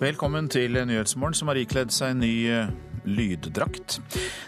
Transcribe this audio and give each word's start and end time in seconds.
Velkommen 0.00 0.46
til 0.48 0.78
Nyhetsmorgen, 0.88 1.34
som 1.36 1.50
har 1.50 1.58
ikledd 1.60 1.90
seg 1.92 2.14
en 2.14 2.22
ny 2.22 2.32
eh, 2.48 2.70
lyddrakt. 3.04 3.98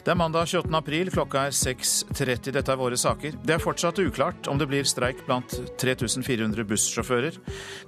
Det 0.00 0.08
er 0.08 0.16
mandag 0.16 0.46
28. 0.48 0.72
april, 0.78 1.10
klokka 1.12 1.42
er 1.50 1.52
6.30. 1.52 2.54
Dette 2.56 2.72
er 2.72 2.80
våre 2.80 2.96
saker. 2.96 3.36
Det 3.44 3.58
er 3.58 3.60
fortsatt 3.60 4.00
uklart 4.00 4.48
om 4.48 4.56
det 4.56 4.70
blir 4.70 4.88
streik 4.88 5.20
blant 5.28 5.52
3400 5.76 6.64
bussjåfører. 6.72 7.36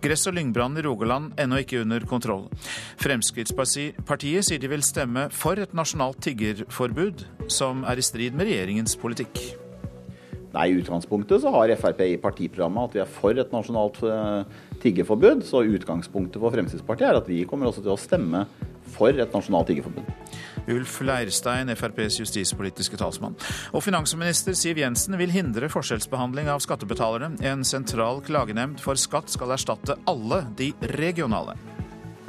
Gress- 0.05 0.29
og 0.29 0.37
lyngbrannen 0.37 0.83
i 0.83 0.85
Rogaland 0.85 1.41
ennå 1.41 1.65
ikke 1.65 1.81
under 1.87 2.05
kontroll. 2.05 2.51
Fremskrittspartiet 3.01 4.45
sier 4.45 4.61
de 4.61 4.75
vil 4.77 4.85
stemme 4.85 5.31
for 5.33 5.57
et 5.57 5.73
nasjonalt 5.73 6.21
tiggerforbud, 6.29 7.25
som 7.49 7.81
er 7.89 7.97
i 7.97 8.05
strid 8.13 8.37
med 8.37 8.53
regjeringens 8.53 9.01
politikk. 9.01 9.64
Nei, 10.55 10.69
I 10.71 10.77
utgangspunktet 10.79 11.43
så 11.43 11.51
har 11.51 11.73
Frp 11.81 12.05
i 12.07 12.17
partiprogrammet 12.23 12.91
at 12.91 12.95
vi 12.95 13.03
er 13.03 13.11
for 13.11 13.35
et 13.43 13.51
nasjonalt 13.55 13.99
tiggeforbud. 14.85 15.43
Så 15.47 15.65
utgangspunktet 15.67 16.39
for 16.39 16.55
Fremskrittspartiet 16.55 17.09
er 17.11 17.19
at 17.19 17.31
vi 17.31 17.43
kommer 17.49 17.71
også 17.71 17.83
til 17.83 17.95
å 17.95 17.99
stemme 17.99 18.45
for 18.95 19.11
et 19.11 19.35
nasjonalt 19.35 19.73
tiggeforbud. 19.73 20.07
Ulf 20.71 21.01
Leirstein, 21.05 21.69
FrPs 21.77 22.21
justispolitiske 22.23 22.97
talsmann. 23.01 23.37
Og 23.75 23.83
finansminister 23.85 24.57
Siv 24.57 24.79
Jensen 24.81 25.19
vil 25.21 25.33
hindre 25.35 25.69
forskjellsbehandling 25.73 26.49
av 26.53 26.63
skattebetalere. 26.65 27.35
En 27.45 27.65
sentral 27.69 28.23
klagenemnd 28.25 28.81
for 28.81 28.99
skatt 29.01 29.33
skal 29.35 29.53
erstatte 29.57 29.99
alle 30.09 30.45
de 30.57 30.73
regionale. 30.95 31.59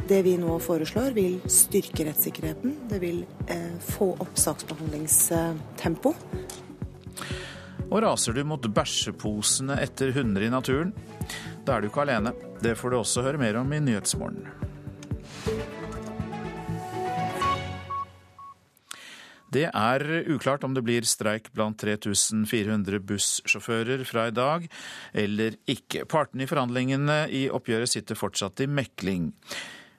Det 0.05 0.19
vi 0.25 0.35
nå 0.38 0.59
foreslår 0.61 1.16
vil 1.16 1.39
styrke 1.49 2.05
rettssikkerheten. 2.09 2.75
Det 2.91 2.99
vil 3.02 3.23
eh, 3.49 3.73
få 3.95 4.11
opp 4.21 4.35
saksbehandlingstempo. 4.38 6.13
Og 7.85 8.02
raser 8.03 8.34
du 8.34 8.41
mot 8.47 8.66
bæsjeposene 8.75 9.78
etter 9.83 10.14
hunder 10.16 10.45
i 10.45 10.52
naturen? 10.53 10.94
Da 11.66 11.75
er 11.75 11.83
du 11.83 11.89
ikke 11.91 12.05
alene. 12.05 12.33
Det 12.61 12.75
får 12.80 12.91
du 12.91 13.00
også 13.00 13.25
høre 13.25 13.41
mer 13.41 13.59
om 13.61 13.73
i 13.73 13.81
Nyhetsmorgen. 13.83 14.50
Det 19.56 19.69
er 19.69 20.03
uklart 20.33 20.66
om 20.67 20.73
det 20.75 20.83
blir 20.83 21.06
streik 21.08 21.47
blant 21.56 21.80
3400 21.80 23.00
bussjåfører 23.08 24.03
fra 24.08 24.28
i 24.28 24.33
dag 24.36 24.66
eller 25.16 25.56
ikke. 25.72 26.03
Partene 26.11 26.44
i 26.44 26.50
forhandlingene 26.50 27.22
i 27.31 27.45
oppgjøret 27.53 27.94
sitter 27.94 28.19
fortsatt 28.19 28.66
i 28.66 28.67
mekling. 28.67 29.30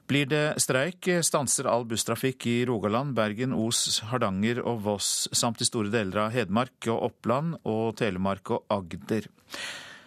Blir 0.06 0.28
det 0.30 0.60
streik, 0.62 1.08
stanser 1.26 1.66
all 1.66 1.82
busstrafikk 1.88 2.46
i 2.46 2.60
Rogaland, 2.68 3.16
Bergen, 3.16 3.54
Os, 3.58 3.98
Hardanger 4.06 4.60
og 4.62 4.84
Voss, 4.84 5.26
samt 5.34 5.64
i 5.64 5.66
store 5.66 5.90
deler 5.90 6.26
av 6.26 6.36
Hedmark 6.36 6.86
og 6.92 7.08
Oppland 7.08 7.56
og 7.66 7.96
Telemark 7.98 8.54
og 8.54 8.62
Agder. 8.70 9.26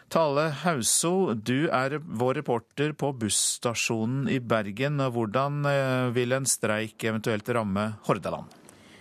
Tale 0.10 0.48
Hauso, 0.64 1.36
du 1.36 1.68
er 1.68 2.00
vår 2.00 2.40
reporter 2.40 2.96
på 2.98 3.12
busstasjonen 3.22 4.30
i 4.32 4.40
Bergen. 4.40 5.04
Hvordan 5.14 5.60
eh, 5.70 6.08
vil 6.16 6.34
en 6.34 6.50
streik 6.50 7.04
eventuelt 7.06 7.52
ramme 7.54 7.92
Hordaland? 8.08 8.59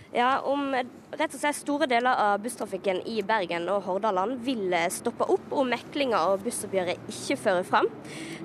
Ja, 0.09 0.39
om 0.41 0.71
rett 0.73 1.35
og 1.37 1.41
slett 1.41 1.57
store 1.59 1.85
deler 1.89 2.17
av 2.17 2.39
busstrafikken 2.41 3.03
i 3.09 3.19
Bergen 3.29 3.67
og 3.69 3.83
Hordaland 3.85 4.39
vil 4.41 4.73
stoppe 4.93 5.27
opp 5.29 5.51
om 5.53 5.69
meklinga 5.69 6.23
og 6.31 6.47
bussoppgjøret 6.47 7.11
ikke 7.13 7.37
fører 7.37 7.67
fram. 7.69 7.91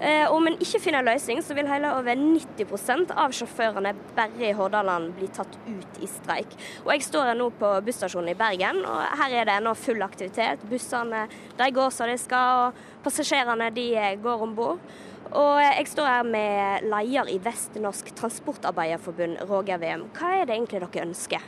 Eh, 0.04 0.28
om 0.28 0.44
en 0.50 0.58
ikke 0.60 0.82
finner 0.84 1.06
løsning, 1.08 1.40
så 1.40 1.56
vil 1.56 1.70
hele 1.72 1.94
over 1.96 2.20
90% 2.20 3.14
av 3.16 3.32
sjåførene 3.38 3.94
bare 4.18 4.50
i 4.50 4.52
Hordaland 4.58 5.14
bli 5.16 5.30
tatt 5.32 5.56
ut 5.70 6.04
i 6.04 6.12
streik. 6.12 6.52
Og 6.84 6.92
Jeg 6.98 7.08
står 7.08 7.32
her 7.32 7.40
nå 7.40 7.48
på 7.56 7.72
busstasjonen 7.88 8.34
i 8.34 8.38
Bergen, 8.44 8.84
og 8.84 9.18
her 9.24 9.40
er 9.40 9.48
det 9.48 9.56
ennå 9.56 9.76
full 9.80 10.04
aktivitet. 10.04 10.68
Bussene 10.68 11.30
de 11.32 11.72
går 11.72 11.96
som 11.96 12.12
de 12.12 12.20
skal, 12.20 12.68
og 12.74 13.08
passasjerene 13.08 13.72
de 13.72 13.88
går 14.20 14.48
om 14.50 14.56
bord. 14.60 14.84
Og 15.32 15.62
jeg 15.64 15.88
står 15.88 16.10
her 16.10 16.24
med 16.28 16.88
leder 16.92 17.30
i 17.32 17.40
Vest-Norsk 17.42 18.12
Transportarbeiderforbund, 18.18 19.40
Roger 19.50 19.80
Wem. 19.82 20.08
Hva 20.18 20.34
er 20.42 20.46
det 20.50 20.58
egentlig 20.58 20.82
dere 20.84 21.06
ønsker? 21.08 21.46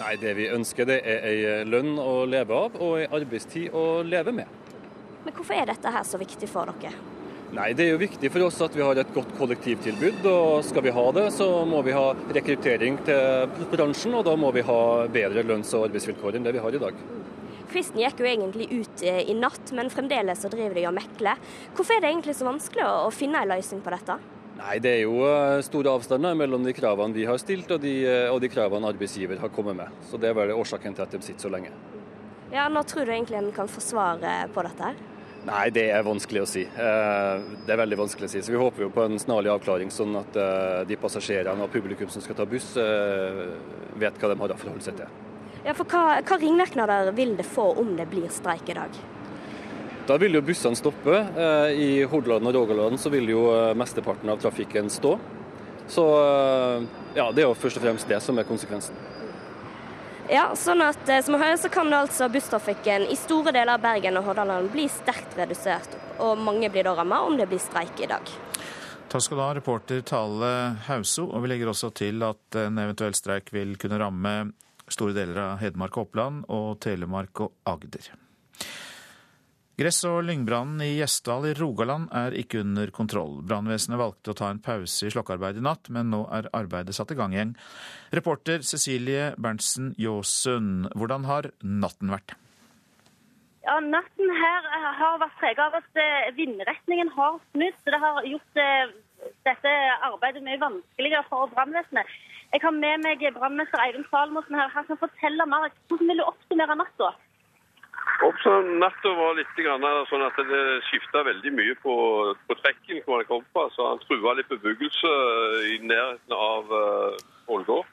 Nei, 0.00 0.16
Det 0.16 0.32
vi 0.36 0.48
ønsker 0.48 0.86
det 0.88 1.00
er 1.04 1.24
ei 1.28 1.64
lønn 1.68 1.98
å 2.00 2.24
leve 2.24 2.56
av 2.56 2.76
og 2.80 3.00
ei 3.02 3.08
arbeidstid 3.10 3.74
å 3.76 4.02
leve 4.06 4.32
med. 4.32 4.46
Men 5.24 5.34
hvorfor 5.36 5.58
er 5.58 5.66
dette 5.68 5.92
her 5.92 6.06
så 6.08 6.20
viktig 6.20 6.48
for 6.48 6.70
dere? 6.70 6.94
Nei, 7.52 7.72
Det 7.74 7.84
er 7.84 7.90
jo 7.90 7.98
viktig 7.98 8.30
for 8.30 8.46
oss 8.46 8.60
at 8.62 8.74
vi 8.76 8.82
har 8.86 8.96
et 8.96 9.12
godt 9.12 9.36
kollektivtilbud. 9.36 10.24
og 10.24 10.64
Skal 10.64 10.82
vi 10.82 10.90
ha 10.90 11.12
det, 11.12 11.32
så 11.32 11.66
må 11.66 11.82
vi 11.82 11.92
ha 11.92 12.14
rekruttering 12.14 13.04
til 13.04 13.66
bransjen, 13.72 14.14
og 14.14 14.24
da 14.24 14.36
må 14.36 14.52
vi 14.52 14.62
ha 14.62 15.06
bedre 15.08 15.42
lønns- 15.42 15.74
og 15.74 15.90
arbeidsvilkår 15.90 16.36
enn 16.36 16.44
det 16.44 16.52
vi 16.54 16.62
har 16.62 16.74
i 16.74 16.78
dag. 16.78 16.94
Fristen 17.70 18.00
gikk 18.02 18.18
jo 18.18 18.26
egentlig 18.26 18.66
ut 18.72 19.02
eh, 19.06 19.22
i 19.30 19.34
natt, 19.38 19.70
men 19.76 19.90
fremdeles 19.92 20.42
så 20.42 20.50
driver 20.50 20.74
de 20.74 20.86
og 20.88 20.96
mekler. 20.96 21.38
Hvorfor 21.76 21.96
er 21.96 22.02
det 22.02 22.10
egentlig 22.10 22.34
så 22.38 22.48
vanskelig 22.48 22.82
å 22.86 23.10
finne 23.14 23.44
en 23.44 23.52
løsning 23.52 23.82
på 23.84 23.92
dette? 23.94 24.16
Nei, 24.60 24.78
Det 24.82 24.90
er 24.96 25.04
jo 25.04 25.20
eh, 25.28 25.60
store 25.64 25.92
avstander 25.94 26.34
mellom 26.38 26.66
de 26.66 26.74
kravene 26.76 27.14
vi 27.14 27.28
har 27.28 27.38
stilt 27.40 27.70
og 27.70 27.78
de, 27.84 27.94
eh, 28.10 28.26
og 28.32 28.40
de 28.42 28.50
kravene 28.50 28.90
arbeidsgiver 28.90 29.38
har 29.40 29.54
kommet 29.54 29.78
med. 29.78 30.02
Så 30.10 30.18
Det 30.18 30.32
er 30.32 30.36
vel 30.40 30.56
årsaken 30.56 30.98
til 30.98 31.06
at 31.06 31.14
de 31.14 31.22
sitter 31.22 31.46
så 31.46 31.52
lenge. 31.54 31.70
Ja, 32.50 32.66
Når 32.68 32.90
tror 32.90 33.06
du 33.06 33.14
egentlig 33.14 33.38
en 33.38 33.52
kan 33.54 33.70
få 33.70 33.80
svar 33.84 34.18
på 34.50 34.66
dette? 34.66 34.90
her? 34.90 34.98
Nei, 35.46 35.70
det 35.70 35.86
er 35.94 36.02
vanskelig 36.04 36.42
å 36.42 36.48
si. 36.50 36.64
Det 36.66 37.70
er 37.72 37.78
veldig 37.80 37.96
vanskelig 37.96 38.26
å 38.26 38.32
si. 38.34 38.42
Så 38.42 38.50
Vi 38.52 38.58
håper 38.60 38.82
jo 38.82 38.90
på 38.90 39.06
en 39.06 39.16
snarlig 39.22 39.54
avklaring, 39.54 39.88
sånn 39.88 40.18
at 40.18 40.34
de 40.84 40.98
passasjerene 41.00 41.62
og 41.62 41.70
publikum 41.72 42.10
som 42.10 42.20
skal 42.20 42.36
ta 42.36 42.44
buss, 42.44 42.74
vet 42.74 44.18
hva 44.20 44.34
de 44.34 44.40
har 44.42 44.52
å 44.52 44.58
forholde 44.58 44.84
seg 44.84 44.98
til. 44.98 45.29
Ja, 45.64 45.74
for 45.76 45.84
Hva, 45.84 46.20
hva 46.24 46.38
ringvirkninger 46.40 47.10
vil 47.16 47.34
det 47.36 47.44
få 47.48 47.72
om 47.80 47.92
det 47.96 48.08
blir 48.08 48.30
streik 48.32 48.68
i 48.72 48.76
dag? 48.78 49.00
Da 50.08 50.16
vil 50.18 50.34
jo 50.34 50.42
bussene 50.42 50.78
stoppe. 50.78 51.12
Eh, 51.14 51.76
I 51.76 51.90
Hordaland 52.08 52.48
og 52.50 52.56
Rogaland 52.56 53.00
så 53.00 53.12
vil 53.12 53.28
jo 53.30 53.44
eh, 53.52 53.74
mesteparten 53.78 54.32
av 54.32 54.40
trafikken 54.42 54.88
stå. 54.90 55.12
Så 55.90 56.06
eh, 56.16 56.88
ja, 57.14 57.28
det 57.30 57.44
er 57.44 57.46
jo 57.46 57.54
først 57.54 57.78
og 57.78 57.84
fremst 57.84 58.08
det 58.10 58.18
som 58.24 58.40
er 58.40 58.48
konsekvensen. 58.48 58.96
Ja, 60.30 60.48
sånn 60.54 60.82
at 60.82 61.02
som 61.26 61.34
vi 61.34 61.40
hører 61.42 61.58
så 61.58 61.68
kan 61.74 61.90
altså 61.94 62.28
busstrafikken 62.30 63.08
i 63.10 63.16
store 63.18 63.50
deler 63.50 63.74
av 63.74 63.82
Bergen 63.82 64.18
og 64.18 64.28
Hordaland 64.28 64.70
bli 64.70 64.84
sterkt 64.90 65.34
redusert, 65.38 65.96
og 66.22 66.38
mange 66.38 66.70
blir 66.70 66.86
da 66.86 66.94
rammet 66.94 67.26
om 67.26 67.34
det 67.38 67.48
blir 67.50 67.58
streik 67.62 67.98
i 67.98 68.06
dag. 68.10 68.30
Takk 69.10 69.24
skal 69.26 69.40
du 69.40 69.42
ha, 69.42 69.48
reporter 69.58 70.04
Tale 70.06 70.50
Hauso. 70.86 71.26
Og 71.34 71.42
vi 71.42 71.50
legger 71.50 71.72
også 71.72 71.90
til 71.98 72.22
at 72.22 72.58
en 72.62 72.78
eventuell 72.78 73.16
streik 73.18 73.50
vil 73.54 73.74
kunne 73.78 73.98
ramme 73.98 74.34
store 74.94 75.16
deler 75.16 75.38
av 75.44 75.62
Hedmark 75.62 75.96
og 75.96 76.08
Oppland 76.08 76.44
og 76.52 76.80
Telemark 76.84 77.46
og 77.46 77.54
Agder. 77.68 78.10
Gress- 79.80 80.04
og 80.04 80.18
lyngbrannen 80.28 80.82
i 80.84 80.90
Gjesdal 80.98 81.46
i 81.48 81.54
Rogaland 81.56 82.10
er 82.12 82.34
ikke 82.36 82.60
under 82.60 82.90
kontroll. 82.92 83.38
Brannvesenet 83.48 83.96
valgte 83.96 84.34
å 84.34 84.36
ta 84.36 84.50
en 84.52 84.60
pause 84.60 85.08
i 85.08 85.12
slokkearbeidet 85.14 85.62
i 85.62 85.64
natt, 85.64 85.88
men 85.88 86.10
nå 86.12 86.26
er 86.36 86.50
arbeidet 86.52 86.92
satt 86.92 87.14
i 87.14 87.16
gang 87.16 87.32
igjen. 87.32 87.54
Reporter 88.12 88.60
Cecilie 88.60 89.30
Berntsen 89.40 89.94
Jåsund, 89.96 90.90
hvordan 90.92 91.24
har 91.30 91.48
natten 91.64 92.12
vært? 92.12 92.36
Ja, 93.64 93.78
Natten 93.80 94.34
her 94.36 94.68
har 94.98 95.16
vært 95.22 95.40
preget 95.40 95.64
av 95.64 95.78
at 95.80 95.98
eh, 96.02 96.28
vindretningen 96.36 97.12
har 97.16 97.40
snudd. 97.52 97.80
så 97.80 97.94
Det 97.94 98.02
har 98.04 98.28
gjort 98.28 98.60
eh, 98.60 98.92
dette 99.48 99.74
arbeidet 100.10 100.44
mye 100.44 100.60
vanskeligere 100.60 101.24
for 101.32 101.48
brannvesenet. 101.56 102.12
Jeg 102.50 102.60
har 102.64 102.72
med 102.74 103.04
meg 103.04 103.20
brannmester 103.36 103.78
Eivind 103.78 104.06
Salmosen 104.10 104.56
her. 104.58 104.70
Han 104.74 104.86
kan 104.88 104.98
fortelle 104.98 105.44
mer. 105.46 105.70
Hvordan 105.88 106.08
vil 106.10 106.18
du 106.18 106.24
oppsummere 106.26 106.76
natta? 106.80 107.10
Natta 108.80 109.12
var 109.16 109.36
litt 109.38 109.60
sånn 110.10 110.24
at 110.26 110.40
det 110.48 110.62
skifta 110.88 111.22
veldig 111.28 111.52
mye 111.54 111.76
på, 111.84 111.94
på 112.48 112.56
trekken 112.58 113.02
hvor 113.06 113.22
han 113.22 113.28
kom 113.28 113.44
fra. 113.54 113.68
Så 113.76 113.86
han 113.86 114.02
trua 114.02 114.34
litt 114.34 114.50
bebyggelse 114.50 115.12
i 115.70 115.78
nærheten 115.86 116.34
av 116.34 116.74
uh, 116.74 117.54
Ålgård. 117.54 117.86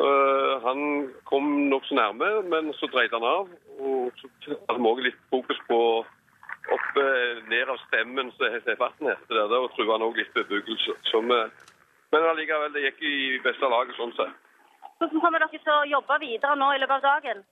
Uh, 0.00 0.56
han 0.64 1.12
kom 1.28 1.52
nokså 1.68 1.98
nærme, 1.98 2.30
men 2.48 2.72
så 2.80 2.88
dreide 2.88 3.20
han 3.20 3.28
av. 3.28 3.52
Og 3.84 4.24
så 4.24 4.56
hadde 4.64 4.80
vi 4.80 4.94
òg 4.94 5.04
litt 5.10 5.20
fokus 5.28 5.60
på 5.68 5.80
opp 6.72 6.98
ned 7.50 7.68
av 7.68 7.76
stemmen, 7.88 8.30
farten 8.38 9.12
heter 9.12 9.36
det. 9.36 9.60
Og 9.60 9.70
trua 9.76 9.98
han 9.98 10.08
òg 10.08 10.16
litt 10.16 10.32
bebyggelse. 10.40 10.96
Så 11.10 11.20
vi 11.20 11.42
men 12.12 12.28
allikevel, 12.28 12.72
det 12.74 12.84
gikk 12.86 13.02
i 13.08 13.16
beste 13.44 13.68
laget 13.72 13.96
sånn 13.96 14.14
sett. 14.18 14.38
Hvordan 15.00 15.22
kommer 15.24 15.42
dere 15.42 15.58
til 15.58 15.74
å 15.74 15.90
jobbe 15.96 16.18
videre 16.22 16.56
nå 16.60 16.70
i 16.74 16.80
løpet 16.82 16.98
av 17.00 17.06
dagen? 17.08 17.42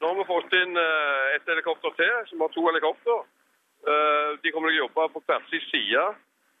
Nå 0.00 0.10
har 0.10 0.18
vi 0.18 0.26
fått 0.26 0.54
inn 0.58 0.78
eh, 0.78 1.24
et 1.36 1.48
helikopter 1.50 1.94
til, 1.98 2.12
som 2.30 2.40
har 2.42 2.52
to 2.54 2.64
helikopter. 2.66 3.24
Eh, 3.82 4.30
de 4.42 4.52
kommer 4.54 4.72
til 4.72 4.80
å 4.80 4.84
jobbe 4.86 5.08
på 5.14 5.22
hver 5.26 5.44
sin 5.50 5.64
side. 5.68 6.04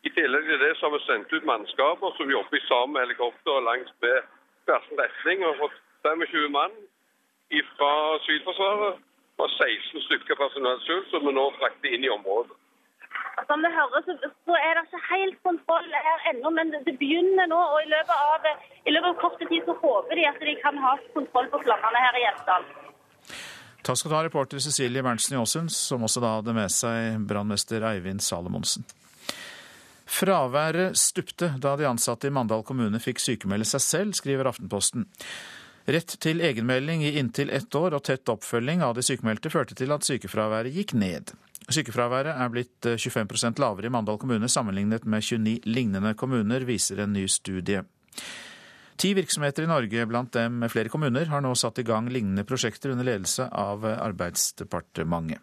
I 0.02 0.10
tillegg 0.14 0.46
til 0.50 0.60
det 0.62 0.72
så 0.76 0.88
har 0.88 0.94
vi 0.96 1.04
sendt 1.06 1.32
ut 1.32 1.46
mannskaper 1.46 2.14
som 2.18 2.30
jobber 2.30 2.58
i 2.58 2.64
sammen 2.66 2.96
med 2.96 3.06
helikopter 3.06 3.66
langs 3.66 3.90
med 4.04 4.30
hver 4.66 4.84
sin 4.86 5.00
retning. 5.00 5.46
Har 5.46 5.60
fått 5.62 5.78
25 6.06 6.50
mann 6.54 6.74
fra 7.76 7.92
Sydforsvaret 8.26 9.02
og 9.38 9.50
16 9.50 10.02
stykker 10.06 10.38
personell 10.38 10.80
selv, 10.86 11.06
som 11.10 11.26
vi 11.26 11.34
nå 11.34 11.44
frakter 11.58 11.94
inn 11.94 12.06
i 12.06 12.10
området. 12.12 12.56
Som 13.48 13.64
det 13.64 13.72
høres, 13.74 14.06
så 14.06 14.54
er 14.56 14.78
det 14.78 14.84
ikke 14.86 15.00
helt 15.08 15.38
kontroll 15.44 15.96
her 16.06 16.28
ennå, 16.30 16.52
men 16.54 16.70
det 16.72 16.94
begynner 17.00 17.48
nå. 17.50 17.58
og 17.58 17.80
I 17.82 17.90
løpet 17.90 18.14
av, 18.16 18.46
i 18.86 18.94
av 18.96 19.10
kort 19.20 19.40
tid 19.42 19.66
så 19.66 19.74
håper 19.82 20.18
de 20.20 20.28
at 20.30 20.40
de 20.40 20.54
kan 20.62 20.78
ha 20.80 20.94
kontroll 21.16 21.50
på 21.52 21.60
flammene 21.64 22.04
her 22.06 22.18
i 22.20 22.24
Gjesdal. 22.26 22.66
Takk 23.82 23.98
skal 23.98 24.12
du 24.12 24.16
ha, 24.16 24.24
reporter 24.24 24.62
Cecilie 24.62 25.02
Berntsen 25.02 25.36
Jåsund, 25.36 25.72
som 25.74 26.04
også 26.06 26.22
da 26.22 26.36
hadde 26.36 26.54
med 26.54 26.70
seg 26.70 27.24
brannmester 27.26 27.82
Eivind 27.88 28.22
Salomonsen. 28.22 28.86
Fraværet 30.12 30.98
stupte 31.00 31.54
da 31.58 31.72
de 31.80 31.88
ansatte 31.88 32.28
i 32.28 32.34
Mandal 32.34 32.62
kommune 32.68 33.00
fikk 33.02 33.18
sykemelde 33.22 33.66
seg 33.66 33.82
selv, 33.82 34.16
skriver 34.18 34.50
Aftenposten. 34.50 35.08
Rett 35.90 36.14
til 36.22 36.44
egenmelding 36.44 37.02
i 37.02 37.16
inntil 37.18 37.50
ett 37.50 37.74
år 37.74 37.96
og 37.96 38.04
tett 38.06 38.30
oppfølging 38.30 38.84
av 38.86 38.94
de 38.94 39.02
sykemeldte 39.02 39.50
førte 39.50 39.74
til 39.78 39.90
at 39.90 40.06
sykefraværet 40.06 40.76
gikk 40.76 40.94
ned. 40.94 41.32
Sykefraværet 41.70 42.34
er 42.34 42.50
blitt 42.52 42.88
25% 42.88 43.60
lavere 43.62 43.86
i 43.86 43.92
Mandal 43.92 44.18
kommune 44.18 44.48
sammenlignet 44.50 45.04
med 45.06 45.22
29 45.22 45.60
lignende 45.70 46.14
kommuner, 46.18 46.66
viser 46.66 47.04
en 47.04 47.14
ny 47.14 47.28
studie. 47.30 47.84
Ti 49.02 49.12
virksomheter 49.16 49.64
i 49.64 49.70
Norge, 49.70 50.06
blant 50.06 50.34
dem 50.34 50.66
flere 50.70 50.90
kommuner, 50.92 51.30
har 51.30 51.42
nå 51.42 51.54
satt 51.58 51.80
i 51.80 51.86
gang 51.86 52.10
lignende 52.12 52.44
prosjekter 52.46 52.92
under 52.92 53.08
ledelse 53.08 53.48
av 53.48 53.86
Arbeidsdepartementet. 53.94 55.40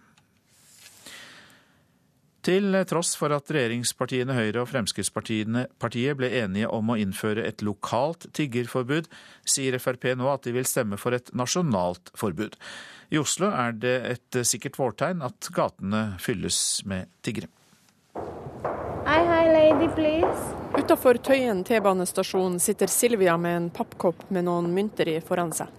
Til 2.49 2.73
tross 2.89 3.11
for 3.13 3.29
at 3.35 3.51
regjeringspartiene 3.53 4.33
Høyre 4.33 4.63
og 4.63 4.71
Fremskrittspartiet 4.71 6.15
ble 6.17 6.29
enige 6.39 6.69
om 6.73 6.87
å 6.89 6.95
innføre 6.97 7.43
et 7.45 7.61
lokalt 7.61 8.25
tiggerforbud, 8.33 9.05
sier 9.45 9.77
Frp 9.77 10.07
nå 10.17 10.31
at 10.31 10.47
de 10.47 10.55
vil 10.55 10.65
stemme 10.65 10.97
for 10.97 11.13
et 11.13 11.29
nasjonalt 11.37 12.09
forbud. 12.17 12.57
I 13.13 13.21
Oslo 13.21 13.51
er 13.53 13.77
det 13.77 13.95
et 14.09 14.39
sikkert 14.49 14.79
vårtegn 14.81 15.21
at 15.27 15.51
gatene 15.53 16.01
fylles 16.17 16.57
med 16.89 17.11
tiggere. 17.21 17.51
Hei, 19.05 19.21
hei, 19.29 19.45
lady, 19.53 19.91
please. 19.93 20.57
Utafor 20.73 21.21
Tøyen 21.21 21.61
T-banestasjon 21.69 22.57
sitter 22.63 22.89
Silvia 22.89 23.37
med 23.37 23.59
en 23.59 23.69
pappkopp 23.73 24.25
med 24.33 24.49
noen 24.49 24.73
mynter 24.73 25.13
i 25.13 25.19
foran 25.21 25.53
seg. 25.53 25.69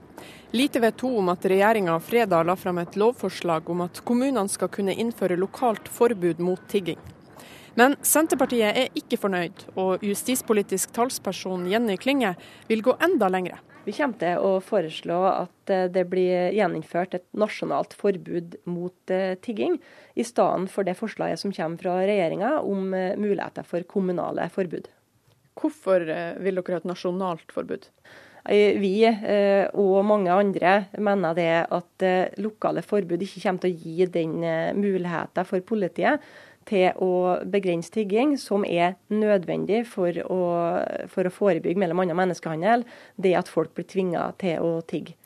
Lite 0.53 0.83
vet 0.83 1.01
hun 1.05 1.21
om 1.23 1.31
at 1.33 1.47
regjeringa 1.47 1.95
fredag 2.03 2.49
la 2.49 2.57
fram 2.59 2.81
et 2.83 2.99
lovforslag 2.99 3.71
om 3.71 3.85
at 3.87 4.03
kommunene 4.05 4.49
skal 4.51 4.73
kunne 4.73 4.95
innføre 4.95 5.39
lokalt 5.39 5.89
forbud 5.89 6.43
mot 6.43 6.63
tigging. 6.69 6.99
Men 7.79 7.95
Senterpartiet 8.03 8.77
er 8.77 8.99
ikke 8.99 9.19
fornøyd, 9.21 9.67
og 9.79 10.03
justispolitisk 10.05 10.91
talsperson 10.97 11.69
Jenny 11.71 11.97
Klinge 12.01 12.35
vil 12.69 12.83
gå 12.83 12.97
enda 13.05 13.31
lengre. 13.31 13.61
Vi 13.87 13.95
kommer 13.97 14.19
til 14.21 14.43
å 14.45 14.59
foreslå 14.61 15.19
at 15.31 15.73
eh, 15.73 15.87
det 15.93 16.05
blir 16.13 16.53
gjeninnført 16.53 17.17
et 17.17 17.25
nasjonalt 17.33 17.95
forbud 17.97 18.59
mot 18.69 19.13
eh, 19.15 19.39
tigging, 19.41 19.79
i 20.13 20.27
stedet 20.27 20.69
for 20.73 20.85
det 20.85 20.99
forslaget 20.99 21.41
som 21.41 21.55
kommer 21.57 21.81
fra 21.81 21.97
regjeringa 22.05 22.59
om 22.61 22.93
eh, 22.95 23.17
muligheter 23.17 23.65
for 23.65 23.87
kommunale 23.89 24.51
forbud. 24.53 24.91
Hvorfor 25.61 26.05
vil 26.41 26.57
dere 26.57 26.77
ha 26.77 26.81
et 26.81 26.89
nasjonalt 26.89 27.51
forbud? 27.53 27.89
Vi 28.49 28.95
og 29.77 30.05
mange 30.09 30.33
andre 30.33 30.71
mener 30.97 31.35
det 31.37 31.51
at 31.69 32.05
lokale 32.41 32.81
forbud 32.83 33.21
ikke 33.21 33.43
kommer 33.45 33.65
til 33.67 33.75
å 33.75 33.83
gi 33.83 34.07
den 34.15 34.39
muligheten 34.81 35.45
for 35.49 35.61
politiet 35.61 36.25
til 36.69 36.97
å 37.03 37.41
begrense 37.51 37.93
tigging, 37.93 38.37
som 38.39 38.65
er 38.65 38.97
nødvendig 39.13 39.85
for 39.91 40.15
å, 40.27 40.41
for 41.11 41.27
å 41.27 41.35
forebygge 41.35 41.91
annet 41.91 42.17
menneskehandel, 42.17 42.85
det 43.17 43.37
at 43.39 43.51
folk 43.51 43.75
blir 43.77 43.89
tvinga 43.91 44.31
til 44.41 44.61
å 44.65 44.81
tigge. 44.83 45.17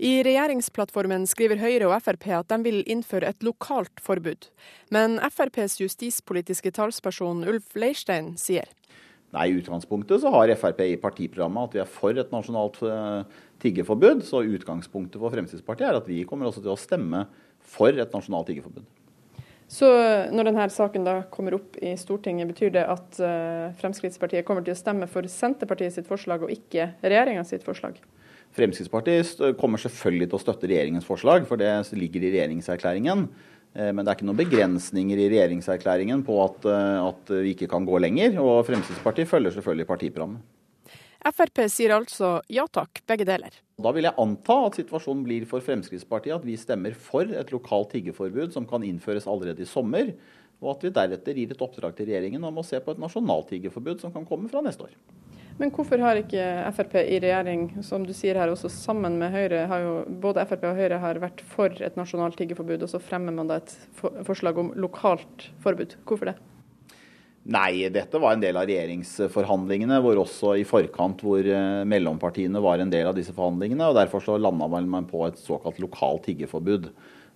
I 0.00 0.22
regjeringsplattformen 0.24 1.26
skriver 1.28 1.60
Høyre 1.60 1.90
og 1.90 1.98
Frp 2.00 2.30
at 2.32 2.48
de 2.48 2.56
vil 2.64 2.78
innføre 2.88 3.28
et 3.28 3.44
lokalt 3.44 4.00
forbud. 4.00 4.48
Men 4.88 5.18
FrPs 5.26 5.76
justispolitiske 5.82 6.72
talsperson 6.72 7.44
Ulf 7.44 7.76
Leirstein 7.76 8.32
sier 8.40 8.70
Nei, 9.30 9.46
I 9.46 9.58
utgangspunktet 9.60 10.24
så 10.24 10.30
har 10.34 10.50
Frp 10.58 10.80
i 10.88 10.96
partiprogrammet 10.98 11.68
at 11.68 11.76
vi 11.76 11.82
er 11.84 11.90
for 11.90 12.18
et 12.18 12.32
nasjonalt 12.34 12.80
eh, 12.82 13.42
tiggeforbud. 13.62 14.24
Så 14.26 14.42
utgangspunktet 14.42 15.20
for 15.22 15.30
Fremskrittspartiet 15.30 15.86
er 15.86 15.98
at 16.00 16.08
vi 16.10 16.24
kommer 16.26 16.50
også 16.50 16.64
til 16.64 16.72
å 16.74 16.80
stemme 16.80 17.26
for 17.62 17.94
et 17.94 18.16
nasjonalt 18.16 18.50
tiggeforbud. 18.50 18.88
Så 19.70 19.86
når 20.34 20.48
denne 20.48 20.64
saken 20.74 21.04
da 21.06 21.20
kommer 21.30 21.54
opp 21.60 21.76
i 21.78 21.92
Stortinget, 21.94 22.48
betyr 22.50 22.72
det 22.74 22.82
at 22.90 23.20
uh, 23.22 23.70
Fremskrittspartiet 23.78 24.42
kommer 24.48 24.64
til 24.66 24.74
å 24.74 24.80
stemme 24.80 25.06
for 25.06 25.28
Senterpartiet 25.30 25.94
sitt 25.94 26.10
forslag 26.10 26.42
og 26.42 26.50
ikke 26.50 26.88
regjeringa 27.04 27.44
sitt 27.46 27.62
forslag? 27.62 28.00
Fremskrittspartiet 28.58 29.44
kommer 29.60 29.78
selvfølgelig 29.78 30.26
til 30.32 30.40
å 30.40 30.42
støtte 30.42 30.66
regjeringens 30.66 31.06
forslag, 31.06 31.46
for 31.46 31.60
det 31.60 31.70
ligger 31.94 32.26
i 32.26 32.32
regjeringserklæringen. 32.34 33.28
Eh, 33.74 33.90
men 33.94 34.02
det 34.02 34.10
er 34.10 34.18
ikke 34.18 34.28
noen 34.28 34.40
begrensninger 34.40 35.20
i 35.20 35.28
regjeringserklæringen 35.30 36.24
på 36.26 36.38
at, 36.44 36.64
eh, 36.66 36.96
at 37.04 37.34
vi 37.36 37.54
ikke 37.54 37.70
kan 37.70 37.86
gå 37.86 38.00
lenger. 38.02 38.38
Og 38.42 38.64
Fremskrittspartiet 38.66 39.30
følger 39.30 39.54
selvfølgelig 39.56 39.86
partiprogrammet. 39.86 40.48
Frp 41.20 41.66
sier 41.68 41.92
altså 41.92 42.38
ja 42.48 42.64
takk, 42.72 43.02
begge 43.06 43.26
deler. 43.28 43.52
Da 43.80 43.90
vil 43.92 44.06
jeg 44.08 44.16
anta 44.22 44.56
at 44.66 44.78
situasjonen 44.80 45.24
blir 45.26 45.44
for 45.48 45.60
Fremskrittspartiet 45.60 46.38
at 46.38 46.46
vi 46.48 46.56
stemmer 46.56 46.96
for 46.96 47.28
et 47.28 47.52
lokalt 47.52 47.92
tiggeforbud 47.92 48.54
som 48.56 48.64
kan 48.68 48.84
innføres 48.86 49.28
allerede 49.28 49.60
i 49.60 49.68
sommer, 49.68 50.14
og 50.60 50.70
at 50.74 50.86
vi 50.86 50.94
deretter 50.96 51.36
gir 51.36 51.52
et 51.52 51.64
oppdrag 51.64 51.92
til 51.96 52.08
regjeringen 52.08 52.44
om 52.44 52.60
å 52.60 52.64
se 52.64 52.80
på 52.80 52.94
et 52.94 53.00
nasjonalt 53.00 53.52
tiggeforbud 53.52 54.00
som 54.00 54.12
kan 54.12 54.24
komme 54.28 54.48
fra 54.48 54.64
neste 54.64 54.88
år. 54.88 54.96
Men 55.60 55.68
hvorfor 55.76 56.00
har 56.00 56.16
ikke 56.16 56.44
Frp 56.72 56.94
i 57.02 57.18
regjering, 57.20 57.66
som 57.84 58.04
du 58.06 58.14
sier 58.16 58.38
her, 58.40 58.48
også 58.48 58.70
sammen 58.72 59.18
med 59.20 59.34
Høyre, 59.34 59.66
har 59.68 59.82
jo 59.84 59.96
både 60.22 60.46
Frp 60.48 60.64
og 60.70 60.78
Høyre 60.78 61.00
har 61.02 61.20
vært 61.20 61.42
for 61.44 61.74
et 61.84 61.98
nasjonalt 62.00 62.38
tiggeforbud, 62.40 62.86
og 62.86 62.88
så 62.88 63.00
fremmer 63.02 63.34
man 63.36 63.50
da 63.50 63.58
et 63.60 63.74
forslag 64.24 64.56
om 64.62 64.72
lokalt 64.80 65.50
forbud. 65.60 65.98
Hvorfor 66.08 66.32
det? 66.32 66.38
Nei, 67.50 67.88
dette 67.92 68.20
var 68.20 68.36
en 68.36 68.42
del 68.42 68.56
av 68.56 68.66
regjeringsforhandlingene, 68.68 70.00
hvor 70.04 70.18
også 70.22 70.54
i 70.60 70.64
forkant 70.68 71.20
hvor 71.24 71.44
eh, 71.44 71.84
mellompartiene 71.88 72.60
var 72.60 72.80
en 72.80 72.92
del 72.92 73.08
av 73.08 73.16
disse 73.16 73.32
forhandlingene. 73.36 73.88
og 73.88 73.96
Derfor 73.96 74.24
så 74.24 74.36
landa 74.40 74.68
man 74.68 75.08
på 75.08 75.26
et 75.28 75.40
såkalt 75.40 75.80
lokalt 75.80 76.24
tiggeforbud. 76.28 76.88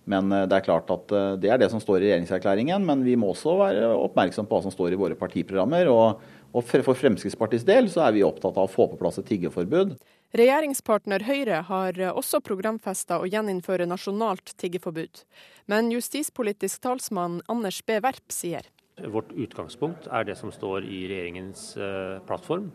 Men 0.09 0.29
eh, 0.31 0.45
det 0.49 0.59
er 0.59 0.65
klart 0.65 0.89
at 0.93 1.13
eh, 1.13 1.31
det 1.41 1.49
er 1.49 1.61
det 1.61 1.71
som 1.73 1.81
står 1.81 1.99
i 1.99 2.07
regjeringserklæringen. 2.09 2.85
Men 2.85 3.01
vi 3.05 3.17
må 3.17 3.33
også 3.33 3.57
være 3.61 3.89
oppmerksom 3.97 4.49
på 4.49 4.57
hva 4.57 4.65
som 4.67 4.73
står 4.73 4.93
i 4.93 5.01
våre 5.01 5.17
partiprogrammer. 5.17 5.89
Og, 5.93 6.21
og 6.55 6.63
for 6.63 6.95
Fremskrittspartiets 6.95 7.65
del 7.67 7.89
så 7.91 8.05
er 8.05 8.15
vi 8.15 8.23
opptatt 8.23 8.55
av 8.55 8.69
å 8.69 8.71
få 8.71 8.87
på 8.91 8.99
plass 9.01 9.19
et 9.19 9.27
tiggeforbud. 9.27 9.95
Regjeringspartner 10.35 11.25
Høyre 11.27 11.61
har 11.67 11.99
også 12.11 12.41
programfesta 12.43 13.19
å 13.19 13.27
gjeninnføre 13.27 13.87
nasjonalt 13.87 14.55
tiggeforbud. 14.59 15.25
Men 15.71 15.91
justispolitisk 15.93 16.83
talsmann 16.83 17.41
Anders 17.51 17.81
B. 17.85 17.99
Werp 18.03 18.33
sier 18.33 18.67
Vårt 19.11 19.33
utgangspunkt 19.35 20.07
er 20.07 20.23
det 20.27 20.37
som 20.39 20.53
står 20.55 20.87
i 20.87 21.01
regjeringens 21.11 21.73
eh, 21.75 22.21
plattform. 22.27 22.69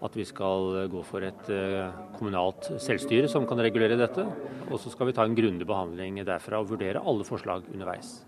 At 0.00 0.14
vi 0.16 0.24
skal 0.24 0.86
gå 0.88 1.02
for 1.04 1.26
et 1.26 1.50
eh, 1.52 1.92
kommunalt 2.16 2.70
selvstyre 2.80 3.28
som 3.28 3.44
kan 3.50 3.60
regulere 3.60 3.98
dette. 4.00 4.24
Og 4.70 4.80
så 4.80 4.94
skal 4.94 5.10
vi 5.10 5.16
ta 5.18 5.28
en 5.28 5.36
grundig 5.36 5.68
behandling 5.68 6.22
derfra 6.24 6.62
og 6.62 6.72
vurdere 6.72 7.04
alle 7.04 7.28
forslag 7.28 7.68
underveis. 7.74 8.22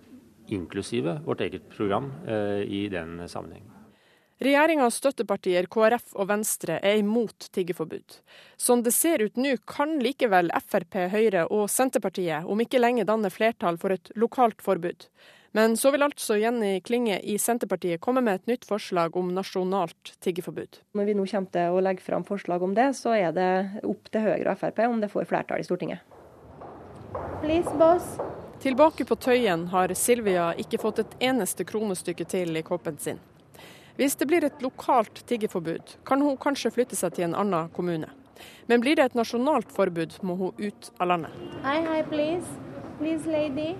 Inklusive 0.52 1.20
vårt 1.24 1.46
eget 1.46 1.70
program 1.72 2.12
eh, 2.28 2.64
i 2.68 2.88
den 2.92 3.22
sammenheng. 3.24 3.79
Regjeringas 4.40 4.96
støttepartier 4.96 5.66
KrF 5.68 6.14
og 6.16 6.30
Venstre 6.30 6.78
er 6.80 7.02
imot 7.02 7.50
tiggeforbud. 7.52 8.14
Som 8.56 8.80
det 8.80 8.94
ser 8.96 9.20
ut 9.20 9.36
nå, 9.36 9.58
kan 9.68 9.98
likevel 10.00 10.48
Frp, 10.64 10.96
Høyre 11.12 11.42
og 11.52 11.66
Senterpartiet 11.68 12.48
om 12.48 12.62
ikke 12.64 12.80
lenge 12.80 13.04
danne 13.04 13.28
flertall 13.28 13.76
for 13.82 13.92
et 13.92 14.08
lokalt 14.16 14.64
forbud. 14.64 15.04
Men 15.52 15.76
så 15.76 15.92
vil 15.92 16.06
altså 16.06 16.38
Jenny 16.40 16.78
Klinge 16.80 17.18
i 17.20 17.36
Senterpartiet 17.42 18.00
komme 18.00 18.22
med 18.24 18.40
et 18.40 18.48
nytt 18.48 18.64
forslag 18.64 19.16
om 19.20 19.28
nasjonalt 19.36 20.14
tiggeforbud. 20.24 20.78
Når 20.96 21.10
vi 21.10 21.16
nå 21.18 21.26
kommer 21.28 21.52
til 21.52 21.76
å 21.76 21.82
legge 21.84 22.06
fram 22.06 22.24
forslag 22.24 22.64
om 22.64 22.72
det, 22.78 22.94
så 22.96 23.12
er 23.18 23.34
det 23.36 23.50
opp 23.84 24.08
til 24.08 24.24
Høyre 24.24 24.54
og 24.54 24.62
Frp 24.62 24.80
om 24.86 25.02
det 25.04 25.10
får 25.12 25.28
flertall 25.28 25.60
i 25.60 25.66
Stortinget. 25.68 26.00
Please, 27.42 27.76
boss. 27.76 28.16
Tilbake 28.64 29.04
på 29.04 29.20
Tøyen 29.20 29.66
har 29.74 29.92
Silvia 29.92 30.54
ikke 30.56 30.80
fått 30.80 31.04
et 31.04 31.18
eneste 31.28 31.68
kronestykke 31.68 32.24
til 32.24 32.56
i 32.56 32.64
koppen 32.64 32.96
sin. 32.96 33.20
Hvis 34.00 34.16
det 34.16 34.30
blir 34.30 34.46
et 34.46 34.62
lokalt 34.64 35.18
tiggeforbud, 35.28 35.98
kan 36.08 36.22
hun 36.24 36.38
kanskje 36.40 36.70
flytte 36.72 36.96
seg 36.96 37.18
til 37.18 37.26
en 37.26 37.34
annen 37.36 37.68
kommune. 37.76 38.08
Men 38.64 38.80
blir 38.80 38.96
det 38.96 39.10
et 39.10 39.18
nasjonalt 39.18 39.68
forbud, 39.76 40.16
må 40.24 40.38
hun 40.40 40.54
ut 40.56 40.88
av 40.96 41.10
landet. 41.10 41.34
Hi, 41.66 41.82
hi, 41.84 41.98
please. 42.08 42.48
Please, 42.96 43.28
lady. 43.28 43.74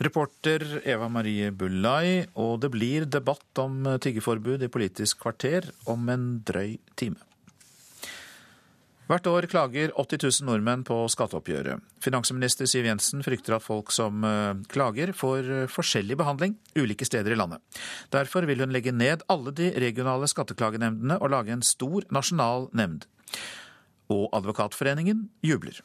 Reporter 0.00 0.64
Eva 0.88 1.10
Marie 1.12 1.52
Bullai, 1.52 2.24
og 2.40 2.62
det 2.64 2.72
blir 2.72 3.04
debatt 3.04 3.60
om 3.60 3.84
tiggeforbud 4.00 4.64
i 4.64 4.72
Politisk 4.72 5.20
kvarter 5.20 5.68
om 5.84 6.08
en 6.08 6.30
drøy 6.40 6.78
time. 6.96 7.20
Hvert 9.10 9.26
år 9.26 9.48
klager 9.50 9.90
80 9.98 10.20
000 10.22 10.46
nordmenn 10.46 10.84
på 10.86 10.94
skatteoppgjøret. 11.10 11.82
Finansminister 11.98 12.68
Siv 12.70 12.86
Jensen 12.86 13.24
frykter 13.26 13.56
at 13.56 13.64
folk 13.64 13.90
som 13.90 14.22
eh, 14.22 14.60
klager, 14.70 15.10
får 15.10 15.66
forskjellig 15.72 16.14
behandling 16.20 16.54
ulike 16.78 17.08
steder 17.08 17.34
i 17.34 17.40
landet. 17.40 17.58
Derfor 18.14 18.46
vil 18.46 18.62
hun 18.62 18.70
legge 18.70 18.94
ned 18.94 19.26
alle 19.26 19.50
de 19.50 19.72
regionale 19.82 20.30
skatteklagenemndene 20.30 21.18
og 21.18 21.34
lage 21.34 21.56
en 21.56 21.66
stor 21.66 22.06
nasjonal 22.14 22.70
nemnd. 22.70 23.08
Og 24.14 24.28
Advokatforeningen 24.36 25.26
jubler. 25.42 25.82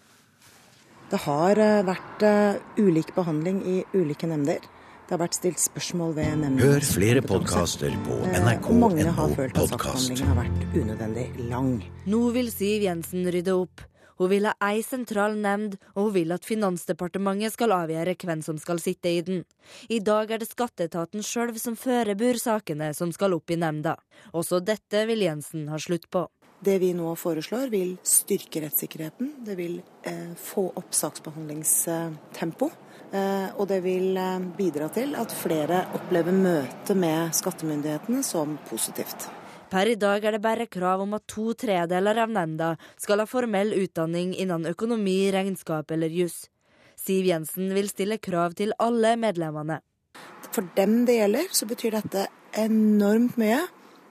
Det 1.09 1.21
har 1.25 1.59
eh, 1.61 1.83
vært 1.85 2.23
eh, 2.25 2.61
ulik 2.81 3.11
behandling 3.17 3.61
i 3.65 3.81
ulike 3.93 4.29
nemnder. 4.29 4.63
Det 5.05 5.13
har 5.13 5.19
vært 5.21 5.35
stilt 5.37 5.59
spørsmål 5.61 6.15
ved 6.17 6.31
nemndens 6.41 6.63
Hør 6.65 6.85
flere 6.89 7.21
podkaster 7.21 7.93
på 8.07 8.15
nrk.no 8.25 8.55
podkast. 8.57 8.79
Mange 8.81 9.03
har 9.05 9.33
følt 9.37 9.59
at 9.61 9.69
saksbehandlingen 9.69 10.31
har 10.31 10.37
vært 10.39 10.77
unødvendig 10.79 11.25
lang. 11.51 11.67
Nå 12.09 12.21
vil 12.33 12.49
Siv 12.49 12.85
Jensen 12.87 13.27
rydde 13.29 13.53
opp, 13.53 13.83
Hun 14.17 14.29
vil 14.31 14.47
ha 14.47 14.53
ei 14.63 14.79
sentral 14.81 15.35
nemnd, 15.37 15.75
og 15.93 16.07
hun 16.07 16.13
vil 16.15 16.31
at 16.31 16.47
Finansdepartementet 16.47 17.53
skal 17.53 17.75
avgjøre 17.75 18.15
hvem 18.15 18.41
som 18.41 18.57
skal 18.57 18.79
sitte 18.79 19.11
i 19.11 19.19
den. 19.21 19.43
I 19.91 19.99
dag 19.99 20.31
er 20.31 20.39
det 20.41 20.47
skatteetaten 20.47 21.21
sjøl 21.21 21.51
som 21.59 21.75
forebur 21.75 22.39
sakene 22.39 22.93
som 22.95 23.11
skal 23.11 23.35
opp 23.35 23.51
i 23.51 23.59
nemnda. 23.59 23.97
Også 24.33 24.61
dette 24.63 25.03
vil 25.05 25.21
Jensen 25.27 25.67
ha 25.67 25.77
slutt 25.77 26.09
på. 26.09 26.25
Det 26.65 26.79
vi 26.81 26.93
nå 26.97 27.11
foreslår 27.19 27.69
vil 27.69 27.97
styrke 28.01 28.63
rettssikkerheten. 28.63 29.35
Det 29.45 29.57
vil 29.59 29.81
eh, 30.07 30.31
få 30.39 30.71
opp 30.79 30.95
saksbehandlingstempo. 30.95 32.71
Eh, 33.13 33.49
og 33.59 33.67
det 33.69 33.81
vil 33.85 34.17
eh, 34.17 34.45
bidra 34.57 34.89
til 34.93 35.15
at 35.19 35.33
flere 35.35 35.83
opplever 35.97 36.35
møtet 36.35 36.97
med 36.97 37.35
skattemyndighetene 37.37 38.23
som 38.25 38.57
positivt. 38.69 39.27
Per 39.69 39.89
i 39.89 39.97
dag 39.99 40.23
er 40.23 40.35
det 40.35 40.43
bare 40.43 40.69
krav 40.71 41.03
om 41.03 41.15
at 41.17 41.25
to 41.29 41.53
tredeler 41.57 42.21
av 42.21 42.31
nemnda 42.31 42.75
skal 43.01 43.21
ha 43.21 43.27
formell 43.29 43.73
utdanning 43.75 44.35
innen 44.37 44.67
økonomi, 44.69 45.31
regnskap 45.33 45.91
eller 45.91 46.13
juss. 46.13 46.45
Siv 46.95 47.27
Jensen 47.27 47.73
vil 47.75 47.89
stille 47.91 48.17
krav 48.17 48.55
til 48.57 48.73
alle 48.81 49.15
medlemmene. 49.19 49.81
For 50.53 50.67
dem 50.77 51.03
det 51.05 51.17
gjelder, 51.19 51.49
så 51.51 51.67
betyr 51.67 51.97
dette 51.97 52.27
enormt 52.55 53.35
mye. 53.41 53.65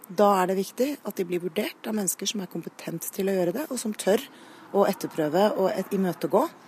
Da 0.09 0.35
er 0.43 0.51
det 0.51 0.59
viktig 0.59 0.91
at 1.01 1.17
de 1.17 1.25
blir 1.29 1.41
vurdert 1.43 1.89
av 1.89 1.97
mennesker 1.97 2.29
som 2.29 2.43
er 2.45 2.51
kompetent 2.53 3.07
til 3.15 3.31
å 3.31 3.37
gjøre 3.39 3.55
det, 3.57 3.65
og 3.71 3.81
som 3.81 3.95
tør 3.97 4.21
å 4.75 4.85
etterprøve 4.91 5.47
og 5.63 5.95
imøtegå 5.95 6.43
eh, 6.45 6.64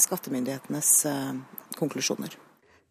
skattemyndighetenes 0.00 0.92
eh, 1.06 1.32
konklusjoner. 1.78 2.36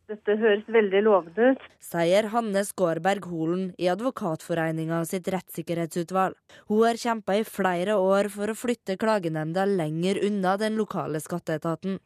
Dette 0.08 0.38
høres 0.40 0.68
veldig 0.72 1.02
lovende 1.04 1.50
ut. 1.52 1.64
Sier 1.84 2.30
Hanne 2.32 2.62
Skårberg 2.64 3.26
Holen 3.28 3.64
i 3.76 3.90
Advokatforeninga 3.92 5.02
sitt 5.10 5.28
rettssikkerhetsutvalg. 5.34 6.38
Hun 6.70 6.86
har 6.86 7.00
kjempa 7.02 7.36
i 7.36 7.44
flere 7.48 7.98
år 8.00 8.30
for 8.32 8.54
å 8.54 8.56
flytte 8.56 8.96
klagenemnda 9.02 9.66
lenger 9.68 10.22
unna 10.24 10.56
den 10.62 10.80
lokale 10.80 11.20
skatteetaten. 11.24 12.00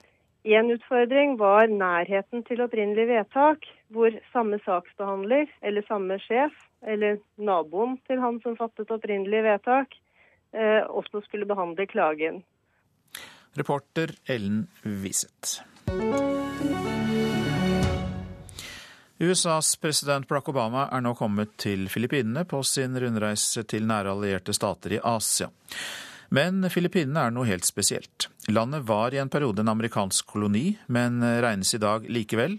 En 0.49 0.73
utfordring 0.73 1.35
var 1.37 1.69
nærheten 1.69 2.41
til 2.47 2.63
opprinnelig 2.65 3.05
vedtak, 3.11 3.67
hvor 3.93 4.15
samme 4.33 4.57
saksbehandler 4.65 5.45
eller 5.61 5.85
samme 5.85 6.17
sjef 6.23 6.55
eller 6.81 7.19
naboen 7.37 7.99
til 8.09 8.17
han 8.23 8.39
som 8.41 8.57
fattet 8.57 8.89
opprinnelig 8.89 9.43
vedtak, 9.45 9.93
eh, 10.57 10.81
også 10.89 11.21
skulle 11.27 11.45
behandle 11.45 11.85
klagen. 11.85 12.41
Reporter 13.53 14.15
Ellen 14.25 14.67
Wiseth. 14.83 15.59
USAs 19.19 19.75
president 19.75 20.27
Barack 20.27 20.49
Obama 20.49 20.85
er 20.87 21.03
nå 21.03 21.11
kommet 21.19 21.51
til 21.59 21.83
Filippinene 21.91 22.45
på 22.47 22.61
sin 22.63 22.95
rundreise 22.95 23.65
til 23.67 23.83
nære 23.89 24.15
allierte 24.15 24.55
stater 24.55 24.95
i 24.95 25.01
Asia. 25.03 25.49
Men 26.31 26.63
Filippinene 26.71 27.27
er 27.27 27.35
noe 27.35 27.49
helt 27.49 27.67
spesielt. 27.67 28.29
Landet 28.47 28.87
var 28.87 29.11
i 29.11 29.19
en 29.19 29.29
periode 29.29 29.61
en 29.61 29.73
amerikansk 29.75 30.31
koloni, 30.31 30.77
men 30.87 31.19
regnes 31.19 31.75
i 31.75 31.81
dag 31.83 32.07
likevel, 32.07 32.55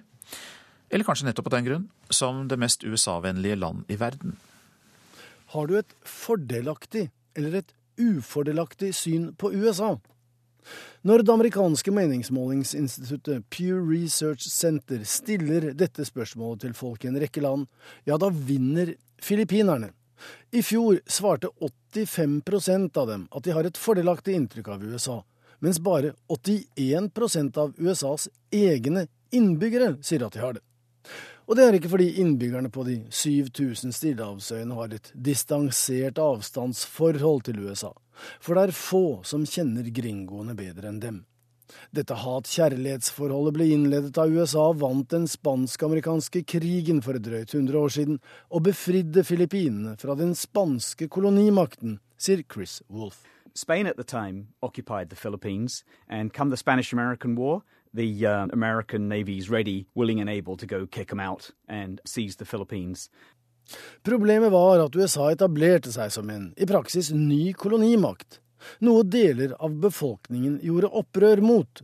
eller 0.93 1.09
kanskje 1.09 1.31
nettopp 1.31 1.49
av 1.49 1.57
den 1.57 1.69
grunn, 1.71 1.91
som 2.13 2.45
det 2.53 2.61
mest 2.61 2.85
USA-vennlige 2.85 3.57
land 3.57 3.89
i 3.89 3.97
verden. 3.97 4.37
Har 5.57 5.73
du 5.73 5.79
et 5.81 5.97
fordelaktig 6.05 7.09
eller 7.33 7.63
et 7.63 7.73
ufordelaktig 7.97 8.93
syn 8.93 9.31
på 9.41 9.55
USA? 9.57 9.97
Når 11.03 11.23
det 11.23 11.33
amerikanske 11.33 11.93
meningsmålingsinstituttet 11.95 13.49
Pew 13.51 13.81
Research 13.83 14.47
Center 14.49 15.03
stiller 15.09 15.73
dette 15.75 16.07
spørsmålet 16.07 16.67
til 16.67 16.77
folk 16.79 17.05
i 17.05 17.11
en 17.11 17.19
rekke 17.23 17.43
land, 17.43 17.67
ja, 18.07 18.19
da 18.19 18.31
vinner 18.31 18.95
filippinerne. 19.23 19.91
I 20.55 20.63
fjor 20.63 21.01
svarte 21.11 21.51
85% 21.59 22.99
av 22.99 23.09
dem 23.11 23.27
at 23.31 23.45
de 23.45 23.55
har 23.57 23.67
et 23.67 23.79
fordelaktig 23.79 24.37
inntrykk 24.39 24.71
av 24.77 24.85
USA, 24.87 25.17
mens 25.59 25.81
bare 25.83 26.15
81% 26.31 27.59
av 27.59 27.75
USAs 27.79 28.29
egne 28.55 29.09
innbyggere 29.35 29.97
sier 30.05 30.27
at 30.27 30.37
de 30.37 30.45
har 30.45 30.55
det. 30.59 30.63
Og 31.51 31.59
det 31.59 31.65
er 31.67 31.77
ikke 31.77 31.91
fordi 31.91 32.13
innbyggerne 32.23 32.71
på 32.71 32.85
de 32.87 33.01
7000 33.11 33.91
stillehavsøyene 33.97 34.77
har 34.79 34.95
et 34.95 35.11
distansert 35.13 36.21
avstandsforhold 36.23 37.43
til 37.49 37.65
USA 37.67 37.91
for 38.41 38.59
det 38.59 38.69
er 38.69 38.77
få 38.77 39.05
som 39.27 39.47
kjenner 39.49 39.89
gringoene 39.95 40.57
bedre 40.59 40.91
enn 40.93 41.03
dem. 41.03 41.21
Dette 41.93 42.17
hat-kjærlighetsforholdet 42.21 43.57
ble 43.57 43.67
innledet 43.73 44.15
da 44.17 44.27
USA 44.29 44.69
vant 44.77 45.09
den 45.13 45.25
spansk-amerikanske 45.31 46.45
krigen 46.49 47.01
for 47.05 47.17
drøyt 47.17 47.55
100 47.55 47.79
år 47.79 47.95
siden 47.97 48.19
og 48.51 48.67
befridde 48.69 49.25
Filippinene 49.25 49.97
fra 50.01 50.17
den 50.19 50.35
spanske 50.37 51.09
kolonimakten, 51.09 51.99
sier 52.21 52.45
Chris 52.45 52.83
Wolff. 52.89 53.25
Spain 53.55 53.87
at 53.87 53.97
the 53.97 54.05
time 54.05 54.49
occupied 54.63 55.11
the 55.11 55.17
Philippines, 55.17 55.85
and 56.09 56.33
come 56.33 56.51
the 56.51 56.57
Spanish 56.57 56.93
American 56.93 57.35
War, 57.37 57.63
the 57.93 58.27
uh, 58.27 58.47
American 58.51 59.09
Navy's 59.09 59.51
ready, 59.51 59.87
willing 59.95 60.21
and 60.21 60.31
able 60.31 60.57
to 60.57 60.67
go 60.67 60.87
kick 60.87 61.09
them 61.09 61.21
out 61.21 61.51
and 61.69 62.01
seize 62.07 62.37
the 62.37 62.47
Philippines. 62.47 63.11
Problemet 64.03 64.53
var 64.53 64.83
at 64.83 64.97
USA 64.97 65.31
etablerte 65.33 65.93
seg 65.95 66.13
som 66.13 66.31
en, 66.31 66.51
i 66.57 66.67
praksis, 66.69 67.13
ny 67.15 67.53
kolonimakt, 67.59 68.41
noe 68.83 69.05
deler 69.07 69.55
av 69.59 69.75
befolkningen 69.83 70.61
gjorde 70.63 70.93
opprør 71.03 71.43
mot. 71.43 71.83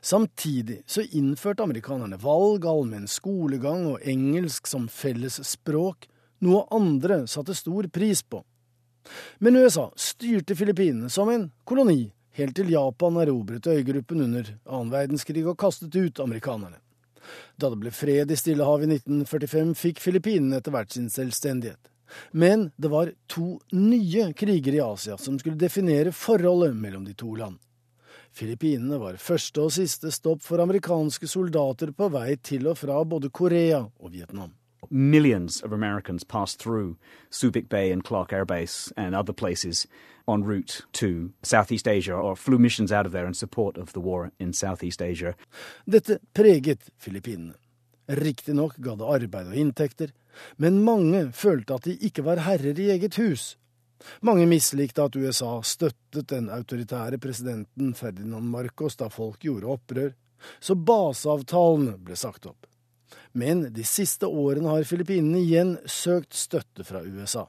Samtidig 0.00 0.82
så 0.86 1.02
innførte 1.02 1.64
amerikanerne 1.64 2.18
valg, 2.22 2.66
allmenn 2.66 3.08
skolegang 3.10 3.86
og 3.94 4.04
engelsk 4.06 4.68
som 4.70 4.86
felles 4.92 5.40
språk, 5.48 6.06
noe 6.44 6.66
andre 6.74 7.24
satte 7.26 7.56
stor 7.56 7.88
pris 7.92 8.22
på. 8.22 8.44
Men 9.38 9.56
USA 9.56 9.88
styrte 9.96 10.56
Filippinene 10.58 11.10
som 11.10 11.30
en 11.32 11.48
koloni, 11.64 12.10
helt 12.38 12.54
til 12.56 12.70
Japan 12.70 13.16
erobret 13.22 13.66
øygruppen 13.66 14.22
under 14.26 14.52
annen 14.68 14.92
verdenskrig 14.92 15.46
og 15.48 15.58
kastet 15.58 15.96
ut 15.96 16.20
amerikanerne. 16.22 16.78
Da 17.56 17.70
det 17.70 17.80
ble 17.82 17.92
fred 17.94 18.30
i 18.30 18.38
Stillehavet 18.38 18.88
i 18.88 18.98
1945, 18.98 19.74
fikk 19.78 20.02
Filippinene 20.02 20.60
etter 20.60 20.74
hvert 20.74 20.92
sin 20.94 21.10
selvstendighet. 21.12 21.90
Men 22.32 22.70
det 22.76 22.88
var 22.88 23.12
to 23.28 23.58
nye 23.76 24.32
kriger 24.32 24.74
i 24.74 24.80
Asia 24.80 25.18
som 25.20 25.38
skulle 25.38 25.60
definere 25.60 26.12
forholdet 26.12 26.76
mellom 26.76 27.04
de 27.04 27.14
to 27.14 27.34
land. 27.34 27.58
Filippinene 28.32 29.00
var 29.00 29.18
første 29.20 29.64
og 29.64 29.72
siste 29.74 30.12
stopp 30.14 30.44
for 30.44 30.62
amerikanske 30.62 31.28
soldater 31.28 31.92
på 31.96 32.08
vei 32.12 32.36
til 32.36 32.68
og 32.70 32.78
fra 32.78 33.00
både 33.04 33.30
Korea 33.30 33.82
og 33.84 34.12
Vietnam. 34.12 34.54
Millions 34.90 35.62
of 35.62 35.72
Americans 35.72 36.24
passed 36.24 36.60
through 36.60 36.96
Subic 37.30 37.68
Bay 37.68 37.90
and 37.92 38.04
Clark 38.04 38.32
Air 38.32 38.44
Base 38.44 38.92
and 38.96 39.14
other 39.14 39.34
places 39.34 39.86
en 40.28 40.44
route 40.44 40.82
to 40.92 41.32
Southeast 41.42 41.88
Asia, 41.88 42.14
or 42.14 42.36
flew 42.36 42.58
missions 42.58 42.92
out 42.92 43.06
of 43.06 43.12
there 43.12 43.26
in 43.26 43.34
support 43.34 43.78
of 43.78 43.92
the 43.92 44.00
war 44.00 44.30
in 44.38 44.52
Southeast 44.52 45.02
Asia. 45.02 45.34
Dette 45.86 46.18
preget 46.34 46.90
Filippinene. 46.98 47.54
Riktignok 48.08 48.76
ga 48.76 48.94
det 48.96 49.08
arbeid 49.08 49.50
og 49.50 49.56
inntekter, 49.56 50.12
men 50.56 50.84
mange 50.84 51.26
følte 51.32 51.76
at 51.76 51.88
de 51.88 51.96
ikke 52.08 52.24
var 52.24 52.40
herrer 52.46 52.78
i 52.78 52.90
eget 52.94 53.18
hus. 53.20 53.56
Mange 54.22 54.46
mislikte 54.46 55.02
at 55.02 55.16
USA 55.18 55.58
støttet 55.66 56.30
den 56.30 56.48
autoritære 56.54 57.18
presidenten 57.18 57.92
Ferdinand 57.98 58.48
Marcos 58.48 58.96
da 58.96 59.10
folk 59.12 59.42
gjorde 59.42 59.74
opprør, 59.74 60.14
så 60.62 60.76
baseavtalene 60.78 61.98
ble 61.98 62.16
sagt 62.16 62.46
opp. 62.46 62.68
Men 63.34 63.66
de 63.74 63.84
siste 63.84 64.26
årene 64.26 64.70
har 64.70 64.86
Filippinene 64.88 65.42
igjen 65.42 65.76
søkt 65.84 66.36
støtte 66.38 66.86
fra 66.86 67.02
USA. 67.02 67.48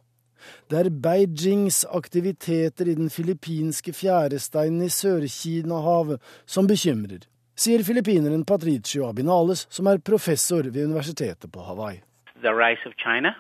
Det 0.70 0.80
er 0.80 0.90
Beijings 0.90 1.86
aktiviteter 1.86 2.88
i 2.88 2.96
den 2.96 3.10
filippinske 3.10 3.94
fjæresteinen 3.94 4.82
i 4.86 4.90
Sør-Kina-havet 4.90 6.22
som 6.46 6.68
bekymrer, 6.68 7.26
sier 7.60 7.84
filippineren 7.84 8.46
Patricio 8.46 9.08
Abinales, 9.10 9.68
som 9.70 9.88
er 9.88 9.98
professor 10.00 10.64
ved 10.64 10.86
universitetet 10.86 11.52
på 11.52 11.66
Hawaii. 11.68 12.02
The 12.42 12.54
rise 12.56 12.88
of 12.88 12.94
China, 12.98 13.34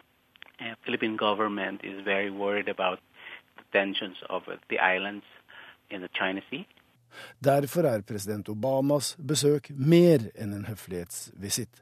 Philippine 0.84 1.18
government 1.18 1.84
is 1.84 2.06
very 2.06 2.29
worried 2.29 2.68
about 2.68 3.00
tensions 3.72 4.18
of 4.29 4.44
the 4.70 4.79
islands 4.96 5.25
in 5.89 6.01
the 6.01 6.10
China 6.13 6.41
Sea. 6.50 6.65
Derfor 7.44 7.82
er 7.82 8.01
president 8.01 8.50
Obamas 8.50 9.15
besøk 9.27 9.70
mer 9.70 10.27
enn 10.36 10.53
en 10.53 10.65
høflighetsvisitt. 10.70 11.82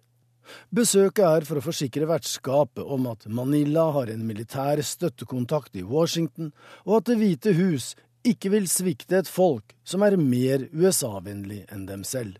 Besøket 0.73 1.23
er 1.25 1.47
for 1.47 1.59
å 1.59 1.65
forsikre 1.65 2.07
vertskapet 2.09 2.83
om 2.83 3.07
at 3.11 3.27
Manila 3.27 3.89
har 3.95 4.11
en 4.13 4.25
militær 4.27 4.81
støttekontakt 4.83 5.77
i 5.79 5.85
Washington, 5.85 6.53
og 6.85 7.01
at 7.01 7.07
Det 7.11 7.17
hvite 7.21 7.53
hus 7.57 7.93
ikke 8.27 8.51
vil 8.51 8.67
svikte 8.67 9.21
et 9.21 9.29
folk 9.31 9.75
som 9.87 10.03
er 10.03 10.17
mer 10.19 10.67
USA-vennlig 10.73 11.63
enn 11.71 11.85
dem 11.87 12.03
selv. 12.03 12.35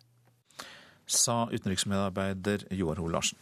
Sa 1.07 1.45
utenriksmedarbeider 1.53 2.67
Joar 2.75 2.99
Hoel 2.99 3.15
Larsen. 3.15 3.39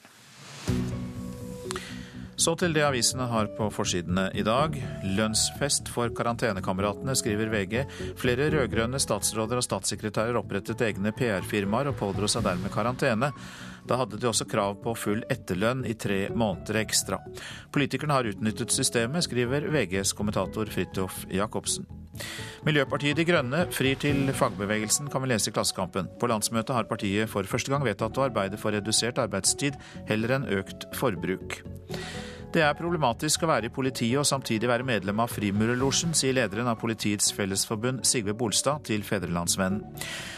Så 2.35 2.51
til 2.59 2.73
det 2.75 2.83
avisene 2.83 3.29
har 3.31 3.47
på 3.55 3.69
forsidene 3.71 4.25
i 4.35 4.43
dag. 4.43 4.75
Lønnsfest 5.15 5.87
for 5.91 6.11
karantenekameratene, 6.15 7.15
skriver 7.15 7.51
VG. 7.53 7.85
Flere 8.19 8.49
rød-grønne 8.51 8.99
statsråder 8.99 9.61
og 9.61 9.63
statssekretærer 9.63 10.35
opprettet 10.39 10.83
egne 10.83 11.15
PR-firmaer 11.15 11.93
og 11.93 11.99
pådro 12.01 12.27
seg 12.31 12.43
dermed 12.45 12.73
karantene. 12.75 13.31
Da 13.87 13.99
hadde 14.01 14.19
de 14.19 14.27
også 14.27 14.47
krav 14.51 14.75
på 14.83 14.95
full 14.99 15.23
etterlønn 15.31 15.85
i 15.87 15.95
tre 15.95 16.25
måneder 16.35 16.81
ekstra. 16.83 17.21
Politikerne 17.71 18.17
har 18.17 18.27
utnyttet 18.33 18.73
systemet, 18.73 19.23
skriver 19.23 19.69
VGs 19.71 20.11
kommentator 20.17 20.67
Fridtjof 20.73 21.23
Jacobsen. 21.31 21.87
Miljøpartiet 22.65 23.17
De 23.19 23.25
Grønne 23.27 23.65
frir 23.75 23.97
til 24.01 24.29
fagbevegelsen, 24.33 25.09
kan 25.11 25.23
vi 25.23 25.31
lese 25.33 25.51
i 25.51 25.55
Klassekampen. 25.55 26.09
På 26.19 26.29
landsmøtet 26.31 26.75
har 26.75 26.89
partiet 26.89 27.29
for 27.31 27.47
første 27.49 27.73
gang 27.73 27.85
vedtatt 27.85 28.17
å 28.17 28.27
arbeide 28.27 28.59
for 28.61 28.75
redusert 28.75 29.21
arbeidstid 29.21 29.77
heller 30.09 30.37
enn 30.37 30.49
økt 30.59 30.87
forbruk. 30.97 31.61
Det 32.55 32.61
er 32.63 32.77
problematisk 32.79 33.43
å 33.43 33.49
være 33.49 33.67
i 33.67 33.73
politiet 33.73 34.15
og 34.21 34.27
samtidig 34.29 34.69
være 34.71 34.85
medlem 34.87 35.19
av 35.19 35.33
Frimurerlosjen, 35.33 36.13
sier 36.15 36.37
lederen 36.37 36.69
av 36.71 36.79
Politiets 36.79 37.33
Fellesforbund 37.35 38.05
Sigve 38.07 38.31
Bolstad 38.31 38.85
til 38.87 39.03
Fedrelandsvennen. 39.03 39.83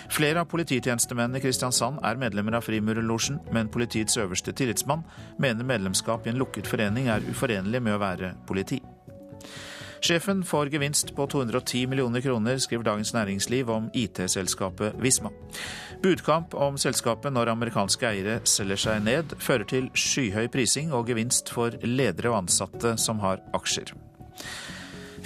Flere 0.10 0.42
av 0.42 0.50
polititjenestemennene 0.50 1.38
i 1.38 1.46
Kristiansand 1.46 2.02
er 2.02 2.18
medlemmer 2.18 2.58
av 2.58 2.66
Frimurerlosjen, 2.66 3.38
men 3.54 3.70
politiets 3.70 4.18
øverste 4.18 4.56
tillitsmann 4.58 5.06
mener 5.38 5.68
medlemskap 5.68 6.26
i 6.26 6.34
en 6.34 6.42
lukket 6.42 6.66
forening 6.66 7.14
er 7.14 7.30
uforenlig 7.30 7.86
med 7.86 8.00
å 8.00 8.02
være 8.02 8.34
politi. 8.50 8.82
Sjefen 10.02 10.44
får 10.44 10.70
gevinst 10.70 11.16
på 11.16 11.28
210 11.28 11.88
millioner 11.88 12.22
kroner, 12.22 12.58
skriver 12.58 12.84
Dagens 12.84 13.14
Næringsliv 13.14 13.70
om 13.70 13.90
IT-selskapet 13.94 14.96
Visma. 15.02 15.32
Budkamp 16.04 16.54
om 16.54 16.78
selskapet 16.78 17.34
når 17.34 17.52
amerikanske 17.56 18.06
eiere 18.06 18.40
selger 18.46 18.82
seg 18.84 19.04
ned, 19.08 19.34
fører 19.42 19.66
til 19.68 19.90
skyhøy 19.98 20.48
prising 20.54 20.94
og 20.94 21.10
gevinst 21.10 21.50
for 21.54 21.74
ledere 21.84 22.32
og 22.32 22.44
ansatte 22.44 22.94
som 23.02 23.24
har 23.26 23.42
aksjer. 23.58 23.96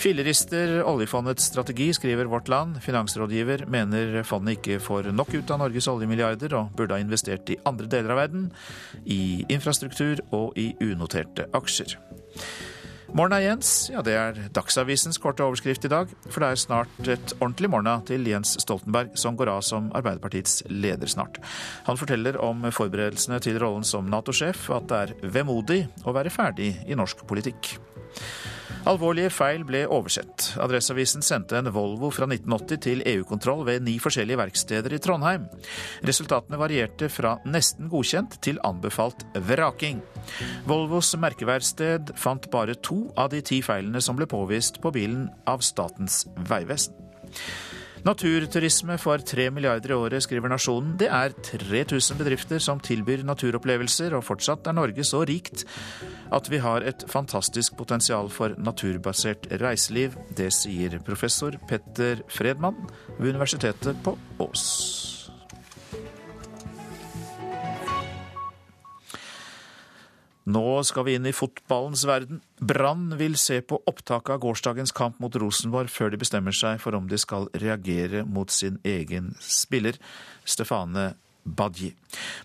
Fillerister 0.02 0.80
oljefondets 0.88 1.52
strategi, 1.52 1.92
skriver 1.94 2.26
Vårt 2.32 2.48
Land. 2.50 2.80
Finansrådgiver 2.82 3.68
mener 3.70 4.24
fondet 4.26 4.58
ikke 4.58 4.80
får 4.82 5.12
nok 5.14 5.36
ut 5.36 5.52
av 5.52 5.60
Norges 5.62 5.90
oljemilliarder, 5.92 6.56
og 6.58 6.72
burde 6.78 6.96
ha 6.96 7.04
investert 7.04 7.52
i 7.52 7.60
andre 7.70 7.92
deler 7.92 8.16
av 8.16 8.24
verden, 8.24 8.48
i 9.06 9.44
infrastruktur 9.52 10.24
og 10.32 10.58
i 10.58 10.72
unoterte 10.82 11.46
aksjer. 11.54 12.00
Morna, 13.12 13.42
Jens. 13.44 13.90
Ja, 13.92 14.00
det 14.00 14.14
er 14.16 14.38
Dagsavisens 14.56 15.18
korte 15.20 15.44
overskrift 15.44 15.84
i 15.84 15.90
dag. 15.92 16.12
For 16.32 16.40
det 16.40 16.48
er 16.48 16.60
snart 16.62 17.10
et 17.12 17.34
ordentlig 17.42 17.68
morna 17.74 17.98
til 18.08 18.24
Jens 18.30 18.54
Stoltenberg, 18.64 19.18
som 19.20 19.36
går 19.36 19.52
av 19.52 19.66
som 19.68 19.90
Arbeiderpartiets 19.98 20.62
leder 20.72 21.12
snart. 21.12 21.42
Han 21.90 22.00
forteller 22.00 22.40
om 22.40 22.64
forberedelsene 22.72 23.42
til 23.44 23.60
rollen 23.60 23.84
som 23.88 24.08
Nato-sjef, 24.08 24.70
at 24.72 24.88
det 24.88 25.02
er 25.02 25.34
vemodig 25.36 25.82
å 26.08 26.16
være 26.16 26.32
ferdig 26.32 26.72
i 26.88 26.96
norsk 26.96 27.26
politikk. 27.28 27.74
Alvorlige 28.90 29.30
feil 29.30 29.62
ble 29.68 29.84
oversett. 29.94 30.48
Adresseavisen 30.62 31.22
sendte 31.22 31.60
en 31.60 31.70
Volvo 31.74 32.10
fra 32.10 32.26
1980 32.26 32.80
til 32.82 33.04
EU-kontroll 33.12 33.62
ved 33.68 33.86
ni 33.86 34.00
forskjellige 34.02 34.40
verksteder 34.40 34.96
i 34.96 35.00
Trondheim. 35.02 35.46
Resultatene 36.08 36.58
varierte 36.58 37.10
fra 37.14 37.36
nesten 37.46 37.92
godkjent 37.92 38.40
til 38.42 38.58
anbefalt 38.66 39.22
vraking. 39.38 40.02
Volvos 40.66 41.14
merkeverksted 41.22 42.16
fant 42.18 42.50
bare 42.54 42.74
to 42.82 43.04
av 43.22 43.30
de 43.36 43.44
ti 43.46 43.62
feilene 43.62 44.02
som 44.02 44.18
ble 44.18 44.26
påvist 44.26 44.82
på 44.82 44.94
bilen 44.98 45.30
av 45.46 45.62
Statens 45.62 46.24
vegvesen. 46.50 46.98
Naturturisme 48.02 48.96
for 48.98 49.22
tre 49.22 49.44
milliarder 49.54 49.94
i 49.94 49.98
året, 49.98 50.24
skriver 50.26 50.50
Nasjonen. 50.50 50.96
Det 50.98 51.10
er 51.14 51.36
3000 51.46 52.18
bedrifter 52.18 52.64
som 52.64 52.82
tilbyr 52.82 53.22
naturopplevelser, 53.28 54.16
og 54.18 54.26
fortsatt 54.26 54.66
er 54.66 54.78
Norge 54.78 55.06
så 55.06 55.22
rikt 55.30 55.68
at 56.34 56.50
vi 56.50 56.62
har 56.64 56.82
et 56.88 57.06
fantastisk 57.12 57.78
potensial 57.78 58.32
for 58.34 58.58
naturbasert 58.58 59.46
reiseliv. 59.62 60.18
Det 60.34 60.50
sier 60.56 60.98
professor 61.06 61.60
Petter 61.70 62.26
Fredmann 62.32 62.80
ved 63.20 63.36
Universitetet 63.36 64.02
på 64.02 64.18
Ås. 64.42 65.11
Nå 70.52 70.84
skal 70.84 71.06
vi 71.06 71.16
inn 71.16 71.28
i 71.30 71.36
fotballens 71.36 72.04
verden. 72.08 72.42
Brann 72.58 73.12
vil 73.20 73.38
se 73.40 73.62
på 73.62 73.80
opptaket 73.88 74.34
av 74.36 74.42
gårsdagens 74.44 74.92
kamp 74.98 75.20
mot 75.24 75.36
Rosenborg 75.40 75.92
før 75.94 76.12
de 76.12 76.20
bestemmer 76.22 76.56
seg 76.56 76.82
for 76.82 76.98
om 76.98 77.08
de 77.08 77.20
skal 77.22 77.48
reagere 77.62 78.26
mot 78.26 78.52
sin 78.52 78.80
egen 78.88 79.32
spiller, 79.40 80.00
Stefane 80.44 81.12
Badji. 81.44 81.94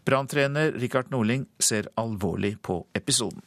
Brann-trener 0.05 0.73
Rikard 0.77 1.11
Norling 1.11 1.47
ser 1.59 1.91
alvorlig 2.01 2.57
på 2.63 2.83
episoden. 2.95 3.43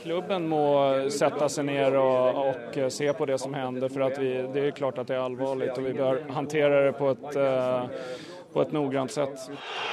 Klubben 0.00 0.46
må 0.48 0.64
sette 1.12 1.48
seg 1.52 1.66
ned 1.68 1.96
og, 2.00 2.38
og, 2.40 2.76
se 2.92 3.10
på 3.12 3.26
det 3.28 3.36
som 3.42 3.52
hender. 3.54 3.90
for 3.92 4.20
vi, 4.20 4.32
Det 4.52 4.66
er 4.66 4.76
klart 4.76 4.98
at 4.98 5.10
det 5.10 5.16
er 5.18 5.26
alvorlig, 5.26 5.72
og 5.76 5.84
vi 5.84 5.92
bør 5.98 6.22
håndtere 6.32 6.86
det 6.86 6.94
på 6.96 7.10
et, 7.12 7.36
uh, 7.36 8.38
på 8.54 8.62
et 8.62 8.72
noggrant 8.72 9.12
sett. 9.12 9.50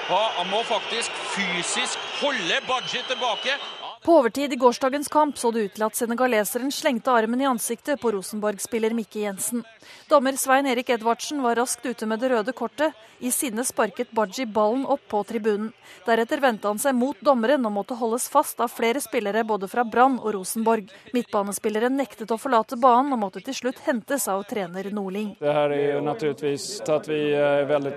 Ja, 0.07 0.21
han 0.37 0.47
må 0.53 0.61
faktisk 0.63 1.11
fysisk 1.35 1.99
holde 2.21 2.61
Badji 2.69 3.03
tilbake. 3.09 3.57
På 4.03 4.19
overtid 4.19 4.53
i 4.53 4.55
gårsdagens 4.55 5.07
kamp 5.07 5.37
så 5.37 5.51
det 5.51 5.63
ut 5.65 5.73
til 5.75 5.85
at 5.87 5.97
senegaleseren 5.97 6.71
slengte 6.71 7.11
armen 7.11 7.41
i 7.41 7.47
ansiktet 7.49 7.99
på 8.01 8.11
Rosenborg-spiller 8.13 8.93
Mikke 8.95 9.23
Jensen. 9.25 9.63
Dommer 10.07 10.37
Svein 10.39 10.65
Erik 10.65 10.89
Edvardsen 10.89 11.41
var 11.43 11.57
raskt 11.59 11.85
ute 11.85 12.05
med 12.07 12.21
det 12.23 12.29
røde 12.31 12.53
kortet. 12.55 12.95
I 13.19 13.31
sinne 13.33 13.65
sparket 13.65 14.11
Baji 14.15 14.45
ballen 14.45 14.85
opp 14.85 15.01
på 15.11 15.19
tribunen. 15.27 15.73
Deretter 16.05 16.39
vendte 16.39 16.69
han 16.69 16.79
seg 16.79 16.93
mot 16.95 17.17
dommeren 17.19 17.65
og 17.67 17.73
måtte 17.75 17.97
holdes 17.97 18.29
fast 18.31 18.61
av 18.63 18.71
flere 18.71 19.01
spillere 19.03 19.43
både 19.43 19.67
fra 19.67 19.83
Brann 19.83 20.15
og 20.21 20.31
Rosenborg. 20.37 20.87
Midtbanespilleren 21.11 21.97
nektet 21.99 22.31
å 22.31 22.37
forlate 22.39 22.77
banen 22.79 23.17
og 23.17 23.19
måtte 23.25 23.41
til 23.43 23.57
slutt 23.57 23.81
hentes 23.83 24.29
av 24.31 24.45
trener 24.47 24.87
Norling. 24.95 25.33
Det 25.41 25.55
her 25.57 25.75
er 25.75 25.83
jo 25.97 26.05
naturligvis 26.05 26.69
at 26.87 27.09
vi 27.11 27.19
er 27.35 27.67
veldig 27.67 27.93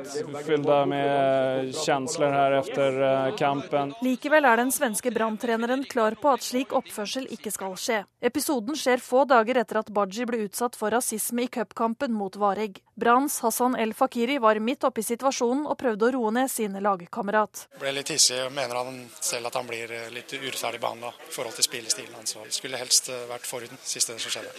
fylt 0.49 0.73
med 0.91 1.71
følelser 1.79 2.35
her 2.35 2.59
etter 2.59 3.01
eh, 3.11 3.31
kampen. 3.39 3.95
Likevel 4.03 4.49
er 4.51 4.65
den 4.65 4.75
svenske 4.75 5.13
Brann-treneren 5.15 5.87
klar 5.87 6.19
på 6.19 6.33
at 6.33 6.43
slik 6.49 6.75
oppførsel 6.75 7.31
ikke 7.31 7.55
skal 7.55 7.79
skje. 7.79 8.03
Episoden 8.25 8.75
skjer 8.75 9.05
få 9.05 9.23
dager 9.31 9.63
etter 9.63 9.85
at 9.85 9.95
Baji 9.95 10.27
ble 10.27 10.43
utsatt 10.49 10.75
for 10.81 10.91
rasisme 10.97 11.47
i 11.47 11.53
cupkampen 11.53 12.00
mot 12.09 12.37
Vareg. 12.37 12.81
Branns 12.97 13.41
Hassan 13.45 13.77
El 13.77 13.93
Fakiri 13.95 14.39
var 14.39 14.59
midt 14.59 14.85
oppe 14.89 15.03
i 15.03 15.05
situasjonen 15.05 15.67
og 15.69 15.77
prøvde 15.79 16.09
å 16.09 16.13
roe 16.17 16.33
ned 16.33 16.49
sin 16.51 16.73
lagkamerat. 16.81 17.67
Ble 17.81 17.93
litt 17.93 18.15
hissig 18.15 18.41
og 18.47 18.55
mener 18.57 18.81
han 18.81 19.05
selv 19.21 19.51
at 19.51 19.61
han 19.61 19.69
blir 19.69 19.93
eh, 19.93 20.09
litt 20.15 20.33
urettferdig 20.33 20.81
behandla 20.81 21.13
i 21.13 21.33
forhold 21.35 21.59
til 21.59 21.69
spillestilen 21.69 22.17
hans. 22.17 22.37
Skulle 22.57 22.81
helst 22.81 23.13
eh, 23.13 23.27
vært 23.29 23.49
foruten 23.49 23.81
siste 23.85 24.17
det 24.17 24.25
som 24.25 24.33
skjedde. 24.33 24.57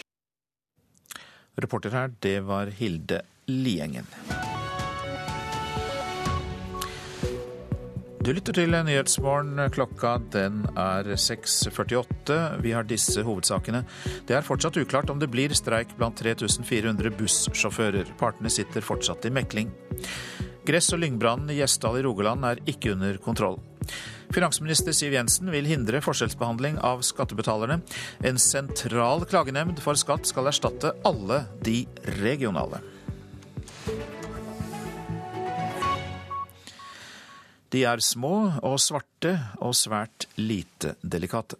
Reporter 1.58 1.90
her, 1.92 2.14
det 2.22 2.38
var 2.46 2.70
Hilde 2.78 3.24
Liengen. 3.50 4.06
Du 8.22 8.28
lytter 8.30 8.54
til 8.54 8.70
Nyhetsmorgen. 8.70 9.58
Klokka 9.74 10.12
den 10.30 10.60
er 10.78 11.08
6.48. 11.18 12.36
Vi 12.62 12.70
har 12.70 12.86
disse 12.86 13.24
hovedsakene. 13.26 13.80
Det 14.28 14.36
er 14.38 14.46
fortsatt 14.46 14.78
uklart 14.78 15.10
om 15.10 15.18
det 15.18 15.26
blir 15.32 15.50
streik 15.58 15.96
blant 15.98 16.22
3400 16.22 17.10
bussjåfører. 17.18 18.12
Partene 18.20 18.52
sitter 18.54 18.86
fortsatt 18.86 19.26
i 19.26 19.34
mekling. 19.34 19.74
Gress- 20.62 20.92
og 20.94 21.02
lyngbrannen 21.02 21.50
i 21.50 21.58
Gjesdal 21.58 21.98
i 21.98 22.06
Rogaland 22.06 22.46
er 22.46 22.62
ikke 22.70 22.94
under 22.94 23.18
kontroll. 23.18 23.58
Finansminister 24.30 24.94
Siv 24.94 25.18
Jensen 25.18 25.50
vil 25.50 25.66
hindre 25.66 25.98
forskjellsbehandling 26.06 26.78
av 26.78 27.02
skattebetalerne. 27.02 27.82
En 28.22 28.38
sentral 28.38 29.26
klagenemnd 29.26 29.82
for 29.82 29.98
skatt 29.98 30.30
skal 30.30 30.46
erstatte 30.52 30.94
alle 31.02 31.42
de 31.66 31.80
regionale. 32.22 32.84
De 37.72 37.84
er 37.88 38.02
små 38.04 38.36
og 38.60 38.78
svarte 38.82 39.36
og 39.64 39.76
svært 39.76 40.28
lite 40.36 40.96
delikate. 41.02 41.56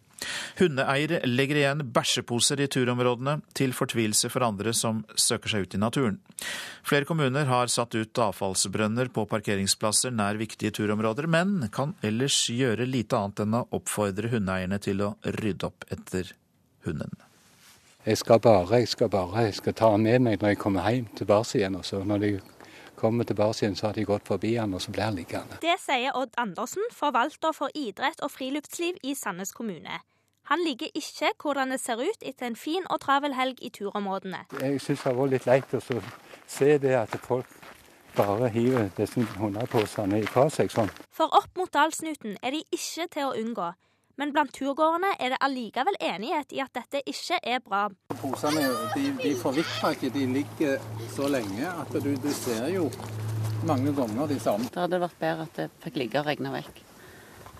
Hundeeiere 0.58 1.22
legger 1.26 1.58
igjen 1.58 1.82
bæsjeposer 1.94 2.60
i 2.62 2.68
turområdene, 2.70 3.40
til 3.58 3.74
fortvilelse 3.74 4.30
for 4.32 4.46
andre 4.46 4.74
som 4.76 5.02
søker 5.18 5.50
seg 5.50 5.66
ut 5.66 5.74
i 5.76 5.80
naturen. 5.82 6.20
Flere 6.86 7.08
kommuner 7.08 7.48
har 7.48 7.72
satt 7.72 7.96
ut 7.98 8.22
avfallsbrønner 8.26 9.10
på 9.14 9.26
parkeringsplasser 9.30 10.14
nær 10.14 10.38
viktige 10.40 10.74
turområder, 10.78 11.26
men 11.26 11.68
kan 11.74 11.96
ellers 12.06 12.38
gjøre 12.52 12.86
lite 12.86 13.18
annet 13.18 13.44
enn 13.46 13.58
å 13.58 13.66
oppfordre 13.80 14.32
hundeeierne 14.32 14.78
til 14.82 15.04
å 15.08 15.12
rydde 15.40 15.70
opp 15.72 15.86
etter 15.90 16.34
hunden. 16.86 17.14
Jeg 18.02 18.18
skal 18.18 18.40
bare, 18.42 18.80
jeg 18.80 18.88
skal 18.90 19.10
bare, 19.12 19.44
jeg 19.46 19.60
skal 19.60 19.74
ta 19.78 19.92
den 19.94 20.08
med 20.08 20.24
meg 20.24 20.40
når 20.42 20.56
jeg 20.56 20.58
kommer 20.58 20.88
hjem 20.90 21.04
tilbake 21.14 21.60
igjen. 21.60 21.76
Og 21.78 21.84
så 21.86 22.00
når 22.02 22.24
de 22.24 22.30
kommer 23.02 23.26
tilbake 23.28 23.64
igjen, 23.64 23.76
så 23.76 23.90
har 23.90 23.98
de 23.98 24.06
gått 24.06 24.30
forbi 24.30 24.54
han, 24.56 24.74
og 24.74 24.82
så 24.84 24.94
blir 24.94 25.08
han 25.08 25.18
liggende. 25.18 25.58
Det 25.64 25.76
sier 25.82 26.14
Odd 26.18 26.38
Andersen, 26.40 26.86
forvalter 26.94 27.52
for 27.56 27.74
idrett 27.74 28.22
og 28.22 28.30
friluftsliv 28.30 29.02
i 29.02 29.16
Sandnes 29.18 29.52
kommune. 29.52 30.00
Han 30.50 30.62
liker 30.66 30.90
ikke 30.98 31.30
hvordan 31.42 31.70
det 31.70 31.80
ser 31.80 32.00
ut 32.02 32.24
etter 32.26 32.48
en 32.48 32.56
fin 32.58 32.86
og 32.90 33.00
travel 33.04 33.34
helg 33.38 33.62
i 33.62 33.70
turområdene. 33.70 34.44
Jeg 34.60 34.80
syns 34.82 35.04
det 35.06 35.14
var 35.16 35.30
litt 35.30 35.46
leit 35.46 35.74
å 35.78 35.80
se 35.82 36.78
det 36.82 36.96
at 36.98 37.14
folk 37.26 37.46
bare 38.16 38.48
hiver 38.52 38.90
disse 38.96 39.22
hundeposene 39.38 40.20
fra 40.28 40.48
seg 40.52 40.72
sånn. 40.72 40.90
For 41.14 41.32
opp 41.38 41.56
mot 41.56 41.72
Dalsnuten 41.72 42.36
er 42.42 42.56
de 42.56 42.64
ikke 42.74 43.08
til 43.14 43.30
å 43.30 43.36
unngå. 43.38 43.70
Men 44.20 44.32
blant 44.34 44.52
turgåerene 44.52 45.14
er 45.18 45.32
det 45.32 45.40
allikevel 45.44 45.96
enighet 46.00 46.52
i 46.52 46.60
at 46.64 46.72
dette 46.76 47.00
ikke 47.08 47.38
er 47.42 47.62
bra. 47.64 47.86
Posene 48.20 48.66
de, 48.92 49.06
de 49.22 49.32
forvitrer 49.40 49.96
ikke, 49.96 50.12
de 50.12 50.26
ligger 50.34 50.88
så 51.14 51.30
lenge 51.32 51.70
at 51.70 51.94
du, 51.96 52.12
du 52.20 52.30
ser 52.36 52.68
jo 52.74 52.90
mange 53.68 53.94
ganger 53.96 54.28
de 54.28 54.38
samme. 54.42 54.68
Det 54.68 54.82
hadde 54.84 55.00
vært 55.02 55.18
bedre 55.22 55.46
at 55.48 55.60
det 55.60 55.68
fikk 55.84 56.00
ligge 56.02 56.20
og 56.20 56.28
regne 56.28 56.52
vekk, 56.52 56.82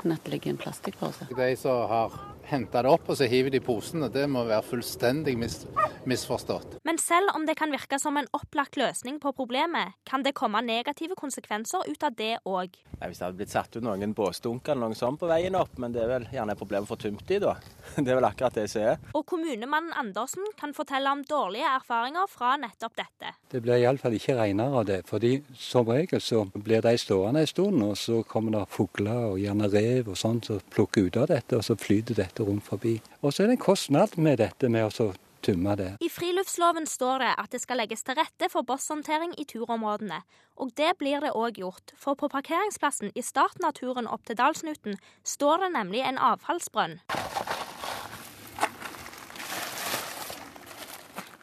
enn 0.02 0.16
at 0.16 0.26
det 0.26 0.34
ligger 0.36 0.52
en 0.52 0.60
plastpose. 0.60 1.30
De 1.32 1.48
som 1.56 1.86
har 1.88 2.20
henter 2.50 2.87
det 2.87 2.92
opp 2.92 3.09
og 3.09 3.18
så 3.18 3.28
hiver 3.31 3.50
det 3.50 3.62
i 3.62 3.64
posen. 3.64 4.02
og 4.07 4.12
Det 4.12 4.28
må 4.31 4.44
være 4.44 4.62
fullstendig 4.68 5.37
mis 5.38 5.62
misforstått. 6.07 6.78
Men 6.85 6.98
selv 6.98 7.31
om 7.37 7.46
det 7.46 7.57
kan 7.59 7.70
virke 7.70 7.98
som 8.02 8.16
en 8.18 8.28
opplagt 8.35 8.76
løsning 8.76 9.20
på 9.22 9.33
problemet, 9.33 9.94
kan 10.09 10.22
det 10.22 10.35
komme 10.35 10.62
negative 10.62 11.14
konsekvenser 11.18 11.87
ut 11.88 12.02
av 12.02 12.16
det 12.18 12.37
òg. 12.44 12.74
Hvis 13.02 13.18
det 13.18 13.26
hadde 13.26 13.38
blitt 13.38 13.55
satt 13.55 13.76
ut 13.76 13.83
noen 13.83 14.14
båsdunker 14.14 14.74
eller 14.74 14.90
noe 14.92 14.98
sånt 14.98 15.20
på 15.20 15.31
veien 15.31 15.57
opp, 15.59 15.78
men 15.78 15.94
det 15.94 16.02
er 16.05 16.11
vel 16.11 16.26
gjerne 16.35 16.55
et 16.55 16.59
problem 16.59 16.87
for 16.87 16.98
Tumti 17.02 17.33
tømt 17.33 17.42
da. 17.42 17.55
Det 18.02 18.11
er 18.11 18.16
vel 18.16 18.26
akkurat 18.26 18.55
det 18.55 18.68
som 18.70 18.83
er. 18.83 18.98
Og 19.16 19.24
kommunemannen 19.26 19.92
Andersen 19.98 20.44
kan 20.59 20.72
fortelle 20.74 21.11
om 21.11 21.22
dårlige 21.26 21.68
erfaringer 21.68 22.28
fra 22.31 22.57
nettopp 22.57 22.96
dette. 22.96 23.35
Det 23.50 23.61
blir 23.62 23.83
iallfall 23.83 24.14
ikke 24.16 24.37
renere 24.38 24.78
av 24.81 24.87
det. 24.87 25.02
fordi 25.07 25.42
som 25.55 25.87
regel 25.87 26.20
så 26.20 26.44
blir 26.55 26.83
de 26.83 26.96
stående 26.98 27.40
en 27.40 27.46
stund, 27.46 27.83
og 27.83 27.96
så 27.96 28.22
kommer 28.22 28.52
det 28.52 28.68
fugler 28.70 29.33
og 29.33 29.38
gjerne 29.38 29.68
rev 29.72 30.09
og 30.09 30.16
sånt 30.16 30.46
som 30.46 30.61
plukker 30.70 31.09
ut 31.09 31.16
av 31.16 31.28
dette, 31.28 31.57
og 31.57 31.64
så 31.64 31.76
flyter 31.76 32.14
dette 32.14 32.41
rundt 32.46 32.64
forbi. 32.66 32.96
Og 33.22 33.33
så 33.33 33.44
er 33.44 33.52
det 33.52 33.59
en 33.59 33.66
kostnad 33.66 34.16
med 34.18 34.38
dette 34.42 34.68
med 34.68 34.87
å 34.88 35.12
tømme 35.42 35.74
det. 35.78 35.88
I 36.00 36.09
friluftsloven 36.12 36.87
står 36.87 37.24
det 37.24 37.33
at 37.42 37.50
det 37.50 37.61
skal 37.64 37.81
legges 37.83 38.05
til 38.07 38.14
rette 38.18 38.48
for 38.52 38.62
bosshåndtering 38.66 39.35
i 39.38 39.44
turområdene. 39.48 40.20
Og 40.62 40.70
det 40.78 40.92
blir 41.00 41.20
det 41.24 41.33
òg 41.35 41.59
gjort, 41.59 41.94
for 41.98 42.14
på 42.14 42.28
parkeringsplassen 42.31 43.11
i 43.18 43.24
starten 43.26 43.66
av 43.66 43.74
turen 43.78 44.07
opp 44.07 44.22
til 44.28 44.38
Dalsnuten 44.38 44.98
står 45.26 45.64
det 45.66 45.72
nemlig 45.74 46.05
en 46.07 46.20
avfallsbrønn. 46.20 47.00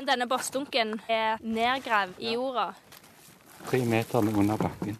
Denne 0.09 0.25
bossdunken 0.31 0.95
er 1.11 1.41
nedgravd 1.43 2.21
i 2.23 2.33
jorda, 2.33 2.71
Tre 3.67 3.81
meter 3.85 4.23
under 4.23 4.57
bakken. 4.57 4.95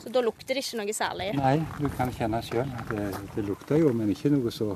så 0.00 0.08
da 0.08 0.22
lukter 0.24 0.56
det 0.56 0.62
ikke 0.64 0.78
noe 0.80 0.94
særlig. 0.96 1.26
Nei, 1.36 1.58
du 1.78 1.88
kan 1.92 2.10
kjenne 2.16 2.40
sjøl 2.42 2.70
det, 2.88 3.10
det 3.34 3.44
lukter 3.44 3.76
jo, 3.82 3.92
men 3.92 4.08
ikke 4.10 4.30
noe 4.32 4.50
så 4.50 4.72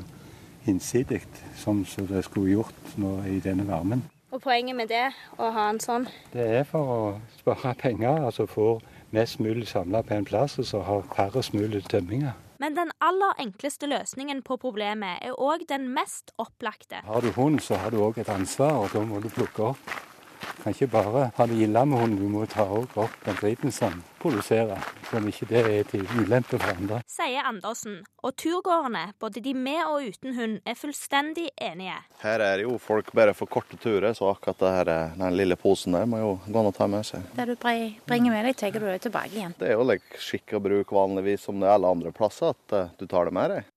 hinsidig 0.64 1.22
som 1.57 1.85
som 1.85 2.07
det 2.07 2.25
skulle 2.25 2.53
gjort 2.53 2.96
nå 2.96 3.18
i 3.29 3.38
denne 3.40 3.66
varmen. 3.68 4.05
Og 4.33 4.40
poenget 4.40 4.77
med 4.77 4.88
det, 4.88 5.11
å 5.37 5.51
ha 5.53 5.68
en 5.68 5.81
sånn 5.81 6.07
Det 6.33 6.46
er 6.61 6.64
for 6.64 6.92
å 6.92 7.01
spare 7.37 7.75
penger, 7.77 8.25
altså 8.25 8.46
få 8.48 8.81
mest 9.12 9.40
mulig 9.40 9.68
samla 9.68 10.01
på 10.03 10.14
en 10.16 10.25
plass, 10.25 10.59
og 10.59 10.64
så 10.64 10.81
ha 10.87 11.01
færrest 11.12 11.53
mulig 11.53 11.85
tømminger. 11.85 12.33
Men 12.62 12.77
den 12.77 12.92
aller 13.03 13.35
enkleste 13.42 13.88
løsningen 13.90 14.40
på 14.46 14.57
problemet 14.62 15.20
er 15.27 15.35
òg 15.35 15.66
den 15.68 15.88
mest 15.92 16.33
opplagte. 16.38 17.03
Har 17.05 17.20
du 17.20 17.33
hund, 17.37 17.61
så 17.61 17.75
har 17.75 17.90
du 17.90 17.98
òg 17.98 18.22
et 18.22 18.31
ansvar, 18.31 18.79
og 18.85 18.94
da 18.94 19.03
må 19.05 19.20
du 19.20 19.29
plukke 19.29 19.72
opp. 19.72 20.12
Du 20.43 20.63
kan 20.63 20.75
ikke 20.75 20.91
bare 20.93 21.29
ha 21.37 21.47
det 21.51 21.59
ille 21.59 21.85
med 21.87 21.99
hunden, 21.99 22.19
du 22.21 22.31
må 22.31 22.47
ta 22.51 22.67
òg 22.67 22.97
opp 23.03 23.15
den 23.27 23.39
driten 23.41 23.75
som 23.75 24.03
produserer, 24.23 24.79
som 25.11 25.27
ikke 25.27 25.49
det 25.51 25.63
er 25.67 25.89
til 25.91 26.05
ulempe 26.21 26.59
for 26.59 26.71
andre. 26.77 27.01
Sier 27.11 27.49
Andersen, 27.49 28.01
og 28.23 28.37
turgåerene, 28.39 29.09
både 29.23 29.43
de 29.43 29.55
med 29.59 29.83
og 29.89 30.07
uten 30.13 30.37
hund, 30.37 30.61
er 30.67 30.79
fullstendig 30.79 31.49
enige. 31.59 31.99
Her 32.23 32.45
er 32.47 32.63
jo 32.63 32.77
folk 32.83 33.11
bare 33.17 33.35
for 33.35 33.51
korte 33.51 33.79
turer, 33.83 34.13
så 34.15 34.31
akkurat 34.31 34.63
det 34.63 34.73
her, 34.77 34.93
den 35.19 35.37
lille 35.39 35.59
posen 35.59 35.99
der 35.99 36.07
må 36.07 36.23
jo 36.23 36.33
gå 36.47 36.63
an 36.63 36.71
å 36.71 36.77
ta 36.77 36.87
med 36.91 37.07
seg. 37.09 37.27
Det 37.37 37.49
du 37.51 37.57
bringer 37.59 38.31
med 38.31 38.47
deg, 38.47 38.59
tar 38.59 38.75
du 38.77 38.87
det 38.87 39.01
tilbake 39.09 39.35
igjen. 39.35 39.59
Det 39.59 39.73
er 39.73 39.79
jo 39.79 39.87
like 39.89 40.23
skikk 40.23 40.59
og 40.59 40.67
bruk 40.69 40.95
vanligvis 40.95 41.49
som 41.49 41.59
det 41.59 41.69
er 41.69 41.77
alle 41.77 41.91
andre 41.97 42.15
plasser, 42.15 42.55
at 42.55 42.79
eh, 42.79 42.93
du 43.01 43.09
tar 43.11 43.29
det 43.29 43.35
med 43.37 43.57
deg. 43.57 43.71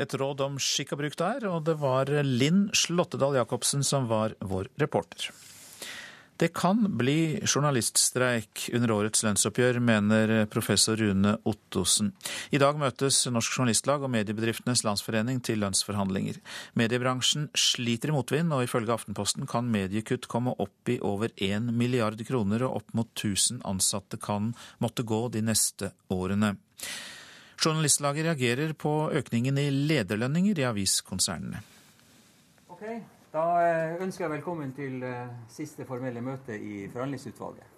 Et 0.00 0.14
råd 0.16 0.40
om 0.46 0.56
skikk 0.56 0.94
og 0.96 1.02
bruk 1.02 1.20
der, 1.20 1.44
og 1.50 1.66
det 1.68 1.76
var 1.82 2.08
Linn 2.24 2.68
Slottedal 2.72 3.36
Jacobsen 3.36 3.84
som 3.84 4.08
var 4.08 4.32
vår 4.40 4.72
reporter. 4.80 5.28
Det 6.40 6.54
kan 6.56 6.96
bli 6.96 7.40
journaliststreik 7.44 8.70
under 8.72 8.94
årets 8.94 9.20
lønnsoppgjør, 9.26 9.76
mener 9.84 10.30
professor 10.48 10.96
Rune 10.96 11.34
Ottosen. 11.44 12.14
I 12.48 12.56
dag 12.62 12.80
møtes 12.80 13.18
Norsk 13.28 13.58
Journalistlag 13.58 14.06
og 14.06 14.08
Mediebedriftenes 14.14 14.80
Landsforening 14.86 15.42
til 15.44 15.60
lønnsforhandlinger. 15.60 16.40
Mediebransjen 16.80 17.50
sliter 17.52 18.08
i 18.08 18.16
motvind, 18.16 18.56
og 18.56 18.64
ifølge 18.64 18.96
Aftenposten 18.96 19.44
kan 19.52 19.68
mediekutt 19.68 20.30
komme 20.32 20.56
opp 20.56 20.88
i 20.88 20.96
over 21.04 21.28
1 21.36 21.68
milliard 21.76 22.24
kroner, 22.24 22.64
og 22.64 22.80
opp 22.80 22.96
mot 22.96 23.12
1000 23.12 23.60
ansatte 23.68 24.16
kan 24.16 24.54
måtte 24.80 25.04
gå 25.04 25.26
de 25.36 25.44
neste 25.44 25.92
årene. 26.08 26.54
Journalistlaget 27.60 28.24
reagerer 28.24 28.72
på 28.72 29.10
økningen 29.12 29.58
i 29.58 29.68
lederlønninger 29.70 30.58
i 30.58 30.68
aviskonsernene. 30.68 31.60
Ok, 32.68 32.84
Da 33.30 33.42
eh, 33.62 34.02
ønsker 34.02 34.24
jeg 34.24 34.32
velkommen 34.32 34.72
til 34.74 35.04
eh, 35.06 35.28
siste 35.52 35.84
formelle 35.86 36.22
møte 36.24 36.56
i 36.56 36.88
forhandlingsutvalget. 36.90 37.76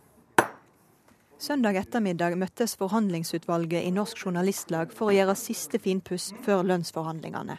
Søndag 1.42 1.76
ettermiddag 1.76 2.38
møttes 2.38 2.76
forhandlingsutvalget 2.80 3.84
i 3.84 3.90
Norsk 3.92 4.22
Journalistlag 4.24 4.94
for 4.96 5.10
å 5.10 5.16
gjøre 5.16 5.34
siste 5.36 5.80
finpuss 5.82 6.30
før 6.46 6.62
lønnsforhandlingene. 6.70 7.58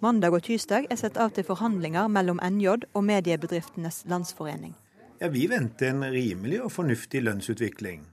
Mandag 0.00 0.32
og 0.38 0.46
tirsdag 0.46 0.86
er 0.88 0.96
satt 0.96 1.18
av 1.20 1.34
til 1.36 1.44
forhandlinger 1.44 2.08
mellom 2.08 2.40
NJ 2.40 2.86
og 2.94 3.04
Mediebedriftenes 3.04 4.04
Landsforening. 4.08 4.72
Ja, 5.20 5.28
Vi 5.28 5.44
venter 5.50 5.90
en 5.90 6.04
rimelig 6.04 6.62
og 6.64 6.72
fornuftig 6.72 7.20
lønnsutvikling. 7.26 8.06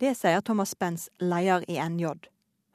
Det 0.00 0.14
sier 0.16 0.40
Thomas 0.40 0.72
Spence, 0.72 1.10
leder 1.20 1.66
i 1.68 1.76
NJ. 1.76 2.14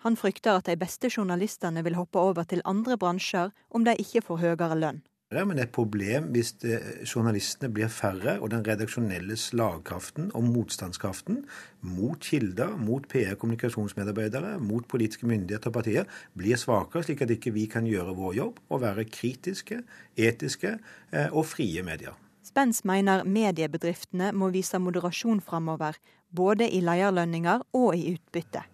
Han 0.03 0.19
frykter 0.19 0.59
at 0.59 0.67
de 0.67 0.75
beste 0.79 1.07
journalistene 1.07 1.83
vil 1.85 1.95
hoppe 1.95 2.19
over 2.19 2.43
til 2.43 2.63
andre 2.67 2.97
bransjer 2.99 3.53
om 3.71 3.85
de 3.87 3.95
ikke 4.03 4.23
får 4.27 4.41
høyere 4.43 4.75
lønn. 4.75 5.03
Men 5.33 5.55
det 5.57 5.63
er 5.63 5.67
et 5.67 5.73
problem 5.73 6.27
hvis 6.35 6.51
eh, 6.67 6.83
journalistene 7.09 7.71
blir 7.73 7.89
færre, 7.89 8.35
og 8.37 8.51
den 8.53 8.61
redaksjonelle 8.67 9.33
slagkraften 9.39 10.29
og 10.37 10.43
motstandskraften 10.45 11.39
mot 11.81 12.21
kilder, 12.21 12.75
mot 12.77 13.07
PR- 13.09 13.39
kommunikasjonsmedarbeidere, 13.41 14.59
mot 14.61 14.85
politiske 14.87 15.25
myndigheter 15.25 15.71
og 15.71 15.77
partier 15.79 16.19
blir 16.37 16.59
svakere, 16.59 17.01
slik 17.07 17.23
at 17.25 17.33
ikke 17.33 17.55
vi 17.55 17.65
kan 17.71 17.87
gjøre 17.89 18.13
vår 18.19 18.35
jobb 18.37 18.59
og 18.69 18.83
være 18.83 19.07
kritiske, 19.09 19.79
etiske 20.13 20.75
eh, 20.75 21.31
og 21.31 21.47
frie 21.49 21.81
medier. 21.81 22.13
Spence 22.43 22.85
mener 22.85 23.23
mediebedriftene 23.25 24.33
må 24.37 24.51
vise 24.53 24.77
moderasjon 24.77 25.41
framover, 25.41 25.97
både 26.29 26.67
i 26.69 26.83
lederlønninger 26.83 27.65
og 27.73 27.95
i 27.97 28.13
utbytte. 28.13 28.67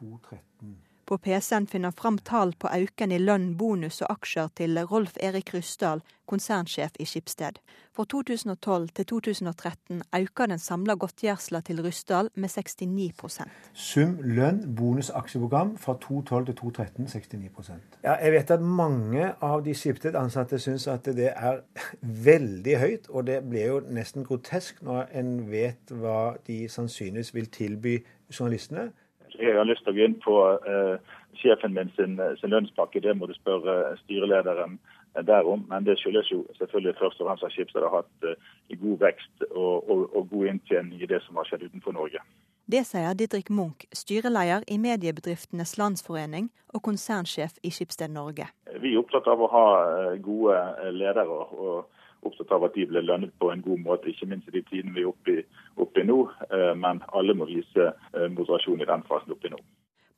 2.13. 0.00 0.76
På 1.10 1.18
PC-en 1.18 1.66
finner 1.66 1.90
fram 1.90 2.18
tall 2.18 2.52
på 2.54 2.68
auken 2.70 3.10
i 3.10 3.16
lønn, 3.18 3.56
bonus 3.58 3.96
og 4.04 4.12
aksjer 4.12 4.52
til 4.60 4.78
Rolf 4.86 5.16
Erik 5.18 5.48
Ryssdal, 5.50 6.04
konsernsjef 6.30 6.94
i 7.02 7.06
Skipsted. 7.10 7.58
Fra 7.90 8.04
2012 8.04 8.92
til 8.94 9.08
2013 9.10 10.04
øker 10.20 10.52
den 10.52 10.62
samla 10.62 10.94
godtgjørelsen 10.94 11.58
til 11.66 11.82
Ryssdal 11.82 12.30
med 12.34 12.54
69 12.54 13.40
Sum 13.74 14.14
lønn, 14.22 14.62
bonus, 14.76 15.10
aksjeprogram 15.10 15.74
fra 15.78 15.96
2012 15.98 16.46
til 16.46 16.54
2013 16.62 17.10
69% 17.58 17.98
Ja, 18.04 18.14
Jeg 18.14 18.32
vet 18.32 18.50
at 18.50 18.62
mange 18.62 19.32
av 19.42 19.64
de 19.66 19.74
Skipsted-ansatte 19.74 20.62
syns 20.62 20.86
at 20.86 21.10
det 21.10 21.32
er 21.34 21.60
veldig 22.30 22.78
høyt, 22.78 23.10
og 23.10 23.26
det 23.26 23.42
blir 23.50 23.66
jo 23.66 23.82
nesten 23.90 24.24
grotesk 24.24 24.78
når 24.82 25.10
en 25.10 25.50
vet 25.50 25.90
hva 25.90 26.36
de 26.46 26.68
sannsynligvis 26.68 27.34
vil 27.34 27.50
tilby 27.50 27.98
journalistene. 28.30 28.92
Jeg 29.40 29.56
har 29.56 29.68
lyst 29.68 29.84
til 29.86 29.94
å 29.94 29.96
gå 29.96 30.06
inn 30.06 30.18
på 30.20 30.36
eh, 30.68 31.14
sjefen 31.40 31.74
min 31.76 31.92
sin, 31.96 32.18
sin 32.40 32.52
lønnspakke. 32.52 33.02
Det 33.04 33.14
må 33.16 33.28
du 33.30 33.34
spørre 33.38 33.96
styrelederen 34.04 34.76
eh, 35.16 35.24
derom. 35.24 35.64
Men 35.70 35.88
det 35.88 35.98
skyldes 36.00 36.30
jo 36.32 36.42
selvfølgelig 36.58 36.98
først 37.00 37.22
og 37.22 37.30
fremst 37.30 37.48
at 37.48 37.56
Schibsted 37.56 37.86
har 37.86 38.02
hatt 38.02 38.28
eh, 38.28 38.78
god 38.84 39.00
vekst 39.06 39.48
og, 39.50 39.90
og, 39.90 40.06
og 40.12 40.30
god 40.30 40.54
inntjening 40.54 41.00
i 41.00 41.10
det 41.10 41.22
som 41.26 41.40
har 41.40 41.48
skjedd 41.48 41.68
utenfor 41.70 41.96
Norge. 41.96 42.22
Det 42.70 42.84
sier 42.86 43.16
Didrik 43.18 43.48
Munch, 43.50 43.86
styreleder 43.96 44.62
i 44.70 44.76
Mediebedriftenes 44.78 45.72
Landsforening 45.80 46.52
og 46.70 46.84
konsernsjef 46.86 47.56
i 47.66 47.72
Skipsted 47.74 48.12
Norge. 48.14 48.46
Vi 48.78 48.92
er 48.92 49.00
opptatt 49.00 49.26
av 49.26 49.42
å 49.42 49.48
ha 49.50 49.64
eh, 49.86 50.20
gode 50.22 50.54
eh, 50.54 50.92
ledere. 50.94 51.24
og 51.26 51.88
opptatt 52.22 52.52
av 52.56 52.68
at 52.68 52.76
de 52.76 52.86
blir 52.90 53.06
lønnet 53.06 53.34
på 53.40 53.50
en 53.52 53.64
god 53.64 53.84
måte, 53.84 54.10
ikke 54.10 54.28
minst 54.30 54.48
i 54.50 54.58
de 54.58 54.64
tidene 54.68 54.94
vi 54.96 55.04
er 55.04 55.10
oppe 55.10 55.36
i, 55.40 55.44
oppe 55.80 56.02
i 56.02 56.08
nå. 56.08 56.22
Eh, 56.50 56.72
Men 56.76 57.04
alle 57.16 57.36
må 57.36 57.48
vise 57.50 57.92
eh, 57.92 58.28
moderasjon 58.28 58.82
i 58.82 58.88
den 58.88 59.06
fasen 59.08 59.36
oppe 59.36 59.48
i 59.48 59.54
nå. 59.54 59.60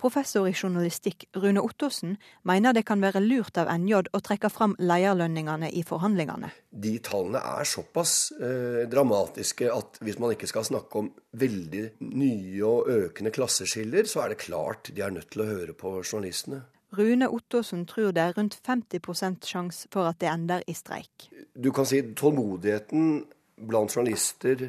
Professor 0.02 0.48
i 0.48 0.52
journalistikk 0.52 1.28
Rune 1.38 1.62
Ottosen 1.62 2.16
mener 2.48 2.74
det 2.74 2.82
kan 2.88 2.98
være 2.98 3.20
lurt 3.22 3.58
av 3.60 3.68
NJ 3.70 4.08
å 4.10 4.20
trekke 4.24 4.50
fram 4.50 4.74
lederlønningene 4.82 5.68
i 5.70 5.84
forhandlingene. 5.86 6.50
De 6.74 6.96
tallene 7.06 7.38
er 7.38 7.68
såpass 7.70 8.32
eh, 8.34 8.82
dramatiske 8.90 9.70
at 9.70 10.02
hvis 10.02 10.18
man 10.18 10.34
ikke 10.34 10.50
skal 10.50 10.66
snakke 10.66 11.04
om 11.04 11.12
veldig 11.38 11.84
nye 12.02 12.66
og 12.66 12.90
økende 12.90 13.30
klasseskiller, 13.30 14.10
så 14.10 14.24
er 14.24 14.34
det 14.34 14.42
klart 14.42 14.90
de 14.90 15.06
er 15.06 15.14
nødt 15.14 15.30
til 15.36 15.44
å 15.44 15.50
høre 15.52 15.78
på 15.78 16.00
journalistene. 16.02 16.64
Rune 16.92 17.28
Ottosen 17.32 17.86
tror 17.88 18.12
det 18.12 18.20
er 18.20 18.34
rundt 18.36 18.58
50% 18.66 19.48
sjanse 19.48 19.88
for 19.92 20.10
at 20.10 20.18
det 20.20 20.28
ender 20.28 20.64
i 20.68 20.74
streik. 20.76 21.30
Du 21.56 21.70
kan 21.72 21.88
si 21.88 22.02
tålmodigheten 22.16 23.22
blant 23.68 23.94
journalister 23.94 24.68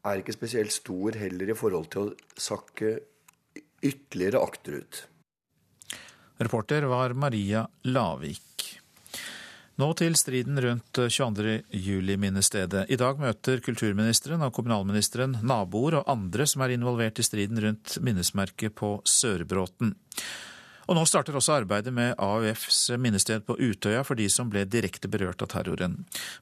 er 0.00 0.20
ikke 0.20 0.34
spesielt 0.34 0.74
stor 0.74 1.18
heller 1.20 1.52
i 1.52 1.56
forhold 1.56 1.90
til 1.92 2.08
å 2.08 2.40
sakke 2.40 2.96
ytterligere 3.86 4.42
akterut. 4.42 5.04
Reporter 6.40 6.88
var 6.88 7.14
Maria 7.14 7.66
Lavik. 7.84 8.46
Nå 9.80 9.86
til 9.96 10.16
striden 10.18 10.58
rundt 10.60 10.98
22. 10.98 11.60
juli-minnestedet. 11.72 12.82
I 12.92 12.98
dag 13.00 13.20
møter 13.20 13.62
kulturministeren 13.64 14.42
og 14.44 14.52
kommunalministeren 14.56 15.38
naboer 15.46 16.00
og 16.00 16.10
andre 16.10 16.44
som 16.48 16.64
er 16.64 16.74
involvert 16.74 17.20
i 17.20 17.24
striden 17.24 17.60
rundt 17.64 17.96
minnesmerket 18.04 18.74
på 18.76 18.98
Sørbråten. 19.08 19.94
Og 20.90 20.96
nå 20.98 21.04
starter 21.06 21.36
også 21.38 21.54
arbeidet 21.60 21.92
med 21.94 22.16
AUFs 22.18 22.88
minnested 22.98 23.44
på 23.46 23.54
Utøya 23.62 24.02
for 24.02 24.18
de 24.18 24.26
som 24.26 24.48
ble 24.50 24.64
direkte 24.66 25.06
berørt 25.08 25.42
av 25.44 25.52
terroren. 25.52 26.00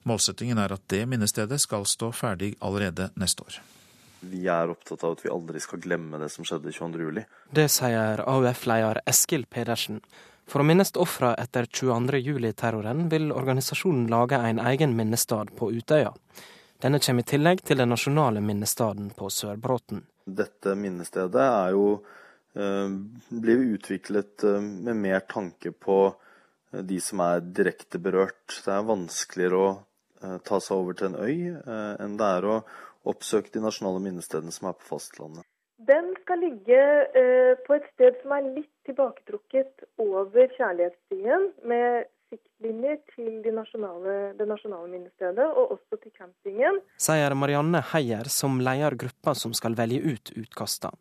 Målsettingen 0.09 0.57
er 0.57 0.73
at 0.73 0.87
det 0.89 1.03
minnestedet 1.05 1.59
skal 1.61 1.85
stå 1.85 2.09
ferdig 2.17 2.55
allerede 2.65 3.11
neste 3.21 3.45
år. 3.45 3.59
Vi 4.25 4.47
er 4.49 4.71
opptatt 4.73 5.05
av 5.05 5.13
at 5.15 5.21
vi 5.23 5.29
aldri 5.31 5.61
skal 5.61 5.83
glemme 5.83 6.17
det 6.17 6.31
som 6.33 6.47
skjedde 6.47 6.73
22.07. 6.73 7.21
Det 7.55 7.67
sier 7.69 8.23
AUF-leder 8.25 9.03
Eskil 9.07 9.45
Pedersen. 9.45 10.01
For 10.49 10.63
å 10.63 10.65
minnes 10.65 10.95
ofra 10.97 11.35
etter 11.37 11.69
22.07-terroren 11.69 13.05
vil 13.11 13.29
organisasjonen 13.29 14.07
lage 14.09 14.39
en 14.49 14.59
egen 14.71 14.95
minnestad 14.97 15.53
på 15.59 15.69
Utøya. 15.77 16.15
Denne 16.81 16.97
kommer 17.03 17.21
i 17.21 17.29
tillegg 17.29 17.61
til 17.67 17.77
den 17.83 17.93
nasjonale 17.93 18.41
minnestaden 18.41 19.11
på 19.13 19.29
Sørbråten. 19.29 20.01
Dette 20.25 20.73
minnestedet 20.79 21.45
er 21.45 21.77
jo 21.77 21.99
blir 22.53 23.57
utviklet 23.75 24.43
eh, 24.43 24.61
med 24.61 24.95
mer 24.95 25.19
tanke 25.19 25.71
på 25.71 25.99
eh, 26.73 26.81
de 26.81 26.99
som 27.03 27.21
er 27.25 27.45
direkte 27.45 28.01
berørt. 28.01 28.61
Det 28.65 28.73
er 28.73 28.89
vanskeligere 28.89 29.61
å 29.61 29.69
ta 30.43 30.57
seg 30.59 30.75
over 30.75 30.97
til 30.99 31.13
en 31.13 31.21
øy 31.23 32.01
enn 32.03 32.17
det 32.19 32.25
er 32.27 32.43
å 32.43 32.55
oppsøke 33.07 33.53
de 33.53 33.61
nasjonale 33.63 34.01
minnestedene 34.03 34.51
som 34.51 34.67
er 34.67 34.75
på 34.75 34.89
fastlandet. 34.89 35.45
Den 35.79 36.11
skal 36.23 36.41
ligge 36.43 36.79
eh, 37.15 37.53
på 37.63 37.77
et 37.77 37.85
sted 37.93 38.17
som 38.19 38.33
er 38.35 38.49
litt 38.57 38.71
tilbaketrukket 38.89 39.85
over 40.03 40.51
Kjærlighetsstien, 40.57 41.45
med 41.71 42.09
siktlinjer 42.29 42.99
til 43.13 43.39
de 43.45 43.53
nasjonale, 43.55 44.17
det 44.37 44.47
nasjonale 44.49 44.89
minnestedet, 44.91 45.47
og 45.47 45.77
også 45.77 46.01
til 46.03 46.11
campingen. 46.19 46.81
Sier 46.99 47.33
Marianne 47.33 47.81
Heier, 47.93 48.27
som 48.27 48.59
leder 48.61 48.97
gruppa 48.99 49.33
som 49.39 49.55
skal 49.55 49.77
velge 49.79 50.03
ut 50.03 50.33
utkasta. 50.35 50.91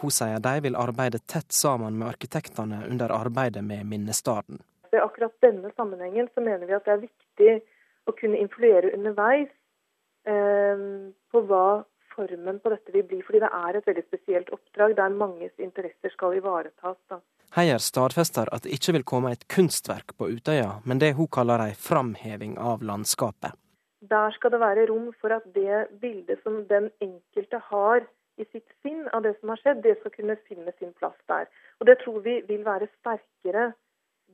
Hun 0.00 0.12
sier 0.12 0.40
de 0.44 0.54
vil 0.60 0.76
arbeide 0.76 1.18
tett 1.24 1.52
sammen 1.52 1.98
med 1.98 2.08
arkitektene 2.08 2.82
under 2.90 3.12
arbeidet 3.12 3.64
med 3.64 3.86
minnestaden. 3.86 4.60
I 4.92 5.00
akkurat 5.00 5.34
denne 5.40 5.70
sammenhengen 5.76 6.28
så 6.34 6.40
mener 6.40 6.66
vi 6.66 6.76
at 6.76 6.84
det 6.84 6.94
er 6.94 7.04
viktig 7.04 7.54
å 8.06 8.14
kunne 8.16 8.38
influere 8.40 8.92
underveis 8.94 9.48
eh, 10.28 10.84
på 11.32 11.42
hva 11.48 11.84
formen 12.16 12.60
på 12.60 12.72
dette 12.72 12.92
vil 12.94 13.04
bli. 13.08 13.22
Fordi 13.24 13.42
det 13.44 13.52
er 13.52 13.78
et 13.78 13.88
veldig 13.88 14.04
spesielt 14.06 14.52
oppdrag 14.54 14.96
der 14.98 15.16
manges 15.16 15.52
interesser 15.62 16.12
skal 16.14 16.36
ivaretas. 16.38 16.98
Da. 17.10 17.20
Heier 17.56 17.80
stadfester 17.82 18.50
at 18.52 18.66
det 18.66 18.74
ikke 18.76 18.96
vil 18.98 19.06
komme 19.12 19.32
et 19.34 19.46
kunstverk 19.52 20.16
på 20.18 20.30
Utøya, 20.32 20.80
men 20.84 21.00
det 21.02 21.14
hun 21.18 21.30
kaller 21.32 21.62
ei 21.68 21.72
framheving 21.88 22.56
av 22.58 22.84
landskapet. 22.84 23.56
Der 24.06 24.34
skal 24.36 24.52
det 24.52 24.60
være 24.60 24.86
rom 24.90 25.08
for 25.20 25.34
at 25.34 25.46
det 25.54 25.86
bildet 26.02 26.42
som 26.44 26.60
den 26.70 26.90
enkelte 27.02 27.60
har 27.70 28.04
i 28.36 28.44
sitt 28.52 28.68
sinn 28.82 29.06
av 29.16 29.22
det 29.24 29.34
som 29.40 29.52
har 29.52 29.60
skjedd, 29.62 29.82
det 29.84 29.96
skal 30.00 30.12
kunne 30.14 30.36
finne 30.48 30.72
sin 30.78 30.92
plass 31.00 31.16
der. 31.30 31.48
Og 31.80 31.86
Det 31.86 31.98
tror 32.04 32.20
vi 32.20 32.40
vil 32.48 32.64
være 32.64 32.88
sterkere, 32.98 33.72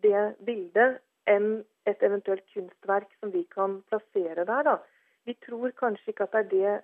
det 0.02 0.22
bildet, 0.46 0.98
enn 1.30 1.62
et 1.86 2.02
eventuelt 2.02 2.42
kunstverk 2.54 3.10
som 3.20 3.32
vi 3.32 3.44
kan 3.50 3.82
plassere 3.90 4.44
der. 4.44 4.62
da. 4.62 4.78
Vi 5.24 5.34
tror 5.46 5.70
kanskje 5.78 6.10
ikke 6.10 6.26
at 6.26 6.32
det 6.32 6.40
er 6.40 6.48
det 6.50 6.80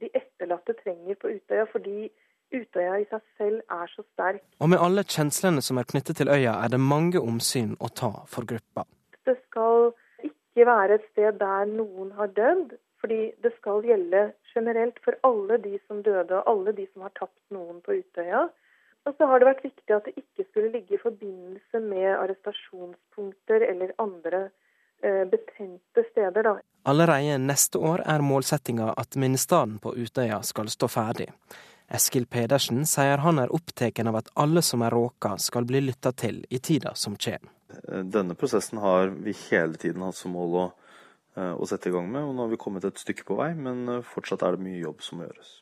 de 0.00 0.10
etterlatte 0.16 0.74
trenger 0.82 1.14
på 1.20 1.28
Utøya, 1.28 1.64
fordi 1.72 2.10
Utøya 2.52 2.98
i 3.00 3.06
seg 3.10 3.22
selv 3.38 3.60
er 3.70 3.90
så 3.94 4.02
sterk. 4.12 4.42
Og 4.60 4.70
med 4.72 4.82
alle 4.82 5.04
kjenslene 5.04 5.62
som 5.62 5.78
er 5.78 5.88
knyttet 5.92 6.16
til 6.16 6.28
øya, 6.28 6.56
er 6.64 6.72
det 6.72 6.80
mange 6.80 7.20
omsyn 7.20 7.76
å 7.80 7.88
ta 8.02 8.10
for 8.26 8.48
gruppa. 8.48 8.84
Det 9.28 9.36
skal 9.46 9.92
ikke 10.26 10.66
være 10.66 10.98
et 10.98 11.06
sted 11.12 11.38
der 11.40 11.68
noen 11.70 12.10
har 12.18 12.32
dødd, 12.36 12.74
fordi 13.00 13.20
det 13.42 13.52
skal 13.56 13.84
gjelde 13.86 14.30
generelt 14.54 14.98
for 15.04 15.16
alle 15.26 15.58
de 15.62 15.78
som 15.86 16.02
døde, 16.06 16.40
og 16.40 16.48
alle 16.52 16.74
de 16.76 16.86
som 16.92 17.06
har 17.06 17.14
tapt 17.18 17.40
noen 17.54 17.80
på 17.84 18.00
Utøya. 18.00 18.48
Og 19.08 19.14
så 19.16 19.26
har 19.26 19.40
det 19.40 19.48
vært 19.48 19.64
viktig 19.64 19.94
at 19.96 20.08
det 20.08 20.18
ikke 20.20 20.44
skulle 20.50 20.72
ligge 20.74 20.96
i 20.96 21.02
forbindelse 21.02 21.80
med 21.80 22.10
arrestasjonspunkter 22.18 23.64
eller 23.70 23.94
andre 24.02 24.50
Eh, 25.02 25.24
betente 25.24 26.10
steder. 26.10 26.42
Da. 26.42 26.60
Allerede 26.82 27.38
neste 27.38 27.78
år 27.78 28.02
er 28.06 28.20
målsettinga 28.20 28.92
at 28.96 29.16
minnestaden 29.16 29.78
på 29.78 29.94
Utøya 29.96 30.42
skal 30.42 30.68
stå 30.68 30.88
ferdig. 30.88 31.30
Eskil 31.88 32.26
Pedersen 32.26 32.84
sier 32.86 33.22
han 33.24 33.40
er 33.40 33.52
opptatt 33.56 34.02
av 34.04 34.18
at 34.20 34.28
alle 34.36 34.62
som 34.62 34.84
er 34.84 34.92
råka 34.92 35.38
skal 35.40 35.64
bli 35.64 35.80
lytta 35.80 36.12
til 36.12 36.42
i 36.50 36.58
tida 36.58 36.92
som 36.94 37.16
kommer. 37.16 37.48
Denne 38.12 38.36
prosessen 38.36 38.78
har 38.78 39.08
vi 39.08 39.32
hele 39.48 39.80
tiden 39.80 40.04
hatt 40.04 40.20
som 40.20 40.36
mål 40.36 40.56
å, 40.60 40.66
å 41.36 41.66
sette 41.68 41.90
i 41.90 41.94
gang 41.94 42.08
med, 42.10 42.26
og 42.26 42.34
nå 42.34 42.46
har 42.46 42.52
vi 42.52 42.58
kommet 42.60 42.84
et 42.88 42.98
stykke 43.00 43.26
på 43.28 43.36
vei, 43.38 43.52
men 43.54 44.00
fortsatt 44.06 44.42
er 44.46 44.56
det 44.56 44.64
mye 44.66 44.80
jobb 44.82 45.04
som 45.04 45.20
må 45.20 45.28
gjøres. 45.28 45.52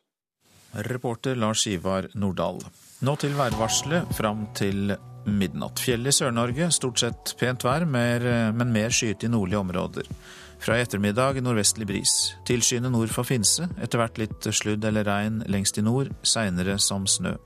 Reporter 0.88 1.36
Lars 1.36 1.66
Ivar 1.66 2.08
Nordahl. 2.14 2.60
Nå 3.04 3.14
til 3.20 3.36
værvarselet 3.38 4.10
fram 4.16 4.46
til 4.58 4.92
midnatt. 5.28 5.80
Fjell 5.80 6.08
i 6.08 6.12
Sør-Norge, 6.12 6.70
stort 6.74 7.00
sett 7.00 7.34
pent 7.40 7.64
vær, 7.64 7.86
men 7.88 8.72
mer 8.74 8.92
skyet 8.94 9.24
i 9.24 9.32
nordlige 9.32 9.62
områder. 9.62 10.10
Fra 10.58 10.74
i 10.74 10.82
ettermiddag 10.82 11.38
nordvestlig 11.44 11.86
bris. 11.86 12.14
Tilskyende 12.48 12.90
nord 12.90 13.12
for 13.14 13.26
Finse, 13.28 13.68
etter 13.78 14.00
hvert 14.02 14.18
litt 14.18 14.48
sludd 14.50 14.84
eller 14.84 15.06
regn 15.06 15.40
lengst 15.46 15.78
i 15.78 15.84
nord, 15.86 16.10
seinere 16.26 16.78
som 16.82 17.06
snø. 17.06 17.36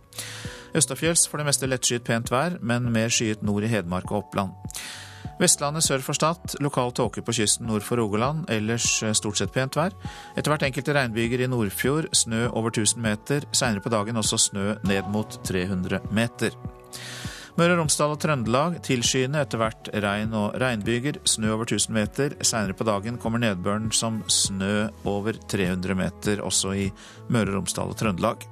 Østafjells 0.79 1.27
for 1.29 1.39
det 1.39 1.51
meste 1.51 1.69
lettskyet 1.69 2.07
pent 2.07 2.33
vær, 2.33 2.57
men 2.65 2.89
mer 2.95 3.13
skyet 3.13 3.45
nord 3.45 3.67
i 3.67 3.71
Hedmark 3.71 4.09
og 4.11 4.23
Oppland. 4.23 4.57
Vestlandet 5.43 5.83
sør 5.83 6.03
for 6.07 6.15
Stad, 6.15 6.53
lokal 6.63 6.93
tåke 6.95 7.23
på 7.27 7.33
kysten 7.35 7.67
nord 7.67 7.83
for 7.83 7.99
Rogaland, 7.99 8.45
ellers 8.53 8.85
stort 9.19 9.41
sett 9.41 9.51
pent 9.51 9.75
vær. 9.75 9.91
Etter 10.39 10.53
hvert 10.53 10.63
enkelte 10.69 10.95
regnbyger 10.95 11.43
i 11.43 11.49
Nordfjord, 11.51 12.07
snø 12.15 12.45
over 12.53 12.71
1000 12.71 13.03
meter, 13.03 13.49
seinere 13.51 13.83
på 13.83 13.91
dagen 13.91 14.21
også 14.21 14.39
snø 14.39 14.77
ned 14.87 15.11
mot 15.11 15.41
300 15.49 15.99
meter. 16.15 16.55
Møre 17.59 17.75
og 17.75 17.83
Romsdal 17.83 18.15
og 18.15 18.21
Trøndelag 18.23 18.79
tilskyende, 18.87 19.43
etter 19.43 19.61
hvert 19.61 19.91
regn 20.05 20.31
og 20.39 20.55
regnbyger. 20.63 21.19
Snø 21.29 21.51
over 21.57 21.67
1000 21.67 21.99
meter. 21.99 22.37
Seinere 22.39 22.79
på 22.79 22.87
dagen 22.87 23.19
kommer 23.21 23.43
nedbøren 23.43 23.91
som 23.93 24.23
snø 24.31 24.87
over 25.11 25.37
300 25.51 25.99
meter, 25.99 26.41
også 26.41 26.77
i 26.87 26.87
Møre 27.35 27.51
og 27.51 27.59
Romsdal 27.59 27.91
og 27.93 27.99
Trøndelag. 27.99 28.47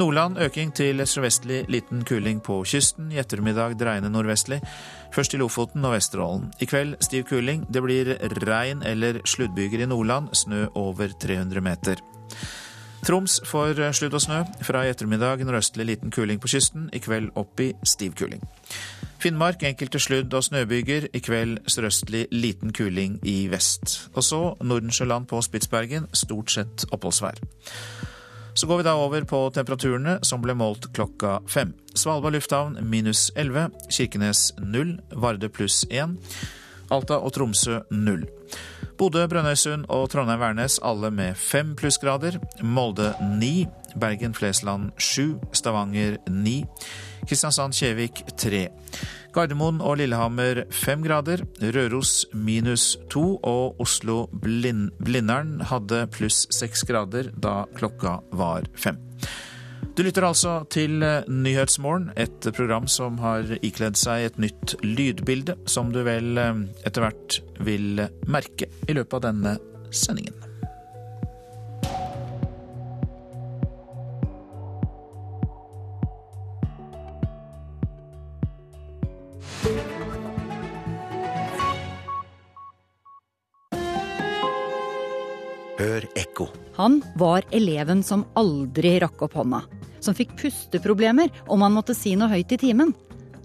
Nordland 0.00 0.38
øking 0.38 0.72
til 0.74 1.02
sørvestlig 1.06 1.64
liten 1.68 2.02
kuling 2.08 2.40
på 2.42 2.62
kysten. 2.66 3.12
I 3.12 3.20
ettermiddag 3.22 3.78
dreiende 3.78 4.10
nordvestlig. 4.10 4.60
Først 5.10 5.34
i 5.34 5.40
Lofoten 5.40 5.84
og 5.84 5.96
Vesterålen. 5.96 6.52
I 6.62 6.68
kveld 6.70 6.94
stiv 7.02 7.24
kuling. 7.26 7.64
Det 7.72 7.82
blir 7.82 8.14
regn 8.46 8.82
eller 8.86 9.20
sluddbyger 9.26 9.82
i 9.82 9.88
Nordland. 9.90 10.30
Snø 10.34 10.66
over 10.74 11.10
300 11.20 11.60
meter. 11.60 12.02
Troms 13.06 13.40
får 13.48 13.80
eh, 13.80 13.92
sludd 13.96 14.14
og 14.14 14.22
snø. 14.22 14.42
Fra 14.62 14.84
i 14.84 14.92
ettermiddag 14.92 15.42
nordøstlig 15.44 15.86
liten 15.88 16.14
kuling 16.14 16.40
på 16.40 16.50
kysten. 16.52 16.88
I 16.92 17.00
kveld 17.02 17.32
opp 17.34 17.60
i 17.60 17.72
stiv 17.82 18.14
kuling. 18.14 18.44
Finnmark 19.20 19.64
enkelte 19.66 19.98
sludd- 19.98 20.34
og 20.36 20.44
snøbyger. 20.44 21.08
I 21.12 21.18
kveld 21.24 21.58
sørøstlig 21.66 22.26
liten 22.30 22.72
kuling 22.72 23.18
i 23.26 23.48
vest. 23.50 24.10
Og 24.14 24.24
så 24.24 24.54
Nordensjøland 24.62 25.26
på 25.26 25.42
Spitsbergen. 25.42 26.06
Stort 26.12 26.54
sett 26.54 26.86
oppholdsvær. 26.92 27.42
Så 28.54 28.66
går 28.66 28.76
vi 28.76 28.86
da 28.86 28.94
over 28.98 29.24
på 29.24 29.42
temperaturene 29.54 30.18
som 30.26 30.42
ble 30.42 30.54
målt 30.58 30.90
klokka 30.96 31.38
fem. 31.48 31.72
Svalbard 31.94 32.34
lufthavn 32.34 32.78
minus 32.82 33.30
11. 33.36 33.70
Kirkenes 33.90 34.50
null. 34.58 34.98
Varde 35.10 35.48
pluss 35.48 35.84
1. 35.90 36.16
Alta 36.90 37.20
og 37.22 37.32
Tromsø 37.36 37.80
null. 37.94 38.26
Bodø, 38.98 39.22
Brønnøysund 39.30 39.86
og 39.88 40.10
Trondheim-Værnes 40.12 40.80
alle 40.84 41.08
med 41.14 41.38
fem 41.38 41.72
plussgrader. 41.78 42.36
Molde 42.60 43.14
ni. 43.38 43.68
Bergen-Flesland 43.96 44.90
sju. 45.00 45.38
Stavanger 45.56 46.18
ni. 46.28 46.64
Kristiansand-Kjevik 47.24 48.24
tre. 48.36 48.66
Gardermoen 49.34 49.80
og 49.82 49.98
Lillehammer 50.00 50.64
fem 50.74 51.04
grader. 51.04 51.44
Røros 51.60 52.24
minus 52.34 52.96
to. 53.12 53.38
Og 53.46 53.78
Oslo-Blindern 53.82 55.60
hadde 55.70 56.04
pluss 56.14 56.46
seks 56.54 56.84
grader 56.88 57.30
da 57.36 57.62
klokka 57.78 58.18
var 58.36 58.68
fem. 58.74 58.98
Du 59.96 60.04
lytter 60.06 60.24
altså 60.24 60.52
til 60.72 61.02
eh, 61.04 61.26
Nyhetsmorgen, 61.28 62.12
et 62.16 62.46
program 62.56 62.86
som 62.88 63.18
har 63.20 63.48
ikledd 63.60 63.98
seg 64.00 64.28
et 64.28 64.38
nytt 64.40 64.76
lydbilde, 64.86 65.58
som 65.68 65.90
du 65.92 66.00
vel 66.06 66.38
eh, 66.40 66.62
etter 66.88 67.04
hvert 67.04 67.40
vil 67.66 68.06
merke 68.30 68.70
i 68.86 68.96
løpet 68.96 69.18
av 69.18 69.26
denne 69.28 69.58
sendingen. 69.90 70.39
Hør 85.80 86.04
ekko. 86.18 86.44
Han 86.76 86.98
var 87.16 87.46
eleven 87.56 88.02
som 88.04 88.26
aldri 88.36 88.98
rakk 89.00 89.22
opp 89.24 89.38
hånda. 89.38 89.62
Som 90.04 90.16
fikk 90.16 90.34
pusteproblemer 90.36 91.32
om 91.48 91.62
han 91.64 91.72
måtte 91.72 91.96
si 91.96 92.12
noe 92.20 92.28
høyt 92.28 92.52
i 92.52 92.58
timen. 92.60 92.92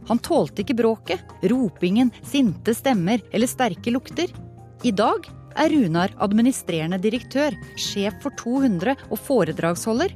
Han 0.10 0.20
tålte 0.20 0.66
ikke 0.66 0.76
bråket, 0.82 1.24
ropingen, 1.48 2.12
sinte 2.28 2.76
stemmer 2.76 3.24
eller 3.32 3.48
sterke 3.48 3.94
lukter. 3.94 4.34
I 4.84 4.92
dag 4.92 5.30
er 5.56 5.72
Runar 5.72 6.12
administrerende 6.20 7.00
direktør, 7.00 7.56
sjef 7.80 8.20
for 8.26 8.36
200 8.44 8.98
og 9.08 9.22
foredragsholder. 9.30 10.12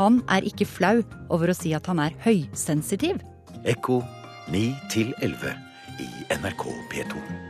Han 0.00 0.18
er 0.34 0.48
ikke 0.48 0.66
flau 0.66 0.98
over 1.30 1.52
å 1.52 1.56
si 1.56 1.76
at 1.78 1.86
han 1.86 2.02
er 2.02 2.18
høysensitiv. 2.26 3.22
Ekko 3.62 4.02
9 4.50 4.66
til 4.90 5.14
11 5.22 5.54
i 6.02 6.10
NRK 6.42 6.68
P2. 6.90 7.41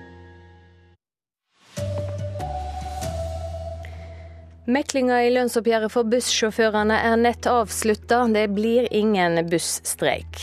Meklinga 4.73 5.19
i 5.27 5.33
lønnsoppgjøret 5.35 5.93
for 5.93 6.09
bussjåførene 6.09 6.97
er 7.05 7.19
nett 7.21 7.45
avslutta. 7.51 8.23
Det 8.33 8.47
blir 8.55 8.87
ingen 8.95 9.37
busstreik. 9.51 10.39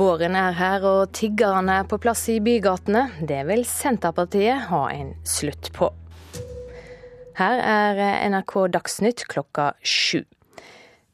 Våren 0.00 0.34
er 0.38 0.56
her 0.58 0.86
og 0.88 1.12
tiggerne 1.14 1.80
er 1.82 1.86
på 1.90 2.00
plass 2.02 2.24
i 2.32 2.40
bygatene. 2.42 3.04
Det 3.26 3.44
vil 3.46 3.62
Senterpartiet 3.68 4.66
ha 4.72 4.82
en 4.90 5.12
slutt 5.22 5.70
på. 5.76 5.92
Her 7.38 7.62
er 7.62 8.02
NRK 8.32 8.56
Dagsnytt 8.74 9.26
klokka 9.30 9.70
sju. 9.86 10.24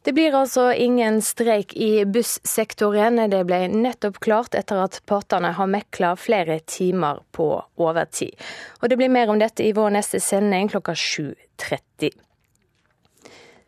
Det 0.07 0.12
blir 0.12 0.35
altså 0.38 0.69
ingen 0.73 1.16
streik 1.23 1.73
i 1.75 2.05
bussektoren. 2.07 3.19
Det 3.31 3.40
ble 3.49 3.64
nettopp 3.73 4.21
klart 4.23 4.55
etter 4.55 4.79
at 4.85 5.01
partene 5.11 5.51
har 5.59 5.66
mekla 5.66 6.12
flere 6.14 6.61
timer 6.62 7.25
på 7.35 7.49
overtid. 7.83 8.38
Og 8.79 8.87
det 8.92 9.01
blir 9.01 9.11
mer 9.11 9.33
om 9.35 9.42
dette 9.42 9.66
i 9.66 9.73
vår 9.75 9.97
neste 9.97 10.21
sending 10.23 10.71
klokka 10.71 10.95
7.30. 10.95 12.14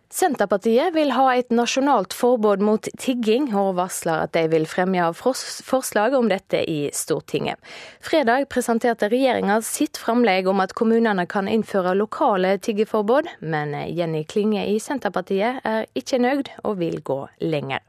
Senterpartiet 0.09 0.95
vil 0.95 1.11
ha 1.13 1.27
et 1.37 1.51
nasjonalt 1.53 2.15
forbud 2.17 2.63
mot 2.65 2.87
tigging, 2.97 3.51
og 3.53 3.75
varsler 3.77 4.23
at 4.25 4.33
de 4.33 4.47
vil 4.49 4.65
fremme 4.65 5.11
forslag 5.13 6.17
om 6.17 6.31
dette 6.33 6.63
i 6.65 6.89
Stortinget. 6.97 7.61
Fredag 8.01 8.47
presenterte 8.49 9.11
regjeringa 9.13 9.59
sitt 9.61 10.01
framlegg 10.01 10.49
om 10.49 10.63
at 10.65 10.73
kommunene 10.79 11.27
kan 11.29 11.51
innføre 11.53 11.93
lokale 11.99 12.55
tiggeforbud, 12.57 13.29
men 13.45 13.77
Jenny 13.93 14.25
Klinge 14.25 14.65
i 14.71 14.79
Senterpartiet 14.81 15.61
er 15.61 15.85
ikke 15.93 16.23
nøyd 16.25 16.49
og 16.65 16.81
vil 16.81 17.03
gå 17.05 17.21
lenger. 17.45 17.85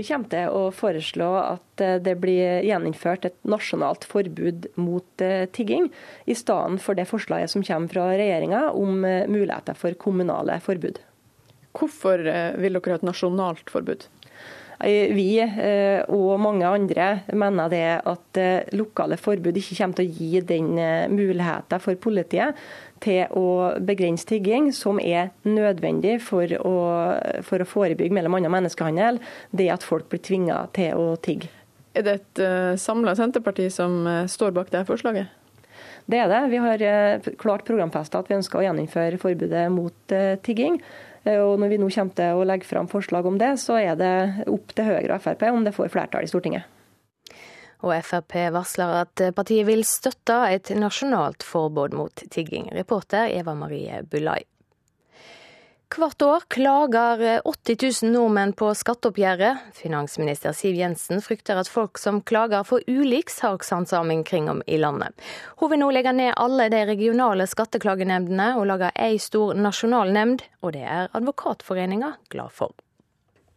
Vi 0.00 0.06
kommer 0.08 0.32
til 0.32 0.48
å 0.56 0.62
foreslå 0.72 1.28
at 1.42 1.82
det 2.00 2.14
blir 2.22 2.62
gjeninnført 2.64 3.26
et 3.28 3.36
nasjonalt 3.44 4.06
forbud 4.08 4.70
mot 4.80 5.24
eh, 5.26 5.44
tigging, 5.52 5.90
i 6.24 6.36
stedet 6.38 6.80
for 6.80 6.96
det 6.96 7.04
forslaget 7.10 7.52
som 7.52 7.66
kommer 7.66 7.92
fra 7.92 8.08
regjeringa 8.14 8.70
om 8.72 9.04
eh, 9.04 9.28
muligheter 9.28 9.76
for 9.76 9.98
kommunale 10.00 10.56
forbud. 10.64 11.02
Hvorfor 11.76 12.22
eh, 12.26 12.56
vil 12.58 12.78
dere 12.78 12.96
ha 12.96 13.00
et 13.00 13.06
nasjonalt 13.06 13.70
forbud? 13.70 14.08
Vi 14.80 15.34
eh, 15.36 16.00
og 16.08 16.40
mange 16.40 16.64
andre 16.64 17.10
mener 17.36 17.68
det 17.68 17.82
at 18.08 18.38
eh, 18.40 18.70
lokale 18.72 19.18
forbud 19.20 19.58
ikke 19.60 19.76
kommer 19.76 19.98
til 19.98 20.08
å 20.08 20.14
gi 20.16 20.40
den 20.48 20.70
muligheten 21.12 21.82
for 21.84 22.00
politiet 22.00 22.56
til 23.04 23.28
å 23.36 23.76
begrense 23.84 24.24
tigging, 24.28 24.70
som 24.76 24.98
er 25.00 25.30
nødvendig 25.44 26.18
for 26.24 26.48
å, 26.64 26.74
for 27.44 27.60
å 27.60 27.68
forebygge 27.68 28.16
mellom 28.16 28.38
annet 28.38 28.52
menneskehandel, 28.52 29.20
det 29.56 29.68
at 29.72 29.84
folk 29.84 30.08
blir 30.12 30.24
tvinga 30.24 30.62
til 30.76 30.96
å 30.96 31.14
tigge. 31.20 31.52
Er 31.96 32.04
det 32.06 32.16
et 32.20 32.42
samla 32.80 33.16
Senterparti 33.18 33.70
som 33.72 34.04
står 34.30 34.52
bak 34.56 34.68
det 34.72 34.84
forslaget? 34.88 35.32
Det 36.10 36.20
er 36.20 36.28
det. 36.28 36.42
Vi 36.52 36.60
har 36.60 36.84
klart 37.40 37.64
programfesta 37.68 38.20
at 38.20 38.28
vi 38.28 38.36
ønsker 38.36 38.60
å 38.60 38.66
gjeninnføre 38.66 39.20
forbudet 39.20 39.64
mot 39.72 40.16
tigging. 40.44 40.76
Eh, 41.24 41.40
og 41.40 41.58
Når 41.60 41.72
vi 41.72 41.80
nå 41.80 41.88
kommer 41.92 42.16
til 42.16 42.40
å 42.40 42.44
legge 42.48 42.68
fram 42.68 42.90
forslag 42.90 43.26
om 43.26 43.38
det, 43.40 43.54
så 43.60 43.78
er 43.80 43.96
det 44.00 44.12
opp 44.50 44.74
til 44.74 44.88
Høyre 44.88 45.16
og 45.16 45.24
Frp 45.24 45.48
om 45.50 45.64
det 45.66 45.74
får 45.76 45.92
flertall 45.92 46.26
i 46.26 46.30
Stortinget. 46.30 46.68
Og 47.80 47.94
Frp 48.04 48.36
varsler 48.52 48.98
at 49.06 49.22
partiet 49.36 49.64
vil 49.68 49.86
støtte 49.88 50.36
et 50.52 50.68
nasjonalt 50.76 51.44
forbud 51.46 51.96
mot 51.96 52.24
tigging. 52.32 52.68
Reporter 52.76 53.32
Eva 53.32 53.54
Marie 53.56 54.02
Bulai. 54.04 54.42
Hvert 55.90 56.22
år 56.22 56.44
klager 56.46 57.18
80 57.42 58.04
000 58.06 58.12
nordmenn 58.14 58.52
på 58.54 58.68
skatteoppgjøret. 58.78 59.58
Finansminister 59.74 60.54
Siv 60.54 60.76
Jensen 60.78 61.18
frykter 61.18 61.58
at 61.58 61.68
folk 61.68 61.98
som 61.98 62.20
klager 62.22 62.62
får 62.64 62.84
ulik 62.86 63.32
sakshandsaming 63.34 64.22
kring 64.24 64.46
om 64.52 64.60
i 64.70 64.78
landet. 64.78 65.16
Hun 65.58 65.72
vil 65.72 65.80
nå 65.82 65.88
legge 65.90 66.12
ned 66.14 66.36
alle 66.38 66.68
de 66.70 66.84
regionale 66.92 67.48
skatteklagenemndene 67.50 68.52
og 68.60 68.68
lage 68.70 68.92
ei 68.94 69.18
stor 69.18 69.58
nasjonal 69.58 70.12
nemnd, 70.14 70.44
og 70.62 70.76
det 70.76 70.84
er 70.86 71.10
Advokatforeninga 71.18 72.12
glad 72.30 72.54
for. 72.54 72.70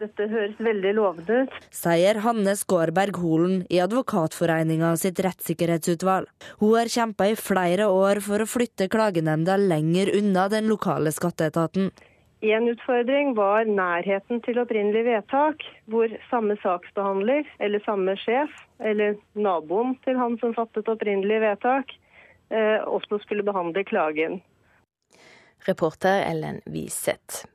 Dette 0.02 0.26
høres 0.28 0.58
veldig 0.58 0.94
lovende 0.98 1.36
ut. 1.46 1.60
Sier 1.72 2.18
Hanne 2.26 2.56
Skårberg 2.58 3.20
Holen 3.22 3.62
i 3.70 3.78
Advokatforeninga 3.84 4.96
sitt 5.00 5.22
rettssikkerhetsutvalg. 5.22 6.28
Hun 6.64 6.74
har 6.80 6.90
kjempa 6.92 7.30
i 7.30 7.38
flere 7.38 7.92
år 7.94 8.24
for 8.26 8.42
å 8.42 8.50
flytte 8.50 8.90
klagenemnda 8.92 9.60
lenger 9.62 10.12
unna 10.18 10.48
den 10.52 10.68
lokale 10.74 11.14
skatteetaten. 11.14 11.94
En 12.44 12.68
utfordring 12.68 13.36
var 13.38 13.64
nærheten 13.72 14.42
til 14.44 14.58
opprinnelig 14.60 15.06
vedtak, 15.08 15.62
hvor 15.88 16.12
samme 16.28 16.58
saksbehandler 16.60 17.48
eller 17.64 17.80
samme 17.86 18.18
sjef 18.20 18.52
eller 18.84 19.16
naboen 19.40 19.94
til 20.04 20.20
han 20.20 20.36
som 20.42 20.52
fattet 20.58 20.92
opprinnelig 20.92 21.40
vedtak, 21.40 21.94
eh, 22.52 22.84
også 22.84 23.22
skulle 23.24 23.48
behandle 23.48 23.86
klagen. 23.88 24.42
Reporter 25.70 26.20
Ellen 26.28 26.60
Wiseth. 26.68 27.46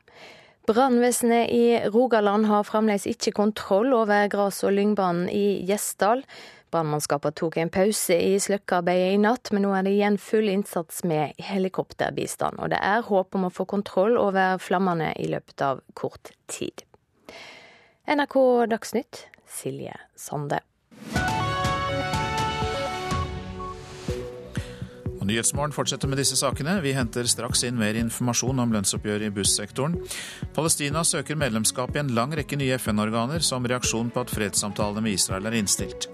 Brannvesenet 0.69 1.53
i 1.53 1.81
Rogaland 1.93 2.49
har 2.49 2.65
fremdeles 2.65 3.05
ikke 3.07 3.37
kontroll 3.37 3.93
over 3.93 4.25
gras- 4.33 4.65
og 4.65 4.73
lyngbanen 4.73 5.29
i 5.29 5.67
Gjesdal. 5.69 6.25
Brannmannskapene 6.73 7.37
tok 7.37 7.57
en 7.61 7.71
pause 7.73 8.17
i 8.21 8.35
sløkkearbeidet 8.43 9.15
i 9.15 9.23
natt, 9.23 9.53
men 9.55 9.65
nå 9.65 9.73
er 9.77 9.87
det 9.87 9.95
igjen 9.97 10.19
full 10.21 10.51
innsats 10.53 11.01
med 11.09 11.39
helikopterbistand. 11.41 12.61
Og 12.61 12.73
det 12.75 12.83
er 12.85 13.07
håp 13.09 13.39
om 13.39 13.49
å 13.49 13.53
få 13.55 13.69
kontroll 13.71 14.19
over 14.21 14.61
flammene 14.63 15.15
i 15.17 15.31
løpet 15.33 15.65
av 15.65 15.83
kort 15.99 16.35
tid. 16.53 16.85
NRK 18.09 18.39
Dagsnytt, 18.73 19.27
Silje 19.49 19.97
Sande. 20.17 20.61
Nyhetsmorgen 25.29 25.75
fortsetter 25.77 26.09
med 26.09 26.21
disse 26.23 26.39
sakene. 26.41 26.79
Vi 26.81 26.95
henter 26.97 27.27
straks 27.29 27.65
inn 27.69 27.77
mer 27.77 27.99
informasjon 28.01 28.63
om 28.63 28.73
lønnsoppgjøret 28.73 29.29
i 29.29 29.35
bussektoren. 29.37 29.99
Palestina 30.57 31.03
søker 31.05 31.37
medlemskap 31.37 31.97
i 31.97 32.01
en 32.01 32.15
lang 32.17 32.33
rekke 32.37 32.57
nye 32.57 32.79
FN-organer 32.81 33.45
som 33.45 33.67
reaksjon 33.69 34.09
på 34.15 34.25
at 34.25 34.33
fredssamtalene 34.33 35.05
med 35.05 35.19
Israel 35.19 35.51
er 35.51 35.59
innstilt. 35.59 36.09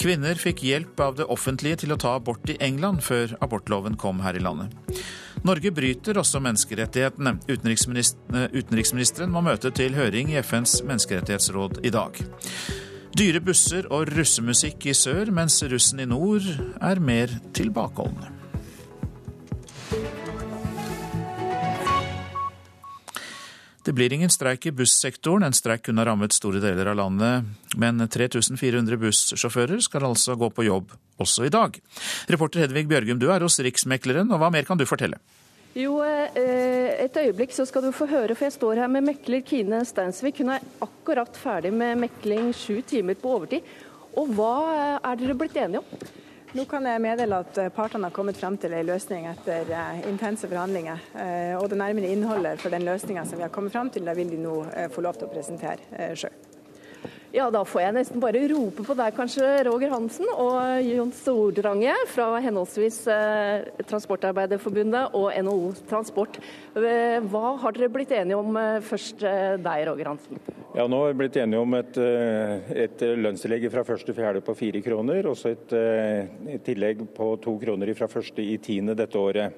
Kvinner 0.00 0.36
fikk 0.36 0.64
hjelp 0.66 1.00
av 1.00 1.16
det 1.16 1.28
offentlige 1.32 1.84
til 1.84 1.94
å 1.94 2.00
ta 2.00 2.16
abort 2.18 2.48
i 2.52 2.58
England 2.60 3.00
før 3.06 3.36
abortloven 3.44 3.96
kom 3.96 4.20
her 4.24 4.36
i 4.36 4.44
landet. 4.44 4.74
Norge 5.46 5.72
bryter 5.74 6.20
også 6.20 6.42
menneskerettighetene. 6.44 7.38
Utenriksministeren 7.48 9.32
må 9.32 9.42
møte 9.46 9.72
til 9.74 9.96
høring 9.96 10.30
i 10.34 10.38
FNs 10.44 10.82
menneskerettighetsråd 10.86 11.80
i 11.86 11.94
dag. 11.94 12.20
Dyre 13.12 13.42
busser 13.44 13.88
og 13.92 14.12
russemusikk 14.12 14.86
i 14.88 14.94
sør, 14.96 15.32
mens 15.34 15.58
russen 15.68 16.00
i 16.00 16.08
nord 16.08 16.46
er 16.80 17.02
mer 17.02 17.34
tilbakeholdne. 17.56 18.41
Det 23.84 23.92
blir 23.92 24.12
ingen 24.12 24.30
streik 24.30 24.66
i 24.66 24.72
bussektoren. 24.72 25.42
En 25.42 25.56
streik 25.56 25.82
kunne 25.88 26.04
rammet 26.06 26.34
store 26.36 26.60
deler 26.62 26.92
av 26.92 26.96
landet. 27.00 27.48
Men 27.76 27.98
3400 28.06 28.98
bussjåfører 29.02 29.82
skal 29.82 30.06
altså 30.06 30.36
gå 30.38 30.50
på 30.54 30.66
jobb 30.68 30.92
også 31.22 31.48
i 31.48 31.52
dag. 31.52 31.78
Reporter 32.30 32.62
Hedvig 32.62 32.86
Bjørgum, 32.90 33.18
du 33.18 33.26
er 33.34 33.42
hos 33.42 33.58
Riksmekleren, 33.58 34.30
og 34.30 34.38
hva 34.38 34.52
mer 34.54 34.68
kan 34.68 34.78
du 34.78 34.86
fortelle? 34.86 35.18
Jo, 35.74 35.98
eh, 36.04 37.02
et 37.02 37.16
øyeblikk 37.16 37.54
så 37.56 37.64
skal 37.66 37.82
du 37.82 37.92
få 37.96 38.06
høre, 38.06 38.36
for 38.36 38.44
jeg 38.44 38.58
står 38.58 38.84
her 38.84 38.90
med 38.92 39.06
mekler 39.08 39.42
Kine 39.42 39.82
Steinsvik. 39.88 40.38
Hun 40.44 40.54
er 40.54 40.66
akkurat 40.84 41.34
ferdig 41.34 41.72
med 41.72 42.04
mekling 42.04 42.52
sju 42.54 42.82
timer 42.86 43.18
på 43.18 43.34
overtid. 43.38 43.66
Og 44.14 44.28
hva 44.36 44.56
er 45.00 45.16
dere 45.16 45.34
blitt 45.34 45.56
enige 45.56 45.80
om? 45.80 46.21
Nå 46.52 46.66
kan 46.68 46.84
jeg 46.84 47.00
meddele 47.00 47.38
at 47.40 47.58
eh, 47.62 47.70
partene 47.72 48.10
har 48.10 48.12
kommet 48.12 48.36
frem 48.36 48.58
til 48.60 48.74
en 48.76 48.84
løsning 48.84 49.24
etter 49.30 49.70
eh, 49.72 50.02
intense 50.10 50.44
forhandlinger. 50.50 51.00
Eh, 51.16 51.54
og 51.56 51.70
det 51.72 51.80
nærmere 51.80 52.12
innholdet 52.12 52.60
for 52.60 52.74
den 52.74 52.84
løsninga 52.84 53.24
som 53.24 53.40
vi 53.40 53.46
har 53.46 53.54
kommet 53.54 53.72
frem 53.72 53.88
til, 53.88 54.04
det 54.04 54.18
vil 54.20 54.34
de 54.36 54.42
nå 54.44 54.58
få 54.92 55.06
lov 55.06 55.16
til 55.16 55.30
å 55.30 55.32
presentere 55.32 56.12
sjøl. 56.12 56.51
Ja, 57.32 57.46
da 57.48 57.62
får 57.64 57.80
jeg 57.80 57.94
nesten 57.96 58.20
bare 58.20 58.42
rope 58.50 58.84
på 58.84 58.94
deg 58.96 59.14
kanskje, 59.16 59.46
Roger 59.64 59.88
Hansen 59.94 60.28
og 60.34 60.82
Jon 60.84 61.12
Stordrange 61.16 61.94
fra 62.12 62.26
henholdsvis 62.44 62.98
eh, 63.08 63.70
Transportarbeiderforbundet 63.88 65.16
og 65.16 65.30
NHO 65.46 65.70
Transport. 65.88 66.36
Hva 66.76 67.54
har 67.62 67.76
dere 67.76 67.88
blitt 67.94 68.12
enige 68.12 68.36
om 68.36 68.58
først 68.84 69.24
deg, 69.24 69.86
Roger 69.88 70.10
Hansen? 70.12 70.42
Ja, 70.76 70.84
nå 70.84 70.98
har 71.00 71.14
vi 71.14 71.20
blitt 71.22 71.38
enige 71.40 71.62
om 71.64 71.78
et, 71.78 71.96
et 72.84 73.06
lønnstillegg 73.24 73.64
fra 73.72 73.86
første 73.88 74.12
fjerde 74.16 74.44
på 74.44 74.56
fire 74.58 74.84
kroner, 74.84 75.30
og 75.32 75.38
så 75.40 75.54
et, 75.54 75.72
et 76.52 76.64
tillegg 76.68 77.00
på 77.16 77.32
to 77.40 77.56
kroner 77.64 77.94
fra 77.96 78.10
første 78.12 78.44
i 78.44 78.58
tiende 78.60 78.96
dette 78.98 79.20
året. 79.20 79.56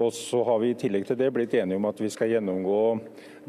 Og 0.00 0.12
så 0.16 0.40
har 0.46 0.60
vi 0.62 0.70
i 0.72 0.76
tillegg 0.78 1.04
til 1.08 1.18
det 1.20 1.28
blitt 1.34 1.52
enige 1.58 1.76
om 1.76 1.86
at 1.90 1.98
vi 2.00 2.08
skal 2.12 2.30
gjennomgå 2.32 2.78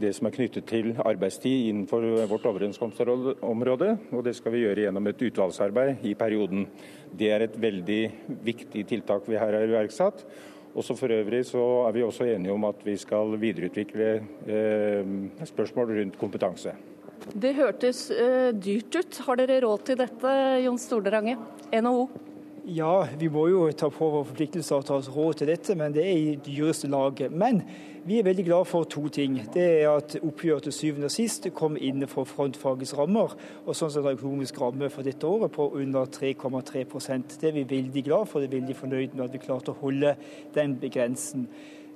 det 0.02 0.12
som 0.16 0.28
er 0.28 0.36
knyttet 0.36 0.66
til 0.68 0.90
arbeidstid 1.00 1.70
innenfor 1.70 2.04
vårt 2.28 2.48
overenskomstområde. 2.50 3.92
Og 4.12 4.24
det 4.26 4.36
skal 4.36 4.56
vi 4.56 4.66
gjøre 4.66 4.88
gjennom 4.88 5.08
et 5.08 5.24
utvalgsarbeid 5.30 6.04
i 6.10 6.16
perioden. 6.20 6.66
Det 7.16 7.30
er 7.32 7.46
et 7.46 7.56
veldig 7.56 8.02
viktig 8.44 8.84
tiltak 8.90 9.30
vi 9.30 9.40
her 9.40 9.56
har 9.56 9.70
iverksatt. 9.70 10.26
Også 10.74 10.98
For 10.98 11.14
øvrig 11.14 11.44
så 11.46 11.64
er 11.88 11.94
vi 11.94 12.04
også 12.04 12.26
enige 12.26 12.52
om 12.52 12.66
at 12.66 12.82
vi 12.84 12.98
skal 12.98 13.38
videreutvikle 13.40 14.10
eh, 14.50 15.14
spørsmål 15.46 15.94
rundt 16.00 16.18
kompetanse. 16.20 16.74
Det 17.32 17.54
hørtes 17.56 18.10
eh, 18.12 18.52
dyrt 18.58 18.98
ut. 18.98 19.22
Har 19.28 19.40
dere 19.40 19.62
råd 19.64 19.86
til 19.88 20.02
dette, 20.02 20.36
Jon 20.66 20.82
Stordrange, 20.82 21.38
NHO? 21.72 22.33
Ja, 22.64 23.08
vi 23.20 23.28
må 23.28 23.50
jo 23.52 23.66
ta 23.76 23.90
på 23.92 24.08
vår 24.08 24.22
forpliktelser 24.30 24.78
og 24.78 24.86
ta 24.88 24.96
oss 24.96 25.10
råd 25.12 25.42
til 25.42 25.50
dette, 25.52 25.74
men 25.76 25.92
det 25.92 26.06
er 26.08 26.14
i 26.16 26.36
dyreste 26.40 26.88
laget. 26.88 27.34
Men 27.36 27.60
vi 28.08 28.22
er 28.22 28.24
veldig 28.24 28.46
glad 28.48 28.70
for 28.70 28.88
to 28.88 29.10
ting. 29.12 29.36
Det 29.52 29.66
er 29.82 29.90
at 29.92 30.16
oppgjøret 30.22 30.70
til 30.70 30.76
syvende 30.78 31.10
og 31.10 31.12
sist 31.12 31.50
kom 31.58 31.76
innenfor 31.76 32.24
frontfagets 32.30 32.96
rammer, 32.96 33.36
og 33.66 33.76
sånn 33.76 33.92
sett 33.92 34.08
økonomisk 34.08 34.62
ramme 34.64 34.88
for 34.94 35.04
dette 35.04 35.28
året 35.28 35.52
på 35.52 35.74
under 35.76 36.08
3,3% 36.08 37.36
Det 37.42 37.52
er 37.52 37.58
vi 37.60 37.68
veldig 37.68 38.06
glad 38.08 38.32
for. 38.32 38.40
Det 38.40 38.48
er 38.48 38.62
veldig 38.62 38.80
fornøyd 38.80 39.18
med 39.18 39.26
at 39.28 39.36
vi 39.36 39.44
klarte 39.44 39.76
å 39.76 39.82
holde 39.84 40.16
den 40.56 40.80
begrensen. 40.80 41.50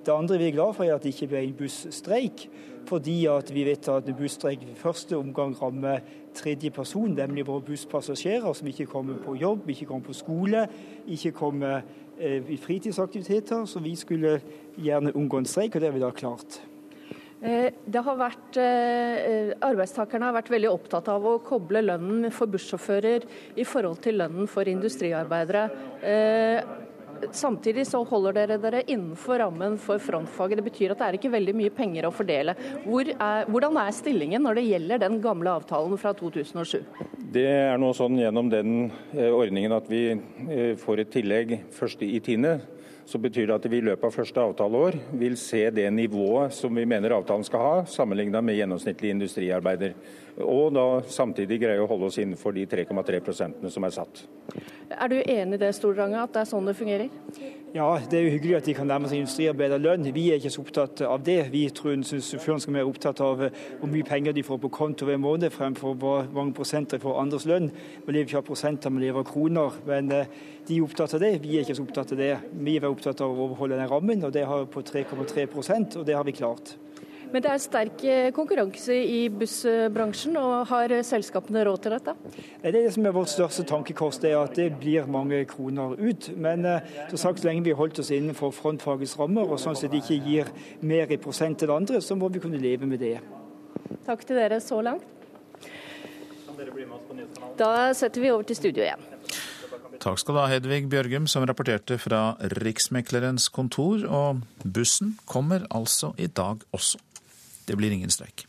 Det 0.03 0.15
andre 0.15 0.37
vi 0.39 0.51
er 0.51 0.59
glad 0.59 0.75
for, 0.75 0.83
er 0.83 0.99
at 0.99 1.03
det 1.03 1.15
ikke 1.15 1.31
ble 1.31 1.45
en 1.45 1.55
busstreik. 1.63 2.49
Fordi 2.87 3.17
at 3.31 3.49
vi 3.55 3.63
vet 3.67 3.87
at 3.91 4.07
busstreik 4.19 4.67
i 4.67 4.75
første 4.75 5.15
omgang 5.15 5.55
rammer 5.61 6.03
tredje 6.37 6.71
person, 6.71 7.15
nemlig 7.17 7.47
våre 7.47 7.65
busspassasjerer 7.67 8.53
som 8.53 8.69
ikke 8.69 8.87
kommer 8.89 9.17
på 9.23 9.35
jobb, 9.39 9.69
ikke 9.73 9.89
kommer 9.89 10.07
på 10.07 10.15
skole, 10.17 10.67
ikke 11.07 11.33
kommer 11.35 11.81
eh, 12.19 12.41
i 12.53 12.57
fritidsaktiviteter. 12.61 13.65
Så 13.65 13.81
vi 13.83 13.95
skulle 13.97 14.37
gjerne 14.77 15.15
unngå 15.15 15.41
en 15.41 15.49
streik, 15.49 15.75
og 15.75 15.81
det 15.81 15.89
har 15.89 15.97
vi 15.97 16.05
da 16.05 16.11
klart. 16.15 16.59
Eh, 17.41 17.69
det 17.85 18.01
har 18.01 18.17
vært, 18.17 18.57
eh, 18.57 19.53
Arbeidstakerne 19.61 20.25
har 20.25 20.33
vært 20.39 20.49
veldig 20.49 20.71
opptatt 20.71 21.09
av 21.13 21.25
å 21.25 21.37
koble 21.45 21.83
lønnen 21.85 22.31
for 22.33 22.49
bussjåfører 22.49 23.27
i 23.57 23.63
forhold 23.63 24.01
til 24.01 24.17
lønnen 24.17 24.49
for 24.49 24.63
industriarbeidere. 24.65 25.69
Samtidig 27.35 27.85
så 27.89 28.03
holder 28.07 28.35
dere 28.37 28.57
dere 28.61 28.83
innenfor 28.85 29.41
rammen 29.41 29.77
for 29.81 30.01
frontfaget. 30.01 30.61
Det 30.61 30.67
betyr 30.69 30.93
at 30.93 31.01
det 31.01 31.07
er 31.07 31.17
ikke 31.19 31.33
veldig 31.33 31.55
mye 31.57 31.73
penger 31.73 32.07
å 32.07 32.13
fordele. 32.13 32.55
Hvor 32.85 33.09
er, 33.13 33.49
hvordan 33.49 33.79
er 33.81 33.95
stillingen 33.95 34.45
når 34.45 34.59
det 34.59 34.65
gjelder 34.67 35.03
den 35.05 35.19
gamle 35.23 35.57
avtalen 35.59 35.99
fra 36.01 36.13
2007? 36.17 36.81
Det 37.33 37.45
er 37.47 37.77
nå 37.81 37.91
sånn 37.97 38.19
gjennom 38.21 38.49
den 38.51 38.89
eh, 39.13 39.29
ordningen 39.33 39.75
at 39.75 39.89
vi 39.91 40.03
eh, 40.13 40.73
får 40.79 41.03
et 41.03 41.13
tillegg 41.17 41.55
først 41.75 42.03
i 42.07 42.19
tiende. 42.23 42.57
Så 43.07 43.17
betyr 43.23 43.47
det 43.47 43.55
at 43.55 43.65
vi 43.71 43.77
i 43.79 43.85
løpet 43.87 44.03
av 44.03 44.11
første 44.11 44.41
avtaleår 44.49 44.97
vil 45.15 45.37
se 45.39 45.61
det 45.71 45.85
nivået 45.95 46.51
som 46.51 46.75
vi 46.75 46.83
mener 46.83 47.15
avtalen 47.15 47.45
skal 47.47 47.61
ha, 47.63 47.75
sammenlignet 47.87 48.43
med 48.43 48.57
gjennomsnittlig 48.57 49.13
industriarbeider 49.15 49.93
og 50.43 50.73
da 50.75 50.83
samtidig 51.09 51.61
greie 51.63 51.81
å 51.81 51.87
holde 51.89 52.09
oss 52.11 52.19
innenfor 52.21 52.53
de 52.53 52.65
3,3 52.69 53.21
prosentene 53.23 53.71
som 53.73 53.87
er 53.87 53.95
satt. 53.95 54.25
Er 54.91 55.09
du 55.09 55.15
enig 55.21 55.57
i 55.57 55.61
det, 55.63 55.71
Stordrange, 55.77 56.19
at 56.19 56.35
det 56.35 56.43
er 56.43 56.49
sånn 56.51 56.67
det 56.67 56.75
fungerer? 56.77 57.07
Ja, 57.77 57.99
det 58.11 58.17
er 58.17 58.23
jo 58.23 58.29
hyggelig 58.29 58.55
at 58.57 58.65
de 58.65 58.73
kan 58.73 58.87
nærme 58.89 59.05
seg 59.05 59.19
industriarbeiderlønn. 59.21 60.07
Vi 60.15 60.23
er 60.31 60.39
ikke 60.39 60.49
så 60.49 60.63
opptatt 60.63 61.03
av 61.05 61.19
det. 61.21 61.51
Vi 61.53 61.59
tror 61.77 61.99
sjåføren 62.01 62.63
skal 62.63 62.73
være 62.73 62.89
opptatt 62.89 63.21
av 63.21 63.43
eh, 63.45 63.59
hvor 63.77 63.91
mye 63.91 64.07
penger 64.07 64.33
de 64.33 64.41
får 64.47 64.57
på 64.63 64.71
konto 64.73 65.05
hver 65.05 65.19
måned, 65.21 65.53
fremfor 65.53 65.93
hvor 65.93 66.25
mange 66.33 66.55
prosenter 66.57 66.97
de 66.97 67.05
får 67.05 67.19
andres 67.21 67.45
lønn. 67.45 67.69
Vi 68.07 68.15
lever 68.15 68.31
ikke 68.31 68.41
av 68.41 68.47
prosenter, 68.47 68.95
vi 68.97 69.03
lever 69.03 69.21
av 69.21 69.29
kroner. 69.29 69.77
Men 69.85 70.09
eh, 70.15 70.33
de 70.65 70.79
er 70.79 70.87
opptatt 70.87 71.13
av 71.19 71.21
det, 71.21 71.31
vi 71.43 71.53
er 71.53 71.67
ikke 71.67 71.77
så 71.77 71.85
opptatt 71.85 72.15
av 72.17 72.23
det. 72.23 72.33
Vi 72.65 72.79
er 72.79 72.89
opptatt 72.89 73.21
av 73.21 73.29
å 73.29 73.45
overholde 73.45 73.77
den 73.77 73.93
rammen, 73.93 74.25
og 74.25 74.33
det 74.33 74.47
har 74.49 74.65
vi 74.65 74.73
på 74.73 74.85
3,3% 74.89 76.01
og 76.01 76.09
det 76.09 76.17
har 76.17 76.25
vi 76.25 76.37
klart. 76.39 76.73
Men 77.31 77.43
det 77.43 77.51
er 77.51 77.61
sterk 77.61 78.03
eh, 78.07 78.29
konkurranse 78.35 78.95
i 78.95 79.25
bussbransjen, 79.33 80.37
og 80.39 80.67
har 80.69 80.93
selskapene 81.07 81.65
råd 81.67 81.81
til 81.83 81.95
dette? 81.97 82.15
Det 82.61 82.71
er 82.71 82.77
det 82.77 82.93
som 82.95 83.07
er 83.07 83.15
vårt 83.15 83.31
største 83.33 83.65
tankekors, 83.67 84.21
det 84.23 84.31
er 84.31 84.39
at 84.41 84.55
det 84.55 84.69
blir 84.79 85.09
mange 85.11 85.43
kroner 85.49 85.97
ut. 85.99 86.29
Men 86.35 86.67
som 86.67 87.17
så 87.17 87.23
sagt, 87.27 87.43
så 87.43 87.49
lenge 87.49 87.65
vi 87.67 87.75
holdt 87.77 87.99
oss 88.03 88.13
innenfor 88.15 88.53
frontfagets 88.55 89.17
rammer, 89.19 89.49
og 89.49 89.59
sånn 89.61 89.75
at 89.75 89.91
de 89.91 90.01
ikke 90.01 90.21
gir 90.23 90.53
mer 90.81 91.11
i 91.11 91.19
prosent 91.21 91.59
til 91.59 91.73
andre, 91.75 92.01
så 92.01 92.15
må 92.15 92.31
vi 92.31 92.43
kunne 92.43 92.61
leve 92.61 92.87
med 92.89 93.03
det. 93.03 93.17
Takk 94.07 94.23
til 94.27 94.39
dere 94.39 94.61
så 94.63 94.81
langt. 94.81 95.03
Da 97.57 97.93
setter 97.97 98.21
vi 98.21 98.31
over 98.31 98.47
til 98.47 98.57
studio 98.57 98.85
igjen. 98.85 99.05
Takk 99.97 100.19
skal 100.21 100.35
du 100.35 100.39
ha, 100.39 100.45
Hedvig 100.51 100.85
Bjørgum, 100.91 101.25
som 101.29 101.45
rapporterte 101.49 101.97
fra 102.01 102.37
Riksmeklerens 102.61 103.49
kontor. 103.53 104.05
Og 104.05 104.43
bussen 104.61 105.15
kommer 105.25 105.65
altså 105.73 106.13
i 106.21 106.29
dag 106.29 106.61
også. 106.75 107.01
Det 107.67 107.75
blir 107.75 107.91
ingen 107.93 108.13
streik. 108.13 108.47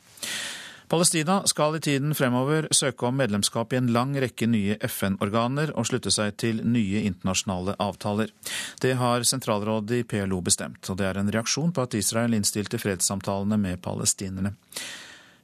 Palestina 0.88 1.42
skal 1.46 1.76
i 1.76 1.80
tiden 1.84 2.14
fremover 2.16 2.70
søke 2.72 3.04
om 3.10 3.18
medlemskap 3.20 3.74
i 3.74 3.76
en 3.76 3.90
lang 3.92 4.14
rekke 4.16 4.46
nye 4.48 4.78
FN-organer 4.88 5.74
og 5.76 5.84
slutte 5.90 6.12
seg 6.14 6.38
til 6.40 6.62
nye 6.64 7.02
internasjonale 7.04 7.74
avtaler. 7.82 8.32
Det 8.80 8.94
har 8.96 9.26
sentralrådet 9.28 9.98
i 9.98 10.06
PLO 10.08 10.40
bestemt, 10.44 10.88
og 10.88 10.96
det 10.96 11.10
er 11.10 11.20
en 11.20 11.28
reaksjon 11.34 11.74
på 11.76 11.84
at 11.84 11.98
Israel 11.98 12.38
innstilte 12.38 12.80
fredssamtalene 12.80 13.60
med 13.60 13.82
palestinerne. 13.84 14.54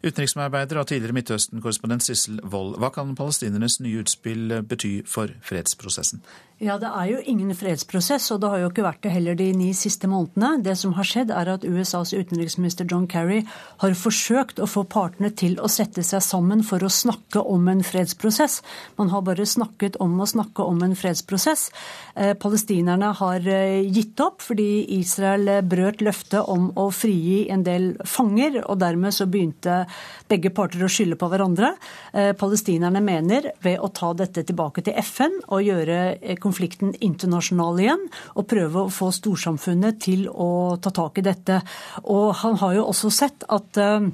Utenriksmedarbeider 0.04 0.80
og 0.80 0.88
tidligere 0.90 1.16
Midtøsten-korrespondent 1.16 2.04
Sissel 2.04 2.40
Wold, 2.44 2.76
hva 2.82 2.90
kan 2.92 3.14
palestinernes 3.16 3.78
nye 3.80 4.02
utspill 4.04 4.60
bety 4.68 4.98
for 5.08 5.32
fredsprosessen? 5.44 6.20
Ja, 6.62 6.78
Det 6.78 6.86
er 6.86 7.08
jo 7.10 7.18
ingen 7.26 7.50
fredsprosess, 7.50 8.30
og 8.30 8.40
det 8.40 8.48
har 8.48 8.60
jo 8.62 8.68
ikke 8.70 8.84
vært 8.86 9.02
det 9.02 9.10
heller 9.10 9.34
de 9.34 9.48
ni 9.52 9.72
siste 9.74 10.06
månedene. 10.06 10.62
Det 10.62 10.76
som 10.78 10.92
har 10.94 11.04
skjedd, 11.04 11.32
er 11.34 11.50
at 11.50 11.64
USAs 11.66 12.12
utenriksminister 12.14 12.86
John 12.86 13.08
Kerry 13.10 13.40
har 13.82 13.96
forsøkt 13.98 14.62
å 14.62 14.68
få 14.70 14.84
partene 14.86 15.32
til 15.34 15.58
å 15.58 15.68
sette 15.68 16.04
seg 16.06 16.22
sammen 16.22 16.62
for 16.62 16.78
å 16.78 16.88
snakke 16.88 17.42
om 17.42 17.66
en 17.68 17.82
fredsprosess. 17.82 18.60
Man 18.96 19.10
har 19.10 19.24
bare 19.26 19.44
snakket 19.44 19.98
om 20.00 20.14
å 20.20 20.28
snakke 20.30 20.62
om 20.62 20.78
en 20.86 20.94
fredsprosess. 20.94 21.72
Eh, 22.14 22.32
palestinerne 22.38 23.10
har 23.18 23.42
eh, 23.50 23.82
gitt 23.90 24.22
opp 24.22 24.40
fordi 24.46 24.86
Israel 25.00 25.58
brøt 25.66 26.06
løftet 26.06 26.46
om 26.48 26.70
å 26.78 26.86
frigi 26.94 27.48
en 27.50 27.66
del 27.66 27.96
fanger, 28.06 28.62
og 28.62 28.78
dermed 28.78 29.12
så 29.12 29.26
begynte 29.26 29.82
begge 30.30 30.52
parter 30.54 30.84
å 30.84 30.90
skylde 30.90 31.18
på 31.20 31.28
hverandre. 31.30 31.74
Eh, 32.12 32.32
palestinerne 32.38 33.02
mener 33.04 33.50
ved 33.64 33.80
å 33.82 33.90
ta 33.94 34.12
dette 34.16 34.44
tilbake 34.46 34.84
til 34.84 34.96
FN 35.02 35.36
og 35.48 35.64
gjøre 35.66 36.36
konflikten 36.42 36.94
internasjonal 37.04 37.80
igjen, 37.82 38.06
og 38.34 38.48
prøve 38.50 38.84
å 38.84 38.92
få 38.92 39.10
storsamfunnet 39.14 40.00
til 40.04 40.28
å 40.28 40.76
ta 40.80 40.94
tak 40.94 41.20
i 41.20 41.26
dette. 41.26 41.60
Og 42.04 42.32
han 42.42 42.60
har 42.62 42.78
jo 42.78 42.88
også 42.90 43.12
sett 43.12 43.46
at 43.52 43.80
eh, 43.80 44.12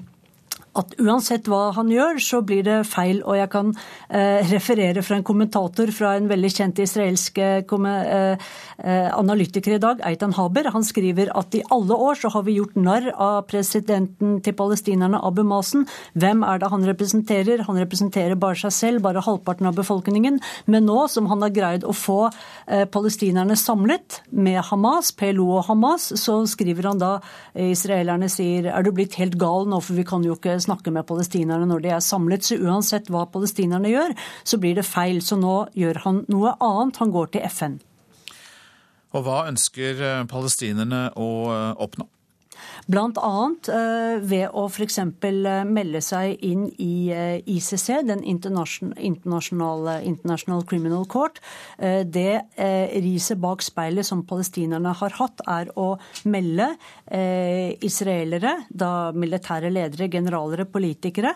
at 0.78 0.92
uansett 1.02 1.48
hva 1.50 1.70
han 1.74 1.88
gjør, 1.90 2.20
så 2.22 2.40
blir 2.46 2.62
det 2.66 2.78
feil. 2.86 3.20
Og 3.26 3.34
jeg 3.38 3.50
kan 3.50 3.72
eh, 3.74 4.46
referere 4.50 5.02
fra 5.02 5.18
en 5.18 5.26
kommentator 5.26 5.90
fra 5.94 6.14
en 6.18 6.28
veldig 6.30 6.50
kjent 6.54 6.78
israelsk 6.82 7.40
eh, 7.42 7.64
eh, 7.66 8.44
eh, 8.78 9.08
analytiker 9.10 9.74
i 9.74 9.80
dag, 9.82 10.02
Eitan 10.06 10.36
Haber. 10.36 10.70
Han 10.74 10.86
skriver 10.86 11.32
at 11.36 11.56
i 11.58 11.64
alle 11.74 11.96
år 11.96 12.20
så 12.22 12.30
har 12.34 12.46
vi 12.46 12.58
gjort 12.60 12.78
narr 12.78 13.10
av 13.16 13.48
presidenten 13.50 14.38
til 14.44 14.56
palestinerne, 14.58 15.18
Abu 15.18 15.42
Masen. 15.46 15.88
Hvem 16.14 16.44
er 16.46 16.62
det 16.62 16.70
han 16.70 16.86
representerer? 16.86 17.64
Han 17.66 17.80
representerer 17.80 18.38
bare 18.38 18.60
seg 18.62 18.74
selv, 18.76 19.04
bare 19.06 19.24
halvparten 19.26 19.66
av 19.70 19.78
befolkningen. 19.78 20.38
Men 20.70 20.86
nå 20.86 21.08
som 21.10 21.26
han 21.32 21.42
har 21.42 21.54
greid 21.56 21.86
å 21.88 21.96
få 21.96 22.20
eh, 22.30 22.86
palestinerne 22.86 23.58
samlet 23.58 24.20
med 24.30 24.62
Hamas, 24.70 25.10
PLO 25.18 25.50
og 25.58 25.66
Hamas, 25.66 26.12
så 26.20 26.44
skriver 26.46 26.92
han 26.92 27.02
da 27.02 27.16
israelerne 27.58 28.28
sier 28.30 28.68
er 28.70 28.84
du 28.86 28.92
blitt 28.94 29.16
helt 29.18 29.34
gal 29.40 29.66
nå, 29.68 29.80
for 29.82 29.98
vi 29.98 30.06
kan 30.06 30.22
jo 30.24 30.36
ikke 30.38 30.59
snakke 30.64 30.92
med 30.94 31.06
palestinerne 31.08 31.68
når 31.68 31.84
de 31.84 31.92
er 31.96 32.04
samlet. 32.04 32.46
Så 32.46 32.58
uansett 32.60 33.10
hva 33.12 33.26
palestinerne 33.32 33.92
gjør, 33.92 34.16
så 34.44 34.60
blir 34.62 34.78
det 34.78 34.88
feil. 34.88 35.20
Så 35.24 35.38
nå 35.40 35.56
gjør 35.78 36.02
han 36.06 36.24
noe 36.32 36.54
annet. 36.58 37.00
Han 37.02 37.14
går 37.14 37.34
til 37.34 37.46
FN. 37.50 37.80
Og 39.10 39.26
hva 39.26 39.44
ønsker 39.50 40.00
eh, 40.06 40.24
palestinerne 40.30 41.08
å 41.18 41.30
eh, 41.50 41.70
oppnå? 41.82 42.06
Bl.a. 42.88 43.32
Eh, 43.68 44.16
ved 44.24 44.54
å 44.56 44.64
f.eks. 44.68 44.98
Eh, 45.00 45.64
melde 45.68 46.00
seg 46.04 46.40
inn 46.46 46.66
i 46.80 47.10
eh, 47.12 47.38
ICC, 47.44 47.88
den 48.08 48.22
internasjonale 48.24 50.00
International 50.08 50.64
Criminal 50.68 51.06
Court. 51.10 51.40
Det 51.80 52.40
riset 53.00 53.38
bak 53.40 53.62
speilet 53.64 54.06
som 54.06 54.22
palestinerne 54.28 54.92
har 54.96 55.14
hatt, 55.16 55.40
er 55.48 55.70
å 55.80 55.94
melde 56.28 56.66
israelere, 57.84 58.52
da 58.68 59.10
militære 59.16 59.70
ledere, 59.72 60.08
generalere, 60.12 60.66
politikere, 60.70 61.32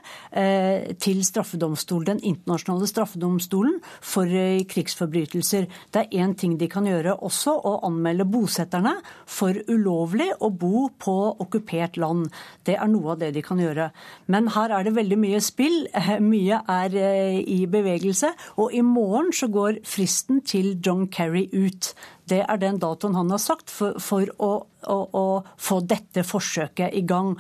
til 1.00 1.22
straffedomstolen, 1.26 2.14
den 2.14 2.22
internasjonale 2.34 2.88
straffedomstolen 2.90 3.78
for 4.04 4.30
krigsforbrytelser. 4.70 5.68
Det 5.94 6.04
er 6.04 6.24
én 6.24 6.36
ting 6.38 6.58
de 6.60 6.68
kan 6.70 6.86
gjøre 6.88 7.16
også, 7.24 7.56
å 7.56 7.76
anmelde 7.88 8.28
bosetterne 8.28 8.96
for 9.26 9.58
ulovlig 9.70 10.30
å 10.44 10.52
bo 10.52 10.88
på 11.00 11.18
okkupert 11.42 11.98
land. 12.00 12.30
Det 12.66 12.76
er 12.78 12.90
noe 12.90 13.14
av 13.14 13.22
det 13.22 13.32
de 13.36 13.42
kan 13.44 13.60
gjøre. 13.60 13.90
Men 14.30 14.50
her 14.54 14.74
er 14.74 14.86
det 14.86 14.94
veldig 14.96 15.18
mye 15.20 15.40
spill. 15.44 15.84
Mye 16.24 16.60
er 16.70 16.96
eh, 16.98 17.40
i 17.40 17.64
bevegelse. 17.70 18.32
Og 18.60 18.74
i 18.74 18.82
morgen 18.86 19.32
så 19.34 19.50
går 19.52 19.82
fristen 19.88 20.42
til 20.46 20.74
John 20.84 21.08
Kerry 21.12 21.46
ut. 21.52 21.92
Det 22.28 22.40
er 22.40 22.60
den 22.60 22.78
datoen 22.80 23.16
han 23.18 23.32
har 23.32 23.40
sagt 23.42 23.68
for, 23.72 23.98
for 24.00 24.30
å, 24.40 24.52
å, 24.88 24.98
å, 25.12 25.24
få 25.60 25.80
dette 25.84 26.24
forsøket 26.24 26.96
i 26.96 27.04
gang. 27.04 27.34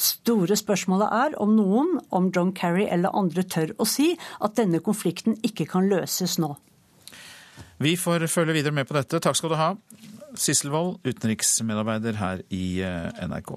Store 0.00 0.56
spørsmålet 0.56 1.12
er 1.12 1.36
om 1.42 1.52
noen, 1.58 1.98
om 2.08 2.30
John 2.32 2.54
Kerry 2.56 2.86
eller 2.88 3.12
andre, 3.16 3.44
tør 3.44 3.74
å 3.76 3.88
si 3.88 4.14
at 4.40 4.56
denne 4.56 4.80
konflikten 4.84 5.36
ikke 5.46 5.68
kan 5.68 5.90
løses 5.92 6.38
nå. 6.40 6.54
Vi 7.80 7.94
får 7.96 8.26
følge 8.28 8.56
videre 8.56 8.76
med 8.76 8.88
på 8.88 8.96
dette. 8.96 9.20
Takk 9.20 9.36
skal 9.36 9.52
du 9.52 9.60
ha. 9.60 9.74
Sissel 10.38 10.70
Wold, 10.70 11.00
utenriksmedarbeider 11.04 12.18
her 12.20 12.42
i 12.54 12.80
eh, 12.84 13.26
NRK. 13.26 13.56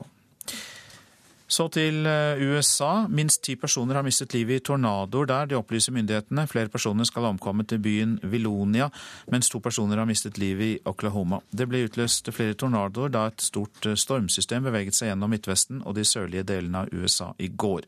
Så 1.54 1.68
til 1.70 2.08
eh, 2.10 2.42
USA. 2.42 3.06
Minst 3.12 3.44
ti 3.46 3.56
personer 3.60 4.00
har 4.00 4.06
mistet 4.06 4.34
livet 4.34 4.62
i 4.62 4.64
tornadoer 4.72 5.28
der, 5.30 5.50
det 5.52 5.58
opplyser 5.60 5.94
myndighetene. 5.94 6.48
Flere 6.50 6.72
personer 6.74 7.06
skal 7.06 7.28
ha 7.28 7.34
omkommet 7.34 7.76
i 7.76 7.82
byen 7.84 8.16
Vilonia, 8.24 8.90
mens 9.32 9.52
to 9.54 9.62
personer 9.62 10.02
har 10.02 10.10
mistet 10.10 10.40
livet 10.42 10.66
i 10.66 10.80
Oklahoma. 10.90 11.44
Det 11.52 11.68
ble 11.70 11.84
utløst 11.88 12.32
flere 12.34 12.58
tornadoer 12.58 13.14
da 13.14 13.28
et 13.30 13.44
stort 13.46 13.86
eh, 13.86 14.00
stormsystem 14.00 14.66
beveget 14.66 14.98
seg 14.98 15.12
gjennom 15.12 15.34
Midtvesten 15.36 15.84
og 15.84 15.98
de 16.00 16.08
sørlige 16.08 16.48
delene 16.56 16.86
av 16.86 16.96
USA 16.96 17.34
i 17.38 17.52
går. 17.54 17.86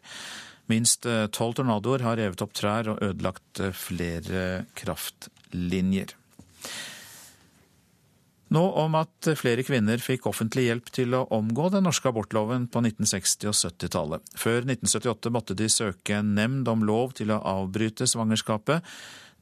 Minst 0.70 1.06
tolv 1.30 1.54
tornadoer 1.60 2.02
har 2.02 2.18
revet 2.18 2.42
opp 2.42 2.56
trær 2.58 2.88
og 2.90 3.02
ødelagt 3.06 3.60
flere 3.78 4.64
kraftlinjer. 4.74 6.16
Nå 8.54 8.62
om 8.78 8.94
at 9.00 9.28
flere 9.40 9.64
kvinner 9.66 10.02
fikk 10.02 10.28
offentlig 10.30 10.68
hjelp 10.68 10.92
til 10.94 11.16
å 11.18 11.24
omgå 11.34 11.72
den 11.74 11.88
norske 11.88 12.12
abortloven 12.12 12.68
på 12.70 12.84
1960- 12.84 13.50
og 13.50 13.56
70-tallet. 13.58 14.22
Før 14.38 14.60
1978 14.68 15.32
måtte 15.34 15.58
de 15.58 15.70
søke 15.72 16.20
en 16.20 16.36
nemnd 16.38 16.70
om 16.70 16.86
lov 16.86 17.16
til 17.18 17.34
å 17.34 17.42
avbryte 17.42 18.06
svangerskapet. 18.10 18.86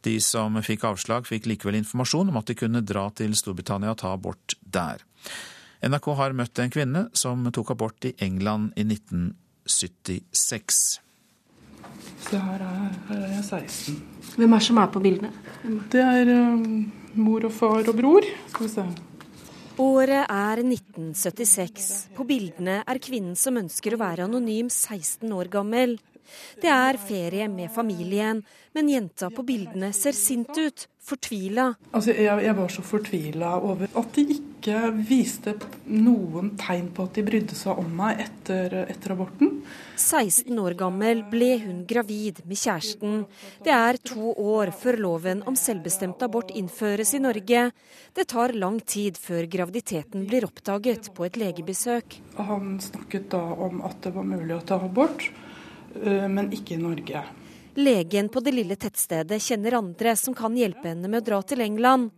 De 0.07 0.15
som 0.23 0.55
fikk 0.63 0.87
avslag, 0.87 1.27
fikk 1.27 1.49
likevel 1.51 1.75
informasjon 1.81 2.31
om 2.31 2.39
at 2.39 2.47
de 2.47 2.55
kunne 2.59 2.83
dra 2.83 3.09
til 3.15 3.35
Storbritannia 3.35 3.91
og 3.91 3.99
ta 3.99 4.15
abort 4.15 4.55
der. 4.63 5.03
NRK 5.83 6.07
har 6.15 6.35
møtt 6.39 6.59
en 6.63 6.71
kvinne 6.71 7.05
som 7.17 7.43
tok 7.51 7.75
abort 7.75 8.07
i 8.07 8.15
England 8.23 8.71
i 8.79 8.87
1976. 8.87 10.81
Så 12.23 12.39
her 12.39 12.63
er, 12.63 12.91
her 13.09 13.19
er 13.19 13.31
jeg 13.35 13.45
16. 13.67 14.01
Hvem 14.39 14.55
er 14.55 14.63
som 14.63 14.79
er 14.79 14.91
på 14.91 15.03
bildene? 15.03 15.31
Det 15.91 16.03
er 16.03 16.35
um 16.39 17.02
mor 17.16 17.45
og 17.47 17.53
far 17.53 17.89
og 17.89 17.97
bror. 17.97 18.28
Skal 18.51 18.68
vi 18.68 18.72
se. 18.74 18.86
Året 19.82 20.28
er 20.30 20.61
1976. 20.61 21.86
På 22.14 22.26
bildene 22.30 22.82
er 22.86 23.01
kvinnen 23.01 23.38
som 23.39 23.57
ønsker 23.57 23.95
å 23.95 24.01
være 24.03 24.28
anonym 24.28 24.70
16 24.70 25.32
år 25.34 25.49
gammel. 25.53 25.97
Det 26.61 26.70
er 26.70 26.99
ferie 27.01 27.47
med 27.49 27.72
familien, 27.74 28.43
men 28.74 28.89
jenta 28.89 29.30
på 29.34 29.45
bildene 29.45 29.89
ser 29.93 30.16
sint 30.18 30.53
ut, 30.57 30.86
fortvila. 31.03 31.73
Altså, 31.91 32.13
jeg, 32.15 32.43
jeg, 32.45 32.55
var 32.57 32.71
så 32.71 32.83
fortvila 32.85 33.53
over 33.59 33.89
at 33.99 34.15
de 34.15 34.23
ikke 34.37 34.77
viste 35.03 35.53
noen 35.91 36.53
tegn 36.59 36.87
på 36.95 37.07
at 37.07 37.17
de 37.17 37.25
brydde 37.27 37.57
seg 37.57 37.81
om 37.81 37.89
meg 37.97 38.21
etter, 38.23 38.77
etter 38.87 39.15
aborten. 39.15 39.57
16 39.99 40.47
år 40.63 40.77
gammel 40.79 41.25
ble 41.29 41.51
hun 41.65 41.83
gravid 41.89 42.39
med 42.47 42.59
kjæresten. 42.59 43.25
Det 43.65 43.75
er 43.75 43.99
to 43.99 44.31
år 44.31 44.71
før 44.79 44.99
loven 45.03 45.43
om 45.49 45.59
selvbestemt 45.59 46.23
abort 46.23 46.53
innføres 46.55 47.13
i 47.17 47.21
Norge. 47.23 47.67
Det 48.15 48.27
tar 48.31 48.55
lang 48.55 48.79
tid 48.87 49.19
før 49.19 49.47
graviditeten 49.51 50.27
blir 50.29 50.47
oppdaget 50.47 51.11
på 51.15 51.27
et 51.27 51.39
legebesøk. 51.41 52.19
Han 52.39 52.77
snakket 52.83 53.31
da 53.35 53.43
om 53.67 53.83
at 53.85 53.99
det 54.05 54.15
var 54.15 54.27
mulig 54.27 54.55
å 54.55 54.65
ta 54.65 54.79
abort. 54.79 55.27
Eh, 56.01 56.27
men 56.31 56.51
ikke 56.55 56.77
i 56.77 56.81
Norge. 56.81 57.23
Legen 57.76 58.30
på 58.30 58.39
det 58.45 58.51
lille 58.53 58.76
tettstedet 58.78 59.41
kjenner 59.41 59.80
andre 59.80 60.13
som 60.19 60.36
kan 60.38 60.53
hjelpe 60.57 60.91
henne 60.91 61.09
med 61.09 61.24
å 61.24 61.26
dra 61.26 61.39
til 61.41 61.63
England. 61.65 62.11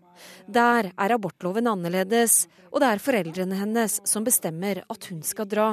Der 0.51 0.89
er 0.91 1.13
abortloven 1.15 1.69
annerledes, 1.71 2.45
og 2.71 2.81
det 2.83 2.89
er 2.91 3.03
foreldrene 3.03 3.59
hennes 3.59 4.01
som 4.03 4.27
bestemmer 4.27 4.83
at 4.91 5.07
hun 5.11 5.21
skal 5.23 5.47
dra. 5.47 5.67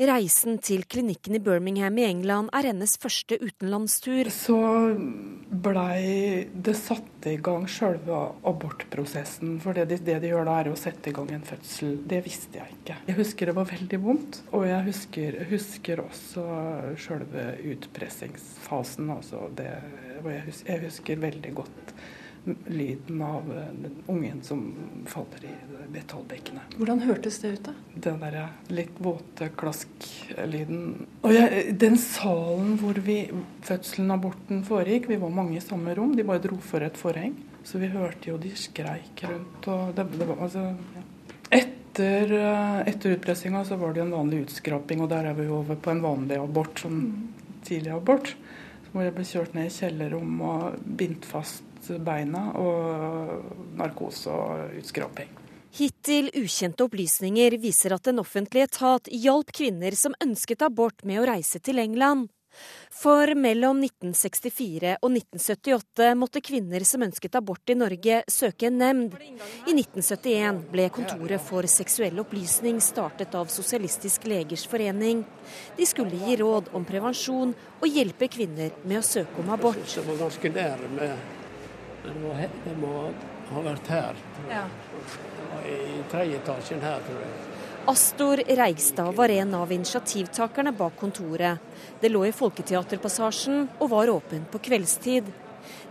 Reisen 0.00 0.56
til 0.64 0.86
klinikken 0.88 1.34
i 1.36 1.38
Birmingham 1.44 1.98
i 2.00 2.06
England 2.06 2.48
er 2.56 2.70
hennes 2.70 2.94
første 2.96 3.36
utenlandstur. 3.36 4.30
Så 4.32 4.56
blei 5.52 6.46
det 6.56 6.72
satt 6.78 7.28
i 7.28 7.34
gang 7.36 7.66
sjølve 7.68 8.20
abortprosessen. 8.48 9.58
For 9.60 9.76
det 9.76 9.90
de, 9.90 9.98
det 10.06 10.14
de, 10.22 10.30
gjør 10.32 10.48
da, 10.48 10.54
er 10.62 10.70
å 10.72 10.78
sette 10.80 11.12
i 11.12 11.16
gang 11.18 11.28
en 11.36 11.44
fødsel. 11.44 11.98
Det 12.08 12.22
visste 12.24 12.62
jeg 12.62 12.78
ikke. 12.78 12.96
Jeg 13.10 13.18
husker 13.18 13.50
det 13.50 13.56
var 13.58 13.68
veldig 13.68 14.00
vondt. 14.00 14.40
Og 14.56 14.64
jeg 14.70 14.86
husker, 14.88 15.36
husker 15.52 16.00
også 16.06 16.46
sjølve 17.04 17.44
utpressingsfasen. 17.74 19.12
Altså 19.12 19.50
det, 19.58 19.68
jeg, 20.24 20.46
husker, 20.48 20.72
jeg 20.72 20.84
husker 20.86 21.22
veldig 21.28 21.54
godt 21.60 21.94
lyden 22.44 23.22
av 23.22 23.48
den 23.82 23.96
ungen 24.06 24.42
som 24.42 24.74
faller 25.06 25.44
i 25.44 25.52
metallbekkenet. 25.92 26.76
Hvordan 26.78 27.02
hørtes 27.04 27.38
det 27.42 27.52
ut, 27.54 27.68
da? 27.68 27.74
Den 27.94 28.20
der 28.22 28.38
litt 28.72 29.00
våte 29.02 29.50
klask-lyden. 29.60 31.06
Og 31.20 31.34
jeg, 31.34 31.76
den 31.80 31.98
salen 32.00 32.76
hvor 32.80 33.00
vi, 33.04 33.22
fødselen, 33.66 34.12
aborten 34.14 34.64
foregikk, 34.66 35.10
vi 35.10 35.20
var 35.20 35.34
mange 35.34 35.58
i 35.58 35.64
samme 35.64 35.94
rom. 35.98 36.14
De 36.16 36.26
bare 36.26 36.42
dro 36.46 36.58
for 36.64 36.84
et 36.86 36.98
forheng. 37.00 37.36
Så 37.66 37.80
vi 37.82 37.90
hørte 37.92 38.30
jo 38.30 38.38
de 38.40 38.52
skreik 38.56 39.24
rundt. 39.26 39.68
og 39.68 39.94
det, 39.96 40.06
det 40.16 40.28
var, 40.28 40.40
altså, 40.46 40.70
ja. 40.96 41.06
Etter, 41.50 42.30
etter 42.86 43.16
utpressinga 43.16 43.64
så 43.66 43.76
var 43.76 43.92
det 43.92 44.04
en 44.04 44.14
vanlig 44.14 44.44
utskraping, 44.46 45.02
og 45.02 45.10
der 45.10 45.26
er 45.26 45.34
vi 45.36 45.48
jo 45.48 45.58
over 45.58 45.76
på 45.76 45.90
en 45.90 46.04
vanlig 46.04 46.38
abort, 46.38 46.78
sånn 46.78 47.00
tidlig 47.66 47.90
abort. 47.92 48.30
Så 48.86 48.94
må 48.94 49.02
jeg 49.04 49.16
bli 49.16 49.26
kjørt 49.26 49.56
ned 49.58 49.66
i 49.66 49.74
kjellerrom 49.74 50.38
og 50.46 50.78
bindt 51.00 51.26
fast 51.28 51.66
beina 52.04 52.50
og 52.60 53.76
narkose 53.78 54.32
og 54.32 54.80
utskraping. 54.80 55.36
Hittil 55.70 56.32
ukjente 56.34 56.82
opplysninger 56.82 57.54
viser 57.62 57.94
at 57.94 58.10
en 58.10 58.22
offentlig 58.24 58.66
etat 58.66 59.06
hjalp 59.14 59.52
kvinner 59.54 59.94
som 59.94 60.16
ønsket 60.22 60.66
abort 60.66 61.04
med 61.06 61.22
å 61.22 61.28
reise 61.30 61.62
til 61.62 61.78
England. 61.78 62.28
For 62.90 63.30
mellom 63.38 63.78
1964 63.84 64.96
og 64.98 65.12
1978 65.14 66.08
måtte 66.18 66.42
kvinner 66.42 66.82
som 66.84 67.04
ønsket 67.06 67.38
abort 67.38 67.70
i 67.70 67.76
Norge, 67.78 68.20
søke 68.26 68.66
en 68.66 68.80
nemnd. 68.82 69.14
I 69.70 69.76
1971 69.76 70.64
ble 70.72 70.88
Kontoret 70.92 71.46
for 71.46 71.70
seksuell 71.70 72.18
opplysning 72.20 72.82
startet 72.82 73.36
av 73.38 73.52
Sosialistisk 73.54 74.26
legers 74.26 74.66
forening. 74.68 75.22
De 75.78 75.86
skulle 75.86 76.18
gi 76.26 76.40
råd 76.42 76.74
om 76.74 76.86
prevensjon 76.88 77.54
og 77.78 77.86
hjelpe 77.88 78.28
kvinner 78.32 78.74
med 78.82 78.98
å 79.00 79.06
søke 79.06 79.44
om 79.44 79.54
abort. 79.54 79.78
Jeg 79.78 79.94
synes 79.94 80.00
Det 80.00 80.10
var 80.10 80.24
ganske 80.26 80.56
nærme 80.58 81.12
det 82.10 82.20
må, 82.22 82.34
det 82.64 82.76
må 82.80 82.94
ha 83.50 83.62
vært 83.64 83.90
her. 83.92 84.18
Ja. 84.50 84.64
I 85.66 86.02
tredje 86.10 86.40
etasjen 86.40 86.82
her, 86.84 87.02
tror 87.06 87.22
jeg. 87.22 87.38
Astor 87.90 88.42
Reigstad 88.46 89.14
var 89.16 89.32
en 89.32 89.54
av 89.54 89.72
initiativtakerne 89.72 90.72
bak 90.76 90.98
kontoret. 91.00 91.58
Det 92.00 92.10
lå 92.12 92.26
i 92.28 92.34
Folketeaterpassasjen 92.36 93.64
og 93.78 93.88
var 93.90 94.12
åpen 94.12 94.44
på 94.52 94.60
kveldstid. 94.68 95.30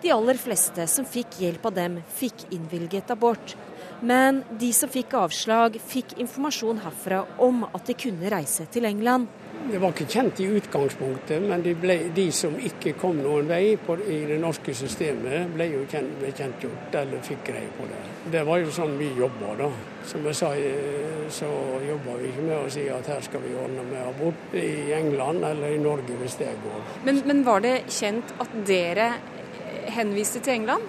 De 0.01 0.11
aller 0.13 0.37
fleste 0.39 0.85
som 0.87 1.07
fikk 1.07 1.39
hjelp 1.41 1.65
av 1.65 1.75
dem, 1.75 1.97
fikk 2.15 2.45
innvilget 2.55 3.11
abort. 3.11 3.55
Men 4.01 4.43
de 4.61 4.69
som 4.75 4.91
fikk 4.91 5.15
avslag, 5.17 5.79
fikk 5.81 6.15
informasjon 6.21 6.79
herfra 6.85 7.23
om 7.43 7.65
at 7.67 7.89
de 7.89 7.97
kunne 7.99 8.31
reise 8.31 8.67
til 8.71 8.87
England. 8.87 9.27
Det 9.67 9.77
var 9.77 9.91
ikke 9.93 10.05
kjent 10.09 10.39
i 10.41 10.45
utgangspunktet, 10.57 11.43
men 11.43 11.61
de, 11.61 11.73
ble, 11.77 11.95
de 12.15 12.25
som 12.33 12.55
ikke 12.55 12.95
kom 12.97 13.19
noen 13.21 13.49
vei 13.49 13.75
på, 13.77 13.97
i 14.01 14.21
det 14.29 14.39
norske 14.41 14.73
systemet, 14.73 15.51
ble 15.53 15.67
jo 15.73 15.81
kjent, 15.91 16.15
ble 16.21 16.31
kjentgjort 16.33 16.95
eller 17.01 17.21
fikk 17.25 17.43
greie 17.51 17.69
på 17.77 17.85
det. 17.89 17.99
Det 18.33 18.43
var 18.47 18.63
jo 18.63 18.71
sånn 18.73 18.95
vi 18.97 19.09
jobba, 19.17 19.53
da. 19.59 19.69
Som 20.09 20.25
jeg 20.25 20.39
sa, 20.39 20.53
eh, 20.55 21.27
så 21.33 21.49
jobba 21.85 22.15
vi 22.21 22.31
ikke 22.31 22.45
med 22.47 22.55
å 22.57 22.71
si 22.71 22.87
at 22.89 23.11
her 23.11 23.21
skal 23.25 23.43
vi 23.43 23.53
ordne 23.59 23.83
med 23.91 24.01
abort 24.07 24.55
i 24.57 24.93
England 24.95 25.45
eller 25.51 25.75
i 25.75 25.81
Norge 25.83 26.17
hvis 26.21 26.39
det 26.39 26.53
går. 26.63 26.79
Men, 27.05 27.21
men 27.29 27.43
var 27.45 27.61
det 27.65 27.75
kjent 27.93 28.33
at 28.39 28.55
dere 28.65 29.11
henviste 29.93 30.41
til 30.45 30.61
England? 30.61 30.87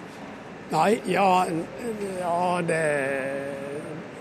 Nei, 0.71 1.01
ja, 1.11 1.27
ja 2.21 2.61
det 2.63 2.85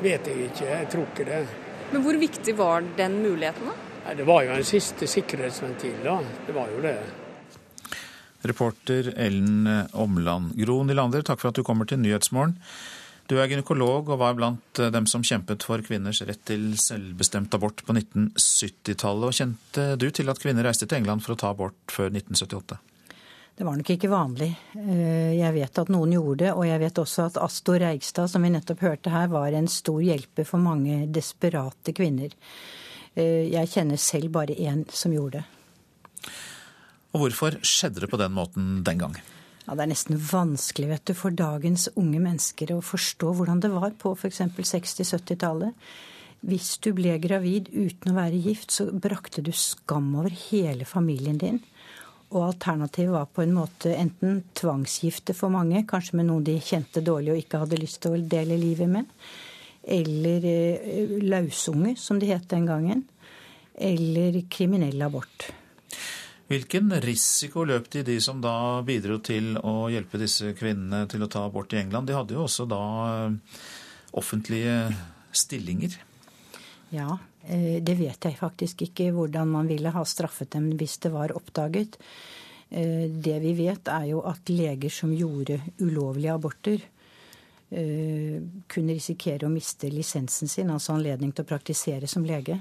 vet 0.03 0.27
jeg 0.27 0.51
ikke. 0.51 0.67
Jeg 0.67 0.89
tror 0.91 1.07
ikke 1.13 1.29
det. 1.29 1.45
Men 1.93 2.05
hvor 2.05 2.19
viktig 2.19 2.57
var 2.59 2.85
den 2.99 3.23
muligheten, 3.23 3.71
da? 3.71 3.90
Det 4.17 4.27
var 4.27 4.45
jo 4.47 4.55
en 4.55 4.65
siste 4.67 5.07
sikkerhetsventil, 5.11 5.99
da. 6.05 6.17
Det 6.47 6.55
var 6.57 6.71
jo 6.73 6.81
det. 6.85 6.97
Reporter 8.49 9.13
Ellen 9.17 9.69
Omland. 9.93 10.55
Gro 10.57 10.81
Nylander, 10.85 11.23
takk 11.23 11.43
for 11.43 11.51
at 11.51 11.61
du 11.61 11.65
kommer 11.67 11.89
til 11.89 12.01
Nyhetsmorgen. 12.01 12.57
Du 13.31 13.37
er 13.39 13.47
gynekolog 13.47 14.09
og 14.11 14.19
var 14.19 14.35
blant 14.35 14.81
dem 14.91 15.05
som 15.07 15.23
kjempet 15.23 15.63
for 15.63 15.85
kvinners 15.87 16.19
rett 16.27 16.41
til 16.49 16.73
selvbestemt 16.81 17.53
abort 17.55 17.85
på 17.87 17.95
1970-tallet. 17.95 19.29
Og 19.29 19.37
kjente 19.37 19.85
du 20.01 20.09
til 20.11 20.33
at 20.33 20.41
kvinner 20.43 20.67
reiste 20.67 20.89
til 20.91 20.99
England 20.99 21.23
for 21.23 21.37
å 21.37 21.39
ta 21.39 21.53
abort 21.55 21.95
før 21.95 22.11
1978? 22.11 22.81
Det 23.61 23.67
var 23.69 23.79
nok 23.79 23.93
ikke 23.93 24.11
vanlig. 24.11 24.49
Eh, 24.81 25.37
jeg 25.37 25.53
vet 25.53 25.79
at 25.79 25.91
noen 25.93 26.17
gjorde 26.17 26.41
det, 26.43 26.51
og 26.57 26.65
jeg 26.65 26.81
vet 26.83 26.99
også 27.05 27.29
at 27.29 27.39
Astor 27.45 27.79
Reigstad, 27.85 28.33
som 28.33 28.43
vi 28.43 28.51
nettopp 28.51 28.83
hørte 28.83 29.15
her, 29.15 29.31
var 29.31 29.55
en 29.55 29.71
stor 29.71 30.01
hjelper 30.03 30.49
for 30.49 30.65
mange 30.65 31.05
desperate 31.13 31.95
kvinner. 31.95 32.35
Eh, 33.19 33.51
jeg 33.51 33.73
kjenner 33.73 34.01
selv 34.01 34.31
bare 34.35 34.55
én 34.55 34.85
som 34.95 35.13
gjorde 35.15 35.41
det. 35.41 36.31
Og 37.11 37.25
hvorfor 37.25 37.59
skjedde 37.67 38.05
det 38.05 38.11
på 38.11 38.21
den 38.21 38.35
måten 38.37 38.85
den 38.87 39.01
gang? 39.01 39.17
Ja, 39.67 39.75
Det 39.75 39.83
er 39.83 39.93
nesten 39.93 40.19
vanskelig 40.19 40.89
vet 40.89 41.05
du, 41.07 41.15
for 41.15 41.31
dagens 41.31 41.89
unge 41.97 42.21
mennesker 42.23 42.73
å 42.75 42.83
forstå 42.83 43.35
hvordan 43.35 43.61
det 43.61 43.71
var 43.71 43.91
på 43.99 44.15
f.eks. 44.15 44.41
60-70-tallet. 44.41 45.75
Hvis 46.41 46.79
du 46.81 46.93
ble 46.97 47.19
gravid 47.21 47.69
uten 47.69 48.13
å 48.13 48.17
være 48.17 48.41
gift, 48.41 48.71
så 48.73 48.89
brakte 48.91 49.43
du 49.45 49.53
skam 49.53 50.15
over 50.17 50.31
hele 50.31 50.87
familien 50.89 51.39
din. 51.39 51.61
Og 52.31 52.47
alternativet 52.47 53.13
var 53.13 53.27
på 53.27 53.43
en 53.43 53.53
måte 53.57 53.93
enten 53.93 54.45
tvangsgifte 54.55 55.35
for 55.35 55.53
mange, 55.53 55.83
kanskje 55.87 56.17
med 56.17 56.31
noen 56.31 56.47
de 56.47 56.57
kjente 56.63 57.03
dårlig 57.03 57.35
og 57.35 57.41
ikke 57.43 57.61
hadde 57.65 57.81
lyst 57.81 58.01
til 58.05 58.15
å 58.15 58.23
dele 58.23 58.59
livet 58.61 58.89
med, 58.89 59.11
eller 59.91 60.45
eh, 60.47 61.17
lausunge, 61.27 61.97
som 61.99 62.21
det 62.21 62.31
het 62.31 62.49
den 62.51 62.69
gangen. 62.71 63.09
eller 63.81 64.43
kriminell 64.51 65.03
abort. 65.03 65.47
Hvilken 66.51 66.93
risiko 67.01 67.63
løp 67.65 67.87
de, 67.95 68.03
de 68.05 68.19
som 68.21 68.41
da 68.43 68.83
bidro 68.85 69.21
til 69.25 69.55
å 69.57 69.87
hjelpe 69.93 70.19
disse 70.21 70.51
kvinnene 70.59 71.07
til 71.09 71.23
å 71.25 71.31
ta 71.31 71.47
abort 71.47 71.73
i 71.73 71.79
England? 71.81 72.11
De 72.11 72.17
hadde 72.19 72.37
jo 72.37 72.45
også 72.45 72.67
da 72.69 72.83
eh, 73.07 73.63
offentlige 74.21 74.75
stillinger. 75.33 75.97
Ja, 76.93 77.17
eh, 77.47 77.79
det 77.81 77.97
vet 78.03 78.29
jeg 78.29 78.37
faktisk 78.41 78.85
ikke 78.89 79.09
hvordan 79.17 79.55
man 79.55 79.71
ville 79.71 79.95
ha 79.95 80.05
straffet 80.05 80.53
dem 80.59 80.73
hvis 80.75 80.99
det 81.07 81.15
var 81.15 81.37
oppdaget. 81.39 82.01
Det 82.71 83.39
vi 83.43 83.51
vet, 83.59 83.89
er 83.91 84.05
jo 84.13 84.21
at 84.31 84.47
leger 84.47 84.93
som 84.95 85.11
gjorde 85.11 85.57
ulovlige 85.83 86.37
aborter, 86.37 86.85
kunne 87.71 88.95
risikere 88.97 89.47
å 89.47 89.53
miste 89.53 89.87
lisensen 89.93 90.51
sin, 90.51 90.73
altså 90.75 90.97
anledning 90.97 91.31
til 91.31 91.45
å 91.45 91.51
praktisere 91.53 92.09
som 92.11 92.25
lege. 92.27 92.57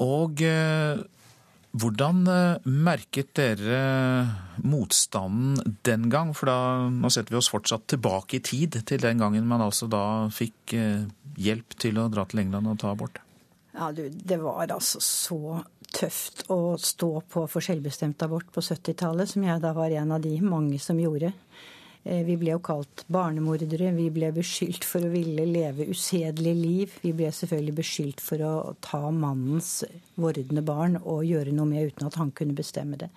Og 0.00 0.40
hvordan 1.70 2.24
eh, 2.26 2.66
merket 2.66 3.30
dere 3.38 4.26
motstanden 4.66 5.76
den 5.86 6.08
gang? 6.10 6.32
For 6.34 6.50
da, 6.50 6.58
nå 6.90 7.10
setter 7.12 7.36
vi 7.36 7.38
oss 7.38 7.50
fortsatt 7.52 7.86
tilbake 7.94 8.40
i 8.40 8.44
tid, 8.44 8.80
til 8.86 9.02
den 9.02 9.22
gangen 9.22 9.46
man 9.46 9.62
altså 9.62 9.86
da 9.90 10.02
fikk 10.34 10.74
eh, 10.74 11.04
hjelp 11.38 11.76
til 11.78 12.00
å 12.02 12.08
dra 12.10 12.26
til 12.26 12.42
England 12.42 12.72
og 12.72 12.80
ta 12.82 12.90
abort. 12.94 13.22
Ja, 13.76 13.92
du, 13.94 14.08
det 14.10 14.40
var 14.42 14.66
altså 14.66 14.98
så 15.04 15.60
tøft 15.94 16.48
å 16.50 16.74
stå 16.78 17.12
på 17.30 17.44
for 17.50 17.62
selvbestemt 17.62 18.22
abort 18.26 18.50
på 18.50 18.62
70-tallet, 18.62 19.30
som 19.30 19.46
jeg 19.46 19.62
da 19.62 19.70
var 19.76 19.94
en 19.94 20.16
av 20.16 20.26
de 20.26 20.34
mange 20.42 20.78
som 20.82 20.98
gjorde. 20.98 21.30
Eh, 22.04 22.22
vi 22.24 22.36
ble 22.40 22.54
jo 22.54 22.62
kalt 22.64 23.04
barnemordere. 23.12 23.90
Vi 23.96 24.08
ble 24.14 24.30
beskyldt 24.32 24.86
for 24.88 25.04
å 25.04 25.12
ville 25.12 25.44
leve 25.48 25.90
usedelig 25.90 26.54
liv. 26.56 26.96
Vi 27.02 27.12
ble 27.16 27.28
selvfølgelig 27.34 27.76
beskyldt 27.82 28.24
for 28.24 28.46
å 28.46 28.54
ta 28.84 29.02
mannens 29.12 29.82
vordende 30.20 30.64
barn 30.64 30.96
og 31.02 31.26
gjøre 31.28 31.52
noe 31.52 31.68
med 31.68 31.92
uten 31.92 32.08
at 32.08 32.18
han 32.20 32.32
kunne 32.32 32.56
bestemme 32.56 33.00
det. 33.00 33.10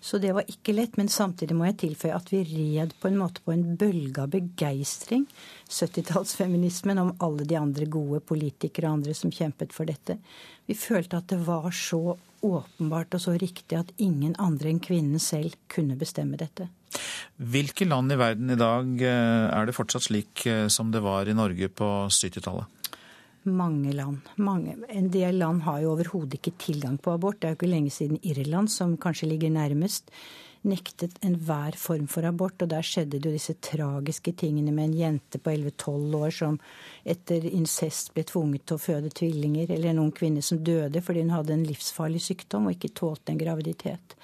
Så 0.00 0.20
det 0.22 0.32
var 0.36 0.48
ikke 0.48 0.74
lett. 0.76 0.96
Men 0.96 1.10
samtidig 1.12 1.56
må 1.58 1.66
jeg 1.68 1.80
tilføye 1.82 2.16
at 2.16 2.32
vi 2.32 2.44
red 2.46 2.94
på 3.00 3.10
en 3.10 3.18
måte 3.20 3.42
på 3.44 3.52
en 3.52 3.66
bølge 3.76 4.22
av 4.22 4.32
begeistring. 4.32 5.26
70-tallsfeminismen 5.68 7.00
om 7.02 7.12
alle 7.24 7.44
de 7.48 7.58
andre 7.58 7.88
gode 7.90 8.22
politikere 8.24 8.88
og 8.88 9.00
andre 9.00 9.16
som 9.18 9.34
kjempet 9.34 9.76
for 9.76 9.88
dette. 9.88 10.16
Vi 10.66 10.78
følte 10.78 11.20
at 11.20 11.28
det 11.32 11.42
var 11.44 11.68
så 11.74 12.16
åpenbart 12.44 13.16
og 13.16 13.22
så 13.22 13.36
riktig 13.40 13.78
at 13.78 13.92
ingen 14.02 14.34
andre 14.42 14.72
enn 14.72 14.82
kvinnen 14.82 15.22
selv 15.22 15.56
kunne 15.72 15.98
bestemme 15.98 16.38
dette. 16.40 16.68
Hvilke 17.36 17.84
land 17.88 18.12
i 18.12 18.18
verden 18.20 18.52
i 18.52 18.58
dag 18.58 19.02
eh, 19.04 19.46
er 19.52 19.68
det 19.68 19.76
fortsatt 19.76 20.06
slik 20.08 20.46
eh, 20.48 20.66
som 20.72 20.92
det 20.94 21.04
var 21.04 21.28
i 21.28 21.36
Norge 21.36 21.68
på 21.68 21.90
70-tallet? 22.08 22.72
Mange 23.46 23.92
land. 23.94 24.26
Mange. 24.42 24.74
En 24.90 25.10
del 25.12 25.38
land 25.38 25.62
har 25.62 25.82
jo 25.84 25.92
overhodet 25.92 26.40
ikke 26.40 26.56
tilgang 26.58 26.96
på 26.98 27.12
abort. 27.14 27.38
Det 27.38 27.46
er 27.46 27.54
jo 27.54 27.60
ikke 27.60 27.70
lenge 27.70 27.92
siden 27.94 28.18
Irland, 28.26 28.72
som 28.72 28.96
kanskje 28.98 29.28
ligger 29.30 29.52
nærmest, 29.54 30.10
nektet 30.68 31.16
enhver 31.24 31.76
form 31.80 32.08
for 32.10 32.26
abort. 32.28 32.60
Og 32.62 32.70
der 32.72 32.86
skjedde 32.86 33.20
det 33.20 33.30
jo 33.30 33.34
disse 33.36 33.56
tragiske 33.62 34.34
tingene 34.38 34.74
med 34.74 34.90
en 34.90 34.98
jente 35.00 35.40
på 35.42 35.54
11-12 35.54 36.18
år 36.20 36.34
som 36.34 36.58
etter 37.06 37.46
incest 37.50 38.12
ble 38.16 38.26
tvunget 38.28 38.66
til 38.66 38.78
å 38.78 38.82
føde 38.82 39.14
tvillinger, 39.14 39.70
eller 39.70 39.92
en 39.92 40.04
ung 40.06 40.12
kvinne 40.14 40.44
som 40.44 40.62
døde 40.64 41.02
fordi 41.04 41.24
hun 41.24 41.36
hadde 41.36 41.56
en 41.56 41.66
livsfarlig 41.66 42.22
sykdom 42.26 42.68
og 42.68 42.76
ikke 42.76 42.94
tålte 42.98 43.32
en 43.32 43.40
graviditet. 43.40 44.18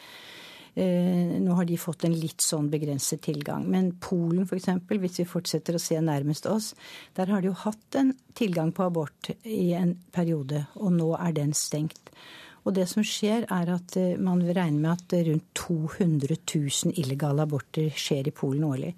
Eh, 0.74 1.40
nå 1.40 1.52
har 1.52 1.66
de 1.68 1.76
fått 1.76 2.06
en 2.08 2.14
litt 2.16 2.40
sånn 2.40 2.70
begrenset 2.72 3.20
tilgang. 3.26 3.66
Men 3.68 3.90
Polen 4.00 4.46
f.eks., 4.46 4.70
hvis 4.88 5.20
vi 5.20 5.28
fortsetter 5.28 5.76
å 5.76 5.82
se 5.82 5.98
nærmest 6.00 6.48
oss, 6.48 6.72
der 7.16 7.28
har 7.28 7.42
de 7.42 7.50
jo 7.50 7.58
hatt 7.66 7.98
en 8.00 8.14
tilgang 8.38 8.72
på 8.72 8.86
abort 8.86 9.34
i 9.44 9.74
en 9.76 9.98
periode, 10.14 10.64
og 10.80 10.94
nå 10.96 11.12
er 11.18 11.36
den 11.36 11.52
stengt. 11.56 12.14
Og 12.62 12.76
det 12.76 12.84
som 12.90 13.02
skjer, 13.06 13.46
er 13.50 13.70
at 13.74 13.96
eh, 13.98 14.14
man 14.22 14.42
vil 14.44 14.54
regne 14.56 14.78
med 14.78 14.92
at 14.94 15.16
rundt 15.26 15.48
200 15.58 16.36
000 16.46 16.94
illegale 17.00 17.42
aborter 17.46 17.90
skjer 17.98 18.30
i 18.30 18.34
Polen 18.34 18.66
årlig. 18.68 18.92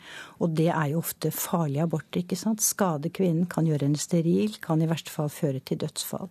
Og 0.45 0.53
det 0.59 0.69
er 0.69 0.93
jo 0.93 1.01
ofte 1.01 1.33
farlige 1.33 1.87
aborter, 1.87 2.21
ikke 2.23 2.39
sant. 2.39 2.65
Skade 2.65 3.13
kvinnen, 3.15 3.49
kan 3.51 3.69
gjøre 3.69 3.89
henne 3.89 4.01
steril, 4.01 4.59
kan 4.65 4.85
i 4.85 4.91
verste 4.91 5.15
fall 5.15 5.33
føre 5.33 5.65
til 5.65 5.81
dødsfall. 5.81 6.29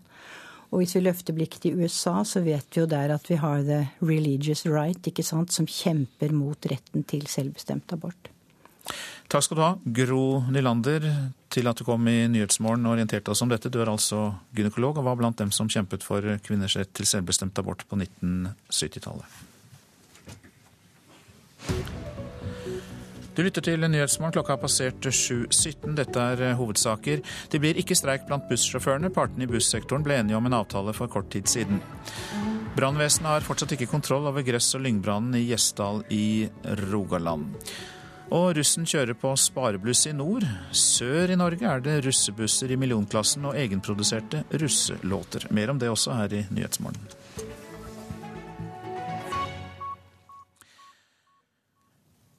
Og 0.74 0.82
hvis 0.82 0.96
vi 0.98 1.04
løfter 1.06 1.36
blikket 1.38 1.66
til 1.66 1.78
USA, 1.78 2.24
så 2.26 2.42
vet 2.42 2.66
vi 2.74 2.82
jo 2.82 2.90
der 2.90 3.14
at 3.14 3.28
vi 3.30 3.38
har 3.38 3.62
the 3.66 3.84
religious 4.02 4.66
right, 4.66 5.02
ikke 5.06 5.26
sant, 5.26 5.54
som 5.54 5.70
kjemper 5.70 6.34
mot 6.34 6.70
retten 6.70 7.06
til 7.06 7.28
selvbestemt 7.30 7.94
abort. 7.94 8.32
Takk 9.32 9.46
skal 9.46 9.58
du 9.58 9.64
ha, 9.64 9.72
Gro 10.02 10.26
Nylander, 10.54 11.08
til 11.54 11.70
at 11.70 11.80
du 11.80 11.86
kom 11.88 12.06
i 12.10 12.28
Nyhetsmorgen 12.30 12.86
og 12.86 12.96
orienterte 12.98 13.34
oss 13.34 13.42
om 13.46 13.50
dette. 13.50 13.72
Du 13.72 13.80
er 13.82 13.90
altså 13.90 14.28
gynekolog 14.56 15.00
og 15.00 15.08
var 15.08 15.18
blant 15.20 15.40
dem 15.42 15.54
som 15.56 15.70
kjempet 15.72 16.06
for 16.06 16.26
kvinners 16.46 16.78
rett 16.78 16.94
til 16.94 17.10
selvbestemt 17.10 17.58
abort 17.62 17.86
på 17.90 17.98
1970-tallet. 17.98 19.42
Du 23.34 23.42
lytter 23.42 23.66
til 23.66 23.82
Nyhetsmorgen. 23.82 24.36
Klokka 24.36 24.54
har 24.54 24.62
passert 24.62 25.02
7.17. 25.02 25.96
Dette 25.98 26.22
er 26.22 26.42
eh, 26.52 26.58
hovedsaker. 26.60 27.24
Det 27.50 27.62
blir 27.64 27.80
ikke 27.82 27.98
streik 27.98 28.28
blant 28.28 28.46
bussjåførene. 28.46 29.10
Partene 29.14 29.48
i 29.48 29.50
bussektoren 29.50 30.06
ble 30.06 30.20
enige 30.22 30.38
om 30.38 30.46
en 30.46 30.60
avtale 30.60 30.94
for 30.94 31.10
kort 31.10 31.32
tid 31.34 31.50
siden. 31.50 31.82
Brannvesenet 32.78 33.32
har 33.32 33.46
fortsatt 33.46 33.74
ikke 33.74 33.90
kontroll 33.90 34.30
over 34.30 34.46
gress- 34.46 34.76
og 34.78 34.86
lyngbrannen 34.86 35.34
i 35.40 35.48
Gjesdal 35.48 36.04
i 36.14 36.46
Rogaland. 36.92 37.58
Og 38.32 38.54
russen 38.58 38.88
kjører 38.88 39.18
på 39.20 39.34
sparebluss 39.38 40.06
i 40.08 40.14
nord. 40.16 40.46
Sør 40.72 41.34
i 41.34 41.40
Norge 41.40 41.68
er 41.68 41.84
det 41.84 42.00
russebusser 42.06 42.72
i 42.72 42.80
millionklassen 42.80 43.50
og 43.50 43.58
egenproduserte 43.60 44.46
russelåter. 44.54 45.50
Mer 45.52 45.74
om 45.74 45.82
det 45.82 45.92
også 45.92 46.16
her 46.22 46.40
i 46.40 46.46
Nyhetsmorgen. 46.54 47.23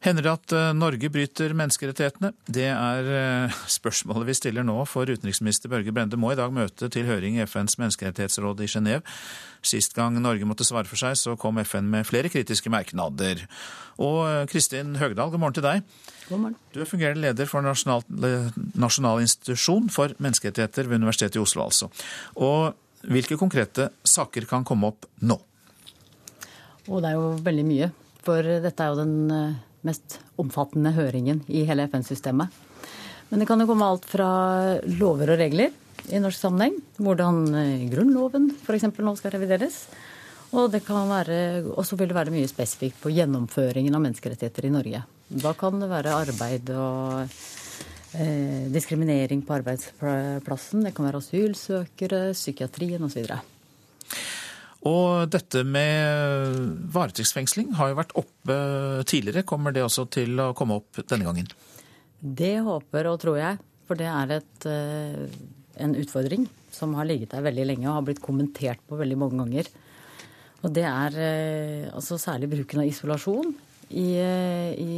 Hender 0.05 0.27
det 0.27 0.33
at 0.35 0.53
eh, 0.53 0.73
Norge 0.77 1.09
bryter 1.09 1.55
menneskerettighetene? 1.57 2.35
Det 2.45 2.67
er 2.69 3.07
eh, 3.09 3.55
spørsmålet 3.79 4.29
vi 4.29 4.37
stiller 4.37 4.67
nå, 4.67 4.77
for 4.89 5.09
utenriksminister 5.09 5.73
Børge 5.73 5.95
Brende 5.97 6.19
må 6.21 6.35
i 6.35 6.37
dag 6.37 6.53
møte 6.53 6.91
til 6.93 7.09
høring 7.09 7.39
i 7.39 7.47
FNs 7.49 7.79
menneskerettighetsråd 7.81 8.61
i 8.61 8.69
Genéve. 8.69 9.01
Sist 9.65 9.97
gang 9.97 10.19
Norge 10.21 10.45
måtte 10.45 10.69
svare 10.69 10.91
for 10.91 11.01
seg, 11.01 11.17
så 11.17 11.39
kom 11.41 11.63
FN 11.65 11.89
med 11.89 12.05
flere 12.05 12.29
kritiske 12.29 12.69
merknader. 12.75 13.47
Og 13.97 14.21
eh, 14.29 14.43
Kristin 14.53 14.93
Høgdal, 15.01 15.33
god 15.33 15.41
morgen 15.47 15.57
til 15.57 15.69
deg. 15.71 15.89
God 16.29 16.45
morgen. 16.45 16.61
Du 16.77 16.83
er 16.85 16.93
fungerende 16.93 17.25
leder 17.25 17.49
for 17.49 17.65
Nasjonal, 17.65 18.05
Nasjonal 18.77 19.25
institusjon 19.25 19.89
for 19.89 20.13
menneskerettigheter 20.21 20.85
ved 20.91 21.01
Universitetet 21.01 21.41
i 21.41 21.45
Oslo, 21.47 21.65
altså. 21.71 21.89
Og 22.37 22.75
hvilke 23.09 23.41
konkrete 23.41 23.89
saker 24.05 24.53
kan 24.53 24.69
komme 24.69 24.93
opp 24.93 25.09
nå? 25.25 25.41
Og 26.93 26.99
det 27.01 27.15
er 27.15 27.23
jo 27.23 27.39
veldig 27.41 27.71
mye. 27.73 27.95
For 28.25 28.45
dette 28.45 28.85
er 28.85 28.93
jo 28.93 29.01
den 29.01 29.63
mest 29.87 30.18
omfattende 30.41 30.95
høringen 30.97 31.43
i 31.49 31.64
hele 31.68 31.87
FN-systemet. 31.91 32.49
Men 33.30 33.41
det 33.41 33.49
kan 33.49 33.61
jo 33.61 33.68
komme 33.68 33.87
alt 33.89 34.05
fra 34.09 34.28
lover 34.99 35.35
og 35.35 35.41
regler 35.41 35.72
i 36.12 36.20
norsk 36.20 36.41
sammenheng. 36.41 36.76
Hvordan 37.01 37.47
eh, 37.59 37.87
Grunnloven 37.93 38.51
f.eks. 38.62 38.91
nå 38.99 39.14
skal 39.18 39.35
revideres. 39.37 39.85
Og 40.55 40.70
også 40.70 41.97
vil 41.99 42.12
det 42.12 42.14
være 42.14 42.30
mye 42.30 42.47
spesifikt 42.47 43.01
på 43.03 43.11
gjennomføringen 43.11 43.97
av 43.97 44.05
menneskerettigheter 44.05 44.68
i 44.68 44.70
Norge. 44.70 45.01
Da 45.26 45.53
kan 45.59 45.80
det 45.82 45.89
være 45.91 46.14
arbeid 46.14 46.70
og 46.78 47.24
eh, 48.14 48.68
diskriminering 48.70 49.43
på 49.43 49.57
arbeidsplassen. 49.57 50.85
Det 50.87 50.95
kan 50.95 51.09
være 51.09 51.24
asylsøkere, 51.24 52.22
psykiatrien 52.37 53.03
osv. 53.03 53.26
Og 54.85 55.30
dette 55.32 55.62
med 55.64 56.59
varetektsfengsling 56.93 57.72
har 57.78 57.91
jo 57.91 57.99
vært 58.03 58.16
oppe 58.20 58.57
tidligere. 59.09 59.47
Kommer 59.49 59.72
det 59.72 59.85
også 59.85 60.05
til 60.12 60.37
å 60.43 60.53
komme 60.57 60.76
opp 60.82 61.01
denne 61.09 61.24
gangen? 61.24 61.49
Det 62.20 62.59
håper 62.66 63.09
og 63.09 63.20
tror 63.22 63.41
jeg. 63.41 63.62
For 63.89 64.01
det 64.01 64.09
er 64.09 64.37
et, 64.39 64.66
eh, 64.68 65.24
en 65.85 65.97
utfordring 66.01 66.47
som 66.72 66.95
har 66.97 67.09
ligget 67.09 67.32
der 67.32 67.45
veldig 67.45 67.66
lenge 67.68 67.89
og 67.89 67.99
har 67.99 68.07
blitt 68.07 68.22
kommentert 68.24 68.80
på 68.89 68.97
veldig 69.01 69.18
mange 69.20 69.41
ganger. 69.41 69.68
Og 70.64 70.72
det 70.72 70.85
er 70.89 71.18
eh, 71.20 71.89
altså 71.93 72.20
særlig 72.20 72.51
bruken 72.53 72.80
av 72.80 72.89
isolasjon 72.89 73.53
i, 73.91 74.09
i 74.80 74.95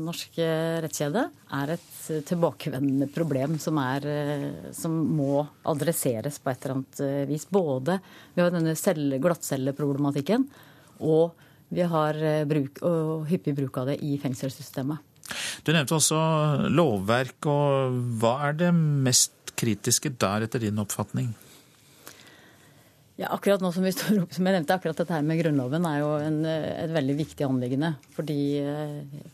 norsk 0.00 0.38
rettskjede 0.84 1.26
er 1.58 1.74
et 1.74 2.24
tilbakevendende 2.28 3.10
problem 3.12 3.58
som, 3.62 3.78
er, 3.82 4.06
som, 4.76 4.94
må 5.16 5.44
adresseres 5.68 6.40
på 6.40 6.52
et 6.52 6.64
eller 6.64 6.78
annet 6.78 7.02
eh, 7.04 7.20
vis. 7.30 7.46
Både 7.50 7.98
vi 8.34 8.44
har 8.44 8.54
denne 8.54 8.74
glattcelleproblematikken, 9.20 10.48
og 11.04 11.36
vi 11.70 11.84
har 11.86 12.16
bruk, 12.50 12.80
og 12.82 13.28
hyppig 13.30 13.54
bruk 13.58 13.78
av 13.78 13.92
det 13.92 14.00
i 14.02 14.16
fengselssystemet. 14.22 15.06
Du 15.62 15.70
nevnte 15.74 15.94
også 15.94 16.18
lovverk, 16.72 17.46
og 17.46 18.00
hva 18.18 18.34
er 18.48 18.58
det 18.64 18.72
mest 18.74 19.54
kritiske 19.60 20.12
der, 20.18 20.46
etter 20.46 20.62
din 20.64 20.80
oppfatning? 20.82 21.30
Ja, 23.20 23.28
akkurat 23.34 23.60
nå 23.60 23.68
som 23.68 23.84
vi 23.84 23.90
står 23.92 24.22
opp, 24.22 24.30
som 24.32 24.46
jeg 24.48 24.54
nevnte, 24.56 24.72
akkurat 24.78 24.96
dette 24.96 25.12
her 25.12 25.24
med 25.26 25.36
Grunnloven 25.42 25.84
er 25.84 25.98
jo 26.00 26.12
en, 26.24 26.38
et 26.48 26.92
veldig 26.94 27.16
viktig 27.18 27.44
anliggende. 27.44 27.90
Fordi 28.16 28.36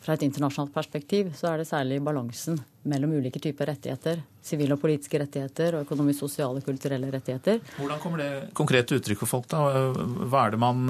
fra 0.02 0.16
et 0.16 0.24
internasjonalt 0.26 0.74
perspektiv 0.74 1.30
så 1.38 1.52
er 1.52 1.62
det 1.62 1.68
særlig 1.68 2.00
balansen 2.02 2.58
mellom 2.90 3.14
ulike 3.14 3.38
typer 3.42 3.70
rettigheter. 3.70 4.24
Sivile 4.42 4.74
og 4.74 4.82
politiske 4.82 5.20
rettigheter 5.22 5.78
og 5.78 5.86
økonomisk, 5.86 6.24
sosiale 6.24 6.58
og 6.58 6.66
kulturelle 6.66 7.12
rettigheter. 7.14 7.62
Hvordan 7.78 8.02
kommer 8.02 8.24
det 8.24 8.30
konkret 8.58 8.90
uttrykk 8.98 9.22
for 9.22 9.36
folk? 9.36 9.46
da? 9.54 9.62
Hva 9.94 10.48
er 10.48 10.56
det 10.56 10.62
man 10.66 10.82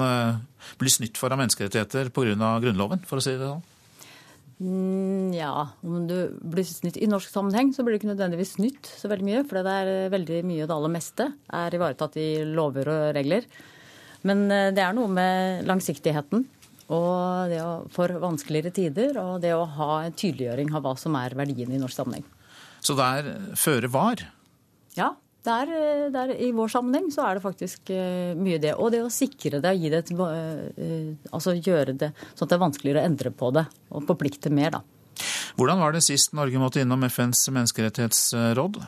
blir 0.81 0.97
snytt 0.97 1.21
for 1.21 1.29
av 1.29 1.37
menneskerettigheter 1.43 2.09
pga. 2.09 2.55
Grunnloven, 2.65 3.05
for 3.05 3.21
å 3.21 3.27
si 3.27 3.37
det 3.37 3.45
sånn? 3.45 3.65
Mm, 4.57 5.35
ja, 5.37 5.69
om 5.85 6.07
du 6.09 6.15
blir 6.41 6.65
snytt 6.65 6.97
i 6.97 7.09
norsk 7.09 7.29
sammenheng, 7.29 7.69
så 7.75 7.83
blir 7.85 7.93
du 7.93 8.01
ikke 8.01 8.09
nødvendigvis 8.09 8.55
snytt 8.55 8.89
så 8.89 9.09
veldig 9.11 9.27
mye. 9.27 9.43
For 9.45 9.61
det 9.61 9.73
er 9.73 10.13
veldig 10.13 10.43
mye, 10.49 10.65
det 10.65 10.77
aller 10.77 10.93
meste, 10.93 11.29
er 11.53 11.77
ivaretatt 11.77 12.17
i 12.21 12.29
lover 12.47 12.89
og 12.93 13.03
regler. 13.17 13.45
Men 14.25 14.47
eh, 14.49 14.71
det 14.73 14.81
er 14.83 14.97
noe 14.97 15.11
med 15.13 15.67
langsiktigheten 15.69 16.47
og 16.87 17.51
det 17.51 17.59
å, 17.59 17.71
for 17.91 18.13
vanskeligere 18.21 18.71
tider, 18.71 19.17
og 19.19 19.41
det 19.43 19.51
å 19.51 19.65
ha 19.77 19.91
en 20.05 20.15
tydeliggjøring 20.15 20.71
av 20.71 20.85
hva 20.85 20.93
som 20.99 21.17
er 21.19 21.35
verdiene 21.35 21.75
i 21.75 21.81
norsk 21.81 21.99
sammenheng. 21.99 22.23
Så 22.79 22.95
det 22.95 23.07
er 23.19 23.57
føre 23.59 23.89
var? 23.91 24.23
Ja, 24.95 25.11
der, 25.47 25.71
der, 26.13 26.33
I 26.35 26.51
vår 26.55 26.71
sammenheng 26.73 27.07
så 27.13 27.23
er 27.25 27.37
det 27.37 27.45
faktisk 27.45 27.91
uh, 27.93 28.35
mye 28.37 28.59
det. 28.61 28.73
Og 28.75 28.91
det 28.93 29.01
å 29.05 29.13
sikre 29.13 29.61
det 29.63 29.73
gi 29.79 29.91
det 29.93 30.03
et, 30.03 30.13
uh, 30.19 31.31
altså 31.31 31.55
gjøre 31.55 31.95
det 31.95 32.11
sånn 32.33 32.45
at 32.45 32.51
det 32.51 32.57
er 32.57 32.63
vanskeligere 32.65 33.03
å 33.03 33.09
endre 33.09 33.33
på 33.33 33.51
det 33.55 33.65
og 33.89 34.07
forplikte 34.09 34.53
mer, 34.53 34.77
da. 34.79 34.83
Hvordan 35.57 35.81
var 35.81 35.95
det 35.95 36.03
sist 36.05 36.35
Norge 36.37 36.59
måtte 36.61 36.83
innom 36.83 37.05
FNs 37.07 37.47
menneskerettighetsråd? 37.49 38.81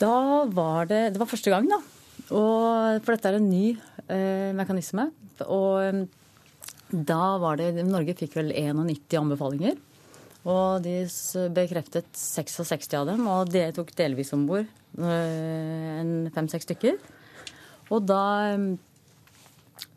Da 0.00 0.16
var 0.52 0.88
det 0.90 1.02
Det 1.14 1.20
var 1.20 1.30
første 1.30 1.52
gang, 1.52 1.68
da. 1.70 1.80
Og, 2.30 3.00
for 3.04 3.14
dette 3.14 3.30
er 3.30 3.38
en 3.38 3.48
ny 3.48 3.72
eh, 3.72 4.50
mekanisme. 4.56 5.08
Og 5.48 6.04
da 6.90 7.22
var 7.40 7.56
det 7.60 7.86
Norge 7.86 8.16
fikk 8.18 8.36
vel 8.36 8.52
91 8.52 9.16
anbefalinger. 9.22 9.78
Og 10.50 10.84
de 10.84 11.02
bekreftet 11.56 12.08
66 12.16 12.92
av 12.96 13.08
dem, 13.10 13.26
og 13.28 13.50
det 13.52 13.70
tok 13.76 13.92
delvis 13.96 14.32
om 14.36 14.46
bord 14.48 14.68
Eh, 15.00 16.30
fem-seks 16.34 16.68
stykker. 16.68 16.98
Og 17.90 18.04
da, 18.06 18.22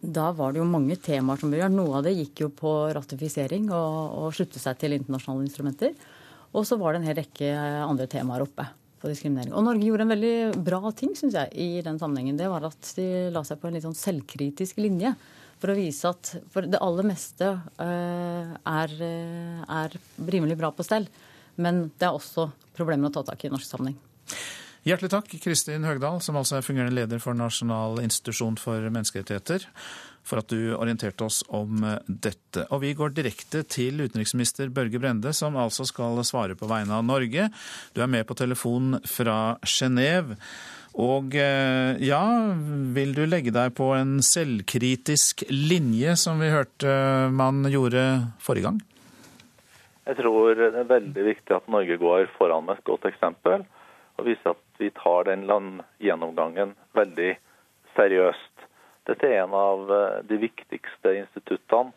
da 0.01 0.29
var 0.35 0.53
det 0.53 0.61
jo 0.61 0.69
mange 0.69 0.97
temaer 0.97 1.41
som 1.41 1.51
ble 1.51 1.61
gjort. 1.61 1.75
Noe 1.75 1.99
av 1.99 2.07
det 2.07 2.15
gikk 2.17 2.45
jo 2.45 2.51
på 2.55 2.71
ratifisering 2.95 3.69
og, 3.69 4.19
og 4.21 4.37
slutte 4.37 4.61
seg 4.61 4.79
til 4.81 4.97
internasjonale 4.97 5.45
instrumenter. 5.47 5.93
Og 6.53 6.65
så 6.69 6.77
var 6.79 6.93
det 6.93 7.01
en 7.01 7.09
hel 7.09 7.19
rekke 7.19 7.51
andre 7.83 8.07
temaer 8.09 8.45
oppe 8.45 8.65
på 9.01 9.11
diskriminering. 9.11 9.53
Og 9.57 9.65
Norge 9.65 9.85
gjorde 9.85 10.05
en 10.05 10.13
veldig 10.13 10.63
bra 10.63 10.93
ting, 10.95 11.11
syns 11.17 11.35
jeg, 11.35 11.51
i 11.59 11.83
den 11.85 11.99
sammenhengen. 11.99 12.39
Det 12.39 12.49
var 12.49 12.69
at 12.69 12.93
de 12.97 13.07
la 13.33 13.43
seg 13.45 13.59
på 13.59 13.67
en 13.67 13.75
litt 13.75 13.85
sånn 13.85 13.97
selvkritisk 13.97 14.79
linje. 14.81 15.11
For 15.59 15.71
å 15.71 15.77
vise 15.77 16.09
at 16.09 16.31
for 16.51 16.65
det 16.67 16.79
aller 16.83 17.07
meste 17.07 17.51
er, 17.79 18.95
er 19.03 19.99
rimelig 20.23 20.57
bra 20.59 20.71
på 20.75 20.85
stell. 20.87 21.07
Men 21.59 21.85
det 21.99 22.07
er 22.07 22.15
også 22.15 22.49
problemer 22.77 23.11
å 23.11 23.15
ta 23.19 23.27
tak 23.27 23.43
i 23.43 23.51
i 23.51 23.53
norsk 23.53 23.69
sammenheng. 23.69 23.99
Hjertelig 24.83 25.13
takk, 25.13 25.29
Kristin 25.39 25.85
Høgdahl, 25.87 26.17
som 26.19 26.35
altså 26.35 26.57
er 26.57 26.65
fungerende 26.65 26.97
leder 26.97 27.21
for 27.23 27.37
Nasjonal 27.39 28.01
institusjon 28.03 28.57
for 28.59 28.83
menneskerettigheter, 28.91 29.63
for 30.27 30.41
at 30.41 30.49
du 30.51 30.73
orienterte 30.75 31.23
oss 31.23 31.37
om 31.55 31.85
eh, 31.87 32.01
dette. 32.03 32.65
Og 32.67 32.81
vi 32.83 32.89
går 32.99 33.13
direkte 33.15 33.61
til 33.63 34.01
utenriksminister 34.03 34.73
Børge 34.75 34.99
Brende, 34.99 35.31
som 35.31 35.55
altså 35.55 35.85
skal 35.87 36.19
svare 36.27 36.57
på 36.59 36.67
vegne 36.67 36.97
av 36.97 37.05
Norge. 37.07 37.45
Du 37.95 38.01
er 38.03 38.11
med 38.11 38.27
på 38.27 38.35
telefon 38.35 38.97
fra 39.07 39.55
Genéve. 39.63 40.35
Og 40.99 41.37
eh, 41.39 42.01
ja, 42.03 42.25
vil 42.97 43.15
du 43.15 43.21
legge 43.23 43.53
deg 43.55 43.71
på 43.77 43.87
en 43.95 44.17
selvkritisk 44.19 45.45
linje, 45.47 46.17
som 46.19 46.43
vi 46.43 46.51
hørte 46.51 46.97
man 47.31 47.63
gjorde 47.71 48.03
forrige 48.43 48.67
gang? 48.67 48.83
Jeg 50.11 50.19
tror 50.19 50.59
det 50.59 50.73
er 50.75 50.91
veldig 50.91 51.25
viktig 51.29 51.55
at 51.55 51.71
Norge 51.71 51.97
går 52.03 52.27
foran 52.35 52.67
med 52.67 52.81
et 52.81 52.91
godt 52.91 53.07
eksempel 53.07 53.63
og 54.23 54.29
viser 54.31 54.55
at 54.55 54.79
vi 54.79 54.89
tar 54.95 55.27
den 55.27 55.43
landgjennomgangen 55.49 56.77
veldig 56.95 57.33
seriøst. 57.97 58.67
Dette 59.09 59.27
er 59.27 59.43
en 59.43 59.55
av 59.57 59.91
eh, 59.91 60.21
de 60.29 60.39
viktigste 60.39 61.11
instituttene 61.19 61.91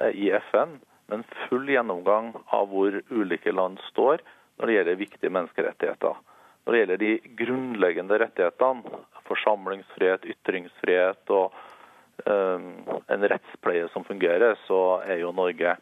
eh, 0.00 0.16
i 0.16 0.30
FN, 0.48 0.78
med 1.06 1.20
en 1.20 1.26
full 1.44 1.68
gjennomgang 1.68 2.32
av 2.56 2.72
hvor 2.72 2.96
ulike 3.12 3.52
land 3.52 3.76
står 3.92 4.24
når 4.56 4.66
det 4.66 4.78
gjelder 4.78 4.98
viktige 5.02 5.34
menneskerettigheter. 5.36 6.16
Når 6.64 6.72
det 6.72 6.80
gjelder 6.80 7.02
de 7.02 7.12
grunnleggende 7.38 8.18
rettighetene, 8.24 9.02
forsamlingsfrihet, 9.28 10.26
ytringsfrihet 10.32 11.30
og 11.34 11.54
um, 12.24 12.66
en 13.12 13.28
rettspleie 13.30 13.86
som 13.92 14.06
fungerer, 14.08 14.56
så 14.66 14.80
er 15.06 15.20
jo 15.20 15.30
Norge 15.36 15.76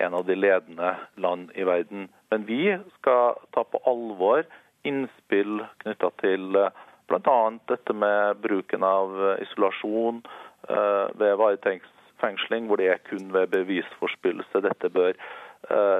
en 0.00 0.16
av 0.16 0.24
de 0.24 0.38
ledende 0.38 0.94
land 1.20 1.52
i 1.58 1.66
verden. 1.68 2.08
Men 2.32 2.46
vi 2.48 2.62
skal 2.96 3.40
ta 3.52 3.66
på 3.68 3.82
alvor 3.90 4.46
innspill 4.88 5.64
knytta 5.82 6.10
til 6.22 6.56
eh, 6.58 6.82
bl.a. 7.10 7.38
dette 7.70 7.96
med 7.96 8.40
bruken 8.44 8.84
av 8.86 9.14
eh, 9.30 9.42
isolasjon 9.44 10.22
eh, 10.22 11.06
ved 11.20 11.36
varetektsfengsling, 11.40 12.68
hvor 12.68 12.80
det 12.80 12.90
er 12.94 13.02
kun 13.08 13.30
ved 13.34 13.52
bevisforspillelse 13.54 14.64
dette 14.66 14.92
bør 14.94 15.16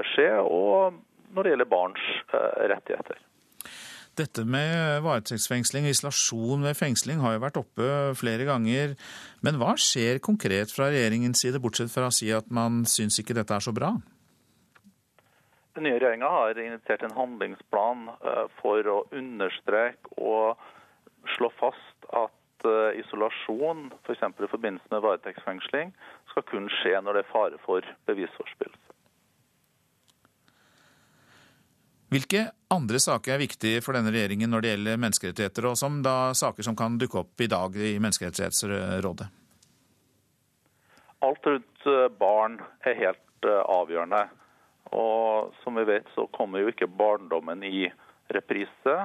skje, 0.09 0.31
og 0.41 0.95
når 1.37 1.45
det 1.45 1.51
gjelder 1.53 1.69
barns 1.69 2.05
rettigheter. 2.73 3.19
Dette 4.17 4.43
med 4.49 5.03
varetektsfengsling 5.05 5.85
og 5.85 5.93
isolasjon 5.93 6.65
ved 6.65 6.79
fengsling 6.79 7.21
har 7.21 7.37
jo 7.37 7.43
vært 7.45 7.59
oppe 7.61 7.91
flere 8.17 8.47
ganger. 8.49 8.97
Men 9.45 9.61
hva 9.61 9.75
skjer 9.77 10.23
konkret 10.25 10.73
fra 10.73 10.89
regjeringens 10.89 11.45
side, 11.45 11.61
bortsett 11.61 11.93
fra 11.93 12.09
å 12.09 12.15
si 12.15 12.33
at 12.33 12.49
man 12.49 12.87
syns 12.89 13.21
ikke 13.21 13.37
dette 13.37 13.53
er 13.53 13.69
så 13.69 13.77
bra? 13.77 13.93
Den 15.75 15.87
nye 15.87 15.99
regjeringa 15.99 16.29
har 16.29 16.59
initiert 16.59 17.03
en 17.03 17.15
handlingsplan 17.15 18.09
eh, 18.09 18.47
for 18.59 18.87
å 18.91 18.99
understreke 19.15 20.17
og 20.19 20.59
slå 21.37 21.51
fast 21.61 22.07
at 22.11 22.67
eh, 22.67 22.99
isolasjon, 22.99 23.91
f.eks. 24.03 24.25
For 24.35 24.49
i 24.49 24.51
forbindelse 24.51 24.91
med 24.91 25.05
varetektsfengsling, 25.05 25.93
skal 26.33 26.47
kun 26.51 26.67
skje 26.81 26.97
når 27.05 27.21
det 27.21 27.23
er 27.23 27.31
fare 27.31 27.61
for 27.63 27.87
bevisforspillelse. 28.11 28.97
Hvilke 32.11 32.43
andre 32.75 32.99
saker 32.99 33.37
er 33.37 33.45
viktige 33.45 33.85
for 33.85 33.95
denne 33.95 34.11
regjeringen 34.11 34.51
når 34.51 34.65
det 34.65 34.73
gjelder 34.73 34.99
menneskerettigheter, 35.05 35.71
og 35.71 35.79
som 35.79 36.01
da 36.03 36.33
saker 36.35 36.67
som 36.67 36.75
kan 36.75 36.99
dukke 36.99 37.23
opp 37.23 37.47
i 37.47 37.51
dag 37.51 37.79
i 37.79 37.93
Menneskerettighetsrådet? 38.03 39.31
Alt 41.23 41.47
rundt 41.47 41.87
eh, 41.87 42.11
barn 42.19 42.59
er 42.83 42.99
helt 43.05 43.27
avgjørende. 43.47 44.27
Og 44.91 45.55
som 45.63 45.77
vi 45.79 45.85
vet, 45.85 46.09
så 46.15 46.27
kommer 46.35 46.63
jo 46.63 46.71
ikke 46.73 46.91
barndommen 46.91 47.63
i 47.67 47.87
reprise. 48.33 48.97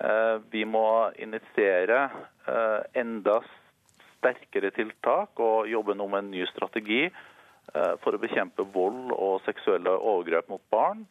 Eh, 0.00 0.36
vi 0.50 0.64
må 0.64 1.10
initiere 1.22 2.08
eh, 2.46 2.80
enda 2.98 3.38
sterkere 4.16 4.72
tiltak 4.74 5.38
og 5.42 5.68
jobbe 5.70 5.94
nå 5.94 6.08
med 6.10 6.24
en 6.24 6.32
ny 6.34 6.46
strategi 6.50 7.04
eh, 7.06 7.94
for 8.02 8.16
å 8.16 8.22
bekjempe 8.22 8.66
vold 8.74 9.12
og 9.14 9.42
seksuelle 9.46 9.94
overgrep 9.94 10.50
mot 10.52 10.64
barn. 10.74 11.04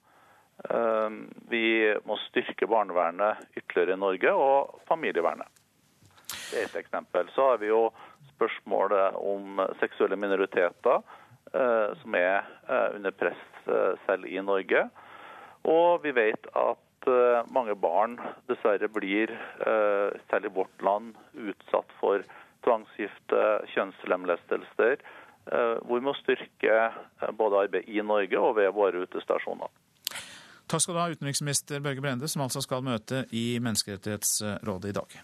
Vi 1.49 1.65
må 2.05 2.15
styrke 2.27 2.67
barnevernet 2.69 3.41
ytterligere 3.57 3.95
i 3.97 3.99
Norge, 3.99 4.31
og 4.37 4.83
familievernet. 4.87 5.49
Det 6.29 6.59
er 6.61 6.67
et 6.67 6.75
eksempel. 6.83 7.27
Så 7.33 7.47
har 7.49 7.57
vi 7.59 7.71
jo 7.71 7.87
spørsmålet 8.35 9.17
om 9.17 9.63
seksuelle 9.81 10.15
minoriteter, 10.21 11.01
som 11.51 12.15
er 12.17 12.45
under 12.95 13.11
press 13.11 13.41
Eh, 13.67 13.93
selv 14.05 14.25
i 14.27 14.41
Norge. 14.43 14.89
Og 15.63 16.03
vi 16.03 16.11
vet 16.11 16.47
at 16.59 17.07
eh, 17.07 17.45
mange 17.47 17.75
barn 17.79 18.17
dessverre 18.51 18.89
blir, 18.91 19.31
eh, 19.31 20.11
selv 20.29 20.49
i 20.49 20.51
vårt 20.51 20.83
land, 20.83 21.13
utsatt 21.33 21.93
for 22.01 22.25
tvangsgifte, 22.63 23.43
kjønnslemlestelser, 23.73 25.03
hvor 25.43 25.99
vi 25.99 26.05
må 26.05 26.13
styrke 26.15 26.75
både 27.35 27.65
arbeid 27.65 27.89
i 27.91 27.99
Norge 27.99 28.39
og 28.39 28.55
ved 28.55 28.69
våre 28.71 29.01
utestasjoner. 29.03 29.67
Takk 30.71 30.79
skal 30.79 30.95
du 30.95 31.01
ha, 31.01 31.09
utenriksminister 31.11 31.83
Børge 31.83 31.99
Brende, 31.99 32.29
som 32.31 32.45
altså 32.45 32.63
skal 32.63 32.87
møte 32.87 33.25
i 33.35 33.59
Menneskerettighetsrådet 33.59 34.93
i 34.93 34.95
dag. 34.95 35.19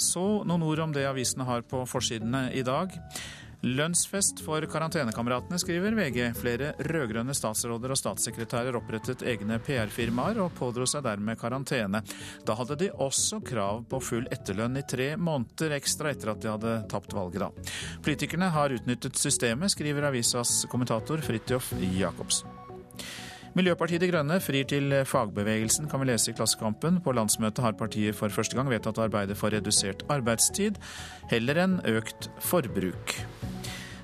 Så 0.00 0.24
noen 0.48 0.64
ord 0.64 0.86
om 0.86 0.96
det 0.96 1.04
avisene 1.08 1.44
har 1.48 1.66
på 1.68 1.84
forsidene 1.88 2.48
i 2.56 2.64
dag. 2.66 2.96
Lønnsfest 3.60 4.38
for 4.40 4.64
karantenekameratene, 4.72 5.58
skriver 5.60 5.92
VG. 5.92 6.30
Flere 6.38 6.70
rød-grønne 6.80 7.34
statsråder 7.36 7.92
og 7.92 7.98
statssekretærer 8.00 8.78
opprettet 8.78 9.20
egne 9.28 9.58
PR-firmaer 9.60 10.40
og 10.40 10.54
pådro 10.56 10.86
seg 10.88 11.04
dermed 11.04 11.36
karantene. 11.40 12.00
Da 12.48 12.56
hadde 12.56 12.78
de 12.80 12.88
også 12.96 13.42
krav 13.44 13.82
på 13.90 14.00
full 14.00 14.24
etterlønn 14.32 14.80
i 14.80 14.86
tre 14.88 15.10
måneder 15.20 15.76
ekstra 15.76 16.14
etter 16.14 16.32
at 16.32 16.40
de 16.40 16.54
hadde 16.54 16.76
tapt 16.88 17.12
valget, 17.16 17.44
da. 17.44 17.76
Politikerne 18.00 18.48
har 18.54 18.72
utnyttet 18.72 19.20
systemet, 19.20 19.74
skriver 19.76 20.08
avisas 20.08 20.62
kommentator 20.72 21.20
Fridtjof 21.26 21.74
Jacobsen. 22.00 22.48
Miljøpartiet 23.58 23.98
De 23.98 24.06
Grønne 24.12 24.36
frir 24.38 24.66
til 24.70 24.92
fagbevegelsen, 25.10 25.88
kan 25.90 26.02
vi 26.02 26.06
lese 26.12 26.30
i 26.30 26.34
Klassekampen. 26.38 27.00
På 27.02 27.14
landsmøtet 27.16 27.64
har 27.64 27.74
partiet 27.78 28.14
for 28.14 28.30
første 28.30 28.54
gang 28.54 28.70
vedtatt 28.70 29.00
å 29.00 29.08
arbeide 29.08 29.34
for 29.34 29.50
redusert 29.50 30.04
arbeidstid, 30.12 30.78
heller 31.32 31.58
enn 31.64 31.80
økt 31.90 32.30
forbruk. 32.46 33.16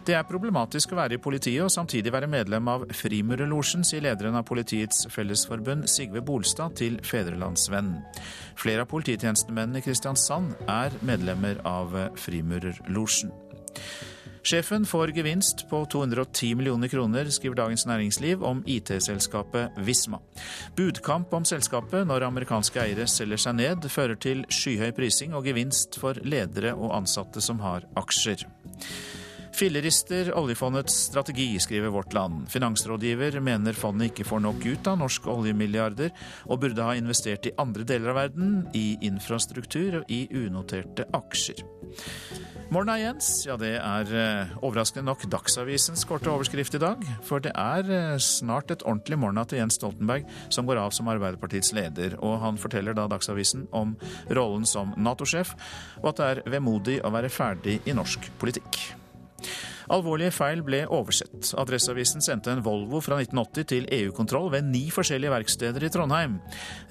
Det 0.06 0.14
er 0.14 0.26
problematisk 0.26 0.92
å 0.94 0.98
være 1.00 1.16
i 1.16 1.22
politiet 1.22 1.64
og 1.64 1.70
samtidig 1.74 2.12
være 2.14 2.30
medlem 2.30 2.68
av 2.70 2.84
Frimurerlosjen, 2.94 3.86
sier 3.86 4.02
lederen 4.02 4.38
av 4.38 4.44
Politiets 4.46 5.06
Fellesforbund, 5.10 5.86
Sigve 5.90 6.22
Bolstad, 6.26 6.76
til 6.78 7.00
Fedrelandsvennen. 7.06 8.02
Flere 8.58 8.82
av 8.82 8.90
polititjenestemennene 8.90 9.82
i 9.82 9.86
Kristiansand 9.86 10.54
er 10.70 10.94
medlemmer 11.06 11.58
av 11.66 11.94
Frimurerlosjen. 12.22 13.34
Sjefen 14.46 14.86
får 14.86 15.10
gevinst 15.10 15.64
på 15.70 15.80
210 15.90 16.54
millioner 16.54 16.88
kroner, 16.88 17.24
skriver 17.34 17.56
Dagens 17.56 17.86
Næringsliv 17.86 18.44
om 18.46 18.60
IT-selskapet 18.66 19.74
Visma. 19.82 20.20
Budkamp 20.76 21.32
om 21.34 21.44
selskapet 21.44 22.06
når 22.06 22.28
amerikanske 22.28 22.78
eiere 22.78 23.08
selger 23.10 23.42
seg 23.42 23.56
ned, 23.58 23.88
fører 23.90 24.14
til 24.22 24.44
skyhøy 24.46 24.92
prising 24.94 25.34
og 25.34 25.48
gevinst 25.50 25.98
for 25.98 26.20
ledere 26.22 26.76
og 26.76 26.94
ansatte 26.94 27.42
som 27.42 27.58
har 27.64 27.88
aksjer. 27.98 28.46
Fillerister 29.56 30.30
oljefondets 30.38 30.94
strategi, 31.08 31.48
skriver 31.58 31.90
Vårt 31.90 32.14
Land. 32.14 32.44
Finansrådgiver 32.52 33.40
mener 33.42 33.74
fondet 33.74 34.12
ikke 34.12 34.28
får 34.28 34.44
nok 34.46 34.62
ut 34.62 34.92
av 34.92 35.00
norske 35.00 35.32
oljemilliarder, 35.32 36.14
og 36.46 36.60
burde 36.62 36.86
ha 36.86 36.94
investert 36.94 37.50
i 37.50 37.54
andre 37.58 37.88
deler 37.88 38.14
av 38.14 38.20
verden, 38.20 38.60
i 38.78 38.92
infrastruktur 39.10 40.04
og 40.04 40.12
i 40.12 40.22
unoterte 40.44 41.08
aksjer. 41.18 41.66
Morna, 42.68 42.96
Jens. 42.98 43.44
Ja, 43.46 43.54
det 43.60 43.76
er 43.78 44.08
eh, 44.10 44.54
overraskende 44.58 45.06
nok 45.06 45.22
Dagsavisens 45.30 46.02
korte 46.08 46.32
overskrift 46.32 46.74
i 46.74 46.80
dag. 46.82 47.04
For 47.22 47.42
det 47.42 47.52
er 47.54 47.86
eh, 47.94 48.16
snart 48.18 48.72
et 48.74 48.82
ordentlig 48.82 49.20
morna 49.22 49.44
til 49.46 49.60
Jens 49.60 49.78
Stoltenberg, 49.78 50.26
som 50.50 50.66
går 50.66 50.82
av 50.82 50.90
som 50.96 51.06
Arbeiderpartiets 51.12 51.70
leder. 51.76 52.18
Og 52.18 52.40
han 52.42 52.58
forteller 52.58 52.96
da 52.98 53.06
Dagsavisen 53.12 53.68
om 53.70 53.94
rollen 54.34 54.66
som 54.66 54.96
Nato-sjef, 54.98 55.54
og 56.02 56.10
at 56.10 56.18
det 56.18 56.30
er 56.32 56.44
vemodig 56.58 56.98
å 57.06 57.14
være 57.14 57.30
ferdig 57.30 57.78
i 57.86 57.94
norsk 57.94 58.32
politikk. 58.42 58.82
Alvorlige 59.92 60.32
feil 60.34 60.62
ble 60.66 60.80
oversett. 60.90 61.52
Adresseavisen 61.60 62.24
sendte 62.24 62.50
en 62.50 62.62
Volvo 62.66 63.00
fra 63.04 63.18
1980 63.20 63.68
til 63.70 63.86
EU-kontroll 63.94 64.48
ved 64.54 64.66
ni 64.72 64.86
forskjellige 64.94 65.32
verksteder 65.34 65.86
i 65.86 65.90
Trondheim. 65.92 66.38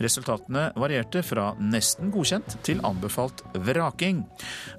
Resultatene 0.03 0.69
varierte 0.79 1.23
fra 1.25 1.49
nesten 1.59 2.13
godkjent 2.13 2.57
til 2.67 2.83
anbefalt 2.87 3.43
vraking. 3.67 4.23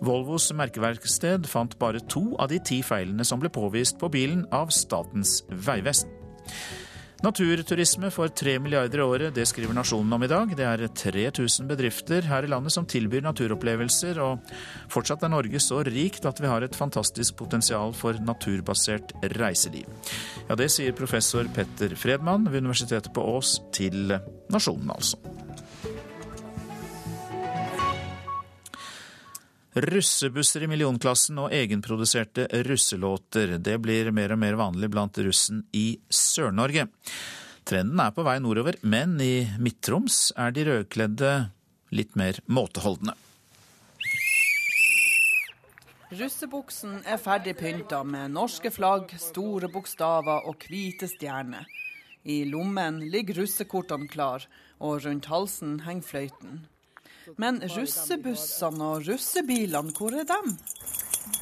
Volvos 0.04 0.48
merkeverksted 0.56 1.48
fant 1.50 1.76
bare 1.82 2.00
to 2.08 2.30
av 2.40 2.52
de 2.52 2.62
ti 2.64 2.80
feilene 2.86 3.26
som 3.26 3.42
ble 3.42 3.52
påvist 3.52 4.00
på 4.00 4.12
bilen 4.12 4.46
av 4.54 4.72
Statens 4.74 5.42
vegvesen. 5.50 6.12
Naturturisme 7.24 8.10
for 8.12 8.28
tre 8.28 8.58
milliarder 8.60 9.00
i 9.00 9.04
året, 9.04 9.34
det 9.34 9.46
skriver 9.48 9.72
Nasjonen 9.74 10.12
om 10.12 10.24
i 10.26 10.28
dag. 10.28 10.50
Det 10.52 10.66
er 10.68 10.82
3000 10.84 11.68
bedrifter 11.70 12.28
her 12.28 12.44
i 12.44 12.50
landet 12.52 12.74
som 12.74 12.84
tilbyr 12.84 13.24
naturopplevelser, 13.24 14.20
og 14.20 14.52
fortsatt 14.92 15.24
er 15.24 15.32
Norge 15.32 15.62
så 15.64 15.80
rikt 15.88 16.28
at 16.28 16.42
vi 16.42 16.50
har 16.50 16.66
et 16.66 16.76
fantastisk 16.76 17.38
potensial 17.40 17.96
for 17.96 18.20
naturbasert 18.20 19.16
reiseliv. 19.38 19.88
Ja, 20.50 20.58
det 20.60 20.68
sier 20.76 20.96
professor 20.96 21.48
Petter 21.56 21.96
Fredmann 21.96 22.50
ved 22.50 22.66
Universitetet 22.66 23.14
på 23.16 23.24
Ås 23.36 23.56
til 23.72 24.12
Nasjonen, 24.52 24.92
altså. 24.92 25.16
Russebusser 29.76 30.62
i 30.64 30.68
millionklassen 30.72 31.36
og 31.42 31.52
egenproduserte 31.52 32.46
russelåter. 32.64 33.58
Det 33.60 33.74
blir 33.84 34.08
mer 34.08 34.32
og 34.32 34.38
mer 34.40 34.54
vanlig 34.56 34.88
blant 34.88 35.18
russen 35.20 35.66
i 35.76 35.98
Sør-Norge. 36.08 36.86
Trenden 37.68 38.00
er 38.00 38.14
på 38.16 38.24
vei 38.24 38.38
nordover, 38.40 38.78
men 38.80 39.18
i 39.20 39.44
Midt-Troms 39.60 40.30
er 40.40 40.54
de 40.56 40.64
rødkledde 40.64 41.32
litt 41.92 42.16
mer 42.16 42.38
måteholdne. 42.48 43.12
Russebuksen 46.16 47.02
er 47.04 47.20
ferdig 47.20 47.56
pynta 47.58 48.00
med 48.06 48.32
norske 48.32 48.70
flagg, 48.72 49.12
store 49.20 49.68
bokstaver 49.68 50.46
og 50.48 50.64
hvite 50.70 51.10
stjerner. 51.10 51.68
I 52.24 52.46
lommen 52.48 53.02
ligger 53.12 53.42
russekortene 53.42 54.08
klar, 54.08 54.48
og 54.80 55.04
rundt 55.04 55.28
halsen 55.28 55.82
henger 55.84 56.08
fløyten. 56.08 56.64
Men 57.34 57.58
russebussene 57.74 58.90
og 58.92 59.08
russebilene, 59.08 59.94
hvor 59.96 60.14
er 60.14 60.28
dem? 60.28 60.54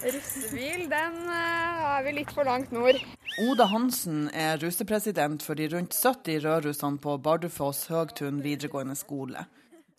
Russebil, 0.05 0.87
den 0.89 1.18
er 1.32 2.05
vi 2.07 2.14
litt 2.16 2.32
for 2.32 2.49
langt 2.49 2.72
nord. 2.72 2.97
Oda 3.45 3.66
Hansen 3.68 4.28
er 4.32 4.57
russepresident 4.62 5.45
for 5.45 5.59
de 5.59 5.68
rundt 5.72 5.97
70 5.97 6.41
rødrussene 6.47 7.01
på 7.03 7.18
Bardufoss 7.20 7.87
Høgtun 7.93 8.41
videregående 8.45 8.97
skole. 8.97 9.45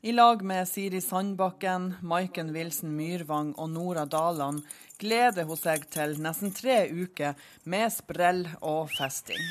I 0.05 0.13
lag 0.13 0.43
med 0.45 0.67
Siri 0.69 1.01
Sandbakken, 1.01 1.95
Maiken 2.05 2.51
Wilson 2.53 2.91
Myrvang 2.93 3.55
og 3.57 3.71
Nora 3.73 4.05
Daland 4.05 4.61
gleder 5.01 5.47
hun 5.49 5.57
seg 5.57 5.87
til 5.93 6.13
nesten 6.21 6.53
tre 6.53 6.83
uker 6.93 7.33
med 7.65 7.89
sprell 7.93 8.45
og 8.61 8.93
festing. 8.93 9.41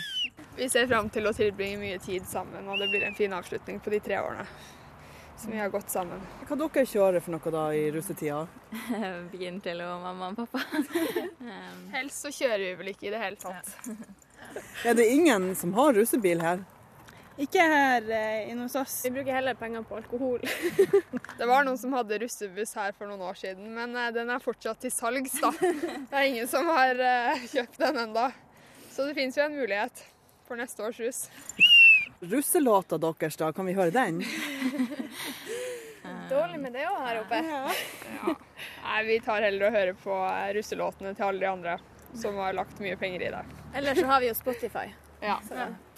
Vi 0.54 0.70
ser 0.70 0.86
fram 0.86 1.10
til 1.10 1.26
å 1.26 1.34
tilbringe 1.34 1.82
mye 1.82 1.98
tid 1.98 2.26
sammen, 2.30 2.70
og 2.70 2.78
det 2.78 2.90
blir 2.92 3.02
en 3.06 3.18
fin 3.18 3.34
avslutning 3.34 3.82
på 3.82 3.90
de 3.90 4.02
tre 4.06 4.22
årene 4.22 4.46
som 5.36 5.52
vi 5.52 5.58
har 5.58 5.68
gått 5.68 5.90
sammen. 5.90 6.20
Hva 6.48 6.56
dere 6.58 6.84
kjører 6.88 7.24
for 7.24 7.34
noe 7.34 7.54
da 7.54 7.64
i 7.74 7.86
russetida? 7.94 8.44
Bilen 9.32 9.58
til 9.64 9.82
og 9.84 10.04
mamma 10.04 10.30
og 10.32 10.44
pappa. 10.44 10.62
Helst 11.96 12.26
så 12.26 12.32
kjører 12.34 12.62
vi 12.64 12.76
vel 12.82 12.92
ikke 12.94 13.08
i 13.10 13.14
det 13.14 13.22
hele 13.22 13.40
tatt. 13.40 13.74
Er 14.84 14.96
det 14.96 15.08
ingen 15.10 15.52
som 15.58 15.74
har 15.76 15.94
russebil 15.96 16.42
her? 16.44 16.62
Ikke 17.34 17.62
her 17.66 18.04
eh, 18.14 18.50
inne 18.52 18.68
hos 18.68 18.76
oss. 18.78 19.00
Vi 19.02 19.10
bruker 19.10 19.34
heller 19.34 19.56
penger 19.58 19.82
på 19.82 19.96
alkohol. 19.98 20.44
det 21.38 21.48
var 21.50 21.66
noen 21.66 21.78
som 21.80 21.96
hadde 21.96 22.20
russebuss 22.22 22.76
her 22.78 22.94
for 22.94 23.10
noen 23.10 23.24
år 23.26 23.40
siden, 23.40 23.72
men 23.74 23.96
eh, 23.98 24.12
den 24.14 24.30
er 24.30 24.42
fortsatt 24.42 24.84
til 24.84 24.94
salgs, 24.94 25.34
da. 25.42 25.50
Det 25.58 26.14
er 26.14 26.28
ingen 26.28 26.50
som 26.50 26.70
har 26.70 27.02
eh, 27.02 27.48
kjøpt 27.50 27.80
den 27.82 28.04
ennå. 28.06 28.28
Så 28.94 29.08
det 29.08 29.16
finnes 29.18 29.34
jo 29.34 29.48
en 29.48 29.58
mulighet 29.58 30.04
for 30.46 30.60
neste 30.60 30.86
års 30.86 31.02
russ. 31.02 31.24
Russelåta 32.30 32.98
deres, 32.98 33.36
da, 33.40 33.52
kan 33.52 33.66
vi 33.66 33.74
høre 33.76 33.90
den? 33.94 34.22
Dårlig 36.30 36.60
med 36.60 36.72
det 36.72 36.86
òg 36.88 37.00
her 37.04 37.20
oppe. 37.20 37.40
Ja. 37.44 37.68
Nei, 38.84 39.00
vi 39.08 39.20
tar 39.24 39.42
heller 39.44 39.66
og 39.68 39.72
hører 39.76 39.94
på 39.98 40.14
russelåtene 40.56 41.14
til 41.16 41.24
alle 41.28 41.40
de 41.44 41.50
andre 41.50 41.74
som 42.14 42.36
har 42.36 42.52
lagt 42.56 42.80
mye 42.80 42.96
penger 42.96 43.22
i 43.26 43.30
det. 43.34 43.42
Eller 43.74 43.94
så 43.94 44.06
har 44.06 44.20
vi 44.20 44.28
jo 44.30 44.34
Spotify. 44.38 44.86
Ja. 45.20 45.40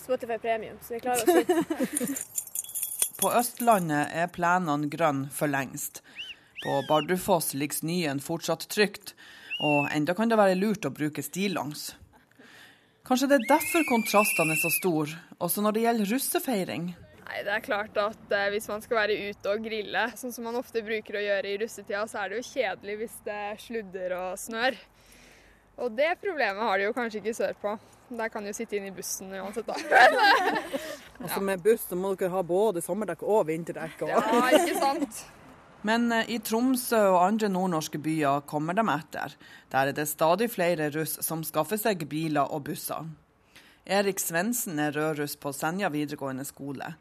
Spotify 0.01 0.39
Premium, 0.39 0.79
så 0.83 0.95
vi 0.95 1.01
klarer 1.01 1.23
oss 1.23 1.37
ut. 1.37 1.49
På 3.21 3.33
Østlandet 3.33 4.09
er 4.13 4.27
plenene 4.29 4.89
grønne 4.93 5.31
for 5.33 5.47
lengst. 5.49 6.03
På 6.65 6.83
Bardufoss 6.89 7.55
ligger 7.55 7.77
snøen 7.81 8.21
fortsatt 8.21 8.69
trygt, 8.73 9.15
og 9.65 9.89
enda 9.93 10.15
kan 10.15 10.29
det 10.29 10.37
være 10.41 10.55
lurt 10.59 10.85
å 10.85 10.91
bruke 10.93 11.23
stillongs. 11.25 11.95
Kanskje 13.07 13.29
det 13.31 13.37
er 13.39 13.51
derfor 13.53 13.85
kontrastene 13.87 14.57
er 14.57 14.59
så 14.59 14.71
store, 14.75 15.15
også 15.39 15.63
når 15.63 15.77
det 15.77 15.83
gjelder 15.85 16.09
russefeiring? 16.11 16.89
Nei, 17.27 17.39
det 17.47 17.53
er 17.55 17.63
klart 17.63 17.97
at 17.99 18.33
eh, 18.35 18.49
Hvis 18.55 18.69
man 18.71 18.83
skal 18.83 19.01
være 19.01 19.17
ute 19.31 19.51
og 19.51 19.63
grille, 19.63 20.03
sånn 20.19 20.35
som 20.35 20.47
man 20.47 20.59
ofte 20.59 20.83
bruker 20.87 21.19
å 21.19 21.23
gjøre 21.23 21.53
i 21.53 21.57
russetida, 21.63 22.05
så 22.11 22.23
er 22.23 22.33
det 22.33 22.41
jo 22.41 22.49
kjedelig 22.49 22.97
hvis 23.03 23.17
det 23.27 23.43
sludder 23.63 24.15
og 24.19 24.41
snør. 24.43 24.79
Og 25.77 25.93
det 25.93 26.15
problemet 26.23 26.63
har 26.63 26.79
de 26.79 26.87
jo 26.89 26.97
kanskje 26.97 27.21
ikke 27.21 27.37
sørpå. 27.37 27.77
Der 28.17 28.31
kan 28.33 28.47
de 28.47 28.51
jo 28.51 28.57
sitte 28.57 28.79
inn 28.79 28.87
i 28.89 28.95
bussen 28.95 29.35
uansett, 29.35 29.67
da. 29.67 29.75
altså 31.23 31.43
Med 31.45 31.63
buss 31.63 31.89
så 31.91 31.99
må 31.99 32.15
dere 32.15 32.33
ha 32.33 32.43
både 32.47 32.83
sommerdekk 32.83 33.27
og 33.27 33.45
vinterdekk. 33.51 34.07
Og... 34.07 34.15
Ja, 34.15 34.47
ikke 34.57 34.79
sant? 34.81 35.27
Men 35.87 36.13
eh, 36.13 36.31
i 36.35 36.39
Tromsø 36.43 36.99
og 37.13 37.21
andre 37.23 37.51
nordnorske 37.53 38.01
byer 38.03 38.43
kommer 38.51 38.75
de 38.75 38.83
etter. 38.91 39.37
Der 39.71 39.93
er 39.93 39.95
det 39.95 40.09
stadig 40.11 40.49
flere 40.51 40.91
russ 40.95 41.19
som 41.23 41.45
skaffer 41.47 41.79
seg 41.79 42.03
biler 42.11 42.51
og 42.51 42.65
busser. 42.67 43.07
Erik 43.87 44.19
Svendsen 44.19 44.81
er 44.83 44.97
rødruss 44.97 45.37
på 45.39 45.53
Senja 45.55 45.93
videregående 45.95 46.47
skole. 46.49 46.97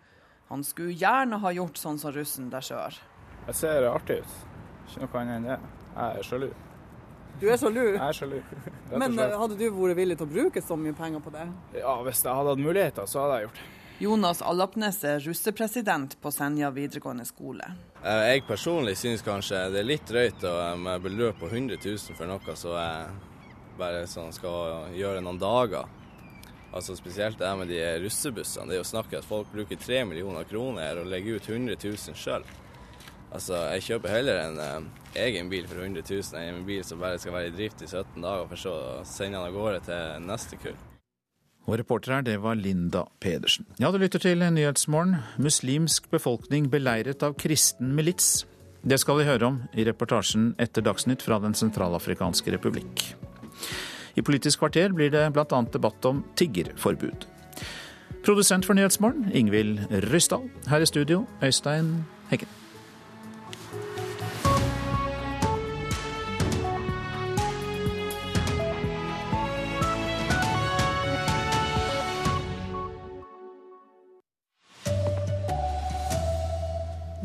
Han 0.51 0.61
skulle 0.63 0.93
gjerne 0.93 1.39
ha 1.41 1.53
gjort 1.55 1.81
sånn 1.81 1.97
som 1.97 2.13
russen 2.13 2.51
der 2.53 2.61
sør. 2.61 2.99
Jeg 3.47 3.57
ser 3.57 3.87
artig 3.89 4.19
ut. 4.21 4.35
Ikke 4.85 5.01
noe 5.01 5.21
annet 5.23 5.39
enn 5.39 5.47
det. 5.49 5.57
Jeg 5.95 6.19
er 6.19 6.27
sjalu. 6.27 6.49
Du 7.41 7.47
er 7.49 7.57
sjalu? 7.57 7.81
Jeg 7.87 8.03
er 8.05 8.19
sjalu. 8.19 8.37
Men 9.01 9.17
eh, 9.17 9.33
hadde 9.41 9.57
du 9.57 9.65
vært 9.65 9.97
villig 9.97 10.19
til 10.19 10.29
å 10.29 10.33
bruke 10.35 10.61
så 10.61 10.77
mye 10.77 10.93
penger 10.97 11.25
på 11.25 11.33
det? 11.33 11.47
Ja, 11.79 11.95
hvis 12.05 12.21
jeg 12.21 12.37
hadde 12.37 12.53
hatt 12.53 12.63
muligheter, 12.67 13.09
så 13.09 13.25
hadde 13.25 13.39
jeg 13.39 13.49
gjort 13.49 13.63
det. 13.63 13.71
Jonas 13.99 14.41
Allapnes 14.41 14.97
er 15.07 15.21
russepresident 15.23 16.17
på 16.21 16.31
Senja 16.31 16.67
videregående 16.75 17.23
skole. 17.25 17.69
Eh, 18.03 18.23
jeg 18.31 18.43
personlig 18.47 18.97
syns 18.99 19.23
kanskje 19.23 19.61
det 19.71 19.79
er 19.83 19.87
litt 19.87 20.09
drøyt 20.09 20.43
med 20.81 21.05
beløp 21.05 21.39
på 21.39 21.47
100 21.47 21.79
000 21.79 22.17
for 22.17 22.27
noe 22.27 22.57
som 22.59 22.75
bare 23.79 24.03
sånn 24.07 24.35
skal 24.35 24.91
gjøre 24.95 25.23
noen 25.23 25.39
dager. 25.39 25.87
Altså 26.75 26.95
Spesielt 26.99 27.39
det 27.39 27.53
med 27.55 27.71
de 27.71 27.79
russebussene. 28.03 28.67
Det 28.67 28.75
er 28.75 28.81
jo 28.81 28.91
snakk 28.91 29.13
at 29.15 29.27
folk 29.27 29.47
bruker 29.53 29.79
3 29.79 30.03
millioner 30.09 30.43
kroner 30.49 30.99
og 30.99 31.07
legger 31.07 31.39
ut 31.39 31.49
100 31.49 31.79
000 31.79 32.19
sjøl. 32.19 32.43
Altså, 33.35 33.57
jeg 33.75 33.83
kjøper 33.89 34.11
heller 34.11 34.41
en 34.41 34.59
eh, 34.63 34.89
egen 35.25 35.49
bil 35.51 35.67
for 35.67 35.79
100 35.83 36.03
000 36.07 36.39
enn 36.39 36.59
en 36.61 36.67
bil 36.67 36.83
som 36.87 37.01
bare 37.03 37.19
skal 37.19 37.35
være 37.35 37.51
i 37.51 37.55
drift 37.55 37.83
i 37.83 37.87
17 37.87 38.19
dager, 38.23 38.47
for 38.51 38.59
så 38.59 38.75
å 38.75 39.07
sende 39.07 39.39
den 39.39 39.47
av 39.49 39.55
gårde 39.55 39.81
til 39.87 40.27
neste 40.27 40.59
kull. 40.61 40.77
Og 41.65 41.79
reporter 41.79 42.13
her, 42.13 42.25
det 42.25 42.37
var 42.43 42.57
Linda 42.59 43.05
Pedersen. 43.19 43.65
Ja, 43.81 43.91
du 43.91 43.97
lytter 43.97 44.21
til 44.21 44.43
Nyhetsmorgen. 44.43 45.17
Muslimsk 45.41 46.09
befolkning 46.11 46.69
beleiret 46.69 47.23
av 47.25 47.33
kristen 47.41 47.95
milits. 47.97 48.45
Det 48.85 48.99
skal 49.01 49.17
vi 49.17 49.25
høre 49.25 49.47
om 49.49 49.61
i 49.73 49.85
reportasjen 49.87 50.51
etter 50.61 50.85
Dagsnytt 50.85 51.25
fra 51.25 51.39
Den 51.41 51.57
sentralafrikanske 51.57 52.53
republikk. 52.53 53.07
I 54.15 54.21
Politisk 54.21 54.61
kvarter 54.61 54.93
blir 54.93 55.09
det 55.11 55.25
bl.a. 55.33 55.61
debatt 55.73 56.05
om 56.05 56.21
tiggerforbud. 56.37 57.25
Produsent 58.25 58.65
for 58.65 58.77
Nyhetsmorgen, 58.77 59.31
Ingvild 59.33 59.81
Ryssdal. 60.11 60.45
Her 60.69 60.85
i 60.85 60.85
studio, 60.85 61.25
Øystein 61.43 62.05
Heggen. 62.29 62.64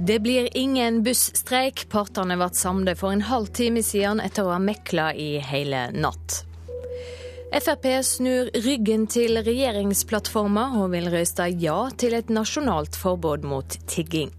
Det 0.03 0.19
blir 0.19 0.49
ingen 0.57 1.03
busstreik. 1.03 1.83
Partene 1.93 2.39
ble 2.41 2.47
samlet 2.57 2.97
for 2.99 3.13
en 3.13 3.21
halv 3.29 3.51
time 3.53 3.83
siden 3.85 4.23
etter 4.25 4.47
å 4.47 4.55
ha 4.55 4.61
mekla 4.63 5.11
i 5.13 5.35
hele 5.45 5.91
natt. 5.93 6.39
Frp 7.51 7.85
snur 8.07 8.49
ryggen 8.65 9.05
til 9.13 9.43
regjeringsplattforma 9.45 10.71
og 10.81 10.95
vil 10.95 11.11
røyste 11.13 11.51
ja 11.61 11.77
til 12.01 12.17
et 12.17 12.33
nasjonalt 12.33 12.97
forbud 12.97 13.45
mot 13.45 13.77
tigging. 13.93 14.33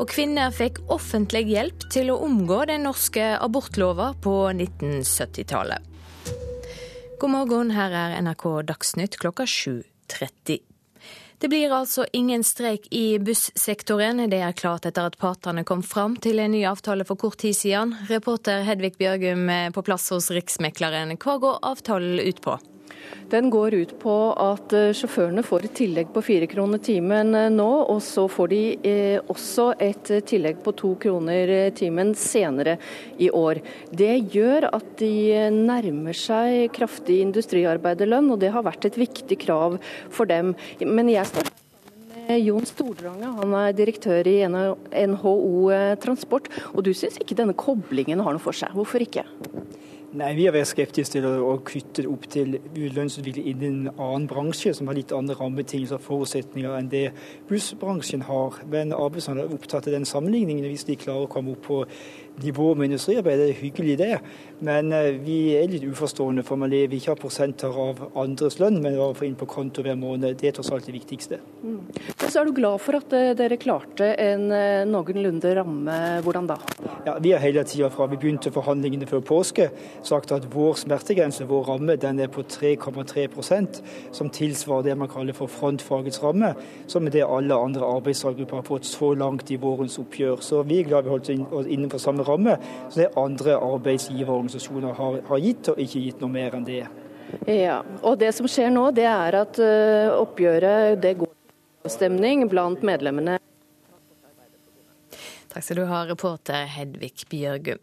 Og 0.00 0.10
kvinner 0.10 0.50
fikk 0.50 0.80
offentlig 0.90 1.44
hjelp 1.52 1.86
til 1.94 2.10
å 2.10 2.18
omgå 2.26 2.64
den 2.72 2.88
norske 2.88 3.36
abortlova 3.38 4.10
på 4.26 4.34
1970-tallet. 4.56 5.86
God 7.22 7.36
morgen, 7.36 7.70
her 7.78 7.94
er 7.94 8.18
NRK 8.18 8.48
Dagsnytt 8.72 9.20
klokka 9.22 9.46
7.30. 9.46 10.71
Det 11.42 11.48
blir 11.48 11.72
altså 11.74 12.04
ingen 12.12 12.44
streik 12.46 12.84
i 12.94 13.18
bussektoren. 13.18 14.22
Det 14.30 14.38
er 14.46 14.54
klart 14.54 14.86
etter 14.86 15.10
at 15.10 15.18
partene 15.18 15.64
kom 15.66 15.82
fram 15.82 16.14
til 16.22 16.38
en 16.38 16.54
ny 16.54 16.60
avtale 16.70 17.02
for 17.02 17.18
kort 17.18 17.40
tid 17.42 17.58
siden. 17.58 17.96
Reporter 18.06 18.62
Hedvig 18.62 18.94
Bjørgum 19.00 19.50
på 19.74 19.82
plass 19.82 20.06
hos 20.14 20.30
Riksmekleren. 20.30 21.16
Hva 21.18 21.40
går 21.42 21.58
avtalen 21.72 22.22
ut 22.22 22.44
på? 22.46 22.60
Den 23.32 23.50
går 23.50 23.74
ut 23.74 23.92
på 24.00 24.14
at 24.36 24.72
eh, 24.76 24.90
sjåførene 24.96 25.44
får 25.46 25.66
et 25.66 25.74
tillegg 25.78 26.10
på 26.12 26.22
fire 26.24 26.48
kroner 26.50 26.80
timen 26.84 27.32
eh, 27.38 27.48
nå, 27.52 27.68
og 27.88 28.02
så 28.04 28.26
får 28.28 28.50
de 28.52 28.60
eh, 28.88 29.30
også 29.32 29.70
et 29.80 30.10
tillegg 30.28 30.60
på 30.64 30.74
to 30.76 30.90
kroner 31.00 31.72
timen 31.76 32.12
senere 32.18 32.76
i 33.16 33.30
år. 33.32 33.62
Det 33.88 34.12
gjør 34.34 34.68
at 34.72 34.92
de 35.00 35.48
nærmer 35.54 36.16
seg 36.16 36.68
kraftig 36.76 37.22
industriarbeiderlønn, 37.24 38.28
og 38.34 38.42
det 38.42 38.52
har 38.52 38.66
vært 38.66 38.90
et 38.90 39.00
viktig 39.00 39.40
krav 39.46 39.78
for 40.12 40.28
dem. 40.28 40.52
Men 40.84 41.08
jeg 41.12 41.28
står 41.32 41.48
Jon 42.38 42.68
Stordrange, 42.68 43.32
han 43.40 43.54
er 43.58 43.74
direktør 43.76 44.28
i 44.30 44.38
NHO 44.46 45.46
Transport. 46.04 46.52
Og 46.72 46.84
du 46.86 46.92
syns 46.96 47.18
ikke 47.20 47.36
denne 47.38 47.56
koblingen 47.58 48.22
har 48.22 48.36
noe 48.36 48.44
for 48.44 48.56
seg. 48.56 48.76
Hvorfor 48.76 49.02
ikke? 49.02 49.24
Nei, 50.12 50.34
Vi 50.36 50.44
har 50.44 50.52
vært 50.52 50.68
skeptiske 50.68 51.14
til 51.14 51.24
å 51.24 51.54
kutte 51.64 52.02
opp 52.04 52.26
til 52.28 52.58
lønnsutvikling 52.76 53.46
innen 53.48 53.76
en 53.86 53.94
annen 53.96 54.26
bransje, 54.28 54.74
som 54.76 54.90
har 54.90 54.98
litt 54.98 55.14
andre 55.16 55.38
rammebetingelser 55.38 55.96
og 55.96 56.04
forutsetninger 56.04 56.74
enn 56.76 56.90
det 56.92 57.14
bussbransjen 57.48 58.26
har. 58.28 58.58
Men 58.68 58.92
arbeidsgiverne 58.92 59.46
er 59.46 59.54
opptatt 59.56 59.88
av 59.88 59.96
den 59.96 60.04
sammenligningen. 60.04 60.68
Hvis 60.68 60.84
de 60.84 60.98
klarer 61.00 61.24
å 61.24 61.30
komme 61.32 61.54
opp 61.56 61.64
på 61.64 61.78
nivå 62.40 62.74
med 62.74 62.90
industriarbeid, 62.90 63.38
det 63.38 63.48
er 63.50 63.60
hyggelig 63.60 63.98
det. 64.00 64.14
Men 64.62 64.92
eh, 64.94 65.18
vi 65.22 65.38
er 65.58 65.70
litt 65.70 65.84
uforstående, 65.84 66.44
for 66.46 66.60
man 66.60 66.70
lever 66.70 66.96
ikke 66.96 67.16
av 67.16 67.20
prosenter 67.22 67.78
av 67.84 68.02
andres 68.18 68.60
lønn, 68.62 68.78
men 68.82 68.98
å 69.00 69.10
få 69.16 69.26
inn 69.26 69.36
på 69.38 69.48
konto 69.50 69.82
hver 69.84 69.98
måned. 69.98 70.38
Det 70.40 70.48
er 70.48 70.56
tross 70.56 70.70
alt 70.74 70.86
det 70.86 70.94
viktigste. 70.94 71.40
Mm. 71.62 71.80
Så 72.22 72.40
er 72.40 72.46
du 72.46 72.54
glad 72.56 72.78
for 72.82 72.98
at 73.00 73.12
eh, 73.16 73.32
dere 73.38 73.58
klarte 73.60 74.12
en 74.22 74.48
eh, 74.54 74.84
noenlunde 74.88 75.54
ramme. 75.58 75.98
Hvordan 76.22 76.48
da? 76.50 76.58
Ja, 77.06 77.16
Vi 77.22 77.32
har 77.34 77.42
hele 77.42 77.64
tida 77.66 77.90
fra 77.90 78.06
vi 78.10 78.18
begynte 78.20 78.52
forhandlingene 78.54 79.08
før 79.10 79.24
påske 79.26 79.68
sagt 80.06 80.32
at 80.34 80.46
vår 80.52 80.76
smertegrense, 80.84 81.46
vår 81.50 81.66
ramme, 81.72 81.96
den 82.00 82.20
er 82.22 82.30
på 82.32 82.44
3,3% 82.46 83.82
som 84.14 84.30
tilsvarer 84.30 84.86
det 84.86 84.96
man 84.98 85.10
kaller 85.10 85.36
for 85.36 85.50
frontfagets 85.50 86.22
ramme, 86.22 86.52
som 86.86 87.06
er 87.06 87.16
det 87.16 87.24
alle 87.26 87.58
andre 87.58 87.88
arbeidstakergrupper 87.98 88.60
har 88.60 88.68
fått 88.68 88.86
så 88.86 89.12
langt 89.18 89.50
i 89.50 89.58
vårens 89.60 89.98
oppgjør. 89.98 90.38
Så 90.44 90.62
vi 90.68 90.80
er 90.80 90.88
glad 90.88 91.08
vi 91.08 91.14
holdt 91.14 91.32
oss 91.50 91.66
innenfor 91.66 92.02
samme 92.02 92.21
ramme 92.26 92.56
som 92.88 92.98
det 93.00 93.10
andre 93.18 93.56
arbeidsgiverorganisasjoner 93.58 94.98
har, 94.98 95.20
har 95.28 95.42
gitt, 95.42 95.72
og 95.72 95.80
ikke 95.82 96.04
gitt 96.06 96.24
noe 96.24 96.32
mer 96.32 96.58
enn 96.58 96.66
det. 96.66 96.84
Ja, 97.48 97.78
og 98.02 98.18
Det 98.20 98.32
som 98.36 98.48
skjer 98.50 98.72
nå, 98.72 98.90
det 98.92 99.06
er 99.08 99.38
at 99.38 99.60
uh, 99.62 100.18
oppgjøret 100.20 101.00
det 101.02 101.14
går 101.22 101.88
stemning 101.90 102.44
blant 102.50 102.84
medlemmene. 102.86 103.38
Takk 105.52 105.64
skal 105.64 105.82
du 105.82 105.86
ha, 105.88 106.04
reporter 106.08 106.68
Hedvig 106.76 107.26
Bjørgum. 107.28 107.80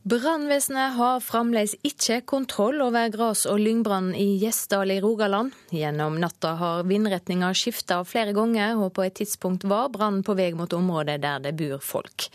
Brannvesenet 0.00 0.94
har 0.96 1.18
fremdeles 1.20 1.74
ikke 1.84 2.22
kontroll 2.24 2.78
over 2.80 3.10
gras- 3.12 3.44
og 3.44 3.58
lyngbrannen 3.60 4.14
i 4.16 4.38
Gjesdal 4.40 4.88
i 4.94 5.00
Rogaland. 5.04 5.52
Gjennom 5.76 6.14
natta 6.22 6.54
har 6.56 6.86
vindretninga 6.88 7.50
skifta 7.52 7.98
flere 8.08 8.32
ganger, 8.32 8.78
og 8.80 8.94
på 8.96 9.04
et 9.04 9.18
tidspunkt 9.20 9.66
var 9.68 9.90
brannen 9.92 10.22
på 10.24 10.32
vei 10.38 10.54
mot 10.56 10.72
området 10.72 11.18
der 11.20 11.42
det 11.44 11.52
bor 11.58 11.84
folk. 11.84 12.30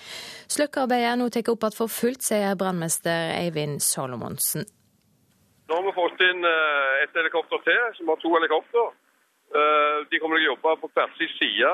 Sløkkearbeidet 0.45 1.07
er 1.09 1.18
nå 1.18 1.32
tatt 1.34 1.49
opp 1.49 1.66
igjen 1.66 1.78
for 1.80 1.89
fullt, 1.89 2.22
sier 2.22 2.53
brannmester 2.53 3.34
Eivind 3.34 3.82
Salomonsen. 3.82 4.68
Nå 5.66 5.80
har 5.80 5.88
vi 5.88 5.93
fått 5.97 6.22
inn 6.22 6.45
eh, 6.45 7.01
et 7.01 7.18
helikopter 7.18 7.63
til, 7.66 7.82
som 7.97 8.11
har 8.13 8.20
to 8.22 8.30
helikopter. 8.36 8.93
Eh, 9.57 9.97
de 10.11 10.20
kommer 10.22 10.38
til 10.38 10.51
å 10.51 10.51
jobbe 10.51 10.76
på 10.84 10.91
hver 10.93 11.18
sin 11.18 11.34
side. 11.39 11.74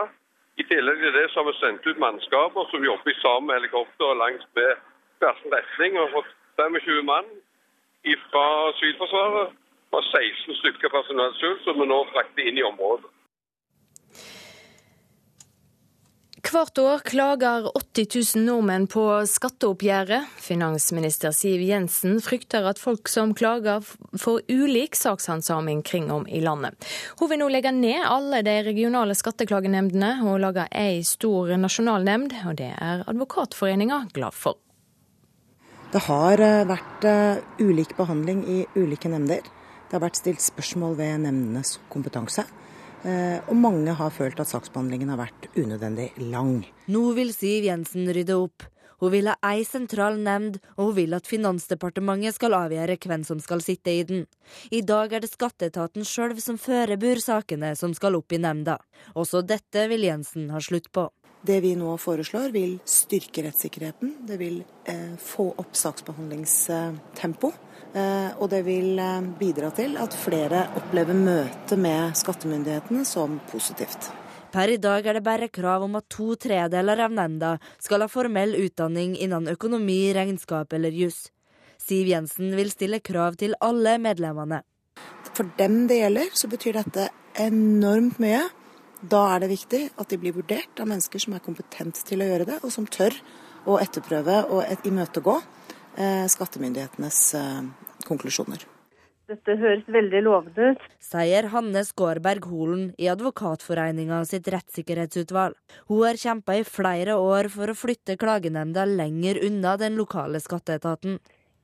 I 0.55 0.67
tillegg 0.71 1.03
til 1.03 1.19
det 1.19 1.25
så 1.33 1.43
har 1.43 1.49
vi 1.51 1.57
sendt 1.59 1.83
ut 1.83 1.99
mannskaper 1.99 2.71
som 2.71 2.87
jobber 2.87 3.19
sammen 3.19 3.51
med 3.51 3.59
helikopter 3.59 4.15
langs 4.23 4.47
med 4.55 4.87
hver 5.21 5.39
retning 5.53 5.97
og 6.01 6.13
fått 6.17 6.35
25 6.59 7.05
mann 7.07 7.31
fra 8.27 8.45
Sivilforsvaret 8.79 9.57
og 9.91 10.03
16 10.03 10.59
stykker 10.61 10.93
personell 10.93 11.33
selv, 11.39 11.57
som 11.65 11.81
vi 11.81 11.89
nå 11.89 12.03
frakter 12.13 12.47
inn 12.47 12.59
i 12.59 12.65
området. 12.65 13.09
Hvert 16.51 16.79
år 16.81 17.03
klager 17.07 17.67
80 17.77 18.07
000 18.35 18.43
nordmenn 18.43 18.87
på 18.91 19.03
skatteoppgjøret. 19.29 20.25
Finansminister 20.41 21.31
Siv 21.35 21.61
Jensen 21.63 22.17
frykter 22.23 22.65
at 22.67 22.81
folk 22.81 23.07
som 23.07 23.31
klager 23.37 23.85
får 24.19 24.41
ulik 24.49 24.97
sakshandsaming 24.99 25.79
kring 25.87 26.09
om 26.11 26.25
i 26.27 26.41
landet. 26.43 26.75
Hun 27.21 27.31
vil 27.31 27.39
nå 27.43 27.47
legge 27.53 27.71
ned 27.75 28.03
alle 28.03 28.41
de 28.43 28.57
regionale 28.67 29.15
skatteklagenemndene 29.15 30.25
og 30.25 30.41
lage 30.43 30.65
ei 30.75 31.05
stor 31.07 31.53
nasjonalnemnd, 31.61 32.35
og 32.49 32.59
det 32.59 32.73
er 32.73 33.05
Advokatforeninga 33.07 34.07
glad 34.11 34.35
for. 34.35 34.59
Det 35.91 35.99
har 36.05 36.39
eh, 36.39 36.61
vært 36.63 37.03
eh, 37.03 37.41
ulik 37.59 37.97
behandling 37.97 38.45
i 38.47 38.61
ulike 38.79 39.09
nemnder. 39.11 39.43
Det 39.43 39.97
har 39.97 40.05
vært 40.05 40.21
stilt 40.21 40.39
spørsmål 40.39 40.93
ved 40.95 41.17
nemndenes 41.25 41.81
kompetanse. 41.91 42.45
Eh, 43.03 43.43
og 43.43 43.57
mange 43.59 43.91
har 43.99 44.13
følt 44.15 44.39
at 44.39 44.47
saksbehandlingen 44.47 45.11
har 45.11 45.19
vært 45.19 45.49
unødvendig 45.51 46.13
lang. 46.31 46.61
Nå 46.87 47.01
vil 47.17 47.33
Siv 47.35 47.67
Jensen 47.67 48.07
rydde 48.07 48.39
opp. 48.39 48.63
Hun 49.03 49.11
vil 49.11 49.27
ha 49.33 49.35
ei 49.49 49.65
sentral 49.67 50.15
nemnd, 50.21 50.61
og 50.77 50.93
hun 50.93 50.97
vil 51.01 51.17
at 51.17 51.27
Finansdepartementet 51.27 52.37
skal 52.37 52.55
avgjøre 52.55 52.95
hvem 53.01 53.27
som 53.27 53.43
skal 53.43 53.59
sitte 53.65 53.91
i 53.91 54.05
den. 54.07 54.27
I 54.71 54.85
dag 54.87 55.11
er 55.11 55.25
det 55.25 55.33
skatteetaten 55.33 56.07
sjøl 56.07 56.37
som 56.39 56.61
fører 56.61 57.19
sakene 57.19 57.75
som 57.75 57.91
skal 57.97 58.15
opp 58.15 58.31
i 58.31 58.39
nemnda. 58.39 58.77
Også 59.11 59.41
dette 59.43 59.89
vil 59.91 60.07
Jensen 60.07 60.53
ha 60.55 60.61
slutt 60.63 60.87
på. 60.93 61.09
Det 61.41 61.57
vi 61.61 61.73
nå 61.75 61.95
foreslår 61.97 62.51
vil 62.53 62.75
styrke 62.85 63.41
rettssikkerheten. 63.47 64.13
Det 64.29 64.37
vil 64.37 64.59
eh, 64.85 65.17
få 65.17 65.47
opp 65.57 65.73
saksbehandlingstempo. 65.77 67.49
Eh, 67.93 68.29
og 68.37 68.49
det 68.53 68.61
vil 68.67 68.99
eh, 69.01 69.29
bidra 69.39 69.71
til 69.73 69.97
at 69.97 70.13
flere 70.13 70.67
opplever 70.77 71.17
møtet 71.17 71.81
med 71.81 72.13
skattemyndighetene 72.19 73.01
som 73.09 73.39
positivt. 73.49 74.11
Per 74.51 74.69
i 74.69 74.77
dag 74.83 75.05
er 75.07 75.17
det 75.17 75.25
bare 75.25 75.49
krav 75.49 75.87
om 75.87 75.97
at 75.97 76.09
to 76.11 76.35
tredeler 76.35 77.01
av 77.07 77.13
nemnda 77.15 77.55
skal 77.81 78.05
ha 78.05 78.11
formell 78.11 78.53
utdanning 78.59 79.15
innen 79.17 79.49
økonomi, 79.49 80.11
regnskap 80.13 80.75
eller 80.77 80.93
juss. 80.93 81.29
Siv 81.81 82.11
Jensen 82.11 82.53
vil 82.53 82.69
stille 82.69 83.01
krav 83.01 83.39
til 83.41 83.57
alle 83.65 83.97
medlemmene. 83.97 84.61
For 85.31 85.49
dem 85.57 85.87
det 85.89 86.03
gjelder, 86.03 86.33
så 86.37 86.51
betyr 86.51 86.83
dette 86.83 87.09
enormt 87.39 88.19
mye. 88.21 88.43
Da 89.01 89.21
er 89.33 89.41
det 89.41 89.49
viktig 89.49 89.81
at 89.97 90.11
de 90.11 90.19
blir 90.21 90.35
vurdert 90.35 90.81
av 90.81 90.89
mennesker 90.89 91.21
som 91.23 91.33
er 91.33 91.41
kompetent 91.41 92.03
til 92.05 92.21
å 92.21 92.27
gjøre 92.27 92.45
det, 92.51 92.59
og 92.61 92.73
som 92.73 92.85
tør 92.85 93.15
å 93.65 93.79
etterprøve 93.81 94.43
og 94.53 94.61
et, 94.65 94.85
imøtegå 94.85 95.39
eh, 95.97 96.27
skattemyndighetenes 96.29 97.23
eh, 97.39 97.63
konklusjoner. 98.05 98.67
Dette 99.31 99.55
høres 99.55 99.87
veldig 99.87 100.21
lovende 100.25 100.71
ut. 100.73 100.87
Sier 101.01 101.47
Hanne 101.53 101.85
Skårberg 101.87 102.45
Holen 102.51 102.89
i 102.99 103.07
Advokatforeninga 103.09 104.19
sitt 104.27 104.49
rettssikkerhetsutvalg. 104.51 105.55
Hun 105.87 106.01
har 106.03 106.19
kjempa 106.19 106.57
i 106.59 106.65
flere 106.67 107.15
år 107.15 107.47
for 107.53 107.71
å 107.71 107.77
flytte 107.77 108.19
klagenemnda 108.21 108.83
lenger 108.89 109.39
unna 109.47 109.77
den 109.79 109.95
lokale 109.97 110.41
skatteetaten. 110.43 111.21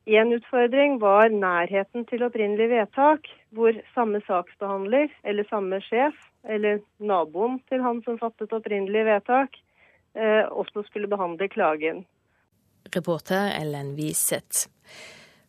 Én 0.07 0.31
utfordring 0.31 1.01
var 1.01 1.27
nærheten 1.35 2.05
til 2.07 2.21
opprinnelig 2.23 2.69
vedtak, 2.71 3.25
hvor 3.51 3.75
samme 3.91 4.21
saksbehandler 4.23 5.11
eller 5.27 5.43
samme 5.49 5.81
sjef 5.83 6.15
eller 6.47 6.79
naboen 7.03 7.57
til 7.67 7.83
han 7.83 7.99
som 8.05 8.15
fattet 8.21 8.55
opprinnelig 8.55 9.03
vedtak, 9.03 9.57
eh, 10.15 10.47
også 10.47 10.85
skulle 10.87 11.11
behandle 11.11 11.49
klagen. 11.51 12.05
Reporter 12.95 13.51
Ellen 13.59 13.97
Wiseth. 13.99 14.69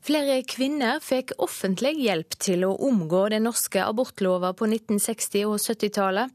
Flere 0.08 0.38
kvinner 0.48 1.02
fikk 1.04 1.34
offentlig 1.44 1.90
hjelp 2.00 2.32
til 2.40 2.62
å 2.64 2.70
omgå 2.86 3.26
den 3.28 3.42
norske 3.44 3.82
abortlova 3.84 4.54
på 4.56 4.64
1960- 4.64 5.42
og 5.44 5.58
70-tallet. 5.60 6.30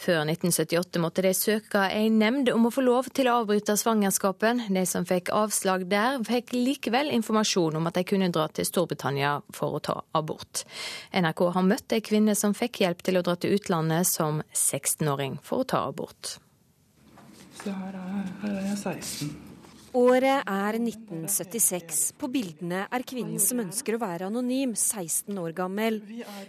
Før 0.00 0.22
1978 0.22 1.02
måtte 1.02 1.24
de 1.26 1.34
søke 1.36 1.82
en 1.92 2.14
nemnd 2.22 2.48
om 2.54 2.64
å 2.64 2.72
få 2.72 2.86
lov 2.86 3.10
til 3.12 3.28
å 3.28 3.34
avbryte 3.42 3.74
svangerskapen. 3.76 4.62
De 4.72 4.84
som 4.88 5.04
fikk 5.04 5.28
avslag 5.36 5.84
der, 5.90 6.16
fikk 6.24 6.54
likevel 6.56 7.12
informasjon 7.18 7.76
om 7.76 7.90
at 7.90 7.98
de 7.98 8.06
kunne 8.08 8.30
dra 8.32 8.46
til 8.48 8.64
Storbritannia 8.64 9.34
for 9.52 9.76
å 9.76 9.82
ta 9.90 9.98
abort. 10.16 10.64
NRK 11.12 11.42
har 11.58 11.66
møtt 11.68 11.96
ei 11.98 12.00
kvinne 12.08 12.32
som 12.38 12.56
fikk 12.56 12.80
hjelp 12.86 13.04
til 13.04 13.20
å 13.20 13.24
dra 13.26 13.36
til 13.36 13.58
utlandet 13.58 14.08
som 14.08 14.40
16-åring 14.54 15.36
for 15.44 15.66
å 15.66 15.68
ta 15.68 15.82
abort. 15.90 16.38
Så 17.60 17.76
her 17.76 17.92
er, 17.92 18.32
her 18.40 18.56
er 18.56 18.66
jeg 18.70 18.80
16. 18.86 19.47
Året 19.96 20.44
er 20.44 20.76
1976. 20.76 22.00
På 22.20 22.28
bildene 22.28 22.82
er 22.92 23.04
kvinnen 23.08 23.40
som 23.40 23.62
ønsker 23.62 23.96
å 23.96 24.00
være 24.02 24.26
anonym, 24.28 24.74
16 24.76 25.38
år 25.40 25.54
gammel. 25.56 26.00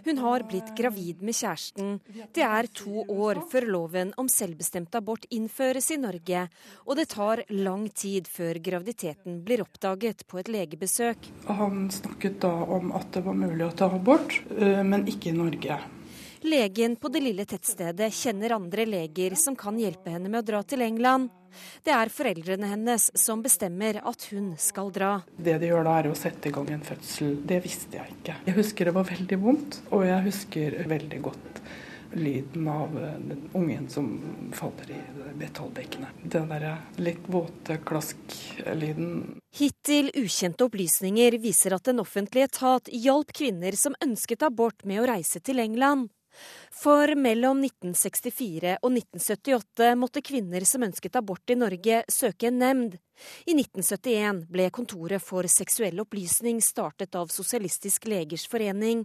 Hun 0.04 0.20
har 0.20 0.44
blitt 0.48 0.74
gravid 0.76 1.22
med 1.24 1.36
kjæresten. 1.38 2.00
Det 2.36 2.44
er 2.44 2.68
to 2.76 3.06
år 3.08 3.40
før 3.50 3.68
loven 3.70 4.12
om 4.20 4.28
selvbestemt 4.28 4.94
abort 4.98 5.24
innføres 5.32 5.88
i 5.94 6.00
Norge, 6.00 6.46
og 6.84 7.00
det 7.00 7.08
tar 7.14 7.44
lang 7.54 7.88
tid 7.88 8.28
før 8.28 8.60
graviditeten 8.60 9.40
blir 9.46 9.64
oppdaget 9.64 10.26
på 10.28 10.42
et 10.42 10.50
legebesøk. 10.52 11.30
Han 11.48 11.88
snakket 11.94 12.42
da 12.44 12.52
om 12.76 12.92
at 12.96 13.08
det 13.16 13.24
var 13.24 13.40
mulig 13.40 13.64
å 13.66 13.72
ta 13.76 13.88
abort, 13.94 14.36
øh, 14.58 14.82
men 14.84 15.08
ikke 15.08 15.32
i 15.32 15.38
Norge. 15.38 15.80
Legen 16.42 16.96
på 16.96 17.08
det 17.08 17.20
lille 17.20 17.44
tettstedet 17.44 18.08
kjenner 18.16 18.54
andre 18.56 18.86
leger 18.88 19.34
som 19.36 19.56
kan 19.56 19.76
hjelpe 19.78 20.08
henne 20.14 20.30
med 20.32 20.40
å 20.40 20.46
dra 20.52 20.62
til 20.64 20.80
England. 20.80 21.28
Det 21.84 21.92
er 21.92 22.12
foreldrene 22.14 22.70
hennes 22.70 23.10
som 23.18 23.42
bestemmer 23.44 23.98
at 24.08 24.24
hun 24.30 24.54
skal 24.56 24.88
dra. 24.94 25.10
Det 25.36 25.58
de 25.60 25.68
gjør 25.68 25.84
da 25.84 25.98
er 26.00 26.08
å 26.08 26.16
sette 26.16 26.48
i 26.48 26.54
gang 26.54 26.70
en 26.72 26.86
fødsel. 26.86 27.34
Det 27.44 27.58
visste 27.64 27.98
jeg 27.98 28.14
ikke. 28.16 28.36
Jeg 28.46 28.56
husker 28.56 28.88
det 28.88 28.94
var 28.96 29.08
veldig 29.10 29.38
vondt, 29.42 29.80
og 29.90 30.06
jeg 30.08 30.26
husker 30.30 30.76
veldig 30.88 31.20
godt 31.26 31.60
lyden 32.16 32.68
av 32.72 32.94
den 32.94 33.42
ungen 33.52 33.88
som 33.92 34.08
faller 34.56 34.94
i 34.94 35.00
metallbekkenet. 35.38 36.22
Den 36.22 36.48
derre 36.50 36.72
litt 36.98 37.28
våte 37.30 37.76
klask-lyden. 37.86 39.36
Hittil 39.54 40.10
ukjente 40.18 40.66
opplysninger 40.66 41.36
viser 41.42 41.76
at 41.76 41.90
en 41.92 42.02
offentlig 42.02 42.48
etat 42.48 42.88
hjalp 42.90 43.34
kvinner 43.36 43.76
som 43.78 43.98
ønsket 44.02 44.42
abort 44.46 44.88
med 44.88 45.02
å 45.02 45.06
reise 45.12 45.42
til 45.44 45.62
England. 45.62 46.08
For 46.80 47.12
mellom 47.18 47.60
1964 47.64 48.76
og 48.80 48.90
1978 48.94 49.92
måtte 49.98 50.22
kvinner 50.24 50.64
som 50.68 50.84
ønsket 50.86 51.18
abort 51.18 51.52
i 51.52 51.58
Norge, 51.58 52.02
søke 52.08 52.48
en 52.48 52.60
nemnd. 52.62 52.98
I 53.44 53.52
1971 53.52 54.44
ble 54.48 54.68
Kontoret 54.72 55.20
for 55.20 55.48
seksuell 55.50 56.00
opplysning 56.00 56.62
startet 56.64 57.18
av 57.18 57.32
Sosialistisk 57.32 58.08
legers 58.08 58.46
forening. 58.48 59.04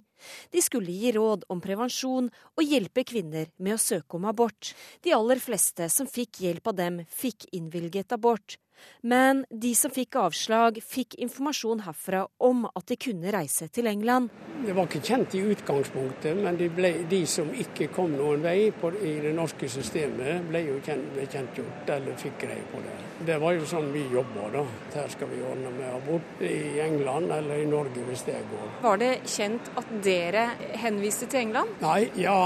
De 0.54 0.64
skulle 0.64 0.96
gi 0.96 1.12
råd 1.18 1.48
om 1.52 1.64
prevensjon 1.64 2.30
og 2.30 2.64
hjelpe 2.64 3.04
kvinner 3.08 3.50
med 3.58 3.76
å 3.76 3.82
søke 3.82 4.20
om 4.20 4.30
abort. 4.32 4.72
De 5.04 5.16
aller 5.16 5.42
fleste 5.44 5.90
som 5.92 6.08
fikk 6.08 6.46
hjelp 6.46 6.72
av 6.72 6.80
dem, 6.80 7.02
fikk 7.12 7.50
innvilget 7.52 8.16
abort. 8.16 8.60
Men 9.02 9.44
de 9.50 9.74
som 9.78 9.94
fikk 9.94 10.18
avslag, 10.20 10.80
fikk 10.82 11.16
informasjon 11.22 11.84
herfra 11.86 12.26
om 12.44 12.66
at 12.72 12.88
de 12.90 12.98
kunne 13.00 13.34
reise 13.34 13.68
til 13.74 13.88
England. 13.90 14.32
Det 14.66 14.74
var 14.74 14.88
ikke 14.90 15.04
kjent 15.06 15.36
i 15.38 15.44
utgangspunktet, 15.54 16.38
men 16.42 16.58
de, 16.58 16.70
ble, 16.74 16.92
de 17.10 17.22
som 17.30 17.52
ikke 17.54 17.90
kom 17.94 18.16
noen 18.18 18.42
vei 18.46 18.72
på, 18.74 18.90
i 18.98 19.18
det 19.22 19.34
norske 19.38 19.70
systemet, 19.70 20.48
ble 20.50 20.64
jo 20.66 20.80
kjent, 20.86 21.20
kjentgjort 21.32 21.92
eller 21.98 22.18
fikk 22.20 22.40
greie 22.48 22.66
på 22.72 22.82
det. 22.86 22.96
Det 23.30 23.38
var 23.42 23.56
jo 23.56 23.68
sånn 23.70 23.92
vi 23.94 24.04
jobba, 24.12 24.50
da. 24.56 24.66
Her 24.96 25.12
skal 25.14 25.32
vi 25.32 25.44
ordne 25.46 25.72
med 25.76 25.92
abort 25.92 26.44
i 26.44 26.80
England 26.84 27.32
eller 27.36 27.62
i 27.62 27.70
Norge 27.70 28.04
hvis 28.10 28.26
det 28.28 28.42
går. 28.52 28.68
Var 28.84 29.02
det 29.02 29.14
kjent 29.30 29.72
at 29.80 29.96
dere 30.06 30.50
henviste 30.82 31.30
til 31.32 31.46
England? 31.46 31.78
Nei, 31.84 32.02
ja, 32.20 32.38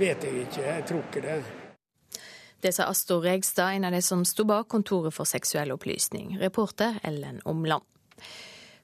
vet 0.00 0.24
jeg 0.24 0.46
ikke. 0.46 0.66
Jeg 0.66 0.90
tror 0.90 1.06
ikke 1.08 1.24
det. 1.26 1.38
Det 2.66 2.72
sa 2.72 2.84
Astor 2.84 3.20
Regstad, 3.20 3.72
en 3.72 3.84
av 3.84 3.92
de 3.92 4.02
som 4.02 4.24
sto 4.24 4.44
bak 4.44 4.66
Kontoret 4.68 5.14
for 5.14 5.28
seksuell 5.28 5.70
opplysning. 5.70 6.32
Reporter 6.40 6.96
Ellen 7.06 7.38
Omland. 7.44 7.84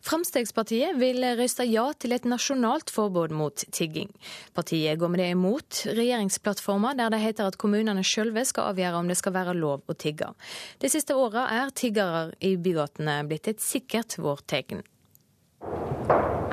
Fremskrittspartiet 0.06 0.94
vil 1.00 1.18
røyste 1.34 1.66
ja 1.66 1.88
til 1.98 2.14
et 2.14 2.28
nasjonalt 2.30 2.94
forbud 2.94 3.34
mot 3.34 3.64
tigging. 3.74 4.14
Partiet 4.54 5.02
går 5.02 5.10
med 5.10 5.22
det 5.24 5.28
imot 5.34 5.82
regjeringsplattforma, 5.98 6.94
der 6.94 7.10
det 7.10 7.24
heter 7.24 7.50
at 7.50 7.58
kommunene 7.58 8.06
sjølve 8.06 8.46
skal 8.46 8.70
avgjøre 8.70 9.02
om 9.02 9.10
det 9.10 9.18
skal 9.18 9.34
være 9.40 9.58
lov 9.58 9.82
å 9.90 9.98
tigge. 9.98 10.30
De 10.78 10.94
siste 10.94 11.18
åra 11.18 11.48
er 11.50 11.74
tiggere 11.74 12.28
i 12.38 12.54
bygatene 12.54 13.18
blitt 13.26 13.50
et 13.50 13.66
sikkert 13.66 14.14
vårtegn. 14.14 14.86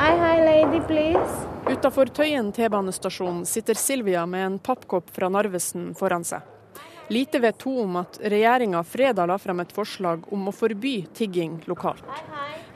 Hei, 0.01 0.13
hei, 0.17 0.38
lady, 0.49 0.82
please. 0.89 1.49
Utafor 1.69 2.09
Tøyen 2.09 2.55
T-banestasjon 2.57 3.45
sitter 3.45 3.77
Silvia 3.77 4.25
med 4.25 4.47
en 4.47 4.63
pappkopp 4.65 5.13
fra 5.13 5.30
Narvesen 5.30 5.91
foran 5.93 6.25
seg. 6.25 6.55
Lite 7.10 7.39
vet 7.39 7.62
hun 7.62 7.78
om 7.80 7.95
at 7.95 8.20
regjeringa 8.22 8.84
fredag 8.84 9.28
la 9.28 9.38
frem 9.41 9.60
et 9.64 9.72
forslag 9.74 10.28
om 10.34 10.43
å 10.47 10.53
forby 10.53 11.07
tigging 11.18 11.55
lokalt. 11.66 12.05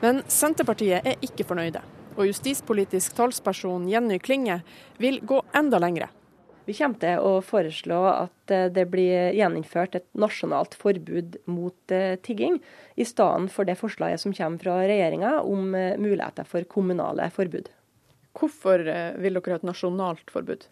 Men 0.02 0.24
Senterpartiet 0.26 1.06
er 1.06 1.22
ikke 1.22 1.46
fornøyde, 1.46 1.84
og 2.16 2.26
justispolitisk 2.26 3.14
talsperson 3.14 3.86
Jenny 3.86 4.18
Klinge 4.18 4.58
vil 4.98 5.20
gå 5.22 5.38
enda 5.54 5.78
lengre. 5.78 6.10
Vi 6.66 6.74
kommer 6.74 6.98
til 6.98 7.22
å 7.22 7.38
foreslå 7.46 8.00
at 8.10 8.54
det 8.74 8.88
blir 8.90 9.36
gjeninnført 9.38 10.00
et 10.00 10.06
nasjonalt 10.18 10.74
forbud 10.82 11.38
mot 11.46 11.94
tigging, 12.26 12.58
i 12.98 13.06
stedet 13.06 13.52
for 13.54 13.70
det 13.70 13.78
forslaget 13.78 14.24
som 14.24 14.34
kommer 14.34 14.66
fra 14.66 14.80
regjeringa 14.82 15.36
om 15.46 15.70
muligheter 15.70 16.48
for 16.48 16.66
kommunale 16.66 17.30
forbud. 17.30 17.70
Hvorfor 18.34 18.82
vil 18.82 19.38
dere 19.38 19.54
ha 19.54 19.62
et 19.62 19.70
nasjonalt 19.70 20.26
forbud? 20.34 20.66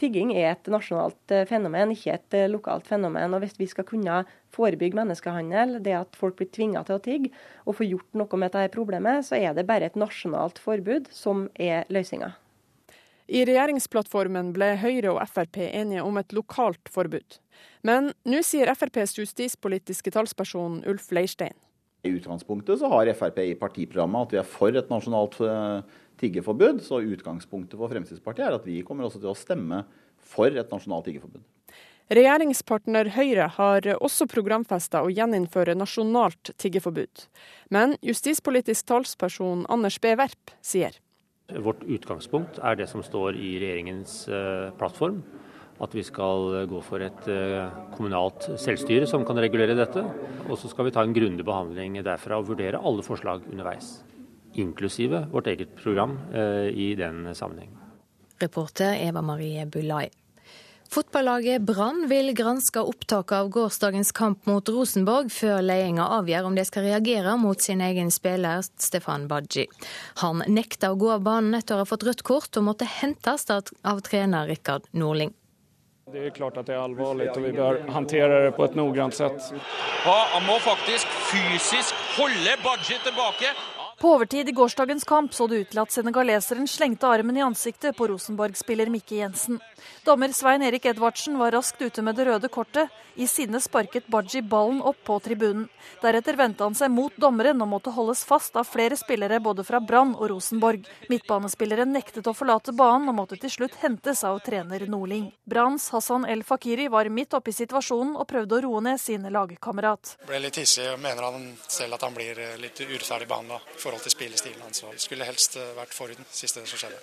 Tigging 0.00 0.32
er 0.32 0.54
et 0.54 0.68
nasjonalt 0.72 1.34
fenomen, 1.50 1.92
ikke 1.92 2.14
et 2.16 2.36
lokalt 2.48 2.86
fenomen. 2.88 3.34
og 3.36 3.42
Hvis 3.44 3.58
vi 3.60 3.68
skal 3.68 3.84
kunne 3.84 4.22
forebygge 4.54 4.96
menneskehandel, 4.96 5.76
det 5.84 5.92
at 5.98 6.16
folk 6.16 6.38
blir 6.38 6.48
tvinga 6.48 6.82
til 6.88 6.96
å 6.96 7.02
tigge, 7.04 7.32
og 7.66 7.76
få 7.76 7.88
gjort 7.88 8.16
noe 8.16 8.40
med 8.40 8.54
dette 8.54 8.72
problemet, 8.72 9.26
så 9.28 9.36
er 9.36 9.52
det 9.54 9.68
bare 9.68 9.90
et 9.90 9.98
nasjonalt 10.00 10.58
forbud 10.58 11.12
som 11.12 11.50
er 11.60 11.84
løsninga. 11.92 12.32
I 13.30 13.44
regjeringsplattformen 13.46 14.48
ble 14.56 14.72
Høyre 14.80 15.12
og 15.12 15.20
Frp 15.30 15.60
enige 15.68 16.02
om 16.02 16.16
et 16.18 16.32
lokalt 16.34 16.90
forbud. 16.90 17.36
Men 17.86 18.10
nå 18.26 18.40
sier 18.42 18.72
FrPs 18.72 19.14
justispolitiske 19.20 20.10
talsperson 20.16 20.80
Ulf 20.90 21.12
Leirstein. 21.14 21.54
I 22.02 22.14
utgangspunktet 22.16 22.80
så 22.80 22.88
har 22.90 23.12
Frp 23.14 23.38
i 23.44 23.54
partiprogrammet 23.60 24.26
at 24.26 24.34
vi 24.34 24.40
er 24.40 24.48
for 24.48 24.74
et 24.74 24.90
nasjonalt 24.90 25.36
tiggeforbud. 26.20 26.82
Så 26.84 27.00
utgangspunktet 27.02 27.78
for 27.80 27.92
Fremskrittspartiet 27.92 28.46
er 28.48 28.58
at 28.58 28.68
vi 28.68 28.82
kommer 28.86 29.08
også 29.08 29.22
til 29.22 29.32
å 29.32 29.38
stemme 29.38 29.84
for 30.30 30.52
et 30.52 30.72
nasjonalt 30.72 31.08
tiggeforbud. 31.08 31.42
Regjeringspartner 32.10 33.12
Høyre 33.14 33.46
har 33.54 33.86
også 34.02 34.26
programfesta 34.26 35.04
å 35.06 35.12
gjeninnføre 35.14 35.76
nasjonalt 35.78 36.50
tiggeforbud. 36.58 37.28
Men 37.70 37.94
justispolitisk 38.02 38.88
talsperson 38.90 39.62
Anders 39.70 40.00
B. 40.02 40.16
Werp 40.18 40.56
sier 40.58 40.98
Vårt 41.62 41.84
utgangspunkt 41.86 42.58
er 42.62 42.76
det 42.78 42.88
som 42.90 43.02
står 43.06 43.38
i 43.38 43.54
regjeringens 43.62 44.24
plattform. 44.78 45.22
At 45.80 45.94
vi 45.96 46.02
skal 46.06 46.66
gå 46.70 46.82
for 46.84 47.02
et 47.02 47.30
kommunalt 47.94 48.50
selvstyre 48.60 49.06
som 49.10 49.22
kan 49.26 49.38
regulere 49.38 49.78
dette. 49.78 50.02
Og 50.48 50.58
så 50.58 50.70
skal 50.70 50.90
vi 50.90 50.94
ta 50.94 51.06
en 51.06 51.14
grundig 51.14 51.46
behandling 51.46 52.02
derfra 52.02 52.42
og 52.42 52.50
vurdere 52.50 52.82
alle 52.82 53.06
forslag 53.06 53.46
underveis 53.50 54.00
inklusive 54.60 55.26
vårt 55.32 55.50
eget 55.50 55.76
program 55.80 56.18
i 56.74 56.94
den 56.98 57.34
sammenheng. 57.34 57.72
Reporter 58.40 58.94
Eva 59.00 59.22
Marie 59.22 59.66
Bulai. 59.66 60.08
Fotballaget 60.90 61.62
Brann 61.62 62.08
vil 62.10 62.32
granske 62.34 62.82
opptaket 62.82 63.36
av 63.36 63.48
gårsdagens 63.54 64.10
kamp 64.12 64.46
mot 64.50 64.68
Rosenborg, 64.68 65.28
før 65.30 65.60
ledelsen 65.62 66.00
avgjør 66.02 66.48
om 66.48 66.56
de 66.58 66.64
skal 66.66 66.82
reagere 66.88 67.36
mot 67.38 67.62
sin 67.62 67.78
egen 67.86 68.10
spiller 68.10 68.64
Stefan 68.66 69.28
Badji. 69.30 69.68
Han 70.24 70.42
nekta 70.50 70.90
å 70.90 70.98
gå 70.98 71.12
av 71.14 71.22
banen 71.22 71.54
etter 71.60 71.76
å 71.76 71.84
ha 71.84 71.86
fått 71.86 72.08
rødt 72.08 72.24
kort, 72.26 72.50
og 72.58 72.66
måtte 72.66 72.90
hentes 72.90 73.46
av 73.54 74.02
trener 74.08 74.50
Rikard 74.50 74.90
Norling. 74.90 75.30
Det 76.10 76.24
er 76.26 76.34
klart 76.34 76.58
at 76.58 76.66
det 76.66 76.74
er 76.74 76.82
alvorlig, 76.82 77.28
og 77.36 77.44
vi 77.44 77.54
bør 77.54 77.84
håndtere 77.94 78.46
det 78.48 78.54
på 78.56 78.66
et 78.66 78.74
noggrant 78.74 79.14
sett. 79.14 79.52
Ja, 80.02 80.16
han 80.34 80.42
må 80.48 80.58
faktisk 80.64 81.06
fysisk 81.30 81.94
holde 82.16 82.56
Badji 82.66 82.98
tilbake. 83.06 83.54
På 84.00 84.14
overtid 84.14 84.48
i 84.48 84.52
gårsdagens 84.52 85.04
kamp 85.04 85.34
så 85.34 85.46
det 85.46 85.56
ut 85.60 85.70
til 85.74 85.78
at 85.82 85.92
senegaleseren 85.92 86.64
slengte 86.64 87.04
armen 87.04 87.36
i 87.36 87.42
ansiktet 87.44 87.92
på 87.98 88.06
Rosenborg-spiller 88.08 88.88
Mikke 88.88 89.18
Jensen. 89.18 89.58
Dommer 90.06 90.32
Svein 90.32 90.62
Erik 90.64 90.86
Edvardsen 90.88 91.36
var 91.36 91.52
raskt 91.52 91.82
ute 91.84 92.00
med 92.00 92.16
det 92.16 92.24
røde 92.24 92.48
kortet. 92.48 92.88
I 93.20 93.26
sinne 93.28 93.60
sparket 93.60 94.06
Baji 94.08 94.40
ballen 94.40 94.78
opp 94.80 95.02
på 95.04 95.18
tribunen. 95.20 95.66
Deretter 96.00 96.38
vendte 96.38 96.64
han 96.64 96.78
seg 96.78 96.88
mot 96.94 97.12
dommeren 97.20 97.60
og 97.60 97.68
måtte 97.68 97.92
holdes 97.92 98.22
fast 98.24 98.56
av 98.56 98.70
flere 98.70 98.96
spillere 98.96 99.36
både 99.44 99.66
fra 99.68 99.82
Brann 99.84 100.14
og 100.14 100.30
Rosenborg. 100.32 100.88
Midtbanespilleren 101.12 101.92
nektet 101.92 102.24
å 102.24 102.32
forlate 102.32 102.72
banen 102.72 103.12
og 103.12 103.18
måtte 103.18 103.36
til 103.36 103.52
slutt 103.52 103.76
hentes 103.82 104.24
av 104.24 104.40
trener 104.46 104.86
Nordling. 104.88 105.28
Branns 105.44 105.90
Hassan 105.92 106.24
El 106.24 106.46
Fakiri 106.48 106.88
var 106.88 107.12
midt 107.12 107.36
oppe 107.36 107.52
i 107.52 107.58
situasjonen 107.58 108.16
og 108.16 108.30
prøvde 108.32 108.56
å 108.56 108.64
roe 108.64 108.80
ned 108.88 109.02
sin 109.02 109.28
lagkamerat. 109.28 110.16
Ble 110.24 110.40
litt 110.46 110.62
hissig 110.62 110.88
og 110.94 111.04
mener 111.04 111.28
han 111.28 111.50
selv 111.68 112.00
at 112.00 112.08
han 112.08 112.16
blir 112.16 112.40
litt 112.64 112.80
urettferdig 112.80 113.28
behandla 113.28 113.60
forhold 113.90 114.06
til 114.06 114.14
spillestilen 114.14 114.62
hans. 114.62 114.84
Skulle 115.02 115.26
helst 115.26 115.56
vært 115.76 115.94
foruten 115.94 116.26
siste 116.30 116.62
som 116.62 116.78
skjedde. 116.78 117.00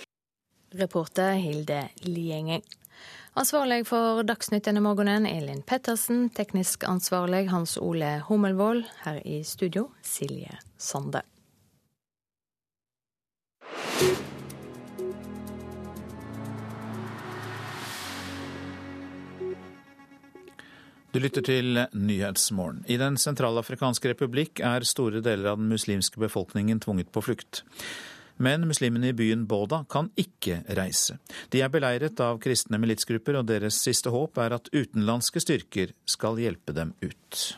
Reporter 0.77 1.35
Hilde 1.39 1.87
Liengen. 2.03 2.63
Ansvarlig 3.37 3.83
for 3.87 4.23
Dagsnytt 4.25 4.65
denne 4.65 4.81
morgenen, 4.81 5.27
Elin 5.29 5.61
Pettersen. 5.61 6.29
Teknisk 6.33 6.87
ansvarlig 6.87 7.49
Hans 7.51 7.77
Ole 7.77 8.21
Hummelvold. 8.27 8.85
Her 9.03 9.21
i 9.25 9.43
studio, 9.43 9.89
Silje 10.01 10.57
Sande. 10.77 11.21
Du 21.17 21.21
lytter 21.23 21.41
til 21.41 21.79
Nyhetsmorgen. 21.97 22.83
I 22.85 22.93
Den 23.01 23.15
sentralafrikanske 23.17 24.11
republikk 24.11 24.59
er 24.61 24.83
store 24.85 25.17
deler 25.25 25.49
av 25.49 25.57
den 25.57 25.71
muslimske 25.71 26.21
befolkningen 26.21 26.77
tvunget 26.77 27.09
på 27.09 27.23
flukt. 27.25 27.63
Men 28.37 28.67
muslimene 28.69 29.09
i 29.09 29.15
byen 29.17 29.47
Boda 29.49 29.79
kan 29.89 30.11
ikke 30.13 30.59
reise. 30.77 31.17
De 31.49 31.63
er 31.65 31.73
beleiret 31.73 32.21
av 32.21 32.37
kristne 32.37 32.77
militsgrupper, 32.77 33.39
og 33.41 33.49
deres 33.49 33.81
siste 33.81 34.13
håp 34.13 34.37
er 34.37 34.59
at 34.59 34.69
utenlandske 34.69 35.41
styrker 35.41 35.97
skal 36.05 36.37
hjelpe 36.37 36.77
dem 36.77 36.93
ut. 37.01 37.57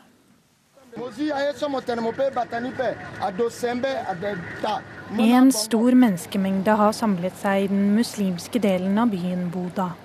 En 5.19 5.51
stor 5.51 6.03
menneskemengde 6.07 6.83
har 6.87 7.01
samlet 7.03 7.41
seg 7.43 7.65
i 7.65 7.73
den 7.75 7.89
muslimske 7.99 8.63
delen 8.63 9.03
av 9.03 9.11
byen 9.11 9.49
Boda. 9.51 9.95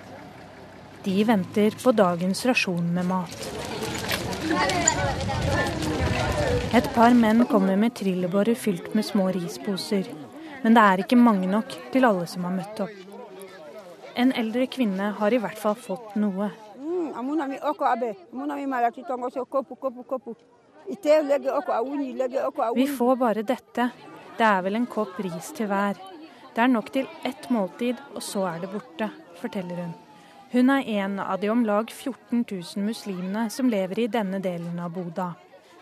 De 1.05 1.23
venter 1.23 1.75
på 1.83 1.91
dagens 1.91 2.39
rasjon 2.49 2.85
med 2.93 3.05
mat. 3.05 3.41
Et 6.73 6.87
par 6.95 7.13
menn 7.13 7.45
kommer 7.45 7.77
med 7.77 7.93
trillebårer 7.93 8.57
fylt 8.57 8.95
med 8.97 9.05
små 9.05 9.27
risposer. 9.35 10.07
Men 10.63 10.73
det 10.73 10.81
er 10.81 11.03
ikke 11.03 11.19
mange 11.21 11.45
nok 11.51 11.75
til 11.93 12.07
alle 12.09 12.25
som 12.25 12.47
har 12.47 12.55
møtt 12.55 12.81
opp. 12.87 12.95
En 14.17 14.33
eldre 14.33 14.65
kvinne 14.65 15.11
har 15.19 15.35
i 15.35 15.39
hvert 15.43 15.61
fall 15.61 15.75
fått 15.77 16.15
noe. 16.17 16.49
Vi 22.79 22.87
får 22.97 23.19
bare 23.21 23.43
dette. 23.53 23.89
Det 24.39 24.47
er 24.47 24.65
vel 24.65 24.79
en 24.81 24.89
kopp 24.97 25.21
ris 25.21 25.51
til 25.53 25.69
hver. 25.69 26.01
Det 26.55 26.65
er 26.65 26.73
nok 26.73 26.89
til 26.97 27.05
ett 27.29 27.45
måltid, 27.53 28.01
og 28.15 28.25
så 28.25 28.47
er 28.55 28.65
det 28.65 28.71
borte, 28.73 29.11
forteller 29.37 29.83
hun. 29.83 29.93
Hun 30.55 30.69
er 30.69 30.87
en 30.87 31.19
av 31.19 31.39
de 31.39 31.49
om 31.49 31.65
lag 31.65 31.91
14 31.91 32.45
000 32.51 32.83
muslimene 32.85 33.49
som 33.49 33.67
lever 33.69 33.99
i 33.99 34.07
denne 34.07 34.39
delen 34.39 34.77
av 34.79 34.93
Boda. 34.95 35.33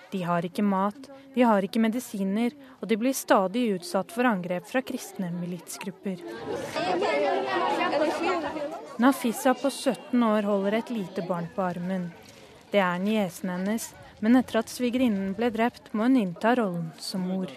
De 0.10 0.22
har 0.26 0.46
ikke 0.48 0.64
mat, 0.66 1.10
de 1.36 1.44
har 1.46 1.62
ikke 1.62 1.82
medisiner, 1.84 2.56
og 2.82 2.88
de 2.90 2.98
blir 2.98 3.14
stadig 3.14 3.68
utsatt 3.76 4.10
for 4.10 4.26
angrep 4.26 4.66
fra 4.66 4.82
kristne 4.82 5.30
militsgrupper. 5.36 6.24
Nafisa 8.98 9.54
på 9.54 9.70
17 9.70 10.24
år 10.26 10.50
holder 10.50 10.80
et 10.80 10.90
lite 10.90 11.22
barn 11.28 11.52
på 11.54 11.62
armen. 11.62 12.08
Det 12.72 12.82
er 12.82 12.98
niesen 12.98 13.52
hennes, 13.54 13.92
men 14.26 14.40
etter 14.42 14.58
at 14.64 14.74
svigerinnen 14.74 15.36
ble 15.38 15.52
drept, 15.54 15.92
må 15.94 16.08
hun 16.08 16.18
innta 16.18 16.56
rollen 16.58 16.90
som 16.98 17.22
mor. 17.30 17.54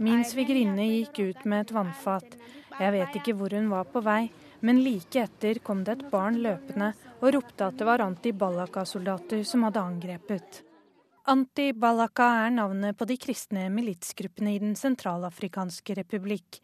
Min 0.00 0.24
svigerinne 0.24 0.88
gikk 0.88 1.22
ut 1.28 1.44
med 1.44 1.66
et 1.66 1.76
vannfat. 1.76 2.40
Jeg 2.80 2.94
vet 2.94 3.16
ikke 3.18 3.34
hvor 3.36 3.52
hun 3.52 3.68
var 3.68 3.84
på 3.92 4.00
vei, 4.00 4.30
men 4.64 4.80
like 4.80 5.20
etter 5.20 5.58
kom 5.64 5.82
det 5.84 5.98
et 5.98 6.06
barn 6.12 6.38
løpende 6.40 6.94
og 7.20 7.34
ropte 7.36 7.66
at 7.66 7.76
det 7.76 7.88
var 7.88 8.00
anti-Balaka-soldater 8.06 9.42
som 9.44 9.66
hadde 9.66 9.82
angrepet. 9.84 10.62
Anti-Balaka 11.28 12.30
er 12.46 12.54
navnet 12.56 12.96
på 12.96 13.04
de 13.04 13.18
kristne 13.20 13.66
militsgruppene 13.74 14.54
i 14.56 14.62
Den 14.62 14.72
sentralafrikanske 14.80 15.98
republikk. 16.00 16.62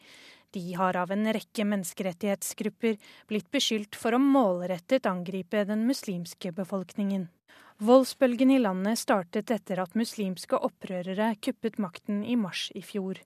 De 0.57 0.65
har 0.79 0.97
av 0.97 1.13
en 1.13 1.29
rekke 1.37 1.67
menneskerettighetsgrupper 1.69 2.97
blitt 3.29 3.51
beskyldt 3.53 3.99
for 4.01 4.17
å 4.17 4.23
målrettet 4.23 5.05
angripe 5.11 5.67
den 5.69 5.85
muslimske 5.85 6.55
befolkningen. 6.57 7.29
Voldsbølgen 7.85 8.55
i 8.55 8.59
landet 8.63 9.03
startet 9.03 9.53
etter 9.53 9.83
at 9.85 9.99
muslimske 10.01 10.57
opprørere 10.57 11.35
kuppet 11.45 11.77
makten 11.77 12.25
i 12.25 12.39
mars 12.41 12.71
i 12.73 12.81
fjor. 12.81 13.21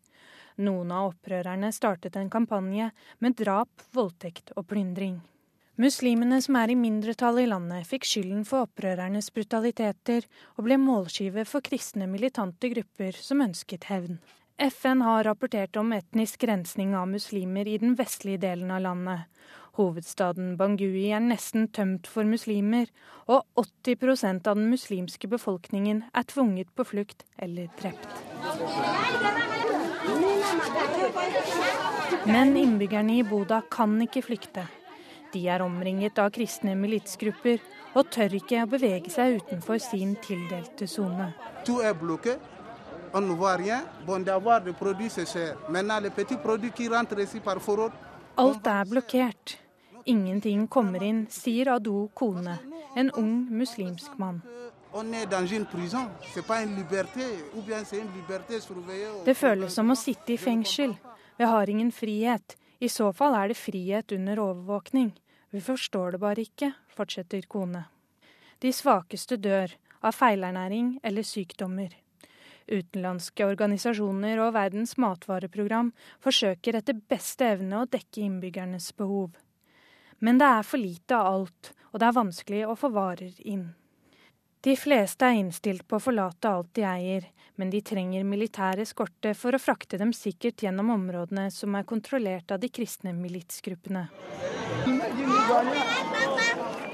Noen 0.60 0.90
av 0.92 1.14
opprørerne 1.14 1.70
startet 1.72 2.18
en 2.20 2.28
kampanje 2.28 2.90
med 3.24 3.36
drap, 3.38 3.70
voldtekt 3.96 4.52
og 4.60 4.66
plyndring. 4.68 5.20
Muslimene 5.80 6.42
som 6.44 6.58
er 6.60 6.74
i 6.74 6.76
mindretall 6.76 7.38
i 7.40 7.46
landet, 7.48 7.86
fikk 7.88 8.04
skylden 8.04 8.42
for 8.44 8.66
opprørernes 8.66 9.30
brutaliteter 9.32 10.26
og 10.58 10.66
ble 10.66 10.76
målskive 10.76 11.46
for 11.48 11.64
kristne 11.64 12.04
militante 12.10 12.68
grupper 12.74 13.16
som 13.16 13.40
ønsket 13.40 13.88
hevn. 13.88 14.18
FN 14.60 15.00
har 15.00 15.24
rapportert 15.24 15.78
om 15.80 15.94
etnisk 15.96 16.44
rensning 16.44 16.92
av 16.92 17.08
muslimer 17.08 17.64
i 17.64 17.78
den 17.80 17.94
vestlige 17.96 18.42
delen 18.42 18.68
av 18.76 18.82
landet. 18.84 19.24
Hovedstaden 19.80 20.58
Bangui 20.60 21.06
er 21.08 21.24
nesten 21.24 21.70
tømt 21.72 22.10
for 22.10 22.28
muslimer, 22.28 22.90
og 23.24 23.46
80% 23.56 24.50
av 24.50 24.60
den 24.60 24.68
muslimske 24.74 25.32
befolkningen 25.32 26.04
er 26.12 26.28
tvunget 26.28 26.68
på 26.76 26.84
flukt 26.92 27.24
eller 27.40 27.72
drept. 27.80 29.56
Men 32.27 32.56
innbyggerne 32.56 33.18
i 33.18 33.24
Boda 33.24 33.62
kan 33.70 33.97
ikke 34.02 34.22
flykte. 34.22 34.66
De 35.32 35.44
er 35.48 35.62
omringet 35.62 36.18
av 36.18 36.31
kristne 36.35 36.74
militsgrupper 36.78 37.60
og 37.94 38.10
tør 38.14 38.35
ikke 38.39 38.64
å 38.64 38.70
bevege 38.70 39.10
seg 39.12 39.40
utenfor 39.40 39.78
sin 39.82 40.16
tildelte 40.22 40.89
sone. 40.90 41.31
Alt 48.36 48.66
er 48.66 48.85
blokkert. 48.93 49.56
Ingenting 50.06 50.66
kommer 50.68 51.02
inn, 51.05 51.27
sier 51.31 51.74
Ado 51.74 52.09
Kone, 52.14 52.56
en 52.97 53.10
ung 53.18 53.35
muslimsk 53.51 54.16
mann. 54.18 54.40
Det 59.24 59.34
føles 59.38 59.74
som 59.74 59.90
å 59.90 59.96
sitte 59.98 60.34
i 60.34 60.38
fengsel. 60.38 60.96
Vi 61.38 61.44
har 61.44 61.70
ingen 61.70 61.92
frihet. 61.94 62.56
I 62.80 62.88
så 62.88 63.12
fall 63.12 63.36
er 63.36 63.52
det 63.52 63.58
frihet 63.60 64.12
under 64.16 64.40
overvåkning. 64.40 65.12
Vi 65.50 65.60
forstår 65.60 66.12
det 66.16 66.20
bare 66.22 66.42
ikke, 66.42 66.72
fortsetter 66.96 67.46
kone. 67.50 67.84
De 68.60 68.72
svakeste 68.72 69.36
dør, 69.36 69.72
av 70.00 70.16
feilernæring 70.16 70.94
eller 71.04 71.26
sykdommer. 71.26 71.92
Utenlandske 72.70 73.46
organisasjoner 73.46 74.40
og 74.40 74.54
Verdens 74.54 74.94
matvareprogram 75.00 75.90
forsøker 76.22 76.78
etter 76.78 77.00
beste 77.10 77.48
evne 77.56 77.82
å 77.82 77.88
dekke 77.90 78.22
innbyggernes 78.24 78.92
behov. 78.96 79.34
Men 80.20 80.38
det 80.40 80.48
er 80.48 80.66
for 80.66 80.80
lite 80.80 81.16
av 81.16 81.34
alt, 81.34 81.72
og 81.90 82.00
det 82.00 82.08
er 82.08 82.18
vanskelig 82.20 82.64
å 82.68 82.78
få 82.78 82.92
varer 82.94 83.36
inn. 83.42 83.70
De 84.60 84.76
fleste 84.76 85.24
er 85.24 85.38
innstilt 85.40 85.86
på 85.88 85.96
å 85.96 86.02
forlate 86.04 86.50
alt 86.50 86.74
de 86.76 86.82
eier, 86.84 87.24
men 87.56 87.70
de 87.72 87.80
trenger 87.80 88.26
militær 88.28 88.80
eskorte 88.82 89.32
for 89.36 89.56
å 89.56 89.60
frakte 89.60 89.96
dem 90.00 90.12
sikkert 90.12 90.60
gjennom 90.64 90.90
områdene 90.92 91.46
som 91.54 91.78
er 91.78 91.86
kontrollert 91.88 92.52
av 92.52 92.60
de 92.60 92.68
kristne 92.68 93.14
militsgruppene. 93.16 94.02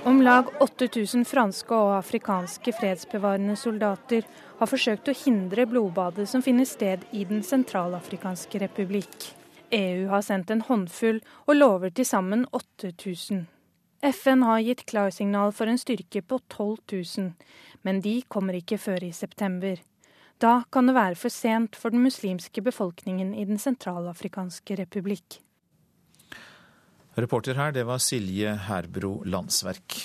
Om 0.06 0.22
lag 0.22 0.52
8000 0.62 1.26
franske 1.26 1.74
og 1.74 1.97
afrikanske 1.97 2.76
fredsbevarende 2.78 3.59
soldater 3.59 4.22
har 4.60 4.70
forsøkt 4.70 5.10
å 5.10 5.16
hindre 5.24 5.66
blodbadet 5.66 6.28
som 6.30 6.47
finner 6.47 6.70
sted 6.70 7.02
i 7.10 7.24
Den 7.26 7.43
sentralafrikanske 7.43 8.62
republikk. 8.62 9.32
EU 9.74 10.06
har 10.14 10.22
sendt 10.22 10.55
en 10.55 10.62
håndfull 10.62 11.18
og 11.48 11.55
lover 11.59 11.90
til 11.90 12.06
sammen 12.06 12.47
8000. 12.55 13.48
FN 14.07 14.43
har 14.43 14.61
gitt 14.62 14.85
klarsignal 14.87 15.51
for 15.53 15.66
en 15.66 15.78
styrke 15.78 16.20
på 16.23 16.39
12 16.49 16.77
000, 16.93 17.33
men 17.83 18.01
de 18.01 18.20
kommer 18.28 18.55
ikke 18.55 18.78
før 18.78 19.03
i 19.03 19.11
september. 19.12 19.81
Da 20.39 20.61
kan 20.70 20.87
det 20.87 20.95
være 20.95 21.19
for 21.19 21.33
sent 21.33 21.74
for 21.81 21.91
den 21.91 22.05
muslimske 22.05 22.62
befolkningen 22.62 23.35
i 23.35 23.45
Den 23.49 23.59
sentralafrikanske 23.59 24.77
republikk. 24.78 25.41
Reporter 27.16 27.57
her, 27.57 27.73
det 27.73 27.87
var 27.89 27.99
Silje 27.99 28.55
Herbro 28.69 29.24
Landsverk. 29.24 29.97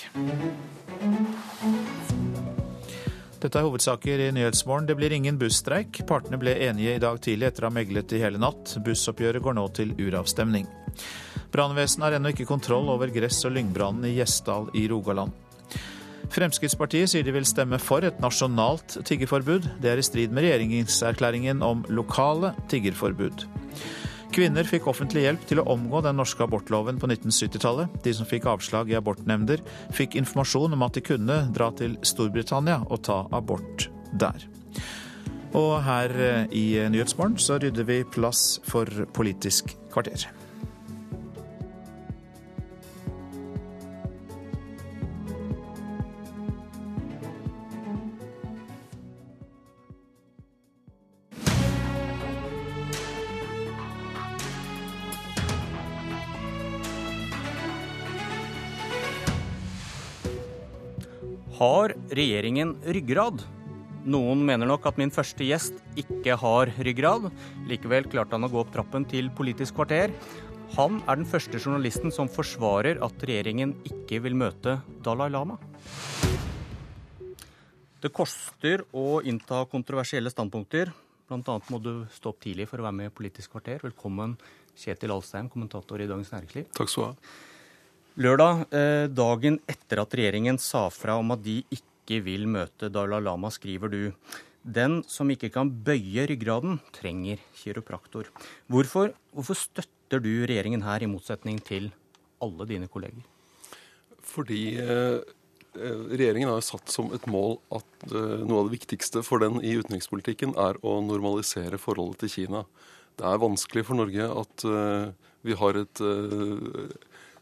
Dette 3.41 3.57
er 3.57 3.65
hovedsaker 3.65 4.21
i 4.21 4.31
Nyhetsmorgen. 4.33 4.87
Det 4.87 4.95
blir 4.95 5.13
ingen 5.13 5.37
busstreik. 5.37 6.07
Partene 6.07 6.39
ble 6.41 6.55
enige 6.69 6.95
i 6.95 7.01
dag 7.03 7.21
tidlig 7.21 7.51
etter 7.51 7.67
å 7.67 7.69
ha 7.69 7.75
meglet 7.75 8.15
i 8.15 8.21
hele 8.23 8.41
natt. 8.41 8.79
Bussoppgjøret 8.85 9.43
går 9.43 9.57
nå 9.59 9.67
til 9.75 9.93
uravstemning. 9.99 10.65
Brannvesenet 11.51 12.05
har 12.07 12.17
ennå 12.17 12.31
ikke 12.31 12.47
kontroll 12.49 12.89
over 12.93 13.11
gress- 13.11 13.43
og 13.47 13.55
lyngbrannen 13.57 14.07
i 14.07 14.15
Gjesdal 14.15 14.69
i 14.77 14.87
Rogaland. 14.91 15.35
Fremskrittspartiet 16.31 17.11
sier 17.11 17.25
de 17.27 17.33
vil 17.35 17.47
stemme 17.47 17.79
for 17.81 18.05
et 18.07 18.21
nasjonalt 18.23 19.01
tiggerforbud. 19.07 19.67
Det 19.83 19.91
er 19.91 19.99
i 19.99 20.05
strid 20.05 20.31
med 20.31 20.45
regjeringserklæringen 20.45 21.59
om 21.65 21.83
lokale 21.91 22.53
tiggerforbud. 22.71 23.43
Kvinner 24.31 24.63
fikk 24.63 24.85
offentlig 24.87 25.25
hjelp 25.25 25.41
til 25.49 25.59
å 25.59 25.65
omgå 25.73 25.99
den 26.05 26.15
norske 26.15 26.45
abortloven 26.45 27.01
på 27.01 27.09
1970-tallet. 27.09 27.97
De 28.05 28.13
som 28.15 28.29
fikk 28.29 28.47
avslag 28.47 28.93
i 28.93 28.95
abortnemnder, 28.95 29.59
fikk 29.91 30.15
informasjon 30.21 30.77
om 30.77 30.85
at 30.87 30.95
de 30.95 31.03
kunne 31.03 31.41
dra 31.51 31.67
til 31.75 31.97
Storbritannia 32.07 32.79
og 32.87 33.03
ta 33.09 33.25
abort 33.35 33.89
der. 34.15 34.47
Og 35.51 35.73
her 35.83 36.15
eh, 36.15 36.45
i 36.55 36.65
Nyhetsmorgen 36.93 37.35
så 37.43 37.59
rydder 37.59 37.83
vi 37.89 38.05
plass 38.07 38.61
for 38.63 38.87
Politisk 39.11 39.75
kvarter. 39.91 40.29
Har 61.61 61.91
regjeringen 62.09 62.71
ryggrad? 62.89 63.43
Noen 64.09 64.39
mener 64.47 64.65
nok 64.65 64.87
at 64.89 64.97
min 64.97 65.11
første 65.13 65.45
gjest 65.45 65.75
ikke 65.93 66.33
har 66.41 66.71
ryggrad. 66.87 67.27
Likevel 67.69 68.07
klarte 68.09 68.33
han 68.33 68.47
å 68.47 68.49
gå 68.49 68.57
opp 68.63 68.71
trappen 68.73 69.05
til 69.05 69.29
Politisk 69.37 69.77
kvarter. 69.77 70.09
Han 70.73 70.97
er 71.05 71.19
den 71.19 71.29
første 71.29 71.61
journalisten 71.61 72.09
som 72.09 72.31
forsvarer 72.33 72.97
at 73.05 73.27
regjeringen 73.29 73.75
ikke 73.85 74.23
vil 74.25 74.39
møte 74.41 74.79
Dalai 75.05 75.29
Lama. 75.35 75.59
Det 78.01 78.09
koster 78.09 78.81
å 78.97 79.21
innta 79.21 79.61
kontroversielle 79.69 80.33
standpunkter. 80.33 80.89
Annet 81.29 81.69
må 81.69 81.77
du 81.77 82.07
stå 82.17 82.33
opp 82.33 82.41
tidlig 82.41 82.71
for 82.73 82.81
å 82.81 82.89
være 82.89 83.03
med 83.03 83.13
i 83.13 83.15
Politisk 83.21 83.53
kvarter. 83.53 83.85
Velkommen, 83.85 84.33
Kjetil 84.73 85.13
Alstein, 85.13 85.53
kommentator 85.53 86.01
i 86.01 86.09
Dagens 86.09 86.33
Næringsliv. 86.33 86.73
Takk 86.73 86.89
skal 86.89 87.11
du 87.11 87.11
ha. 87.11 87.50
Lørdag, 88.19 88.65
eh, 88.75 89.07
dagen 89.07 89.61
etter 89.71 90.01
at 90.01 90.11
regjeringen 90.11 90.57
sa 90.59 90.89
fra 90.91 91.15
om 91.15 91.31
at 91.31 91.43
de 91.45 91.61
ikke 91.71 92.17
vil 92.25 92.43
møte 92.43 92.89
Dalai 92.91 93.21
Lama, 93.23 93.47
skriver 93.47 93.87
du 93.87 94.11
den 94.67 94.99
som 95.07 95.29
ikke 95.31 95.49
kan 95.49 95.71
bøye 95.71 96.27
ryggraden, 96.27 96.81
trenger 96.91 97.39
kiropraktor. 97.55 98.27
Hvorfor, 98.67 99.13
hvorfor 99.31 99.55
støtter 99.55 100.19
du 100.19 100.43
regjeringen 100.43 100.83
her, 100.83 101.01
i 101.01 101.07
motsetning 101.07 101.61
til 101.63 101.93
alle 102.43 102.67
dine 102.67 102.89
kolleger? 102.91 103.23
Fordi 104.21 104.75
eh, 104.75 105.23
eh, 105.79 106.03
regjeringen 106.11 106.51
har 106.51 106.61
satt 106.67 106.91
som 106.91 107.13
et 107.15 107.25
mål 107.31 107.61
at 107.71 108.11
eh, 108.11 108.43
noe 108.43 108.65
av 108.65 108.67
det 108.67 108.75
viktigste 108.75 109.23
for 109.23 109.39
den 109.39 109.63
i 109.63 109.77
utenrikspolitikken 109.79 110.57
er 110.59 110.75
å 110.83 110.99
normalisere 110.99 111.79
forholdet 111.79 112.25
til 112.25 112.35
Kina. 112.35 112.65
Det 113.15 113.23
er 113.23 113.39
vanskelig 113.39 113.87
for 113.87 114.03
Norge 114.03 114.27
at 114.43 114.67
eh, 114.67 115.31
vi 115.47 115.55
har 115.57 115.79
et 115.79 116.03
eh, 116.03 116.91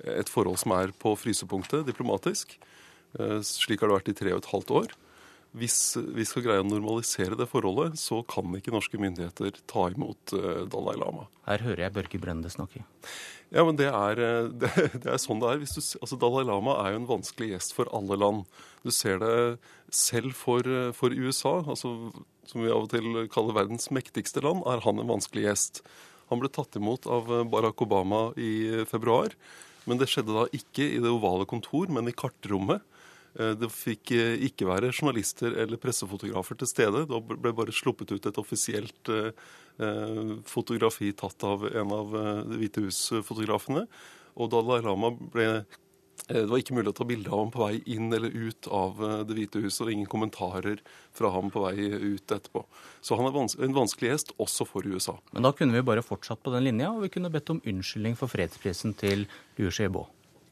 et 0.05 0.31
forhold 0.31 0.59
som 0.61 0.75
er 0.77 0.93
på 0.99 1.15
frysepunktet 1.19 1.87
diplomatisk. 1.87 2.55
Eh, 3.17 3.39
slik 3.45 3.81
har 3.81 3.89
det 3.89 3.99
vært 3.99 4.11
i 4.11 4.17
tre 4.17 4.33
og 4.35 4.43
et 4.43 4.51
halvt 4.53 4.75
år. 4.81 4.97
Hvis 5.57 5.97
vi 6.13 6.27
skal 6.29 6.43
greie 6.45 6.61
å 6.61 6.67
normalisere 6.67 7.37
det 7.37 7.47
forholdet, 7.49 7.97
så 7.97 8.21
kan 8.29 8.53
ikke 8.53 8.73
norske 8.73 8.99
myndigheter 9.01 9.55
ta 9.69 9.87
imot 9.89 10.35
eh, 10.37 10.63
Dalai 10.69 10.93
Lama. 11.01 11.25
Her 11.47 11.63
hører 11.65 11.87
jeg 11.87 11.95
Børge 11.95 12.21
Brende 12.21 12.51
snakke. 12.53 12.83
Ja, 13.49 13.63
men 13.65 13.79
det 13.79 13.87
er, 13.89 14.21
eh, 14.21 14.49
det, 14.61 14.73
det 15.01 15.09
er 15.09 15.21
sånn 15.21 15.41
det 15.41 15.55
er. 15.55 15.63
Du, 15.63 15.81
altså 16.03 16.19
Dalai 16.21 16.45
Lama 16.45 16.77
er 16.83 16.93
jo 16.93 17.01
en 17.01 17.09
vanskelig 17.09 17.55
gjest 17.55 17.73
for 17.77 17.89
alle 17.97 18.19
land. 18.19 18.59
Du 18.85 18.93
ser 18.93 19.17
det 19.23 19.39
selv 19.89 20.37
for, 20.37 20.67
for 20.95 21.15
USA, 21.17 21.57
altså, 21.65 21.95
som 22.47 22.61
vi 22.61 22.69
av 22.69 22.85
og 22.85 22.93
til 22.93 23.25
kaller 23.33 23.57
verdens 23.57 23.89
mektigste 23.93 24.45
land, 24.45 24.61
er 24.69 24.85
han 24.85 25.01
en 25.01 25.09
vanskelig 25.09 25.47
gjest. 25.47 25.81
Han 26.29 26.43
ble 26.43 26.51
tatt 26.53 26.77
imot 26.77 27.09
av 27.09 27.25
Barack 27.49 27.81
Obama 27.81 28.27
i 28.37 28.85
februar. 28.85 29.33
Men 29.89 29.99
det 29.99 30.09
skjedde 30.11 30.35
da 30.35 30.45
ikke 30.53 30.85
i 30.85 31.01
det 31.01 31.09
ovale 31.09 31.47
kontor, 31.49 31.89
men 31.91 32.07
i 32.09 32.15
kartrommet. 32.15 32.85
Eh, 33.37 33.53
det 33.59 33.69
fikk 33.73 34.13
eh, 34.15 34.37
ikke 34.49 34.67
være 34.69 34.93
journalister 34.93 35.57
eller 35.63 35.81
pressefotografer 35.81 36.57
til 36.59 36.69
stede. 36.69 37.05
Da 37.09 37.19
ble 37.21 37.53
bare 37.55 37.75
sluppet 37.75 38.13
ut 38.15 38.29
et 38.29 38.41
offisielt 38.41 39.11
eh, 39.13 39.33
fotografi 40.49 41.13
tatt 41.17 41.45
av 41.47 41.67
en 41.69 41.93
av 41.95 42.15
Det 42.49 42.57
hvite 42.59 42.83
hus-fotografene. 42.83 43.85
Og 44.39 44.51
Dalai 44.51 44.81
Lama 44.83 45.13
ble 45.15 45.47
det 46.27 46.45
var 46.49 46.61
ikke 46.61 46.75
mulig 46.77 46.91
å 46.91 46.97
ta 46.99 47.07
bilde 47.07 47.31
av 47.31 47.43
ham 47.43 47.53
på 47.53 47.63
vei 47.63 47.79
inn 47.95 48.11
eller 48.13 48.33
ut 48.33 48.69
av 48.73 48.99
eh, 49.05 49.15
Det 49.29 49.37
hvite 49.37 49.63
huset, 49.63 49.85
og 49.85 49.93
ingen 49.93 50.09
kommentarer 50.09 50.83
fra 51.15 51.31
ham 51.33 51.49
på 51.53 51.63
vei 51.63 51.89
ut 51.89 52.35
etterpå. 52.35 52.65
Så 53.01 53.17
han 53.19 53.29
er 53.29 53.39
en 53.39 53.77
vanskelig 53.77 54.13
gjest, 54.13 54.35
også 54.41 54.67
for 54.69 54.85
USA. 54.85 55.17
Men 55.31 55.47
da 55.47 55.53
kunne 55.55 55.77
vi 55.77 55.85
bare 55.85 56.05
fortsatt 56.05 56.43
på 56.43 56.53
den 56.55 56.67
linja, 56.67 56.91
og 56.93 57.05
vi 57.07 57.13
kunne 57.15 57.31
bedt 57.33 57.51
om 57.53 57.63
unnskyldning 57.63 58.19
for 58.19 58.31
fredsprisen 58.31 58.95
til 58.99 59.27
Liu 59.57 59.71
Xiaobo. 59.71 60.07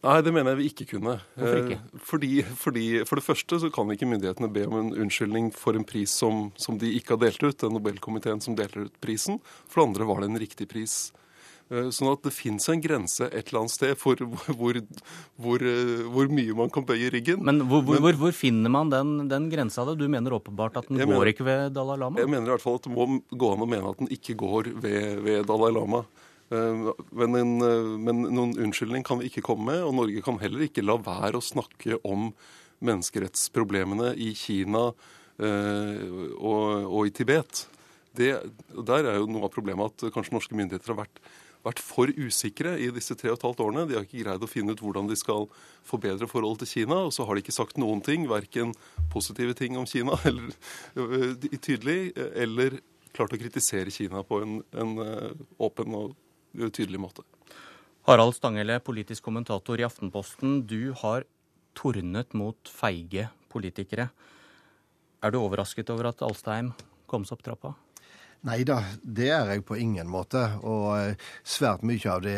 Nei, 0.05 0.19
det 0.21 0.31
mener 0.31 0.53
jeg 0.53 0.59
vi 0.59 0.67
ikke 0.69 0.85
kunne. 0.93 1.15
Hvorfor 1.35 1.59
ikke? 1.63 1.77
Eh, 1.81 2.01
fordi, 2.05 2.31
fordi, 2.61 2.85
For 3.09 3.19
det 3.19 3.25
første 3.25 3.59
så 3.63 3.69
kan 3.73 3.89
ikke 3.91 4.07
myndighetene 4.07 4.49
be 4.53 4.65
om 4.69 4.77
en 4.79 4.91
unnskyldning 4.93 5.49
for 5.57 5.75
en 5.75 5.87
pris 5.87 6.13
som, 6.13 6.51
som 6.55 6.77
de 6.77 6.93
ikke 6.99 7.15
har 7.15 7.23
delt 7.25 7.43
ut, 7.43 7.57
den 7.63 7.73
Nobelkomiteen 7.75 8.43
som 8.43 8.55
deler 8.55 8.87
ut 8.87 8.99
prisen. 9.03 9.41
For 9.67 9.81
det 9.81 9.87
andre 9.89 10.07
var 10.07 10.21
det 10.21 10.29
en 10.29 10.39
riktig 10.39 10.69
pris. 10.69 11.09
Eh, 11.67 11.89
sånn 11.91 12.13
at 12.13 12.23
det 12.23 12.31
fins 12.31 12.69
en 12.71 12.79
grense 12.79 13.25
et 13.27 13.49
eller 13.49 13.65
annet 13.65 13.73
sted 13.73 13.97
for 13.99 14.21
hvor, 14.55 14.77
hvor, 15.35 15.63
eh, 15.67 16.05
hvor 16.13 16.29
mye 16.31 16.55
man 16.55 16.71
kan 16.71 16.85
bøye 16.87 17.09
ryggen. 17.11 17.41
Men 17.43 17.65
hvor, 17.67 17.83
hvor, 17.83 18.15
hvor 18.21 18.35
finner 18.35 18.71
man 18.71 18.91
den, 18.93 19.25
den, 19.27 19.49
grensa? 19.51 19.83
Du 19.91 20.05
mener 20.07 20.37
åpenbart 20.37 20.79
at 20.79 20.87
den 20.87 21.01
går 21.01 21.11
mener, 21.11 21.31
ikke 21.33 21.47
ved 21.47 21.75
Dalai 21.75 21.97
Lama? 21.99 22.21
Jeg 22.23 22.31
mener 22.31 22.47
i 22.47 22.53
hvert 22.55 22.63
fall 22.63 22.79
at 22.79 22.87
det 22.87 22.93
må 22.93 23.09
gå 23.27 23.49
an 23.51 23.65
å 23.65 23.67
mene 23.67 23.91
at 23.91 23.99
den 23.99 24.11
ikke 24.15 24.37
går 24.39 24.71
ved, 24.79 25.19
ved 25.25 25.49
Dalai 25.49 25.73
Lama. 25.75 26.05
Eh, 26.47 26.85
men, 27.19 27.35
en, 27.41 27.51
men, 28.05 28.21
noen 28.29 28.55
unnskyldning 28.69 29.03
kan 29.07 29.19
vi 29.19 29.27
ikke 29.27 29.43
komme 29.49 29.67
med, 29.73 29.83
og 29.83 29.97
Norge 29.97 30.23
kan 30.23 30.39
heller 30.39 30.63
ikke 30.69 30.85
la 30.85 30.95
være 31.03 31.41
å 31.41 31.43
snakke 31.43 31.99
om 32.07 32.29
menneskerettsproblemene 32.87 34.13
i 34.21 34.31
Kina 34.37 34.91
og, 35.37 36.61
og 36.85 37.09
i 37.09 37.11
Tibet. 37.13 37.63
Det, 38.17 38.29
der 38.85 39.09
er 39.09 39.17
jo 39.19 39.27
noe 39.29 39.45
av 39.45 39.53
problemet 39.53 39.91
at 39.91 40.13
kanskje 40.13 40.33
norske 40.33 40.57
myndigheter 40.57 40.93
har 40.93 40.99
vært 41.03 41.21
vært 41.67 41.81
for 41.83 42.11
usikre 42.15 42.75
i 42.81 42.89
disse 42.95 43.15
tre 43.19 43.31
og 43.31 43.37
et 43.37 43.45
halvt 43.47 43.63
årene. 43.65 43.85
De 43.89 43.97
har 43.97 44.07
ikke 44.07 44.23
greid 44.23 44.43
å 44.43 44.49
finne 44.49 44.73
ut 44.73 44.83
hvordan 44.83 45.09
de 45.09 45.17
skal 45.19 45.47
forbedre 45.87 46.29
forholdet 46.29 46.65
til 46.65 46.83
Kina. 46.83 47.03
Og 47.07 47.15
så 47.15 47.27
har 47.27 47.35
de 47.35 47.45
ikke 47.45 47.55
sagt 47.55 47.79
noen 47.81 48.01
ting, 48.05 48.27
verken 48.31 48.73
positive 49.13 49.55
ting 49.57 49.77
om 49.79 49.87
Kina 49.89 50.17
eller, 50.29 50.53
uh, 50.99 51.31
tydelig, 51.57 52.13
eller 52.33 52.79
klart 53.15 53.33
å 53.35 53.41
kritisere 53.41 53.93
Kina 53.93 54.23
på 54.27 54.41
en, 54.45 54.59
en 54.77 54.93
uh, 55.01 55.31
åpen 55.69 55.95
og 55.97 56.15
tydelig 56.73 57.01
måte. 57.01 57.25
Harald 58.07 58.37
Stanghelle, 58.37 58.79
politisk 58.79 59.25
kommentator 59.27 59.81
i 59.81 59.85
Aftenposten. 59.85 60.61
Du 60.67 60.93
har 61.01 61.25
tornet 61.77 62.31
mot 62.37 62.71
feige 62.71 63.27
politikere. 63.51 64.07
Er 65.19 65.33
du 65.33 65.41
overrasket 65.41 65.91
over 65.91 66.13
at 66.13 66.23
Alstheim 66.23 66.71
kom 67.09 67.25
seg 67.27 67.37
opp 67.37 67.45
trappa? 67.45 67.73
Nei 68.45 68.61
da, 68.67 68.77
det 69.01 69.31
er 69.33 69.49
jeg 69.49 69.63
på 69.65 69.75
ingen 69.81 70.09
måte. 70.11 70.43
Og 70.61 70.91
eh, 70.99 71.29
svært 71.47 71.81
mye 71.87 72.11
av 72.13 72.21
det 72.21 72.37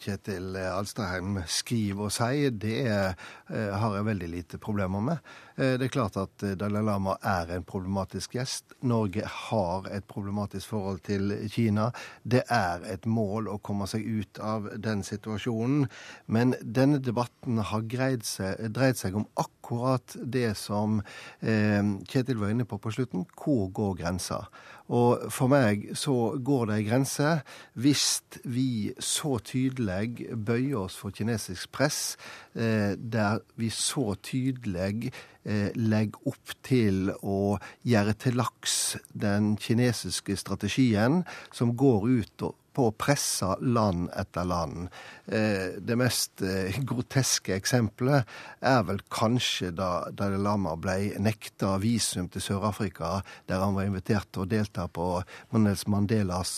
Kjetil 0.00 0.54
Alstaheim 0.62 1.40
skriver 1.50 2.06
og 2.06 2.14
sier, 2.14 2.54
det 2.54 2.84
eh, 2.86 3.30
har 3.50 3.96
jeg 3.96 4.06
veldig 4.06 4.30
lite 4.30 4.60
problemer 4.62 5.02
med. 5.10 5.32
Eh, 5.60 5.76
det 5.76 5.90
er 5.90 5.92
klart 5.92 6.16
at 6.16 6.44
Dalai 6.56 6.80
Lama 6.86 7.18
er 7.20 7.52
en 7.52 7.66
problematisk 7.68 8.38
gjest. 8.38 8.72
Norge 8.80 9.26
har 9.28 9.90
et 9.92 10.06
problematisk 10.08 10.72
forhold 10.72 11.02
til 11.04 11.34
Kina. 11.52 11.90
Det 12.24 12.46
er 12.48 12.86
et 12.88 13.04
mål 13.04 13.50
å 13.52 13.58
komme 13.60 13.88
seg 13.90 14.06
ut 14.08 14.40
av 14.40 14.70
den 14.80 15.04
situasjonen. 15.04 15.84
Men 16.32 16.56
denne 16.62 17.02
debatten 17.04 17.60
har 17.60 17.84
seg, 18.24 18.72
dreid 18.72 18.96
seg 18.96 19.16
om 19.16 19.28
akkurat 19.36 20.16
det 20.24 20.56
som 20.56 21.02
Kjetil 21.40 22.40
var 22.40 22.50
inne 22.50 22.64
på 22.66 22.78
på 22.78 22.90
slutten. 22.90 23.26
Hvor 23.36 23.68
går 23.70 24.00
grensa? 24.00 24.46
Og 24.90 25.28
for 25.30 25.50
meg 25.50 25.92
så 25.98 26.34
går 26.42 26.66
det 26.66 26.76
ei 26.80 26.86
grense 26.88 27.34
hvis 27.78 28.06
vi 28.42 28.90
så 28.98 29.36
tydelig 29.46 30.34
bøyer 30.34 30.80
oss 30.82 30.96
for 30.98 31.14
kinesisk 31.14 31.70
press, 31.70 32.16
eh, 32.49 32.49
der 32.54 33.40
vi 33.60 33.68
så 33.70 34.14
tydelig 34.26 35.12
eh, 35.44 35.70
legger 35.76 36.32
opp 36.32 36.54
til 36.66 37.12
å 37.22 37.58
gjøre 37.86 38.16
til 38.18 38.40
laks 38.40 38.76
den 39.12 39.54
kinesiske 39.60 40.36
strategien 40.40 41.22
som 41.54 41.76
går 41.78 42.08
ut 42.10 42.46
på 42.80 42.88
presse 42.96 43.46
land 43.60 44.08
etter 44.16 44.46
land. 44.48 44.88
Eh, 45.26 45.76
det 45.78 45.96
mest 46.00 46.42
eh, 46.46 46.78
groteske 46.88 47.54
eksempelet 47.56 48.28
er 48.64 48.84
vel 48.88 49.02
kanskje 49.12 49.70
da 49.76 49.90
Dalai 50.16 50.40
Lama 50.40 50.74
ble 50.80 50.96
nekta 51.20 51.74
visum 51.82 52.30
til 52.32 52.44
Sør-Afrika, 52.44 53.20
der 53.50 53.60
han 53.60 53.76
var 53.76 53.88
invitert 53.88 54.30
til 54.32 54.46
å 54.46 54.48
delta 54.48 54.86
på 54.88 55.10
Mandelas 55.52 56.54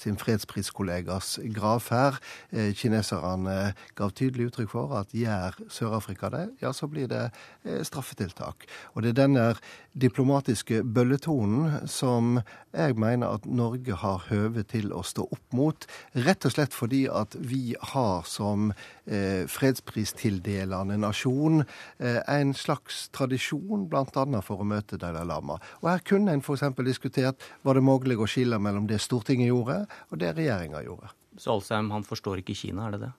sin 0.00 0.18
fredspriskollegas 0.20 1.38
gravferd. 1.54 2.20
Kineserne 2.52 3.72
gav 3.98 4.12
tydelig 4.16 4.50
uttrykk 4.50 4.72
for 4.74 4.94
at 4.98 5.14
gjør 5.16 5.56
Sør-Afrika 5.72 6.30
det, 6.34 6.44
ja, 6.62 6.72
så 6.76 6.88
blir 6.90 7.08
det 7.10 7.28
straffetiltak. 7.64 8.66
Og 8.94 9.02
det 9.04 9.14
er 9.14 9.20
denne 9.24 9.46
diplomatiske 9.94 10.82
bølletonen 10.84 11.86
som 11.90 12.40
jeg 12.74 12.96
mener 12.98 13.36
at 13.36 13.46
Norge 13.46 13.96
har 14.00 14.26
høve 14.28 14.64
til 14.66 14.90
å 14.94 15.04
stå 15.06 15.26
opp 15.30 15.56
mot. 15.56 15.86
Rett 16.26 16.46
og 16.46 16.54
slett 16.54 16.74
fordi 16.74 17.04
at 17.06 17.36
vi 17.38 17.76
har 17.94 18.26
som 18.28 18.72
eh, 19.06 19.46
fredspristildelende 19.50 20.98
nasjon 21.00 21.62
eh, 21.62 22.20
en 22.20 22.54
slags 22.58 23.08
tradisjon 23.14 23.88
bl.a. 23.90 24.26
for 24.42 24.62
å 24.62 24.68
møte 24.68 24.98
Dalai 25.00 25.26
Lama. 25.28 25.60
Og 25.82 25.92
her 25.92 26.06
kunne 26.06 26.34
en 26.34 26.42
f.eks. 26.44 26.66
diskutert 26.84 27.50
var 27.62 27.78
det 27.78 27.86
mulig 27.86 28.18
å 28.18 28.30
skille 28.30 28.58
mellom 28.58 28.88
det 28.90 29.02
Stortinget 29.02 29.52
gjorde, 29.52 29.84
og 30.10 30.20
det 30.20 30.34
regjeringa 30.36 30.82
gjorde. 30.84 31.14
Så 31.36 31.50
Alsheim 31.56 31.90
han 31.90 32.04
forstår 32.06 32.38
ikke 32.40 32.54
Kina, 32.54 32.86
er 32.86 32.94
det 32.94 33.00
det? 33.02 33.10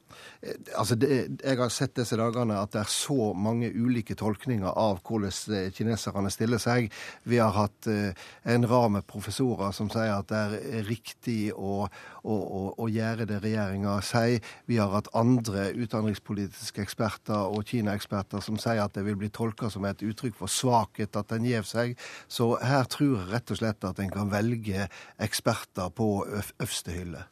Eh, 0.41 0.59
altså, 0.79 0.95
det, 0.95 1.09
Jeg 1.43 1.59
har 1.59 1.71
sett 1.73 1.95
disse 1.97 2.15
dagene 2.19 2.57
at 2.61 2.71
det 2.71 2.81
er 2.85 2.91
så 2.91 3.33
mange 3.35 3.71
ulike 3.75 4.15
tolkninger 4.15 4.71
av 4.71 5.01
hvordan 5.03 5.33
eh, 5.55 5.67
kineserne 5.75 6.31
stiller 6.31 6.61
seg. 6.61 6.87
Vi 7.27 7.41
har 7.41 7.51
hatt 7.55 7.89
eh, 7.91 8.15
en 8.55 8.67
rad 8.71 8.95
med 8.95 9.07
professorer 9.09 9.75
som 9.75 9.91
sier 9.91 10.13
at 10.15 10.31
det 10.31 10.61
er 10.79 10.87
riktig 10.87 11.51
å, 11.51 11.89
å, 12.23 12.35
å, 12.35 12.63
å 12.79 12.89
gjøre 12.91 13.27
det 13.29 13.41
regjeringa 13.43 13.97
sier. 14.05 14.39
Vi 14.69 14.79
har 14.79 14.95
hatt 14.95 15.11
andre 15.17 15.67
utenrikspolitiske 15.75 16.85
eksperter 16.85 17.51
og 17.51 17.67
Kina-eksperter 17.67 18.43
som 18.45 18.59
sier 18.61 18.85
at 18.85 18.95
det 18.95 19.03
vil 19.09 19.19
bli 19.19 19.31
tolka 19.33 19.69
som 19.73 19.85
et 19.89 20.03
uttrykk 20.05 20.39
for 20.39 20.51
svakhet 20.51 21.19
at 21.19 21.35
en 21.35 21.51
gjev 21.51 21.67
seg. 21.67 21.99
Så 22.31 22.53
her 22.63 22.87
tror 22.87 23.19
jeg 23.19 23.31
rett 23.35 23.51
og 23.51 23.59
slett 23.59 23.91
at 23.91 23.99
en 23.99 24.13
kan 24.13 24.31
velge 24.31 24.87
eksperter 25.19 25.91
på 25.95 26.11
øverste 26.25 26.95
hylle. 26.95 27.27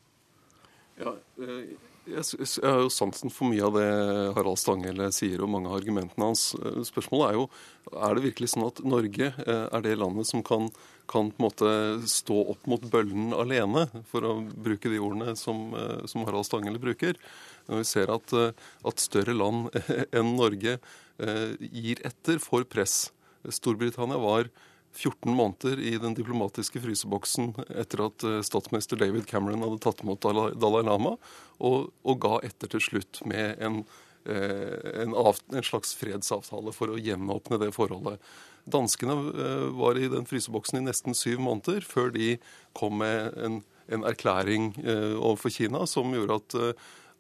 Ja, 1.04 1.14
eh, 1.44 1.74
jeg, 2.04 2.48
har 2.64 2.82
jo 2.84 2.92
sansen 2.92 3.32
for 3.32 3.48
mye 3.52 3.64
av 3.64 3.78
det 3.78 3.88
Harald 4.38 4.60
Stanghelle 4.60 5.10
sier, 5.16 5.44
og 5.44 5.52
mange 5.52 5.70
av 5.72 5.78
argumentene 5.80 6.30
hans. 6.30 6.50
Eh, 6.60 6.82
spørsmålet 6.88 7.30
er 7.30 7.38
jo 7.40 7.46
er 7.94 8.16
det 8.16 8.26
virkelig 8.28 8.52
sånn 8.54 8.68
at 8.68 8.82
Norge 8.88 9.30
eh, 9.32 9.66
er 9.68 9.86
det 9.86 9.96
landet 10.00 10.30
som 10.30 10.44
kan, 10.46 10.70
kan 11.12 11.32
på 11.32 11.42
en 11.42 11.48
måte 11.48 11.72
stå 12.12 12.40
opp 12.56 12.68
mot 12.72 12.84
bøllen 12.92 13.36
alene, 13.36 13.88
for 14.12 14.28
å 14.28 14.36
bruke 14.44 14.92
de 14.92 15.02
ordene 15.04 15.38
som, 15.40 15.72
som 16.10 16.28
Harald 16.28 16.48
Stanghelle 16.48 16.82
bruker. 16.82 17.20
Når 17.70 17.84
vi 17.84 17.88
ser 17.88 18.12
at, 18.12 18.36
at 18.36 19.04
større 19.04 19.36
land 19.36 19.72
enn 20.18 20.36
Norge 20.36 20.78
gir 21.64 22.02
etter 22.04 22.42
for 22.44 22.66
press. 22.68 23.14
Storbritannia 23.48 24.20
var 24.20 24.50
14 24.94 25.34
måneder 25.34 25.80
i 25.80 25.98
den 25.98 26.14
diplomatiske 26.14 26.82
fryseboksen 26.84 27.54
etter 27.74 28.06
at 28.08 28.24
eh, 28.28 28.40
statsminister 28.46 29.00
David 29.00 29.26
Cameron 29.30 29.66
hadde 29.66 29.82
tatt 29.82 30.04
imot 30.06 30.22
Dalai 30.22 30.84
Lama, 30.86 31.16
og, 31.58 31.92
og 32.06 32.22
ga 32.22 32.40
etter 32.46 32.70
til 32.76 32.84
slutt 32.84 33.24
med 33.30 33.62
en, 33.64 33.82
eh, 34.30 35.04
en, 35.04 35.16
av, 35.18 35.42
en, 35.54 35.66
slags 35.66 35.96
fredsavtale 35.98 36.74
for 36.76 36.94
å 36.94 37.02
gjenåpne 37.02 37.62
det 37.64 37.74
forholdet. 37.76 38.22
Danskene 38.70 39.18
eh, 39.18 39.68
var 39.82 40.00
i 40.00 40.10
den 40.14 40.30
fryseboksen 40.30 40.82
i 40.82 40.88
nesten 40.88 41.18
syv 41.18 41.42
måneder 41.44 41.86
før 41.88 42.14
de 42.14 42.36
kom 42.78 43.02
med 43.02 43.34
en, 43.38 43.64
en 43.90 44.06
erklæring 44.08 44.76
overfor 44.86 45.52
Kina 45.52 45.88
som 45.90 46.14
gjorde 46.16 46.42
at 46.42 46.60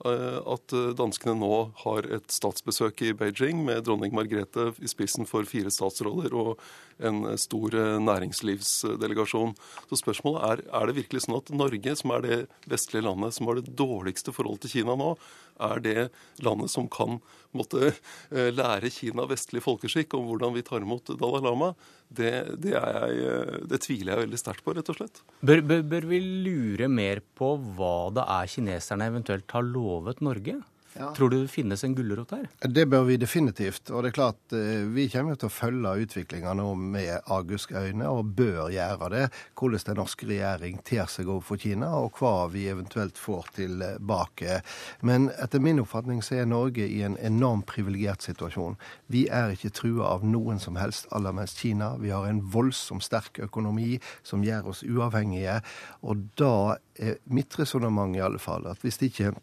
at 0.03 0.73
danskene 0.97 1.37
nå 1.37 1.57
har 1.83 2.07
et 2.11 2.33
statsbesøk 2.33 3.03
i 3.05 3.11
Beijing 3.15 3.61
med 3.63 3.85
dronning 3.87 4.11
Margrethe 4.11 4.73
i 4.83 4.89
spissen 4.91 5.29
for 5.29 5.47
fire 5.47 5.71
statsråder 5.71 6.33
og 6.35 6.59
en 6.99 7.37
stor 7.41 7.75
eh, 7.77 7.99
næringslivsdelegasjon. 8.03 9.55
Så 9.89 9.99
spørsmålet 10.01 10.43
er 10.49 10.63
er 10.73 10.89
det 10.89 10.97
virkelig 10.97 11.25
sånn 11.25 11.39
at 11.39 11.53
Norge, 11.55 11.95
som 11.99 12.13
er 12.15 12.25
det 12.25 12.39
vestlige 12.69 13.05
landet 13.05 13.35
som 13.35 13.49
har 13.49 13.59
det 13.59 13.75
dårligste 13.77 14.33
forholdet 14.35 14.67
til 14.67 14.79
Kina 14.79 14.97
nå, 14.99 15.13
er 15.61 15.81
det 15.83 16.09
landet 16.43 16.71
som 16.73 16.87
kan 16.89 17.19
måtte, 17.53 17.93
eh, 18.31 18.49
lære 18.51 18.89
Kina 18.89 19.27
vestlig 19.29 19.61
folkeskikk 19.63 20.13
om 20.17 20.25
hvordan 20.29 20.53
vi 20.55 20.65
tar 20.65 20.81
imot 20.81 21.13
Dalai 21.19 21.41
Lama, 21.45 21.73
det, 22.09 22.33
det, 22.61 22.73
jeg, 22.73 23.21
eh, 23.21 23.57
det 23.69 23.81
tviler 23.85 24.13
jeg 24.13 24.25
veldig 24.25 24.41
sterkt 24.41 24.65
på, 24.65 24.73
rett 24.73 24.89
og 24.89 24.97
slett. 24.97 25.23
Bør, 25.41 25.61
bør, 25.61 25.81
bør 25.93 26.09
vi 26.09 26.19
lure 26.19 26.89
mer 26.89 27.21
på 27.37 27.55
hva 27.77 28.09
det 28.13 28.25
er 28.25 28.49
kineserne 28.49 29.09
eventuelt 29.13 29.51
har 29.51 29.65
lovet 29.65 30.21
Norge? 30.25 30.61
Ja. 30.93 31.09
Tror 31.15 31.29
du 31.29 31.41
det 31.41 31.51
finnes 31.51 31.83
en 31.83 31.95
gulrot 31.95 32.29
der? 32.29 32.47
Det 32.69 32.85
bør 32.89 33.07
vi 33.07 33.17
definitivt. 33.17 33.89
Og 33.89 34.03
det 34.03 34.11
er 34.11 34.17
klart, 34.17 34.41
eh, 34.53 34.85
vi 34.93 35.07
kommer 35.09 35.35
til 35.39 35.49
å 35.49 35.53
følge 35.53 35.93
utviklinga 36.05 36.53
nå 36.57 36.67
med 36.77 37.29
argusøyne, 37.33 38.05
og 38.09 38.35
bør 38.37 38.69
gjøre 38.73 39.09
det. 39.09 39.23
Hvordan 39.57 39.85
den 39.87 39.97
norske 39.97 40.27
regjering 40.29 40.81
ter 40.85 41.09
seg 41.09 41.31
overfor 41.31 41.57
Kina, 41.57 41.89
og 41.97 42.19
hva 42.19 42.47
vi 42.53 42.67
eventuelt 42.69 43.17
får 43.17 43.49
tilbake. 43.57 44.61
Men 45.01 45.29
etter 45.41 45.59
min 45.59 45.81
oppfatning 45.81 46.21
så 46.21 46.41
er 46.41 46.45
Norge 46.49 46.85
i 46.85 47.01
en 47.01 47.17
enormt 47.17 47.65
privilegert 47.65 48.21
situasjon. 48.21 48.77
Vi 49.07 49.27
er 49.29 49.55
ikke 49.55 49.73
trua 49.73 50.13
av 50.13 50.27
noen 50.27 50.59
som 50.59 50.77
helst, 50.77 51.07
aller 51.11 51.33
mest 51.33 51.57
Kina. 51.57 51.95
Vi 51.97 52.13
har 52.13 52.27
en 52.29 52.43
voldsomt 52.53 53.03
sterk 53.03 53.39
økonomi 53.39 53.99
som 54.23 54.43
gjør 54.45 54.69
oss 54.73 54.83
uavhengige. 54.83 55.61
Og 56.03 56.29
da 56.37 56.77
er 56.99 57.17
mitt 57.25 57.57
resonnement 57.57 58.15
i 58.15 58.21
alle 58.21 58.39
fall 58.39 58.67
at 58.69 58.81
hvis 58.83 58.99
det 59.01 59.11
ikke 59.11 59.33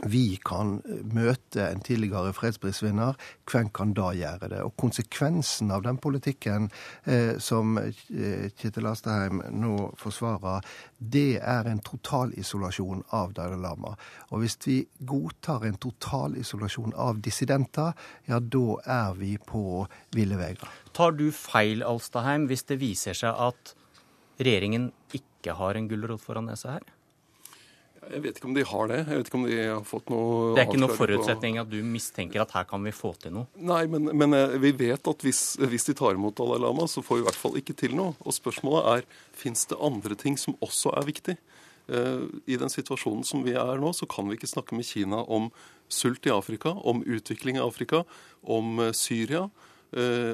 vi 0.00 0.38
kan 0.44 0.78
møte 1.12 1.66
en 1.68 1.82
tidligere 1.84 2.32
fredsprisvinner, 2.34 3.16
hvem 3.46 3.68
kan 3.76 3.92
da 3.94 4.08
gjøre 4.16 4.48
det? 4.50 4.60
Og 4.64 4.72
konsekvensen 4.80 5.70
av 5.74 5.84
den 5.84 5.98
politikken 6.02 6.70
eh, 7.04 7.36
som 7.42 7.76
eh, 7.78 8.48
Kjetil 8.56 8.88
Asteheim 8.88 9.42
nå 9.52 9.90
forsvarer, 10.00 10.64
det 10.96 11.38
er 11.38 11.68
en 11.68 11.82
totalisolasjon 11.84 13.04
av 13.14 13.34
Dalai 13.36 13.60
Lama. 13.60 13.92
Og 14.32 14.42
hvis 14.42 14.56
vi 14.64 14.78
godtar 14.98 15.68
en 15.68 15.78
totalisolasjon 15.82 16.96
av 16.96 17.20
dissidenter, 17.22 17.92
ja, 18.30 18.40
da 18.40 18.80
er 18.96 19.20
vi 19.20 19.36
på 19.36 19.84
ville 20.16 20.40
veier. 20.40 20.72
Tar 20.96 21.14
du 21.20 21.28
feil, 21.36 21.84
Alstaheim, 21.86 22.48
hvis 22.50 22.66
det 22.72 22.80
viser 22.80 23.16
seg 23.18 23.36
at 23.36 23.76
regjeringen 24.42 24.90
ikke 25.14 25.54
har 25.60 25.76
en 25.76 25.86
gulrot 25.90 26.24
foran 26.24 26.48
nesa 26.48 26.78
her? 26.78 26.90
Jeg 28.10 28.22
vet 28.24 28.38
ikke 28.38 28.48
om 28.48 28.54
de 28.56 28.64
har 28.66 28.88
det. 28.90 28.98
Jeg 29.06 29.20
vet 29.20 29.28
ikke 29.28 29.38
om 29.38 29.44
de 29.46 29.58
har 29.60 29.84
fått 29.86 30.10
noe 30.10 30.52
Det 30.56 30.62
er 30.62 30.68
ikke 30.68 30.80
noe 30.82 30.96
forutsetning 30.98 31.58
at 31.62 31.70
du 31.70 31.78
mistenker 31.86 32.42
at 32.42 32.54
her 32.56 32.66
kan 32.68 32.82
vi 32.82 32.92
få 32.94 33.12
til 33.22 33.34
noe? 33.36 33.46
Nei, 33.62 33.84
men, 33.90 34.10
men 34.18 34.34
eh, 34.36 34.56
vi 34.62 34.72
vet 34.80 35.06
at 35.08 35.22
hvis, 35.22 35.42
hvis, 35.62 35.86
de 35.86 35.94
tar 35.98 36.18
imot 36.18 36.34
Dalai 36.38 36.58
Lama, 36.64 36.88
så 36.90 37.04
får 37.04 37.20
vi 37.20 37.22
i 37.22 37.26
hvert 37.28 37.38
fall 37.38 37.58
ikke 37.60 37.76
til 37.78 37.94
noe. 37.98 38.16
Og 38.26 38.34
spørsmålet 38.34 38.88
er 38.90 39.20
fins 39.38 39.64
det 39.70 39.78
andre 39.78 40.18
ting 40.18 40.38
som 40.40 40.58
også 40.64 40.96
er 40.98 41.06
viktig. 41.06 41.36
Eh, 41.94 42.24
I 42.50 42.58
den 42.58 42.74
situasjonen 42.74 43.22
som 43.28 43.46
vi 43.46 43.54
er 43.54 43.82
nå, 43.82 43.94
så 43.94 44.08
kan 44.10 44.26
vi 44.26 44.40
ikke 44.40 44.50
snakke 44.50 44.78
med 44.78 44.88
Kina 44.88 45.22
om 45.22 45.52
sult 45.92 46.26
i 46.26 46.34
Afrika, 46.34 46.74
om 46.74 47.04
utvikling 47.06 47.60
i 47.60 47.64
Afrika, 47.64 48.02
om 48.42 48.82
eh, 48.82 48.96
Syria, 48.96 49.46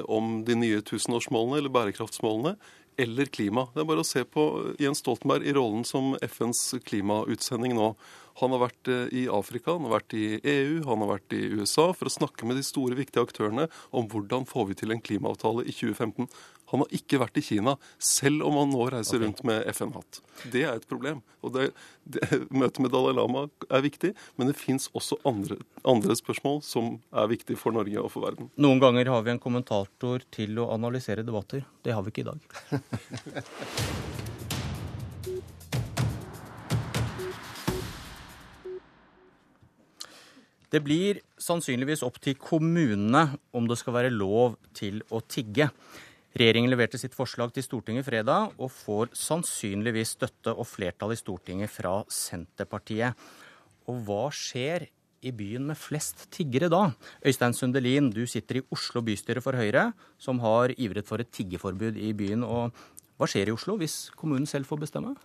om 0.07 0.37
de 0.47 0.55
nye 0.55 0.77
tusenårsmålene 0.87 1.57
eller 1.59 1.71
bærekraftsmålene 1.75 2.53
eller 2.99 3.29
klima. 3.31 3.67
Det 3.73 3.83
er 3.83 3.89
bare 3.89 4.03
å 4.03 4.07
se 4.07 4.25
på 4.27 4.45
Jens 4.81 5.01
Stoltenberg 5.03 5.47
i 5.47 5.53
rollen 5.55 5.85
som 5.87 6.13
FNs 6.25 6.61
klimautsending 6.87 7.77
nå. 7.77 7.93
Han 8.41 8.55
har 8.55 8.63
vært 8.67 8.91
eh, 8.91 9.07
i 9.21 9.25
Afrika, 9.31 9.75
han 9.75 9.87
har 9.87 9.97
vært 9.97 10.15
i 10.17 10.27
EU, 10.37 10.79
han 10.87 11.03
har 11.03 11.13
vært 11.15 11.35
i 11.35 11.41
USA 11.59 11.89
for 11.97 12.09
å 12.09 12.13
snakke 12.13 12.47
med 12.47 12.59
de 12.59 12.65
store, 12.65 12.97
viktige 12.99 13.25
aktørene 13.25 13.67
om 13.95 14.07
hvordan 14.11 14.47
får 14.49 14.69
vi 14.69 14.79
til 14.79 14.95
en 14.95 15.03
klimaavtale 15.03 15.65
i 15.65 15.75
2015. 15.75 16.29
Han 16.69 16.83
har 16.83 16.93
ikke 16.93 17.19
vært 17.21 17.39
i 17.41 17.43
Kina, 17.43 17.75
selv 17.97 18.45
om 18.45 18.59
han 18.59 18.69
nå 18.73 18.85
reiser 18.93 19.17
okay. 19.17 19.25
rundt 19.25 19.41
med 19.47 19.65
FN-hatt. 19.73 20.21
Det 20.53 20.63
er 20.67 20.77
et 20.77 20.87
problem. 20.89 21.23
Og 21.41 21.53
det, 21.55 21.69
det, 22.05 22.21
Møtet 22.61 22.81
med 22.85 22.93
Dalai 22.93 23.15
Lama 23.17 23.47
er 23.69 23.85
viktig, 23.85 24.13
men 24.37 24.51
det 24.51 24.57
fins 24.59 24.89
også 24.93 25.17
andre, 25.27 25.59
andre, 25.81 26.17
spørsmål 26.19 26.61
som 26.65 26.97
er 27.09 27.31
viktige 27.31 27.59
for 27.59 27.75
Norge 27.75 28.01
og 28.01 28.11
for 28.13 28.27
verden. 28.27 28.51
Noen 28.61 28.81
ganger 28.83 29.09
har 29.15 29.25
vi 29.25 29.33
en 29.33 29.41
kommentator 29.41 30.25
til 30.35 30.61
å 30.61 30.69
analysere 30.75 31.25
debatter. 31.25 31.65
Det 31.85 31.95
har 31.95 32.05
vi 32.05 32.13
ikke 32.13 32.27
i 32.27 32.29
dag. 32.29 32.45
Det 40.69 40.83
blir 40.85 41.17
sannsynligvis 41.41 42.03
opp 42.05 42.19
til 42.21 42.35
kommunene 42.37 43.23
om 43.57 43.65
det 43.69 43.77
skal 43.79 43.95
være 43.95 44.13
lov 44.13 44.59
til 44.77 45.01
å 45.09 45.21
tigge. 45.25 45.71
Regjeringen 46.37 46.69
leverte 46.69 46.99
sitt 47.01 47.15
forslag 47.17 47.55
til 47.55 47.65
Stortinget 47.65 48.05
fredag, 48.05 48.53
og 48.61 48.69
får 48.69 49.15
sannsynligvis 49.17 50.13
støtte 50.19 50.53
og 50.53 50.67
flertall 50.69 51.15
i 51.15 51.17
Stortinget 51.17 51.73
fra 51.73 51.95
Senterpartiet. 52.13 53.17
Og 53.89 54.03
hva 54.05 54.27
skjer 54.29 54.85
i 55.25 55.33
byen 55.35 55.65
med 55.71 55.79
flest 55.81 56.27
tiggere 56.31 56.69
da? 56.69 56.83
Øystein 57.25 57.57
Sundelin, 57.57 58.11
du 58.13 58.21
sitter 58.29 58.61
i 58.61 58.65
Oslo 58.69 59.01
bystyre 59.01 59.41
for 59.41 59.57
Høyre, 59.57 59.89
som 60.21 60.37
har 60.45 60.75
ivret 60.77 61.09
for 61.09 61.19
et 61.19 61.33
tiggeforbud 61.33 61.97
i 61.97 62.13
byen. 62.13 62.45
Og 62.45 62.69
hva 63.17 63.27
skjer 63.27 63.49
i 63.49 63.57
Oslo 63.57 63.79
hvis 63.81 64.11
kommunen 64.13 64.45
selv 64.47 64.69
får 64.69 64.85
bestemme? 64.85 65.17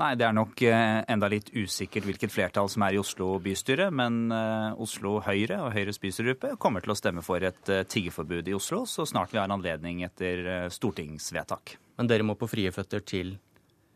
Nei, 0.00 0.14
det 0.16 0.24
er 0.24 0.32
nok 0.32 0.62
eh, 0.64 1.02
enda 1.12 1.28
litt 1.28 1.50
usikkert 1.52 2.06
hvilket 2.08 2.32
flertall 2.32 2.70
som 2.72 2.84
er 2.86 2.96
i 2.96 3.00
Oslo 3.00 3.34
bystyre. 3.44 3.90
Men 3.92 4.32
eh, 4.32 4.80
Oslo 4.80 5.18
Høyre 5.24 5.60
og 5.66 5.74
Høyres 5.76 6.00
bystyregruppe 6.00 6.54
kommer 6.62 6.84
til 6.84 6.94
å 6.94 6.96
stemme 6.96 7.24
for 7.24 7.44
et 7.44 7.72
eh, 7.72 7.84
tiggeforbud 7.84 8.48
i 8.48 8.56
Oslo 8.56 8.86
så 8.88 9.04
snart 9.08 9.34
vi 9.34 9.40
har 9.42 9.52
anledning 9.52 10.00
etter 10.06 10.70
stortingsvedtak. 10.72 11.76
Men 12.00 12.08
dere 12.08 12.24
må 12.24 12.38
på 12.40 12.48
frie 12.48 12.72
føtter 12.72 13.04
til 13.04 13.36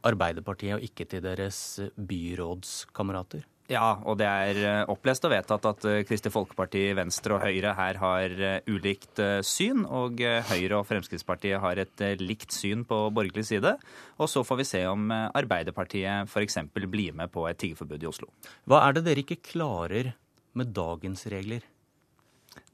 Arbeiderpartiet 0.06 0.76
og 0.76 0.84
ikke 0.84 1.08
til 1.08 1.24
deres 1.24 1.60
byrådskamerater? 1.96 3.48
Ja, 3.66 3.96
og 4.06 4.20
det 4.20 4.26
er 4.30 4.58
eh, 4.62 4.90
opplest 4.92 5.24
og 5.26 5.32
vedtatt 5.32 5.64
at 5.66 5.86
eh, 5.90 6.02
Kristelig 6.06 6.30
Folkeparti, 6.36 6.84
Venstre 6.94 7.34
og 7.34 7.42
Høyre 7.42 7.72
her 7.74 7.98
har 7.98 8.34
eh, 8.38 8.68
ulikt 8.70 9.18
syn. 9.46 9.82
Og 9.90 10.22
Høyre 10.22 10.78
og 10.78 10.86
Fremskrittspartiet 10.86 11.58
har 11.62 11.80
et 11.82 12.04
likt 12.22 12.54
syn 12.54 12.84
på 12.86 13.00
borgerlig 13.10 13.48
side. 13.48 13.74
Og 14.22 14.30
så 14.30 14.44
får 14.46 14.60
vi 14.62 14.68
se 14.70 14.84
om 14.86 15.10
Arbeiderpartiet 15.10 16.30
f.eks. 16.30 16.60
blir 16.76 17.16
med 17.18 17.32
på 17.34 17.48
et 17.50 17.58
tiggeforbud 17.58 18.06
i 18.06 18.10
Oslo. 18.10 18.30
Hva 18.70 18.84
er 18.86 18.96
det 18.96 19.06
dere 19.08 19.26
ikke 19.26 19.42
klarer 19.50 20.14
med 20.56 20.70
dagens 20.76 21.26
regler? 21.32 21.66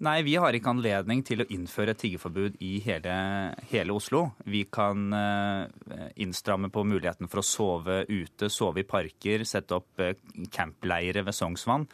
Nei, 0.03 0.16
vi 0.27 0.33
har 0.35 0.57
ikke 0.57 0.73
anledning 0.73 1.20
til 1.23 1.45
å 1.45 1.47
innføre 1.55 1.93
et 1.95 2.01
tiggerforbud 2.03 2.57
i 2.66 2.73
hele, 2.83 3.12
hele, 3.70 3.95
Oslo. 3.95 4.24
Vi 4.51 4.65
kan 4.66 5.15
uh, 5.15 6.09
innstramme 6.19 6.73
på 6.74 6.83
muligheten 6.83 7.31
for 7.31 7.39
å 7.39 7.47
sove 7.47 8.01
ute, 8.09 8.51
sove 8.51 8.83
i 8.83 8.89
parker, 8.89 9.47
sette 9.47 9.79
opp 9.79 10.03
uh, 10.03 10.11
campleire 10.51 11.23
ved 11.23 11.39
Sognsvann. 11.39 11.87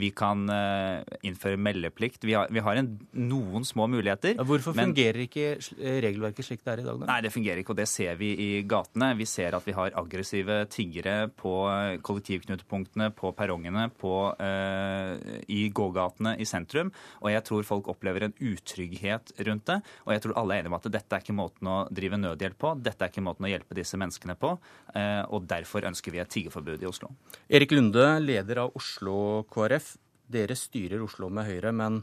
Vi 0.00 0.08
kan 0.16 0.46
uh, 0.48 1.02
innføre 1.20 1.58
meldeplikt. 1.60 2.24
Vi 2.24 2.32
har, 2.32 2.48
vi 2.52 2.62
har 2.64 2.78
en, 2.80 2.88
noen 3.12 3.64
små 3.68 3.86
muligheter. 3.92 4.38
Ja, 4.38 4.46
hvorfor 4.48 4.72
men, 4.76 4.92
fungerer 4.92 5.26
ikke 5.26 5.46
eh, 5.58 5.98
regelverket 6.00 6.46
slik 6.46 6.62
det 6.64 6.72
er 6.72 6.80
i 6.80 6.86
dag? 6.86 7.02
Da? 7.02 7.08
Nei, 7.10 7.18
det 7.26 7.32
fungerer 7.34 7.60
ikke, 7.60 7.74
og 7.74 7.80
det 7.82 7.88
ser 7.92 8.16
vi 8.20 8.30
i 8.40 8.48
gatene. 8.68 9.10
Vi 9.18 9.26
ser 9.28 9.56
at 9.58 9.68
vi 9.68 9.74
har 9.76 9.92
aggressive 10.00 10.62
tiggere 10.72 11.28
på 11.36 11.52
eh, 11.68 11.98
kollektivknutepunktene, 12.04 13.10
på 13.16 13.34
perrongene, 13.36 13.90
på, 14.00 14.14
uh, 14.32 15.36
i 15.52 15.66
gågatene 15.74 16.38
i 16.40 16.48
sentrum. 16.48 16.92
Og 17.20 17.28
jeg 17.34 17.44
tror 17.44 17.51
folk 17.68 17.90
opplever 17.92 18.24
en 18.26 18.34
utrygghet 18.40 19.34
rundt 19.46 19.66
det. 19.68 19.76
Og 20.06 20.14
jeg 20.14 20.24
tror 20.24 20.38
alle 20.40 20.56
er 20.56 20.62
enige 20.62 20.72
om 20.72 20.78
at 20.78 20.88
dette 20.96 21.18
er 21.18 21.24
ikke 21.24 21.36
måten 21.36 21.68
å 21.70 21.76
drive 21.92 22.18
nødhjelp 22.22 22.58
på. 22.64 22.72
Dette 22.80 23.04
er 23.04 23.12
ikke 23.12 23.26
måten 23.28 23.46
å 23.48 23.52
hjelpe 23.52 23.76
disse 23.78 24.00
menneskene 24.00 24.38
på. 24.40 24.54
Uh, 24.96 25.22
og 25.28 25.46
derfor 25.50 25.84
ønsker 25.92 26.14
vi 26.14 26.22
et 26.24 26.32
tiggeforbud 26.32 26.82
i 26.82 26.88
Oslo. 26.88 27.12
Erik 27.52 27.76
Lunde, 27.76 28.08
leder 28.24 28.64
av 28.64 28.74
Oslo 28.78 29.44
KrF. 29.52 29.94
Dere 30.32 30.56
styrer 30.56 31.04
Oslo 31.04 31.28
med 31.28 31.50
Høyre, 31.50 31.76
men 31.76 32.02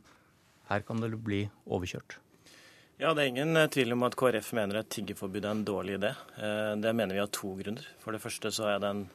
her 0.69 0.85
kan 0.85 1.01
det 1.01 1.15
bli 1.17 1.47
overkjørt? 1.65 2.19
Ja, 2.99 3.13
Det 3.13 3.23
er 3.23 3.29
ingen 3.31 3.55
eh, 3.55 3.69
tvil 3.71 3.95
om 3.95 4.03
at 4.03 4.17
KrF 4.19 4.51
mener 4.57 4.81
at 4.81 4.89
tiggerforbud 4.91 5.45
er 5.45 5.53
en 5.53 5.63
dårlig 5.63 5.95
idé. 6.01 6.11
Eh, 6.35 6.73
det 6.83 6.91
mener 6.93 7.15
vi 7.15 7.23
av 7.23 7.31
to 7.31 7.53
grunner. 7.55 7.85
For 8.03 8.11
det 8.11 8.19
første 8.19 8.51
så 8.51 8.67
er 8.73 8.81
det 8.83 8.89
en 8.91 9.05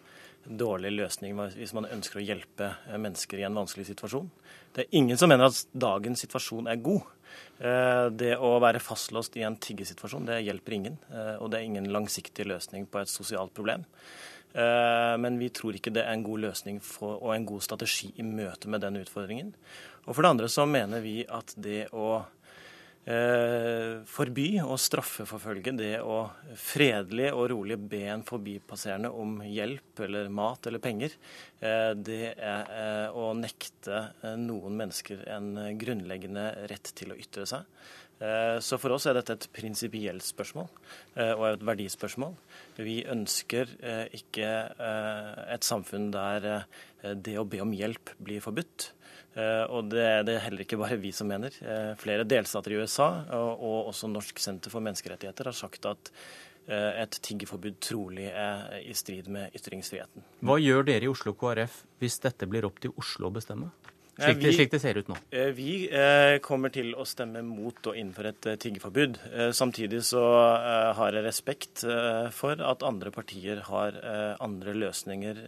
dårlig 0.44 0.92
løsning 0.94 1.38
hvis 1.54 1.74
man 1.76 1.88
ønsker 1.90 2.20
å 2.20 2.24
hjelpe 2.24 2.70
eh, 2.72 2.98
mennesker 3.00 3.40
i 3.40 3.46
en 3.48 3.58
vanskelig 3.60 3.88
situasjon. 3.92 4.30
Det 4.74 4.84
er 4.84 4.98
ingen 5.00 5.20
som 5.20 5.30
mener 5.30 5.50
at 5.50 5.64
dagens 5.72 6.24
situasjon 6.26 6.70
er 6.70 6.82
god. 6.82 7.10
Det 7.54 8.32
å 8.42 8.48
være 8.62 8.82
fastlåst 8.82 9.36
i 9.38 9.44
en 9.46 9.54
tiggesituasjon, 9.62 10.26
det 10.26 10.40
hjelper 10.42 10.74
ingen. 10.74 10.96
Og 11.38 11.48
det 11.50 11.60
er 11.60 11.66
ingen 11.66 11.86
langsiktig 11.94 12.46
løsning 12.50 12.88
på 12.90 12.98
et 12.98 13.10
sosialt 13.10 13.54
problem. 13.54 13.86
Eh, 14.54 15.16
men 15.18 15.38
vi 15.38 15.48
tror 15.50 15.74
ikke 15.74 15.90
det 15.94 16.04
er 16.04 16.14
en 16.14 16.22
god 16.22 16.44
løsning 16.44 16.78
for, 16.84 17.18
og 17.18 17.34
en 17.34 17.46
god 17.48 17.64
strategi 17.66 18.12
i 18.22 18.26
møte 18.26 18.70
med 18.70 18.84
den 18.84 19.00
utfordringen. 19.00 19.50
Og 20.06 20.14
for 20.14 20.22
det 20.22 20.30
andre 20.30 20.50
så 20.52 20.66
mener 20.70 21.02
vi 21.02 21.24
at 21.26 21.56
det 21.58 21.88
å 21.90 22.06
eh, 22.20 22.28
forby 23.04 24.46
og 24.64 24.78
straffeforfølge 24.80 25.74
det 25.76 25.90
å 26.00 26.22
fredelig 26.56 27.26
og 27.34 27.50
rolig 27.52 27.76
be 27.76 28.00
en 28.08 28.24
forbipasserende 28.24 29.10
om 29.12 29.42
hjelp 29.44 30.00
eller 30.06 30.30
mat 30.32 30.70
eller 30.70 30.80
penger, 30.80 31.12
eh, 31.60 31.90
det 32.00 32.32
er 32.32 32.72
eh, 32.72 33.08
å 33.12 33.34
nekte 33.36 33.98
eh, 34.22 34.38
noen 34.40 34.80
mennesker 34.80 35.20
en 35.36 35.52
grunnleggende 35.76 36.46
rett 36.72 36.94
til 36.96 37.12
å 37.12 37.18
ytre 37.20 37.44
seg. 37.50 37.68
Eh, 38.22 38.58
så 38.62 38.78
for 38.78 38.94
oss 38.94 39.08
er 39.10 39.16
dette 39.18 39.34
et 39.34 39.46
prinsipielt 39.54 40.22
spørsmål 40.22 40.68
eh, 41.18 41.32
og 41.34 41.46
et 41.48 41.64
verdispørsmål. 41.66 42.36
Vi 42.78 43.00
ønsker 43.10 43.72
eh, 43.82 44.04
ikke 44.20 44.50
et 45.54 45.66
samfunn 45.66 46.12
der 46.14 46.64
det 47.02 47.34
å 47.36 47.46
be 47.48 47.60
om 47.60 47.74
hjelp 47.74 48.14
blir 48.22 48.40
forbudt. 48.44 48.92
Og 49.34 49.88
det 49.90 50.02
er 50.04 50.42
heller 50.44 50.62
ikke 50.62 50.78
bare 50.78 50.98
vi 51.00 51.10
som 51.14 51.26
mener. 51.30 51.54
Flere 51.98 52.26
delstater 52.28 52.74
i 52.74 52.78
USA 52.78 53.08
og 53.34 53.90
også 53.90 54.10
Norsk 54.12 54.38
senter 54.42 54.70
for 54.70 54.84
menneskerettigheter 54.84 55.50
har 55.50 55.56
sagt 55.58 55.88
at 55.90 56.12
et 56.68 57.18
tiggerforbud 57.20 57.80
trolig 57.82 58.30
er 58.30 58.78
i 58.80 58.94
strid 58.96 59.26
med 59.28 59.52
ytringsfriheten. 59.58 60.24
Hva 60.40 60.56
gjør 60.62 60.86
dere 60.86 61.08
i 61.08 61.10
Oslo 61.10 61.34
KrF 61.36 61.82
hvis 62.00 62.20
dette 62.24 62.48
blir 62.48 62.64
opp 62.68 62.78
til 62.80 62.94
Oslo 63.00 63.28
å 63.28 63.34
bestemme? 63.34 63.72
Slik 64.14 64.38
vi, 64.38 64.52
slik 64.54 64.70
det, 64.70 64.78
ser 64.78 64.98
ut 65.00 65.08
nå? 65.10 65.16
Eh, 65.34 65.50
vi 65.56 65.70
eh, 65.90 66.36
kommer 66.44 66.70
til 66.74 66.92
å 66.94 67.06
stemme 67.08 67.42
mot 67.42 67.88
å 67.90 67.94
innføre 67.98 68.30
et 68.30 68.48
eh, 68.52 68.58
tiggeforbud. 68.62 69.18
Samtidig 69.56 70.04
så 70.06 70.22
har 70.94 71.16
jeg 71.16 71.26
respekt 71.26 71.82
for 72.34 72.60
at 72.62 72.84
andre 72.86 73.10
partier 73.14 73.62
har 73.66 73.96
andre 74.42 74.74
løsninger 74.76 75.40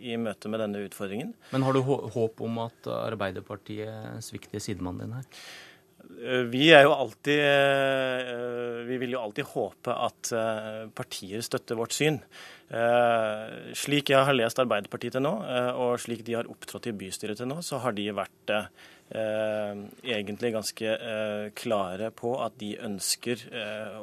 i 0.00 0.16
møte 0.20 0.50
med 0.52 0.62
denne 0.64 0.84
utfordringen. 0.86 1.34
Men 1.52 1.66
har 1.66 1.76
du 1.76 1.82
håp 1.84 2.40
om 2.44 2.62
at 2.64 2.88
Arbeiderpartiet 2.90 4.24
svikter 4.24 4.62
sidemannen 4.62 5.04
din 5.04 5.18
her? 5.18 5.42
Vi 6.50 6.66
er 6.74 6.84
jo 6.84 6.92
alltid 6.92 7.40
Vi 8.88 8.96
vil 9.00 9.14
jo 9.14 9.22
alltid 9.22 9.48
håpe 9.52 9.94
at 9.94 10.32
partier 10.96 11.44
støtter 11.44 11.78
vårt 11.78 11.96
syn. 11.96 12.18
Eh, 12.70 13.72
slik 13.74 14.12
jeg 14.12 14.22
har 14.22 14.36
lest 14.36 14.60
Arbeiderpartiet 14.62 15.16
til 15.16 15.24
nå, 15.24 15.32
eh, 15.42 15.70
og 15.74 15.96
slik 15.98 16.22
de 16.26 16.36
har 16.38 16.50
opptrådt 16.50 16.86
i 16.86 16.94
bystyret 16.94 17.40
til 17.40 17.48
nå, 17.50 17.58
så 17.66 17.80
har 17.82 17.96
de 17.96 18.04
vært 18.14 18.52
eh, 18.54 18.68
egentlig 19.10 20.52
ganske 20.54 20.92
klare 21.58 22.10
på 22.14 22.30
at 22.44 22.54
de 22.60 22.68
ønsker 22.86 23.42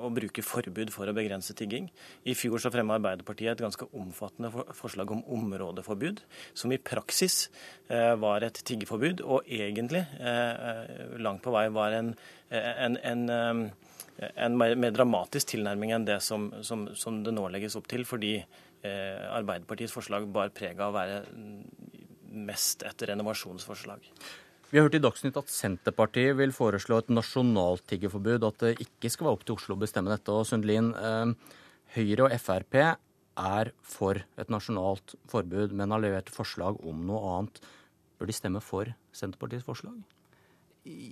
å 0.03 0.09
bruke 0.11 0.43
forbud 0.43 0.91
for 0.91 1.07
å 1.07 1.15
begrense 1.15 1.55
tigging. 1.55 1.87
I 2.27 2.35
fjor 2.35 2.59
så 2.59 2.71
fremma 2.73 2.97
Arbeiderpartiet 2.99 3.53
et 3.53 3.63
ganske 3.63 3.87
omfattende 3.95 4.51
forslag 4.75 5.13
om 5.15 5.23
områdeforbud, 5.37 6.19
som 6.51 6.75
i 6.75 6.81
praksis 6.81 7.45
var 7.87 8.43
et 8.43 8.59
tiggeforbud, 8.67 9.23
og 9.23 9.47
egentlig 9.47 10.03
langt 11.23 11.45
på 11.45 11.55
vei 11.55 11.69
var 11.71 11.95
en, 12.01 12.11
en, 12.51 12.99
en 12.99 13.71
en 14.17 14.57
mer, 14.57 14.91
dramatisk 14.93 15.53
tilnærming 15.53 15.93
enn 15.95 16.07
det 16.07 16.19
som, 16.25 16.49
som, 16.65 16.87
som, 16.97 17.21
det 17.23 17.33
nå 17.35 17.47
legges 17.53 17.77
opp 17.77 17.87
til, 17.91 18.05
fordi 18.07 18.33
eh, 18.39 19.23
Arbeiderpartiets 19.29 19.93
forslag 19.93 20.27
bar 20.33 20.53
preg 20.55 20.79
av 20.81 20.93
å 20.93 20.97
være 20.97 21.21
mest 22.47 22.85
et 22.87 23.07
renovasjonsforslag. 23.11 24.09
Vi 24.67 24.75
har 24.75 24.89
hørt 24.89 24.97
i 24.97 24.99
Dagsnytt 24.99 25.37
at 25.39 25.47
Senterpartiet 25.47 26.35
vil 26.35 26.51
foreslå 26.51 26.97
et 26.99 27.11
nasjonalt 27.13 27.85
tiggerforbud, 27.87 28.43
at 28.43 28.65
det 28.65 28.71
ikke 28.83 29.11
skal 29.13 29.29
være 29.29 29.37
opp 29.37 29.45
til 29.47 29.55
Oslo 29.55 29.77
å 29.77 29.79
bestemme 29.79 30.11
dette. 30.11 30.33
Og 30.35 30.43
Sundlin, 30.49 30.89
eh, 30.91 31.31
Høyre 31.95 32.25
og 32.27 32.35
Frp 32.35 32.75
er 32.81 33.71
for 33.81 34.19
et 34.37 34.51
nasjonalt 34.51 35.15
forbud, 35.31 35.71
men 35.71 35.95
har 35.95 36.03
levert 36.03 36.27
forslag 36.27 36.83
om 36.83 37.05
noe 37.07 37.23
annet. 37.37 37.61
Bør 38.19 38.27
de 38.27 38.35
stemme 38.35 38.59
for 38.59 38.91
Senterpartiets 39.15 39.63
forslag? 39.63 40.03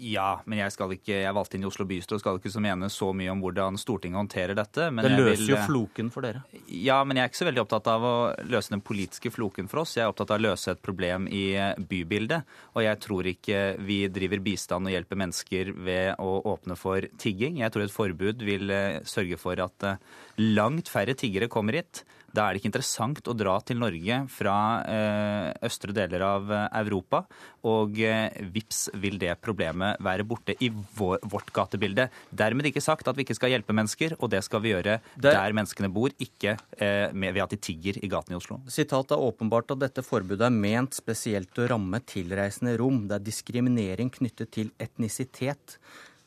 Ja, 0.05 0.41
men 0.45 0.59
jeg, 0.61 0.71
skal 0.71 0.93
ikke, 0.95 1.11
jeg 1.11 1.27
er 1.27 1.35
valgt 1.35 1.55
inn 1.57 1.65
i 1.65 1.67
Oslo 1.67 1.85
bystyre 1.89 2.19
og 2.19 2.21
skal 2.23 2.39
ikke 2.39 2.51
så 2.53 2.61
mene 2.63 2.87
så 2.93 3.09
mye 3.17 3.31
om 3.33 3.41
hvordan 3.43 3.79
Stortinget 3.79 4.19
håndterer 4.21 4.57
dette. 4.57 4.87
det 4.87 5.11
løser 5.11 5.41
vil, 5.41 5.51
jo 5.51 5.61
floken 5.65 6.11
for 6.13 6.25
dere. 6.25 6.43
Ja, 6.69 7.01
men 7.03 7.17
jeg 7.19 7.25
er 7.25 7.31
ikke 7.31 7.41
så 7.41 7.47
veldig 7.49 7.63
opptatt 7.65 7.89
av 7.91 8.05
å 8.07 8.15
løse 8.47 8.73
den 8.75 8.83
politiske 8.85 9.31
floken 9.33 9.69
for 9.71 9.83
oss. 9.83 9.95
Jeg 9.97 10.05
er 10.05 10.13
opptatt 10.13 10.31
av 10.31 10.39
å 10.39 10.45
løse 10.47 10.75
et 10.75 10.83
problem 10.85 11.27
i 11.27 11.45
bybildet. 11.89 12.57
Og 12.75 12.85
jeg 12.85 13.01
tror 13.03 13.31
ikke 13.31 13.61
vi 13.85 13.99
driver 14.13 14.43
bistand 14.45 14.87
og 14.87 14.95
hjelper 14.95 15.21
mennesker 15.25 15.73
ved 15.87 16.21
å 16.23 16.37
åpne 16.53 16.77
for 16.79 17.09
tigging. 17.21 17.59
Jeg 17.63 17.73
tror 17.73 17.85
et 17.87 17.95
forbud 17.95 18.45
vil 18.45 18.71
eh, 18.73 19.01
sørge 19.07 19.39
for 19.41 19.59
at 19.63 19.87
eh, 19.87 19.99
langt 20.41 20.91
færre 20.91 21.17
tiggere 21.17 21.51
kommer 21.51 21.81
hit. 21.81 22.05
Da 22.35 22.45
er 22.45 22.55
det 22.55 22.61
ikke 22.61 22.69
interessant 22.71 23.29
å 23.31 23.35
dra 23.37 23.55
til 23.63 23.79
Norge 23.79 24.17
fra 24.33 24.55
eh, 24.91 25.49
østre 25.65 25.93
deler 25.95 26.25
av 26.25 26.51
eh, 26.51 26.65
Europa, 26.81 27.21
og 27.69 27.99
eh, 28.03 28.27
vips 28.51 28.89
vil 29.01 29.17
det 29.21 29.37
problemet 29.43 30.01
være 30.03 30.25
borte 30.27 30.55
i 30.59 30.69
vårt 30.97 31.53
gatebilde. 31.55 32.09
Dermed 32.29 32.67
ikke 32.69 32.83
sagt 32.83 33.07
at 33.07 33.17
vi 33.17 33.25
ikke 33.25 33.37
skal 33.37 33.53
hjelpe 33.53 33.75
mennesker, 33.77 34.17
og 34.19 34.33
det 34.33 34.43
skal 34.45 34.63
vi 34.65 34.73
gjøre 34.73 34.97
der, 35.15 35.37
der 35.37 35.55
menneskene 35.55 35.91
bor, 35.93 36.13
ikke 36.21 36.57
ved 36.75 37.41
at 37.41 37.53
de 37.53 37.59
tigger 37.61 37.97
i 38.03 38.09
gatene 38.11 38.35
i 38.35 38.39
Oslo. 38.39 38.59
Sitat 38.71 39.13
er 39.13 39.23
åpenbart 39.23 39.71
at 39.73 39.81
dette 39.85 40.03
forbudet 40.05 40.47
er 40.47 40.53
ment 40.53 40.97
spesielt 40.97 41.55
å 41.61 41.69
ramme 41.71 42.01
tilreisende 42.07 42.75
rom. 42.81 43.05
Det 43.09 43.19
er 43.19 43.25
diskriminering 43.25 44.11
knyttet 44.13 44.51
til 44.55 44.71
etnisitet. 44.81 45.77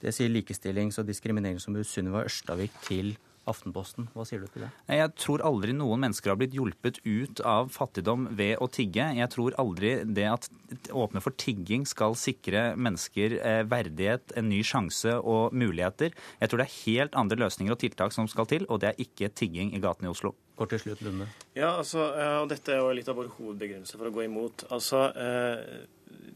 Det 0.02 0.14
sier 0.14 0.30
Likestillings- 0.30 1.00
og 1.00 1.08
diskrimineringsombud 1.08 1.86
Sunniva 1.86 2.22
Ørstavik 2.26 2.74
til 2.86 3.16
Aftenposten. 3.48 4.08
Hva 4.14 4.26
sier 4.28 4.42
du 4.42 4.48
til 4.52 4.64
det? 4.66 4.70
Jeg 4.92 5.12
tror 5.18 5.44
aldri 5.46 5.74
noen 5.76 6.02
mennesker 6.04 6.32
har 6.32 6.38
blitt 6.40 6.56
hjulpet 6.56 7.00
ut 7.06 7.42
av 7.46 7.72
fattigdom 7.74 8.28
ved 8.38 8.56
å 8.62 8.68
tigge. 8.72 9.06
Jeg 9.18 9.32
tror 9.34 9.56
aldri 9.60 9.94
det 10.04 10.26
at 10.30 10.48
åpne 10.92 11.22
for 11.24 11.36
tigging 11.40 11.86
skal 11.88 12.16
sikre 12.18 12.72
mennesker 12.76 13.38
eh, 13.38 13.62
verdighet, 13.68 14.34
en 14.38 14.50
ny 14.52 14.60
sjanse 14.66 15.16
og 15.18 15.56
muligheter. 15.56 16.14
Jeg 16.40 16.50
tror 16.50 16.62
det 16.62 16.68
er 16.68 16.78
helt 16.84 17.18
andre 17.18 17.40
løsninger 17.44 17.74
og 17.74 17.82
tiltak 17.82 18.14
som 18.16 18.28
skal 18.30 18.48
til, 18.50 18.68
og 18.68 18.82
det 18.82 18.92
er 18.92 19.02
ikke 19.04 19.32
tigging 19.32 19.74
i 19.76 19.82
gatene 19.82 20.10
i 20.10 20.14
Oslo. 20.14 20.34
Kort 20.58 20.72
til 20.74 20.82
slutt, 20.82 21.04
Lunde. 21.06 21.28
Ja, 21.54 21.76
altså, 21.78 22.08
og 22.42 22.48
Dette 22.50 22.74
er 22.74 22.82
jo 22.82 22.94
litt 22.96 23.08
av 23.08 23.18
vår 23.20 23.30
hovedbegrunnelse 23.36 23.98
for 23.98 24.10
å 24.10 24.14
gå 24.14 24.24
imot. 24.26 24.66
Altså, 24.74 25.04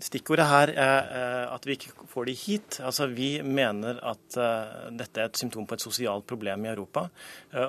Stikkordet 0.02 0.48
her 0.50 0.72
er 0.74 1.46
at 1.52 1.66
vi 1.68 1.76
ikke 1.76 1.92
får 2.10 2.26
de 2.26 2.34
hit. 2.34 2.78
Altså, 2.82 3.06
Vi 3.06 3.36
mener 3.46 4.00
at 4.02 4.38
dette 4.98 5.20
er 5.22 5.28
et 5.30 5.38
symptom 5.38 5.66
på 5.68 5.78
et 5.78 5.84
sosialt 5.84 6.26
problem 6.26 6.66
i 6.66 6.72
Europa. 6.72 7.04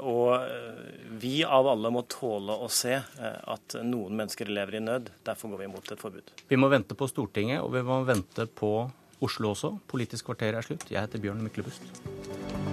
Og 0.01 0.41
vi 1.21 1.43
av 1.45 1.69
alle 1.69 1.93
må 1.93 2.01
tåle 2.09 2.57
å 2.57 2.71
se 2.73 2.97
at 2.97 3.77
noen 3.85 4.17
mennesker 4.17 4.49
lever 4.49 4.79
i 4.79 4.83
nød. 4.83 5.13
Derfor 5.29 5.53
går 5.53 5.61
vi 5.61 5.69
imot 5.69 5.93
et 5.93 6.01
forbud. 6.01 6.33
Vi 6.49 6.57
må 6.57 6.73
vente 6.73 6.97
på 6.97 7.11
Stortinget, 7.11 7.61
og 7.61 7.69
vi 7.77 7.85
må 7.85 8.01
vente 8.09 8.49
på 8.49 8.73
Oslo 9.23 9.53
også. 9.53 9.75
Politisk 9.93 10.31
kvarter 10.31 10.57
er 10.57 10.65
slutt. 10.65 10.89
Jeg 10.89 11.05
heter 11.05 11.21
Bjørn 11.21 11.45
Myklebust. 11.45 12.72